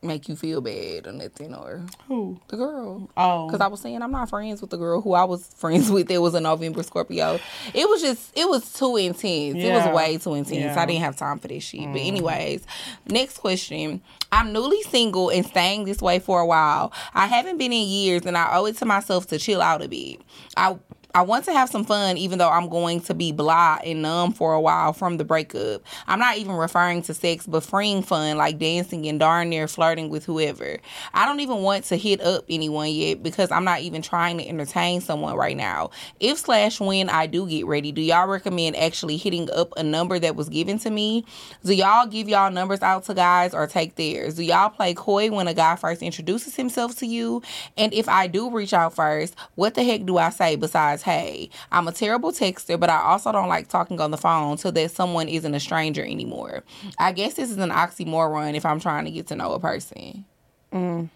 make 0.04 0.28
you 0.28 0.36
feel 0.36 0.62
bad 0.62 1.06
or 1.06 1.12
nothing 1.12 1.54
or 1.54 1.82
who? 2.08 2.40
the 2.48 2.58
girl. 2.58 3.10
Oh, 3.16 3.48
Because 3.48 3.62
I 3.62 3.68
was 3.68 3.82
saying 3.82 4.02
I'm 4.02 4.12
not 4.12 4.30
friends 4.30 4.60
with 4.62 4.72
the 4.72 4.78
girl 4.78 5.00
who 5.02 5.14
I 5.14 5.24
was 5.26 5.46
friends 5.56 5.90
with. 5.92 6.08
That 6.08 6.22
was 6.22 6.34
a 6.34 6.40
November 6.42 6.82
Scorpio. 6.84 7.40
It 7.74 7.88
was 7.88 8.02
just 8.02 8.32
it 8.36 8.48
was 8.50 8.72
too 8.74 8.98
intense. 8.98 9.58
It 9.64 9.72
was 9.72 9.96
way 9.96 10.18
too 10.18 10.34
intense. 10.34 10.60
Yeah. 10.60 10.76
Mm. 10.76 10.78
I 10.78 10.86
didn't 10.88 11.02
have 11.04 11.16
time 11.18 11.38
for 11.40 11.48
this 11.48 11.64
shit. 11.64 11.92
But 11.92 12.02
anyways, 12.02 12.66
next 13.08 13.38
question. 13.38 14.02
I'm 14.32 14.54
newly 14.54 14.82
single 14.84 15.30
and 15.30 15.46
staying 15.46 15.84
this 15.86 16.02
way 16.02 16.20
for 16.20 16.40
a 16.40 16.46
while. 16.46 16.94
I 17.14 17.28
haven't 17.28 17.58
been 17.58 17.74
in 17.74 17.88
years, 17.88 18.26
and 18.26 18.38
I 18.38 18.56
owe 18.58 18.66
it 18.66 18.78
to 18.78 18.86
myself 18.86 19.28
to 19.28 19.38
chill 19.38 19.62
out 19.62 19.82
a 19.84 19.88
bit. 19.90 20.22
I 20.56 20.78
I 21.14 21.24
want 21.24 21.44
to 21.46 21.52
have 21.54 21.70
some 21.70 21.84
fun, 21.84 22.18
even 22.18 22.40
though 22.40 22.50
I'm 22.50 22.70
going 22.70 23.02
to 23.02 23.14
be 23.14 23.34
blah 23.34 23.80
and 23.84 24.02
numb 24.02 24.32
for 24.32 24.54
a 24.54 24.62
while 24.62 24.94
from 24.94 25.18
the 25.18 25.26
breakup. 25.26 25.84
I'm 26.08 26.20
not 26.20 26.38
even 26.38 26.54
referring 26.54 27.02
to 27.04 27.14
sex, 27.14 27.46
but 27.46 27.64
freeing 27.64 28.02
fun 28.02 28.38
like 28.38 28.58
dancing 28.58 29.06
and 29.08 29.20
darn 29.20 29.50
near 29.50 29.68
flirting 29.68 30.10
with 30.10 30.24
whoever. 30.24 30.78
I 31.14 31.26
don't 31.26 31.42
even 31.42 31.58
want 31.58 31.84
to 31.86 31.98
hit 31.98 32.22
up 32.22 32.46
anyone 32.50 32.92
yet 32.92 33.22
because 33.22 33.52
I'm 33.52 33.66
not 33.66 33.82
even 33.82 34.02
trying 34.02 34.38
to 34.38 34.48
entertain 34.48 35.02
someone 35.02 35.36
right 35.36 35.58
now. 35.58 35.90
If 36.22 36.38
slash 36.40 36.80
when 36.80 37.10
I 37.10 37.28
do 37.28 37.46
get 37.46 37.66
ready, 37.66 37.92
do 37.92 38.02
y'all 38.02 38.28
recommend 38.28 38.78
actually 38.78 39.18
hitting 39.18 39.50
up 39.52 39.74
a 39.76 39.84
number 39.84 40.18
that 40.18 40.38
was 40.38 40.48
given 40.48 40.80
to 40.80 40.90
me? 40.90 41.26
Do 41.66 41.74
y'all 41.74 42.08
give 42.08 42.30
y'all 42.30 42.52
numbers 42.52 42.82
out 42.82 43.04
to 43.06 43.14
guys 43.14 43.54
or 43.54 43.68
take 43.68 43.96
theirs? 43.96 44.36
Do 44.36 44.44
y'all 44.44 44.70
play 44.70 44.94
coy 44.94 45.30
when 45.30 45.50
a 45.50 45.54
guy 45.54 45.76
first 45.76 46.02
introduces 46.02 46.56
himself 46.56 46.98
to 47.00 47.06
you? 47.06 47.42
And 47.76 47.94
if 47.94 48.08
I 48.08 48.28
do 48.28 48.50
reach 48.50 48.74
out 48.74 48.96
first, 48.96 49.36
what 49.56 49.74
the 49.74 49.84
heck 49.84 50.06
do 50.06 50.18
I 50.18 50.30
say 50.30 50.56
besides, 50.56 51.01
hey, 51.02 51.50
I'm 51.72 51.88
a 51.88 51.92
terrible 51.92 52.32
texter, 52.32 52.80
but 52.80 52.90
I 52.90 53.02
also 53.02 53.32
don't 53.32 53.50
like 53.50 53.68
talking 53.68 54.00
on 54.00 54.12
the 54.12 54.18
phone 54.18 54.58
so 54.58 54.72
that 54.72 54.92
someone 54.92 55.28
isn't 55.28 55.54
a 55.54 55.60
stranger 55.60 56.04
anymore? 56.04 56.64
I 56.98 57.12
guess 57.12 57.36
this 57.36 57.50
is 57.50 57.58
an 57.58 57.70
oxymoron 57.70 58.56
if 58.56 58.66
I'm 58.66 58.80
trying 58.80 59.06
to 59.06 59.12
get 59.12 59.28
to 59.28 59.36
know 59.36 59.54
a 59.54 59.60
person. 59.60 60.26
Mm. 60.74 61.10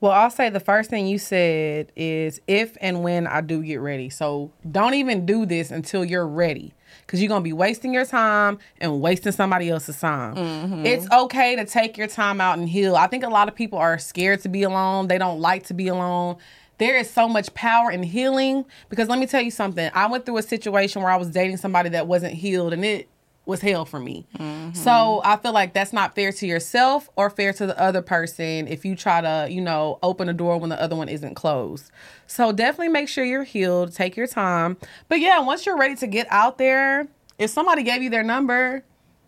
well, 0.00 0.12
I'll 0.12 0.30
say 0.30 0.48
the 0.48 0.60
first 0.60 0.88
thing 0.88 1.06
you 1.06 1.18
said 1.18 1.92
is 1.96 2.40
if 2.46 2.78
and 2.80 3.02
when 3.02 3.26
I 3.26 3.42
do 3.42 3.62
get 3.62 3.76
ready. 3.76 4.08
So 4.08 4.50
don't 4.70 4.94
even 4.94 5.26
do 5.26 5.44
this 5.44 5.70
until 5.70 6.02
you're 6.04 6.26
ready. 6.26 6.72
Cause 7.06 7.20
you're 7.20 7.28
gonna 7.28 7.42
be 7.42 7.52
wasting 7.52 7.92
your 7.92 8.06
time 8.06 8.58
and 8.80 9.00
wasting 9.00 9.32
somebody 9.32 9.68
else's 9.68 10.00
time. 10.00 10.36
Mm-hmm. 10.36 10.86
It's 10.86 11.10
okay 11.10 11.54
to 11.56 11.66
take 11.66 11.98
your 11.98 12.06
time 12.06 12.40
out 12.40 12.58
and 12.58 12.68
heal. 12.68 12.96
I 12.96 13.08
think 13.08 13.24
a 13.24 13.28
lot 13.28 13.48
of 13.48 13.54
people 13.54 13.78
are 13.78 13.98
scared 13.98 14.40
to 14.42 14.48
be 14.48 14.62
alone. 14.62 15.08
They 15.08 15.18
don't 15.18 15.40
like 15.40 15.64
to 15.64 15.74
be 15.74 15.88
alone. 15.88 16.36
There 16.78 16.96
is 16.96 17.08
so 17.08 17.28
much 17.28 17.52
power 17.54 17.90
in 17.90 18.02
healing 18.02 18.64
because 18.88 19.08
let 19.08 19.18
me 19.18 19.26
tell 19.26 19.42
you 19.42 19.50
something. 19.50 19.90
I 19.94 20.06
went 20.06 20.26
through 20.26 20.38
a 20.38 20.42
situation 20.42 21.02
where 21.02 21.10
I 21.10 21.16
was 21.16 21.30
dating 21.30 21.58
somebody 21.58 21.90
that 21.90 22.06
wasn't 22.06 22.34
healed 22.34 22.72
and 22.72 22.84
it 22.84 23.08
was 23.46 23.60
hell 23.60 23.84
for 23.84 24.00
me. 24.00 24.26
So 24.72 25.20
I 25.24 25.36
feel 25.36 25.52
like 25.52 25.74
that's 25.74 25.92
not 25.92 26.14
fair 26.14 26.32
to 26.32 26.46
yourself 26.46 27.10
or 27.14 27.28
fair 27.30 27.52
to 27.52 27.66
the 27.66 27.78
other 27.78 28.00
person 28.02 28.66
if 28.66 28.84
you 28.84 28.96
try 28.96 29.20
to, 29.20 29.46
you 29.50 29.60
know, 29.60 29.98
open 30.02 30.28
a 30.28 30.32
door 30.32 30.58
when 30.58 30.70
the 30.70 30.80
other 30.80 30.96
one 30.96 31.08
isn't 31.08 31.34
closed. 31.34 31.90
So 32.26 32.52
definitely 32.52 32.88
make 32.88 33.08
sure 33.08 33.24
you're 33.24 33.44
healed, 33.44 33.94
take 33.94 34.16
your 34.16 34.26
time. 34.26 34.78
But 35.08 35.20
yeah, 35.20 35.40
once 35.40 35.66
you're 35.66 35.78
ready 35.78 35.94
to 35.96 36.06
get 36.06 36.26
out 36.30 36.58
there, 36.58 37.06
if 37.38 37.50
somebody 37.50 37.82
gave 37.82 38.02
you 38.02 38.10
their 38.10 38.22
number, 38.22 38.82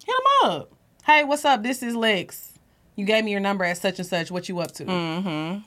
hit 0.05 0.16
them 0.42 0.51
up. 0.51 0.72
Hey, 1.05 1.22
what's 1.22 1.44
up? 1.44 1.62
This 1.62 1.82
is 1.82 1.94
Lex. 1.94 2.55
You 2.97 3.05
gave 3.05 3.22
me 3.24 3.30
your 3.32 3.40
number 3.40 3.64
at 3.64 3.76
such 3.76 3.99
and 3.99 4.09
such. 4.09 4.30
What 4.30 4.49
you 4.49 4.59
up 4.61 4.72
to? 4.72 4.84
Mm-hmm. 4.86 5.59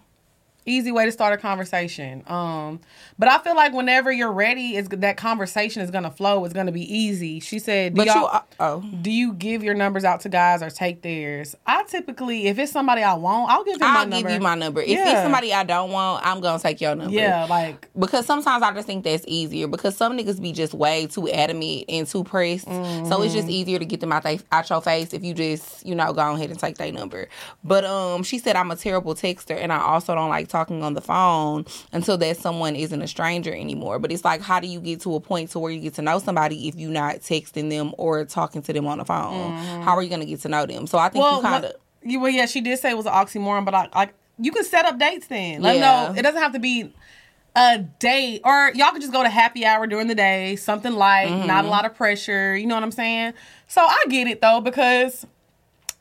Easy 0.66 0.92
way 0.92 1.06
to 1.06 1.12
start 1.12 1.34
a 1.34 1.38
conversation. 1.38 2.24
Um, 2.28 2.80
but 3.18 3.28
I 3.28 3.40
feel 3.40 3.56
like 3.56 3.74
whenever 3.74 4.12
you're 4.12 4.32
ready, 4.32 4.76
is 4.76 4.88
that 4.90 5.18
conversation 5.18 5.82
is 5.82 5.92
gonna 5.92 6.12
flow. 6.12 6.46
It's 6.46 6.54
gonna 6.54 6.72
be 6.72 6.84
easy. 6.94 7.40
She 7.40 7.60
said, 7.60 7.94
"Do 7.94 7.98
But 7.98 8.08
you, 8.08 8.14
y'all, 8.14 8.30
uh, 8.32 8.42
oh, 8.60 8.84
do 9.02 9.12
you 9.12 9.34
give 9.34 9.64
your 9.64 9.74
numbers 9.74 10.04
out 10.04 10.22
to 10.22 10.30
guys 10.30 10.62
or 10.62 10.70
take 10.70 11.02
theirs?" 11.02 11.56
I 11.66 11.84
typically, 11.84 12.48
if 12.48 12.60
it's 12.60 12.72
somebody 12.72 13.02
I 13.04 13.14
want, 13.16 13.52
I'll 13.52 13.64
give 13.64 13.80
them 13.80 13.88
I'll 13.90 14.06
number. 14.06 14.28
give 14.30 14.36
you 14.38 14.42
my 14.44 14.56
number. 14.56 14.82
If 14.82 14.90
Yeah. 14.90 15.12
it's 15.14 15.22
somebody 15.22 15.54
I 15.54 15.64
don't 15.64 15.92
want, 15.92 16.26
I'm 16.26 16.40
gonna 16.42 16.60
take 16.60 16.80
your 16.82 16.96
number. 16.96 17.14
Yeah, 17.14 17.46
like 17.46 17.88
Because 17.98 18.26
sometimes 18.26 18.62
I 18.64 18.72
just 18.74 18.88
think 18.88 19.04
that's 19.04 19.26
easier 19.28 19.68
because 19.68 19.96
some 19.98 20.18
niggas 20.18 20.42
be 20.42 20.52
just 20.52 20.74
way 20.74 21.08
too 21.08 21.28
adamant 21.30 21.86
and 21.90 22.06
too 22.08 22.24
pressed. 22.24 22.66
So 22.66 22.72
it's 22.74 22.80
Mm-hmm. 23.10 23.34
just 23.34 23.50
easier 23.50 23.80
to 23.80 23.86
get 23.86 24.00
them 24.02 24.12
out 24.12 24.24
they 24.24 24.40
out 24.52 24.70
your 24.70 24.82
face 24.82 25.14
if 25.14 25.24
you 25.24 25.34
just, 25.34 25.86
you 25.86 25.96
know, 25.96 26.12
go 26.14 26.34
ahead 26.34 26.50
and 26.50 26.60
take 26.60 26.78
their 26.78 26.92
number. 26.92 27.28
But 27.64 27.86
um 27.86 28.24
she 28.24 28.38
said 28.40 28.56
I'm 28.56 28.72
a 28.72 28.76
terrible 28.76 29.16
texter 29.16 29.56
and 29.58 29.72
I 29.74 29.80
also 29.80 30.14
don't 30.16 30.30
like 30.30 30.49
talking 30.50 30.84
on 30.84 30.94
the 30.94 31.02
phone 31.02 31.66
until 31.94 32.18
that 32.18 32.38
someone 32.38 32.76
isn't 32.76 33.02
a 33.02 33.08
stranger 33.08 33.54
anymore. 33.54 34.00
But 34.00 34.12
it's 34.12 34.26
like 34.26 34.42
how 34.42 34.60
do 34.60 34.68
you 34.68 34.80
get 34.82 35.02
to 35.02 35.16
a 35.16 35.20
point 35.20 35.52
to 35.52 35.60
where 35.60 35.72
you 35.72 35.80
get 35.80 35.94
to 35.96 36.02
know 36.02 36.20
somebody 36.20 36.68
if 36.68 36.76
you're 36.76 36.92
not 36.92 37.18
texting 37.18 37.70
them 37.70 37.94
or 37.98 38.26
talking 38.26 38.62
to 38.64 38.74
them 38.74 38.86
on 38.88 38.98
the 38.98 39.06
phone? 39.06 39.54
How 39.84 39.96
are 39.96 40.04
you 40.04 40.10
gonna 40.10 40.26
get 40.26 40.42
to 40.42 40.50
know 40.50 40.66
them? 40.66 40.88
So 40.88 40.98
I 40.98 41.10
think 41.10 41.24
Mm-hmm. 41.26 41.44
well, 41.44 41.54
you 41.54 41.60
kind 41.62 41.66
of 41.66 42.22
well, 42.22 42.32
yeah, 42.32 42.46
she 42.46 42.62
did 42.62 42.80
say 42.80 42.92
it 42.92 42.98
was 42.98 43.06
an 43.06 43.12
oxymoron, 43.14 43.66
but 43.66 43.74
I 43.76 43.90
like 43.96 44.14
you 44.38 44.52
can 44.52 44.64
set 44.64 44.86
up 44.86 44.98
dates 44.98 45.28
then. 45.28 45.62
Let 45.62 45.76
Yeah. 45.76 45.82
know 45.82 46.14
it 46.18 46.22
doesn't 46.22 46.42
have 46.42 46.54
to 46.54 46.60
be 46.60 46.94
a 47.56 47.80
date, 47.80 48.42
or 48.46 48.72
y'all 48.76 48.92
could 48.92 49.02
just 49.02 49.12
go 49.12 49.22
to 49.24 49.28
happy 49.30 49.66
hour 49.66 49.86
during 49.86 50.08
the 50.08 50.16
day, 50.16 50.56
something 50.56 50.94
light, 50.94 51.30
not 51.46 51.60
Mm-hmm. 51.64 51.68
a 51.68 51.70
lot 51.70 51.86
of 51.86 51.96
pressure. 51.96 52.56
You 52.56 52.68
know 52.68 52.76
what 52.76 52.84
I'm 52.84 52.92
saying? 52.92 53.34
So 53.68 53.82
I 53.82 54.02
get 54.08 54.28
it 54.28 54.40
though 54.40 54.62
because 54.62 55.26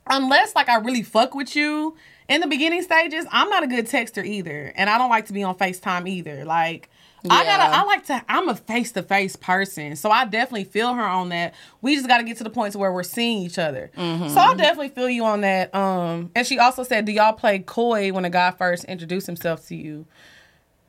unless 0.06 0.54
like 0.54 0.68
I 0.68 0.76
really 0.76 1.02
fuck 1.02 1.34
with 1.34 1.54
you 1.56 1.96
in 2.28 2.40
the 2.40 2.46
beginning 2.46 2.82
stages, 2.82 3.26
I'm 3.30 3.48
not 3.48 3.62
a 3.62 3.66
good 3.66 3.86
texter 3.86 4.24
either, 4.24 4.72
and 4.76 4.88
I 4.88 4.98
don't 4.98 5.10
like 5.10 5.26
to 5.26 5.32
be 5.32 5.42
on 5.42 5.56
Facetime 5.56 6.08
either. 6.08 6.44
Like. 6.44 6.90
I 7.28 7.44
gotta. 7.44 7.76
I 7.76 7.82
like 7.82 8.06
to. 8.06 8.24
I'm 8.28 8.48
a 8.48 8.54
face 8.54 8.92
to 8.92 9.02
face 9.02 9.34
person, 9.34 9.96
so 9.96 10.08
I 10.08 10.24
definitely 10.24 10.64
feel 10.64 10.94
her 10.94 11.02
on 11.02 11.30
that. 11.30 11.52
We 11.82 11.96
just 11.96 12.06
got 12.06 12.18
to 12.18 12.24
get 12.24 12.36
to 12.36 12.44
the 12.44 12.48
point 12.48 12.74
to 12.74 12.78
where 12.78 12.92
we're 12.92 13.02
seeing 13.02 13.38
each 13.38 13.58
other. 13.58 13.90
Mm-hmm. 13.96 14.28
So 14.28 14.38
I 14.38 14.54
definitely 14.54 14.90
feel 14.90 15.10
you 15.10 15.24
on 15.24 15.40
that. 15.40 15.74
Um, 15.74 16.30
and 16.36 16.46
she 16.46 16.60
also 16.60 16.84
said, 16.84 17.06
"Do 17.06 17.12
y'all 17.12 17.32
play 17.32 17.58
coy 17.58 18.12
when 18.12 18.24
a 18.24 18.30
guy 18.30 18.52
first 18.52 18.84
introduced 18.84 19.26
himself 19.26 19.66
to 19.66 19.74
you?" 19.74 20.06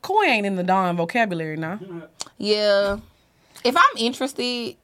Coy 0.02 0.22
ain't 0.22 0.46
in 0.46 0.54
the 0.54 0.62
Don 0.62 0.96
vocabulary 0.96 1.56
now. 1.56 1.80
Yeah. 2.38 2.98
If 3.64 3.76
I'm 3.76 3.96
interested, 3.96 4.76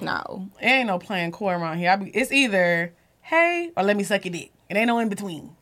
no. 0.00 0.48
It 0.60 0.66
ain't 0.66 0.86
no 0.86 0.98
playing 0.98 1.32
coy 1.32 1.52
around 1.52 1.78
here. 1.78 1.90
I 1.90 1.96
be, 1.96 2.10
it's 2.10 2.32
either 2.32 2.92
hey 3.20 3.72
or 3.76 3.82
let 3.82 3.96
me 3.96 4.04
suck 4.04 4.24
your 4.24 4.32
dick. 4.32 4.52
It 4.68 4.76
ain't 4.76 4.86
no 4.86 4.98
in 4.98 5.08
between. 5.08 5.56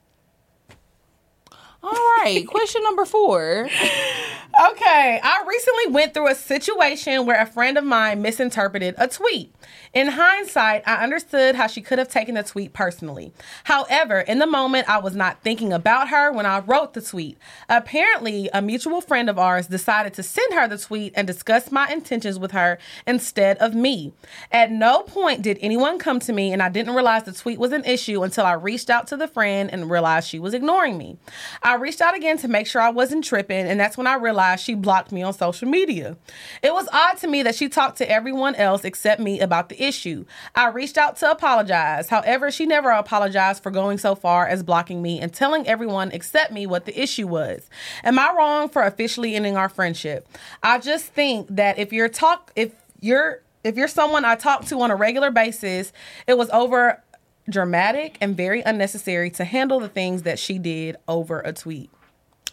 All 1.83 1.91
right. 2.18 2.47
Question 2.47 2.83
number 2.85 3.05
four. 3.05 3.68
Okay, 4.70 5.18
I 5.20 5.44
recently 5.48 5.92
went 5.92 6.14
through 6.14 6.28
a 6.28 6.36
situation 6.36 7.26
where 7.26 7.40
a 7.40 7.46
friend 7.46 7.76
of 7.76 7.82
mine 7.82 8.22
misinterpreted 8.22 8.94
a 8.96 9.08
tweet. 9.08 9.52
In 9.92 10.06
hindsight, 10.06 10.86
I 10.86 11.02
understood 11.02 11.56
how 11.56 11.66
she 11.66 11.82
could 11.82 11.98
have 11.98 12.08
taken 12.08 12.36
the 12.36 12.44
tweet 12.44 12.72
personally. 12.72 13.32
However, 13.64 14.20
in 14.20 14.38
the 14.38 14.46
moment, 14.46 14.88
I 14.88 14.98
was 14.98 15.16
not 15.16 15.42
thinking 15.42 15.72
about 15.72 16.10
her 16.10 16.30
when 16.30 16.46
I 16.46 16.60
wrote 16.60 16.94
the 16.94 17.00
tweet. 17.00 17.38
Apparently, 17.68 18.50
a 18.52 18.62
mutual 18.62 19.00
friend 19.00 19.28
of 19.28 19.36
ours 19.36 19.66
decided 19.66 20.14
to 20.14 20.22
send 20.22 20.54
her 20.54 20.68
the 20.68 20.78
tweet 20.78 21.12
and 21.16 21.26
discuss 21.26 21.72
my 21.72 21.90
intentions 21.90 22.38
with 22.38 22.52
her 22.52 22.78
instead 23.04 23.58
of 23.58 23.74
me. 23.74 24.12
At 24.52 24.70
no 24.70 25.02
point 25.02 25.42
did 25.42 25.58
anyone 25.60 25.98
come 25.98 26.20
to 26.20 26.32
me, 26.32 26.52
and 26.52 26.62
I 26.62 26.68
didn't 26.68 26.94
realize 26.94 27.24
the 27.24 27.32
tweet 27.32 27.58
was 27.58 27.72
an 27.72 27.84
issue 27.84 28.22
until 28.22 28.46
I 28.46 28.52
reached 28.52 28.90
out 28.90 29.08
to 29.08 29.16
the 29.16 29.26
friend 29.26 29.72
and 29.72 29.90
realized 29.90 30.28
she 30.28 30.38
was 30.38 30.54
ignoring 30.54 30.96
me. 30.96 31.16
I 31.64 31.74
reached 31.74 32.00
out 32.00 32.14
again 32.14 32.38
to 32.38 32.48
make 32.48 32.68
sure 32.68 32.80
I 32.80 32.90
wasn't 32.90 33.24
tripping, 33.24 33.66
and 33.66 33.80
that's 33.80 33.98
when 33.98 34.06
I 34.06 34.14
realized 34.14 34.51
she 34.57 34.74
blocked 34.74 35.12
me 35.12 35.22
on 35.22 35.32
social 35.32 35.68
media. 35.68 36.16
It 36.62 36.72
was 36.72 36.88
odd 36.92 37.18
to 37.18 37.28
me 37.28 37.42
that 37.42 37.55
she 37.55 37.68
talked 37.68 37.98
to 37.98 38.11
everyone 38.11 38.55
else 38.55 38.84
except 38.84 39.20
me 39.20 39.40
about 39.40 39.68
the 39.68 39.82
issue. 39.82 40.24
I 40.55 40.68
reached 40.68 40.98
out 40.98 41.16
to 41.18 41.30
apologize. 41.30 42.09
However, 42.09 42.50
she 42.50 42.66
never 42.66 42.90
apologized 42.90 43.62
for 43.62 43.70
going 43.70 43.98
so 43.98 44.14
far 44.14 44.46
as 44.46 44.62
blocking 44.62 45.03
me 45.03 45.20
and 45.20 45.32
telling 45.32 45.66
everyone 45.66 46.11
except 46.12 46.53
me 46.53 46.66
what 46.66 46.86
the 46.86 47.00
issue 47.00 47.26
was. 47.26 47.68
Am 48.05 48.18
I 48.18 48.32
wrong 48.36 48.68
for 48.68 48.82
officially 48.82 49.34
ending 49.34 49.57
our 49.57 49.68
friendship? 49.68 50.28
I 50.62 50.78
just 50.78 51.07
think 51.07 51.48
that 51.50 51.78
if 51.78 51.92
you're 51.92 52.09
talk 52.09 52.53
if 52.57 52.72
you're 53.00 53.42
if 53.64 53.76
you're 53.76 53.88
someone 53.88 54.24
I 54.24 54.34
talk 54.34 54.64
to 54.66 54.80
on 54.80 54.90
a 54.90 54.96
regular 54.96 55.30
basis, 55.30 55.92
it 56.26 56.36
was 56.36 56.50
over 56.50 57.03
dramatic 57.48 58.18
and 58.20 58.36
very 58.36 58.62
unnecessary 58.62 59.30
to 59.30 59.44
handle 59.44 59.80
the 59.80 59.88
things 59.88 60.22
that 60.22 60.38
she 60.38 60.59
did 60.59 60.96
over 61.09 61.40
a 61.40 61.53
tweet. 61.53 61.90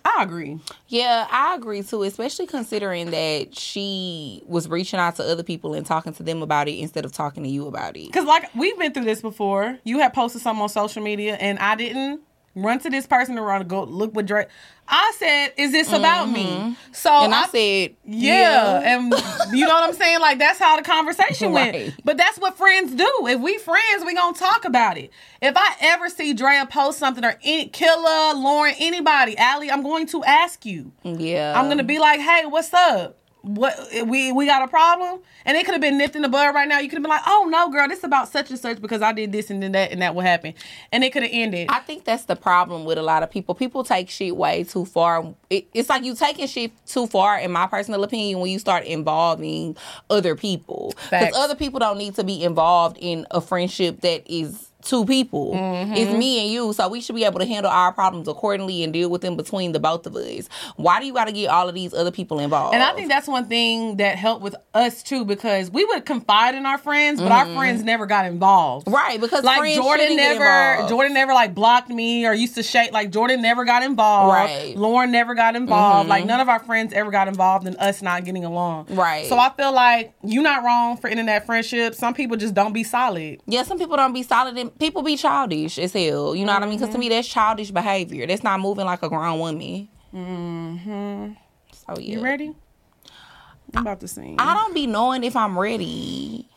I 0.06 0.24
agree. 0.24 0.60
Yeah, 0.88 1.28
I 1.30 1.56
agree 1.56 1.84
too, 1.84 2.04
especially 2.04 2.47
considering 2.47 3.12
that 3.12 3.56
she 3.56 4.41
was 4.47 4.68
reaching 4.68 5.00
out 5.00 5.16
to 5.18 5.24
other 5.24 5.43
people 5.43 5.74
and 5.74 5.86
talking 5.86 6.14
to 6.14 6.24
them 6.24 6.41
about 6.41 6.68
it 6.68 6.80
instead 6.80 7.06
of 7.06 7.12
talking 7.12 7.43
to 7.43 7.50
you 7.50 7.68
about 7.68 7.95
it. 7.95 8.08
Because, 8.08 8.26
like, 8.26 8.54
we've 8.56 8.78
been 8.78 8.93
through 8.93 9.06
this 9.06 9.22
before. 9.22 9.78
You 9.84 10.00
had 10.00 10.14
posted 10.14 10.41
something 10.41 10.62
on 10.62 10.70
social 10.70 11.04
media, 11.04 11.36
and 11.36 11.60
I 11.60 11.76
didn't 11.76 12.22
run 12.56 12.80
to 12.80 12.89
this 12.89 13.06
person 13.08 13.36
to 13.36 13.41
run 13.41 13.68
go 13.68 13.84
look 13.84 14.14
what 14.16 14.26
Drake. 14.26 14.47
I 14.91 15.14
said, 15.18 15.54
"Is 15.56 15.72
this 15.72 15.93
about 15.93 16.30
me?" 16.30 16.76
So 16.93 17.10
Mm-hmm. 17.12 17.26
And 17.26 17.36
I, 17.36 17.45
said, 17.47 17.95
yeah, 18.06 18.82
and 18.84 19.14
you 19.54 19.68
know 19.68 19.74
what 19.76 19.84
I'm 19.84 19.93
saying? 19.93 20.20
Like 20.20 20.39
that's 20.39 20.58
how 20.58 20.78
the 20.78 20.82
conversation 20.82 21.54
Right. 21.54 21.74
went. 21.74 21.93
But 22.04 22.18
that's 22.18 22.39
what 22.39 22.58
friends 22.58 22.95
do. 22.95 23.08
If 23.28 23.39
we 23.39 23.60
friends, 23.60 24.04
we 24.04 24.16
gonna 24.16 24.36
talk 24.36 24.66
about 24.66 24.97
it. 24.97 25.12
If 25.43 25.56
I 25.56 25.76
ever 25.82 26.10
see 26.10 26.34
Drea 26.34 26.66
post 26.66 26.97
something 26.97 27.24
or 27.24 27.36
any, 27.43 27.68
Killer, 27.68 28.34
Lauren, 28.34 28.74
anybody, 28.80 29.38
Allie, 29.38 29.70
I'm 29.70 29.84
going 29.84 30.08
to 30.08 30.24
ask 30.24 30.66
you. 30.66 30.91
yeah. 31.04 31.54
I'm 31.56 31.70
gonna 31.70 31.84
be 31.84 32.00
like, 32.00 32.20
hey, 32.20 32.45
what's 32.47 32.74
up? 32.74 33.18
What 33.42 33.78
we 34.06 34.32
we 34.32 34.46
got 34.46 34.64
a 34.64 34.68
problem? 34.68 35.22
And 35.46 35.56
it 35.56 35.66
could 35.66 35.74
have 35.74 35.82
been 35.82 35.98
nipped 35.98 36.16
in 36.16 36.24
the 36.24 36.30
bud 36.30 36.54
right 36.54 36.68
now. 36.68 36.80
You 36.80 36.90
could 36.90 36.98
have 36.98 37.04
been 37.04 37.10
like, 37.10 37.24
oh 37.26 37.48
no, 37.50 37.70
girl, 37.70 37.88
this 37.88 38.00
is 38.00 38.04
about 38.04 38.28
such 38.28 38.50
and 38.50 38.60
such 38.60 38.82
because 38.82 39.02
I 39.02 39.14
did 39.14 39.32
this 39.32 39.50
and 39.50 39.64
then 39.64 39.72
that 39.72 39.92
and 39.92 40.02
that 40.02 40.14
will 40.14 40.24
happen. 40.24 40.54
And 40.92 41.04
it 41.04 41.14
could 41.14 41.24
have 41.24 41.32
ended. 41.34 41.70
I 41.70 41.80
think 41.80 42.04
that's 42.04 42.26
the 42.26 42.36
problem 42.36 42.84
with 42.84 42.98
a 42.98 43.02
lot 43.02 43.24
of 43.24 43.32
people. 43.32 43.56
People 43.56 43.84
take 43.84 44.10
shit 44.10 44.36
way 44.36 44.66
too 44.66 44.86
far. 44.86 45.34
It, 45.50 45.68
it's 45.74 45.88
like 45.88 46.04
you 46.04 46.16
taking 46.16 46.48
shit 46.48 46.72
too 46.86 47.08
far, 47.08 47.40
in 47.40 47.52
my 47.52 47.68
personal 47.68 48.04
opinion, 48.04 48.40
when 48.40 48.52
you 48.52 48.60
start 48.60 48.84
involving 48.84 49.78
other 50.10 50.36
people. 50.36 50.94
Because 51.10 51.34
other 51.36 51.56
people 51.56 51.80
don't 51.80 51.98
need 51.98 52.16
to 52.16 52.24
be 52.24 52.44
involved 52.44 52.98
in 53.00 53.26
a 53.32 53.40
friendship 53.40 54.02
that 54.02 54.30
is 54.30 54.68
two 54.84 55.06
people. 55.06 55.54
Mm-hmm. 55.54 55.94
It's 55.94 56.12
me 56.12 56.42
and 56.44 56.52
you. 56.52 56.74
So 56.74 56.88
we 56.88 57.02
should 57.02 57.16
be 57.16 57.24
able 57.24 57.40
to 57.40 57.46
handle 57.46 57.72
our 57.72 57.92
problems 57.92 58.28
accordingly 58.28 58.84
and 58.84 58.94
deal 58.94 59.10
with 59.10 59.22
them 59.22 59.36
between 59.36 59.72
the 59.72 59.80
both 59.80 60.06
of 60.06 60.16
us. 60.16 60.48
Why 60.76 61.00
do 61.00 61.08
you 61.08 61.14
got 61.14 61.26
to 61.26 61.32
get 61.32 61.48
all 61.48 61.68
of 61.68 61.76
these 61.76 61.94
other 61.94 62.12
people 62.12 62.40
involved? 62.40 62.74
And 62.76 62.84
I 62.84 62.94
think 62.94 63.10
that's 63.10 63.28
one 63.28 63.46
thing 63.46 63.98
that 63.98 64.18
helped 64.18 64.42
with 64.44 64.56
us 64.74 65.02
too, 65.02 65.26
because 65.26 65.72
we 65.72 65.86
would 65.86 66.06
confide 66.06 66.56
in 66.56 66.66
our 66.66 66.78
friends, 66.78 67.20
but 67.22 67.32
our 67.32 67.46
friends 67.56 67.84
never 67.84 68.06
got 68.06 68.26
involved. 68.26 68.88
right 68.88 69.20
because 69.20 69.44
Like 69.44 69.76
Jordan 69.76 70.16
never. 70.16 70.88
Jordan 70.88 71.14
never 71.14 71.34
like 71.34 71.56
blocked 71.56 71.90
me 71.90 72.26
or 72.26 72.34
used 72.34 72.56
to 72.56 72.64
shake. 72.64 72.92
Like 72.92 73.12
Jordan 73.12 73.42
never 73.42 73.66
got 73.66 73.84
involved. 73.84 74.34
Right. 74.34 74.70
Mm-hmm. 74.72 74.80
Lauren 74.80 75.12
never 75.12 75.34
got 75.34 75.56
involved. 75.56 76.10
Like 76.10 76.26
none 76.26 76.40
of 76.40 76.50
our 76.50 76.60
friends 76.60 76.94
ever 76.94 77.12
got 77.12 77.28
involved 77.28 77.68
in 77.68 77.76
us 77.78 78.02
not 78.02 78.24
getting 78.24 78.46
along. 78.46 78.88
Right. 78.90 79.26
So 79.26 79.38
I 79.38 79.50
feel 79.50 79.74
like 79.74 80.14
you're 80.24 80.44
not 80.44 80.64
wrong 80.64 80.98
for 80.98 81.10
internet 81.10 81.40
that 81.40 81.46
friendship. 81.46 81.96
Some 81.96 82.14
people 82.14 82.38
just 82.38 82.54
don't 82.54 82.74
be 82.74 82.84
solid. 82.84 83.42
Yeah, 83.46 83.64
some 83.64 83.78
people 83.78 83.96
don't 83.96 84.14
be 84.14 84.24
solid 84.24 84.58
and 84.58 84.68
people 84.80 85.01
be 85.01 85.15
childish 85.17 85.80
as 85.80 85.93
hell. 85.93 86.36
You 86.36 86.45
know 86.45 86.53
what 86.53 86.63
I 86.63 86.65
mean? 86.65 86.78
Because 86.78 86.93
to 86.93 86.99
me, 86.99 87.09
that's 87.09 87.28
childish 87.28 87.72
behavior. 87.72 88.28
That's 88.28 88.43
not 88.43 88.59
moving 88.59 88.86
like 88.86 89.01
a 89.03 89.09
grown 89.09 89.39
woman. 89.39 89.89
Mm-hmm. 90.13 91.34
So 91.72 91.99
yeah, 91.99 92.17
You 92.17 92.24
ready? 92.24 92.55
I'm 93.74 93.82
about 93.82 93.99
to 93.99 94.07
sing. 94.07 94.36
I 94.39 94.53
don't 94.55 94.74
be 94.74 94.88
knowing 94.88 95.24
if 95.24 95.36
I'm 95.36 95.57
ready. 95.57 96.47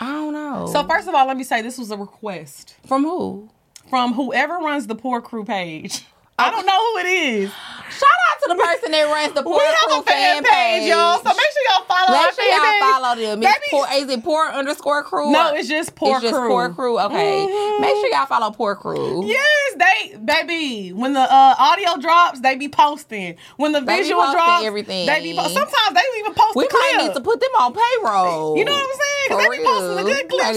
I 0.00 0.12
don't 0.12 0.32
know. 0.32 0.68
So 0.72 0.82
first 0.86 1.08
of 1.08 1.14
all, 1.14 1.26
let 1.26 1.36
me 1.36 1.44
say 1.44 1.62
this 1.62 1.78
was 1.78 1.90
a 1.90 1.96
request 1.96 2.76
from 2.84 3.04
who? 3.04 3.48
from 3.88 4.14
whoever 4.14 4.54
runs 4.58 4.86
the 4.86 4.94
Pour 4.94 5.22
Crew 5.22 5.44
page. 5.44 6.04
I 6.38 6.50
don't 6.50 6.66
know 6.66 6.92
who 6.92 6.98
it 6.98 7.06
is. 7.06 7.50
Shout 7.88 8.02
out 8.10 8.38
to 8.42 8.48
the 8.54 8.62
person 8.62 8.90
that 8.90 9.04
runs 9.04 9.32
the 9.32 9.42
Pour 9.42 9.56
we 9.56 9.64
have 9.64 9.74
Crew 9.86 10.00
a 10.00 10.02
fan 10.02 10.42
page, 10.44 10.88
y'all. 10.90 11.16
So 11.18 11.24
make 11.30 11.38
sure 11.38 11.62
y'all 11.70 11.84
follow 11.86 12.18
Make 12.18 12.34
sure 12.34 12.44
y'all 12.44 12.72
page. 12.72 12.80
follow 12.82 13.14
them. 13.16 13.42
It's 13.42 13.68
pour, 13.70 13.86
is 13.94 14.10
it 14.10 14.22
pour 14.24 14.44
underscore 14.52 15.02
crew? 15.04 15.32
No, 15.32 15.54
it's 15.54 15.68
just 15.68 15.94
Pour 15.94 16.16
it's 16.16 16.22
just 16.24 16.34
Crew. 16.34 16.48
pour 16.48 16.68
crew. 16.74 16.98
Okay, 16.98 17.46
Mhm. 17.48 17.80
make 17.80 17.94
sure 17.94 18.08
y'all 18.08 18.26
follow 18.26 18.50
pour 18.50 18.74
crew. 18.76 19.24
Yes, 19.24 19.76
they 19.76 20.16
baby. 20.18 20.92
When 20.92 21.14
the 21.14 21.20
uh, 21.20 21.54
audio 21.58 21.96
drops, 21.96 22.40
they 22.40 22.56
be 22.56 22.68
posting. 22.68 23.36
When 23.56 23.72
the 23.72 23.80
They 23.80 23.98
visual 24.02 24.30
drops, 24.30 24.64
everything. 24.64 25.06
They 25.06 25.22
be 25.22 25.34
po- 25.34 25.44
sometimes 25.48 25.94
they 25.94 26.18
even 26.18 26.34
post 26.34 26.56
We 26.56 26.64
the 26.64 26.68
clip. 26.70 27.06
need 27.06 27.14
to 27.14 27.20
put 27.22 27.40
them 27.40 27.50
on 27.60 27.72
payroll. 27.72 28.58
you 28.58 28.64
know 28.66 28.72
what 28.72 28.82
I'm 28.84 29.00
saying? 29.00 29.28
Because 29.28 29.42
they 29.48 29.58
be 29.58 29.64
posting 29.64 29.96
the 29.96 30.02
good 30.02 30.28
clips 30.28 30.56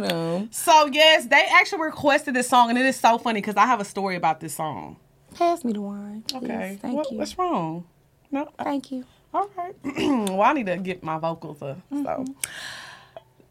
need 0.00 0.08
to. 0.08 0.48
So 0.50 0.86
yes, 0.86 1.26
they 1.26 1.44
actually 1.52 1.82
requested 1.82 2.34
this 2.34 2.48
song, 2.48 2.70
and 2.70 2.78
it 2.78 2.86
is 2.86 2.98
so 2.98 3.18
funny 3.18 3.40
because 3.40 3.56
I 3.56 3.66
have 3.66 3.78
a 3.80 3.84
story 3.84 4.16
about 4.16 4.40
this 4.40 4.54
song. 4.54 4.96
Pass 5.34 5.64
me 5.64 5.72
the 5.72 5.80
wine. 5.80 6.22
please. 6.28 6.44
Okay, 6.44 6.78
Thank 6.80 6.96
What- 6.96 7.10
you. 7.12 7.18
What's 7.18 7.36
wrong? 7.38 7.84
No, 8.30 8.48
Thank 8.62 8.90
you. 8.92 9.04
All 9.34 9.48
right. 9.56 9.74
well, 10.28 10.42
I 10.42 10.52
need 10.52 10.66
to 10.66 10.76
get 10.76 11.02
my 11.02 11.18
vocals 11.18 11.60
up. 11.62 11.78
Mm-hmm. 11.92 12.04
So, 12.04 12.24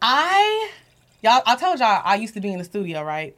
I, 0.02 0.70
y'all, 1.22 1.42
I 1.46 1.56
told 1.56 1.80
y'all 1.80 2.02
I 2.04 2.16
used 2.16 2.34
to 2.36 2.40
be 2.40 2.52
in 2.52 2.60
the 2.60 2.64
studio, 2.66 3.04
right? 3.04 3.36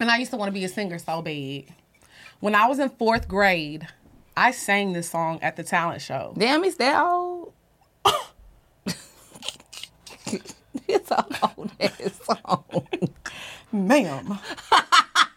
And 0.00 0.10
I 0.10 0.18
used 0.18 0.30
to 0.32 0.36
want 0.36 0.48
to 0.48 0.52
be 0.52 0.64
a 0.64 0.68
singer 0.68 0.98
so 0.98 1.22
bad. 1.22 1.64
When 2.40 2.54
I 2.56 2.66
was 2.66 2.78
in 2.80 2.90
fourth 2.90 3.28
grade, 3.28 3.86
I 4.36 4.50
sang 4.50 4.92
this 4.92 5.10
song 5.10 5.38
at 5.42 5.56
the 5.56 5.62
talent 5.62 6.02
show. 6.02 6.34
Damn, 6.36 6.64
it's 6.64 6.76
that 6.76 7.00
old. 7.04 7.52
it's 10.88 11.10
a 11.10 11.24
old 11.56 11.70
ass 11.80 12.20
song. 12.24 12.64
Ma'am. 13.72 14.38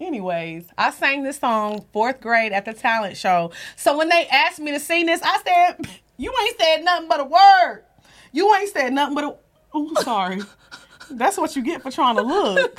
Anyways, 0.00 0.64
I 0.76 0.90
sang 0.90 1.22
this 1.22 1.38
song 1.38 1.84
fourth 1.92 2.20
grade 2.20 2.52
at 2.52 2.64
the 2.64 2.72
talent 2.74 3.16
show. 3.16 3.52
So 3.76 3.96
when 3.96 4.08
they 4.08 4.26
asked 4.30 4.58
me 4.58 4.72
to 4.72 4.80
sing 4.80 5.06
this, 5.06 5.20
I 5.22 5.38
said, 5.44 5.86
"You 6.16 6.34
ain't 6.42 6.60
said 6.60 6.84
nothing 6.84 7.08
but 7.08 7.20
a 7.20 7.24
word. 7.24 7.84
You 8.32 8.52
ain't 8.56 8.70
said 8.72 8.92
nothing 8.92 9.14
but 9.14 9.24
a." 9.24 9.34
Oh, 9.76 9.92
sorry. 10.02 10.40
That's 11.10 11.36
what 11.36 11.56
you 11.56 11.62
get 11.64 11.82
for 11.82 11.90
trying 11.90 12.14
to 12.14 12.22
look. 12.22 12.78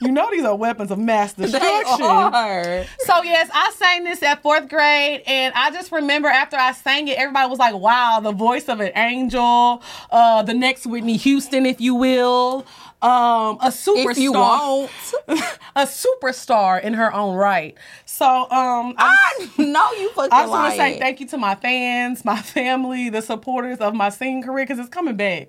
You 0.00 0.10
know 0.10 0.30
these 0.30 0.42
are 0.42 0.56
weapons 0.56 0.90
of 0.90 0.98
mass 0.98 1.32
They 1.34 1.44
destruction. 1.44 2.06
are. 2.06 2.84
So 3.00 3.22
yes, 3.22 3.50
I 3.52 3.72
sang 3.76 4.04
this 4.04 4.22
at 4.22 4.40
fourth 4.42 4.70
grade, 4.70 5.22
and 5.26 5.52
I 5.54 5.70
just 5.70 5.92
remember 5.92 6.28
after 6.28 6.56
I 6.56 6.72
sang 6.72 7.08
it, 7.08 7.18
everybody 7.18 7.46
was 7.50 7.58
like, 7.58 7.74
"Wow, 7.74 8.20
the 8.22 8.32
voice 8.32 8.70
of 8.70 8.80
an 8.80 8.90
angel, 8.96 9.82
uh, 10.10 10.42
the 10.42 10.54
next 10.54 10.86
Whitney 10.86 11.18
Houston, 11.18 11.66
if 11.66 11.78
you 11.78 11.94
will, 11.94 12.64
um, 13.02 13.58
a 13.60 13.68
superstar, 13.68 14.10
If 14.12 14.18
you 14.18 14.32
won't, 14.32 14.90
a 15.76 15.86
superstar 15.86 16.82
in 16.82 16.94
her 16.94 17.12
own 17.12 17.34
right." 17.36 17.76
So 18.06 18.26
um, 18.26 18.94
I, 18.96 19.48
I 19.58 19.62
know 19.62 19.92
you 19.92 20.10
fucking 20.14 20.32
I 20.32 20.42
just 20.42 20.50
want 20.50 20.72
to 20.72 20.76
say 20.78 20.98
thank 20.98 21.20
you 21.20 21.26
to 21.28 21.38
my 21.38 21.54
fans, 21.54 22.24
my 22.24 22.40
family, 22.40 23.10
the 23.10 23.22
supporters 23.22 23.78
of 23.78 23.94
my 23.94 24.08
singing 24.08 24.42
career, 24.42 24.64
because 24.64 24.78
it's 24.78 24.88
coming 24.88 25.16
back. 25.16 25.48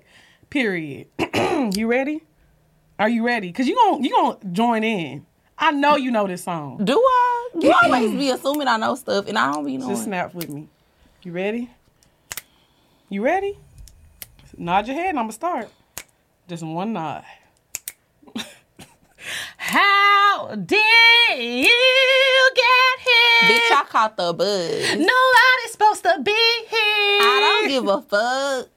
Period. 0.50 1.06
you 1.76 1.86
ready? 1.86 2.22
Are 2.98 3.08
you 3.08 3.24
ready? 3.26 3.52
Cause 3.52 3.66
you 3.66 3.74
gon' 3.74 4.04
you 4.04 4.10
gonna 4.10 4.38
join 4.52 4.84
in. 4.84 5.26
I 5.56 5.70
know 5.70 5.96
you 5.96 6.10
know 6.10 6.26
this 6.26 6.44
song. 6.44 6.84
Do 6.84 6.98
I? 6.98 7.48
You 7.60 7.72
always 7.84 8.10
be 8.12 8.30
assuming 8.30 8.68
I 8.68 8.76
know 8.76 8.94
stuff, 8.94 9.26
and 9.28 9.38
I 9.38 9.52
don't 9.52 9.64
be 9.64 9.76
knowing. 9.76 9.90
Just 9.90 10.04
snap 10.04 10.34
with 10.34 10.48
me. 10.48 10.68
You 11.22 11.32
ready? 11.32 11.70
You 13.08 13.22
ready? 13.22 13.58
Nod 14.56 14.86
your 14.86 14.96
head 14.96 15.10
and 15.10 15.18
I'm 15.18 15.24
gonna 15.24 15.32
start. 15.32 15.68
Just 16.48 16.62
one 16.62 16.92
nod. 16.92 17.24
How 19.66 20.54
did 20.56 20.78
you 21.38 22.50
get 22.54 22.96
here? 23.00 23.48
Bitch, 23.48 23.70
I 23.72 23.84
caught 23.88 24.14
the 24.14 24.34
buzz. 24.34 24.90
Nobody's 24.90 25.72
supposed 25.72 26.02
to 26.02 26.20
be 26.22 26.32
here. 26.68 27.18
I 27.22 27.60
don't 27.62 27.68
give 27.70 27.88
a 27.88 28.02
fuck. 28.02 28.68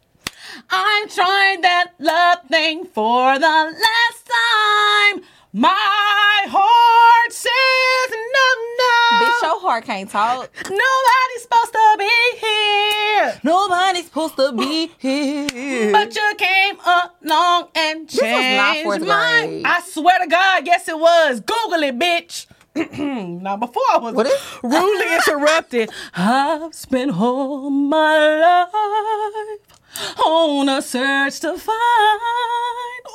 I'm 0.70 1.10
trying 1.10 1.60
that 1.62 1.92
love 2.00 2.40
thing 2.50 2.86
for 2.86 3.38
the 3.38 3.48
last 3.48 4.30
time. 4.32 5.24
My 5.54 6.46
heart 6.50 7.32
says 7.32 8.12
no, 8.12 8.48
no. 8.80 9.26
Bitch, 9.26 9.42
your 9.42 9.60
heart 9.62 9.86
can't 9.86 10.10
talk. 10.10 10.50
Nobody's 10.66 11.42
supposed 11.42 11.72
to 11.74 11.96
be 11.98 12.38
here. 12.40 13.40
Nobody's 13.44 14.06
supposed 14.06 14.36
to 14.36 14.52
be 14.54 14.92
here. 15.00 15.92
But 15.92 16.16
you 16.16 16.34
came 16.38 16.76
along 16.86 17.70
and 17.76 18.02
was 18.06 18.22
not 18.22 18.74
changed 18.74 18.84
fourth 18.84 19.02
mine. 19.08 19.48
grade. 19.48 19.66
I 19.66 19.82
swear 19.82 20.20
to 20.20 20.28
God, 20.28 20.66
yes 20.68 20.88
it 20.88 21.00
was. 21.00 21.40
Google 21.40 21.82
it, 21.84 21.98
bitch. 21.98 22.46
now 23.42 23.58
before 23.58 23.82
I 23.92 23.98
was 23.98 24.14
What 24.14 24.28
is- 24.28 24.40
rudely 24.62 25.14
interrupted, 25.16 25.90
I've 26.16 26.76
spent 26.76 27.20
all 27.20 27.70
my 27.72 28.40
life 28.40 29.77
on 30.26 30.70
a 30.70 30.82
search 30.82 31.40
to 31.42 31.58
find 31.58 32.22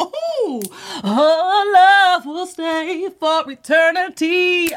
ooh, 0.00 0.60
a 1.02 1.64
love 1.74 2.26
will 2.26 2.46
stay 2.46 3.08
for 3.18 3.50
eternity 3.50 4.68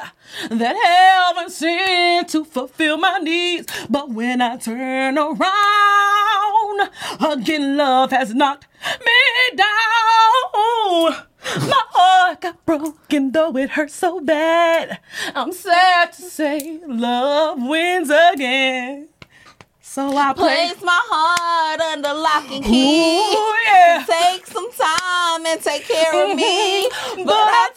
that 0.49 0.75
heaven 0.83 1.49
sent 1.49 2.29
to 2.29 2.45
fulfill 2.45 2.97
my 2.97 3.19
needs. 3.19 3.67
But 3.89 4.09
when 4.09 4.41
I 4.41 4.57
turn 4.57 5.17
around, 5.17 6.89
again 7.19 7.77
love 7.77 8.11
has 8.11 8.33
knocked 8.33 8.67
me 8.99 9.55
down. 9.55 11.25
My 11.69 11.83
heart 11.91 12.41
got 12.41 12.65
broken, 12.65 13.31
though 13.31 13.55
it 13.55 13.71
hurt 13.71 13.91
so 13.91 14.19
bad. 14.19 14.99
I'm 15.35 15.51
sad 15.51 16.11
to 16.13 16.21
say, 16.23 16.79
love 16.87 17.61
wins 17.61 18.09
again. 18.09 19.09
So 19.95 20.11
I 20.17 20.33
play. 20.33 20.67
Place 20.67 20.83
my 20.83 20.99
heart 21.07 21.79
under 21.79 22.11
lock 22.13 22.51
and 22.51 22.65
key. 22.65 23.15
Ooh, 23.15 23.55
yeah. 23.63 24.03
Take 24.03 24.45
some 24.45 24.69
time 24.75 25.45
and 25.45 25.61
take 25.63 25.87
care 25.87 26.11
of 26.11 26.35
me. 26.35 26.83
But 27.23 27.31
I 27.31 27.69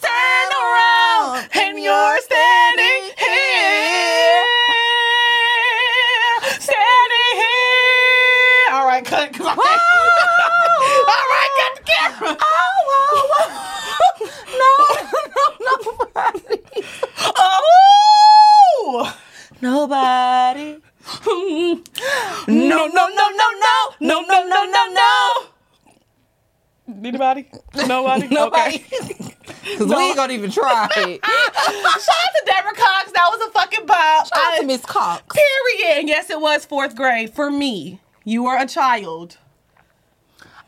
gonna 30.19 30.33
even 30.33 30.51
try. 30.51 30.87
It. 30.97 31.25
Shout 31.25 31.25
out 31.25 32.33
to 32.35 32.43
Deborah 32.45 32.73
Cox. 32.73 33.11
That 33.13 33.27
was 33.31 33.47
a 33.47 33.51
fucking 33.51 33.85
bop. 33.85 34.27
Shout 34.27 34.37
out 34.37 34.53
I- 34.53 34.59
to 34.59 34.65
Miss 34.65 34.85
Cox. 34.85 35.23
Period. 35.33 35.99
And 35.99 36.07
yes, 36.09 36.29
it 36.29 36.39
was 36.39 36.65
fourth 36.65 36.95
grade 36.95 37.29
for 37.33 37.49
me. 37.49 37.99
You 38.25 38.43
were 38.43 38.57
a 38.57 38.65
child. 38.67 39.37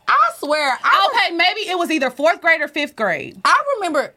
I 0.08 0.16
swear, 0.38 0.76
I, 0.82 1.10
Okay, 1.14 1.36
maybe 1.36 1.60
it 1.60 1.78
was 1.78 1.90
either 1.90 2.10
fourth 2.10 2.40
grade 2.40 2.60
or 2.60 2.68
fifth 2.68 2.96
grade. 2.96 3.40
I 3.44 3.62
remember. 3.76 4.14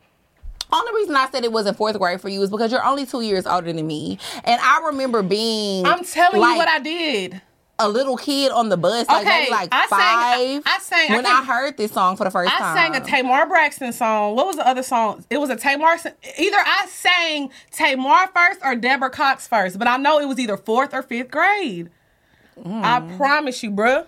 Only 0.72 0.94
reason 0.96 1.16
I 1.16 1.30
said 1.30 1.44
it 1.44 1.52
wasn't 1.52 1.78
fourth 1.78 1.98
grade 2.00 2.20
for 2.20 2.28
you 2.28 2.42
is 2.42 2.50
because 2.50 2.72
you're 2.72 2.84
only 2.84 3.06
two 3.06 3.22
years 3.22 3.46
older 3.46 3.72
than 3.72 3.86
me, 3.86 4.18
and 4.44 4.60
I 4.62 4.82
remember 4.88 5.22
being. 5.22 5.86
I'm 5.86 6.04
telling 6.04 6.42
like, 6.42 6.54
you 6.54 6.58
what 6.58 6.68
I 6.68 6.80
did. 6.80 7.42
A 7.78 7.90
little 7.90 8.16
kid 8.18 8.52
on 8.52 8.70
the 8.70 8.78
bus, 8.78 9.08
like 9.08 9.26
Okay, 9.26 9.48
like 9.52 9.70
I 9.72 9.88
sang- 9.88 10.62
five. 10.62 10.64
I 10.66 10.80
sang- 10.80 11.12
when 11.12 11.26
I, 11.26 11.36
think- 11.36 11.46
heard 11.46 11.78
this 11.78 11.92
song 11.92 12.16
for 12.16 12.24
the 12.24 12.32
first 12.32 12.54
I 12.54 12.58
time. 12.58 12.78
I 12.78 12.82
sang 12.82 12.96
a 12.96 13.06
Tamar 13.06 13.46
Braxton 13.48 13.92
song. 13.94 14.36
What 14.36 14.48
was 14.48 14.56
the 14.56 14.68
other 14.68 14.84
song? 14.84 15.26
It 15.30 15.40
was 15.40 15.50
a 15.50 15.56
Tamar. 15.56 15.98
Either 16.38 16.58
I 16.58 16.88
sang 16.90 17.52
Tamar 17.72 18.28
first 18.34 18.60
or 18.64 18.76
Deborah 18.76 19.10
Cox 19.10 19.48
first, 19.48 19.78
but 19.78 19.88
I 19.88 19.98
know 19.98 20.20
it 20.20 20.28
was 20.28 20.40
either 20.40 20.58
fourth 20.58 20.94
or 20.94 21.02
fifth 21.02 21.32
grade. 21.32 21.90
I 22.66 23.00
hmm. 23.02 23.18
promise 23.18 23.62
you, 23.62 23.72
bruh. 23.72 24.06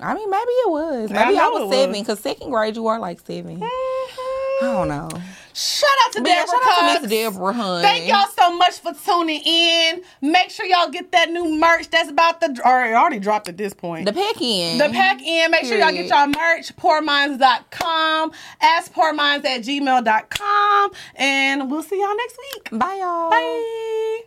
I 0.00 0.14
mean, 0.14 0.28
maybe 0.28 0.42
it 0.42 0.70
was. 0.70 1.10
Maybe 1.10 1.38
I, 1.38 1.48
know 1.48 1.50
was 1.66 1.72
seven 1.72 1.92
because 1.92 2.18
second 2.18 2.50
grade 2.50 2.74
you 2.74 2.86
are 2.88 2.98
like 2.98 3.20
seven. 3.20 3.60
Mm-hmm. 3.60 4.64
I 4.64 4.72
don't 4.72 4.88
know. 4.88 5.08
Shout 5.56 5.88
out 6.04 6.12
to 6.14 6.20
But 6.22 6.28
yeah, 6.30 6.34
Deborah 6.44 6.58
shout 6.64 6.82
out 6.82 6.96
to 6.96 7.02
Miss 7.02 7.10
Deborah, 7.10 7.52
hun. 7.52 7.82
Thank 7.82 8.08
y'all 8.08 8.26
so 8.36 8.56
much 8.56 8.80
for 8.80 8.92
tuning 8.92 9.40
in. 9.40 10.02
Make 10.20 10.50
sure 10.50 10.66
y'all 10.66 10.88
get 10.88 11.12
that 11.12 11.30
new 11.30 11.56
merch 11.56 11.88
that's 11.90 12.10
about 12.10 12.40
the 12.40 12.60
or 12.64 12.84
it 12.84 12.94
already 12.94 13.20
dropped 13.20 13.48
at 13.48 13.56
this 13.56 13.72
point. 13.72 14.06
The 14.06 14.12
pack 14.12 14.42
in. 14.42 14.78
The 14.78 14.88
pack 14.88 15.22
in. 15.22 15.52
Make 15.52 15.64
sure 15.64 15.78
y'all 15.78 15.92
get 15.92 16.08
y'all 16.08 16.26
merch. 16.26 16.74
Pourminds.com. 16.74 18.32
Askpourminds 18.60 19.44
at 19.44 19.60
gmail.com. 19.62 20.90
And 21.14 21.70
we'll 21.70 21.84
see 21.84 22.00
y'all 22.00 22.16
next 22.16 22.36
week. 22.36 22.68
Bye, 22.72 22.98
y'all. 23.00 23.30
Bye. 23.30 24.22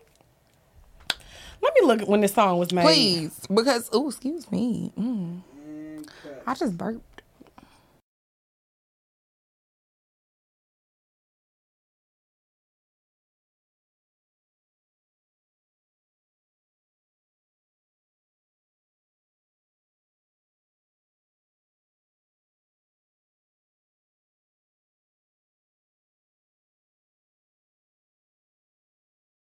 Let 1.61 1.73
me 1.75 1.88
look 1.88 2.03
at 2.03 2.07
when 2.07 2.21
this 2.21 2.34
song 2.34 2.57
was 2.57 2.71
made. 2.71 2.86
Please, 2.86 3.41
because 3.53 3.89
oh, 3.91 4.07
excuse 4.07 4.49
me. 4.49 4.93
Mm. 4.97 5.41
I 6.45 6.53
just 6.53 6.78
burped. 6.78 7.03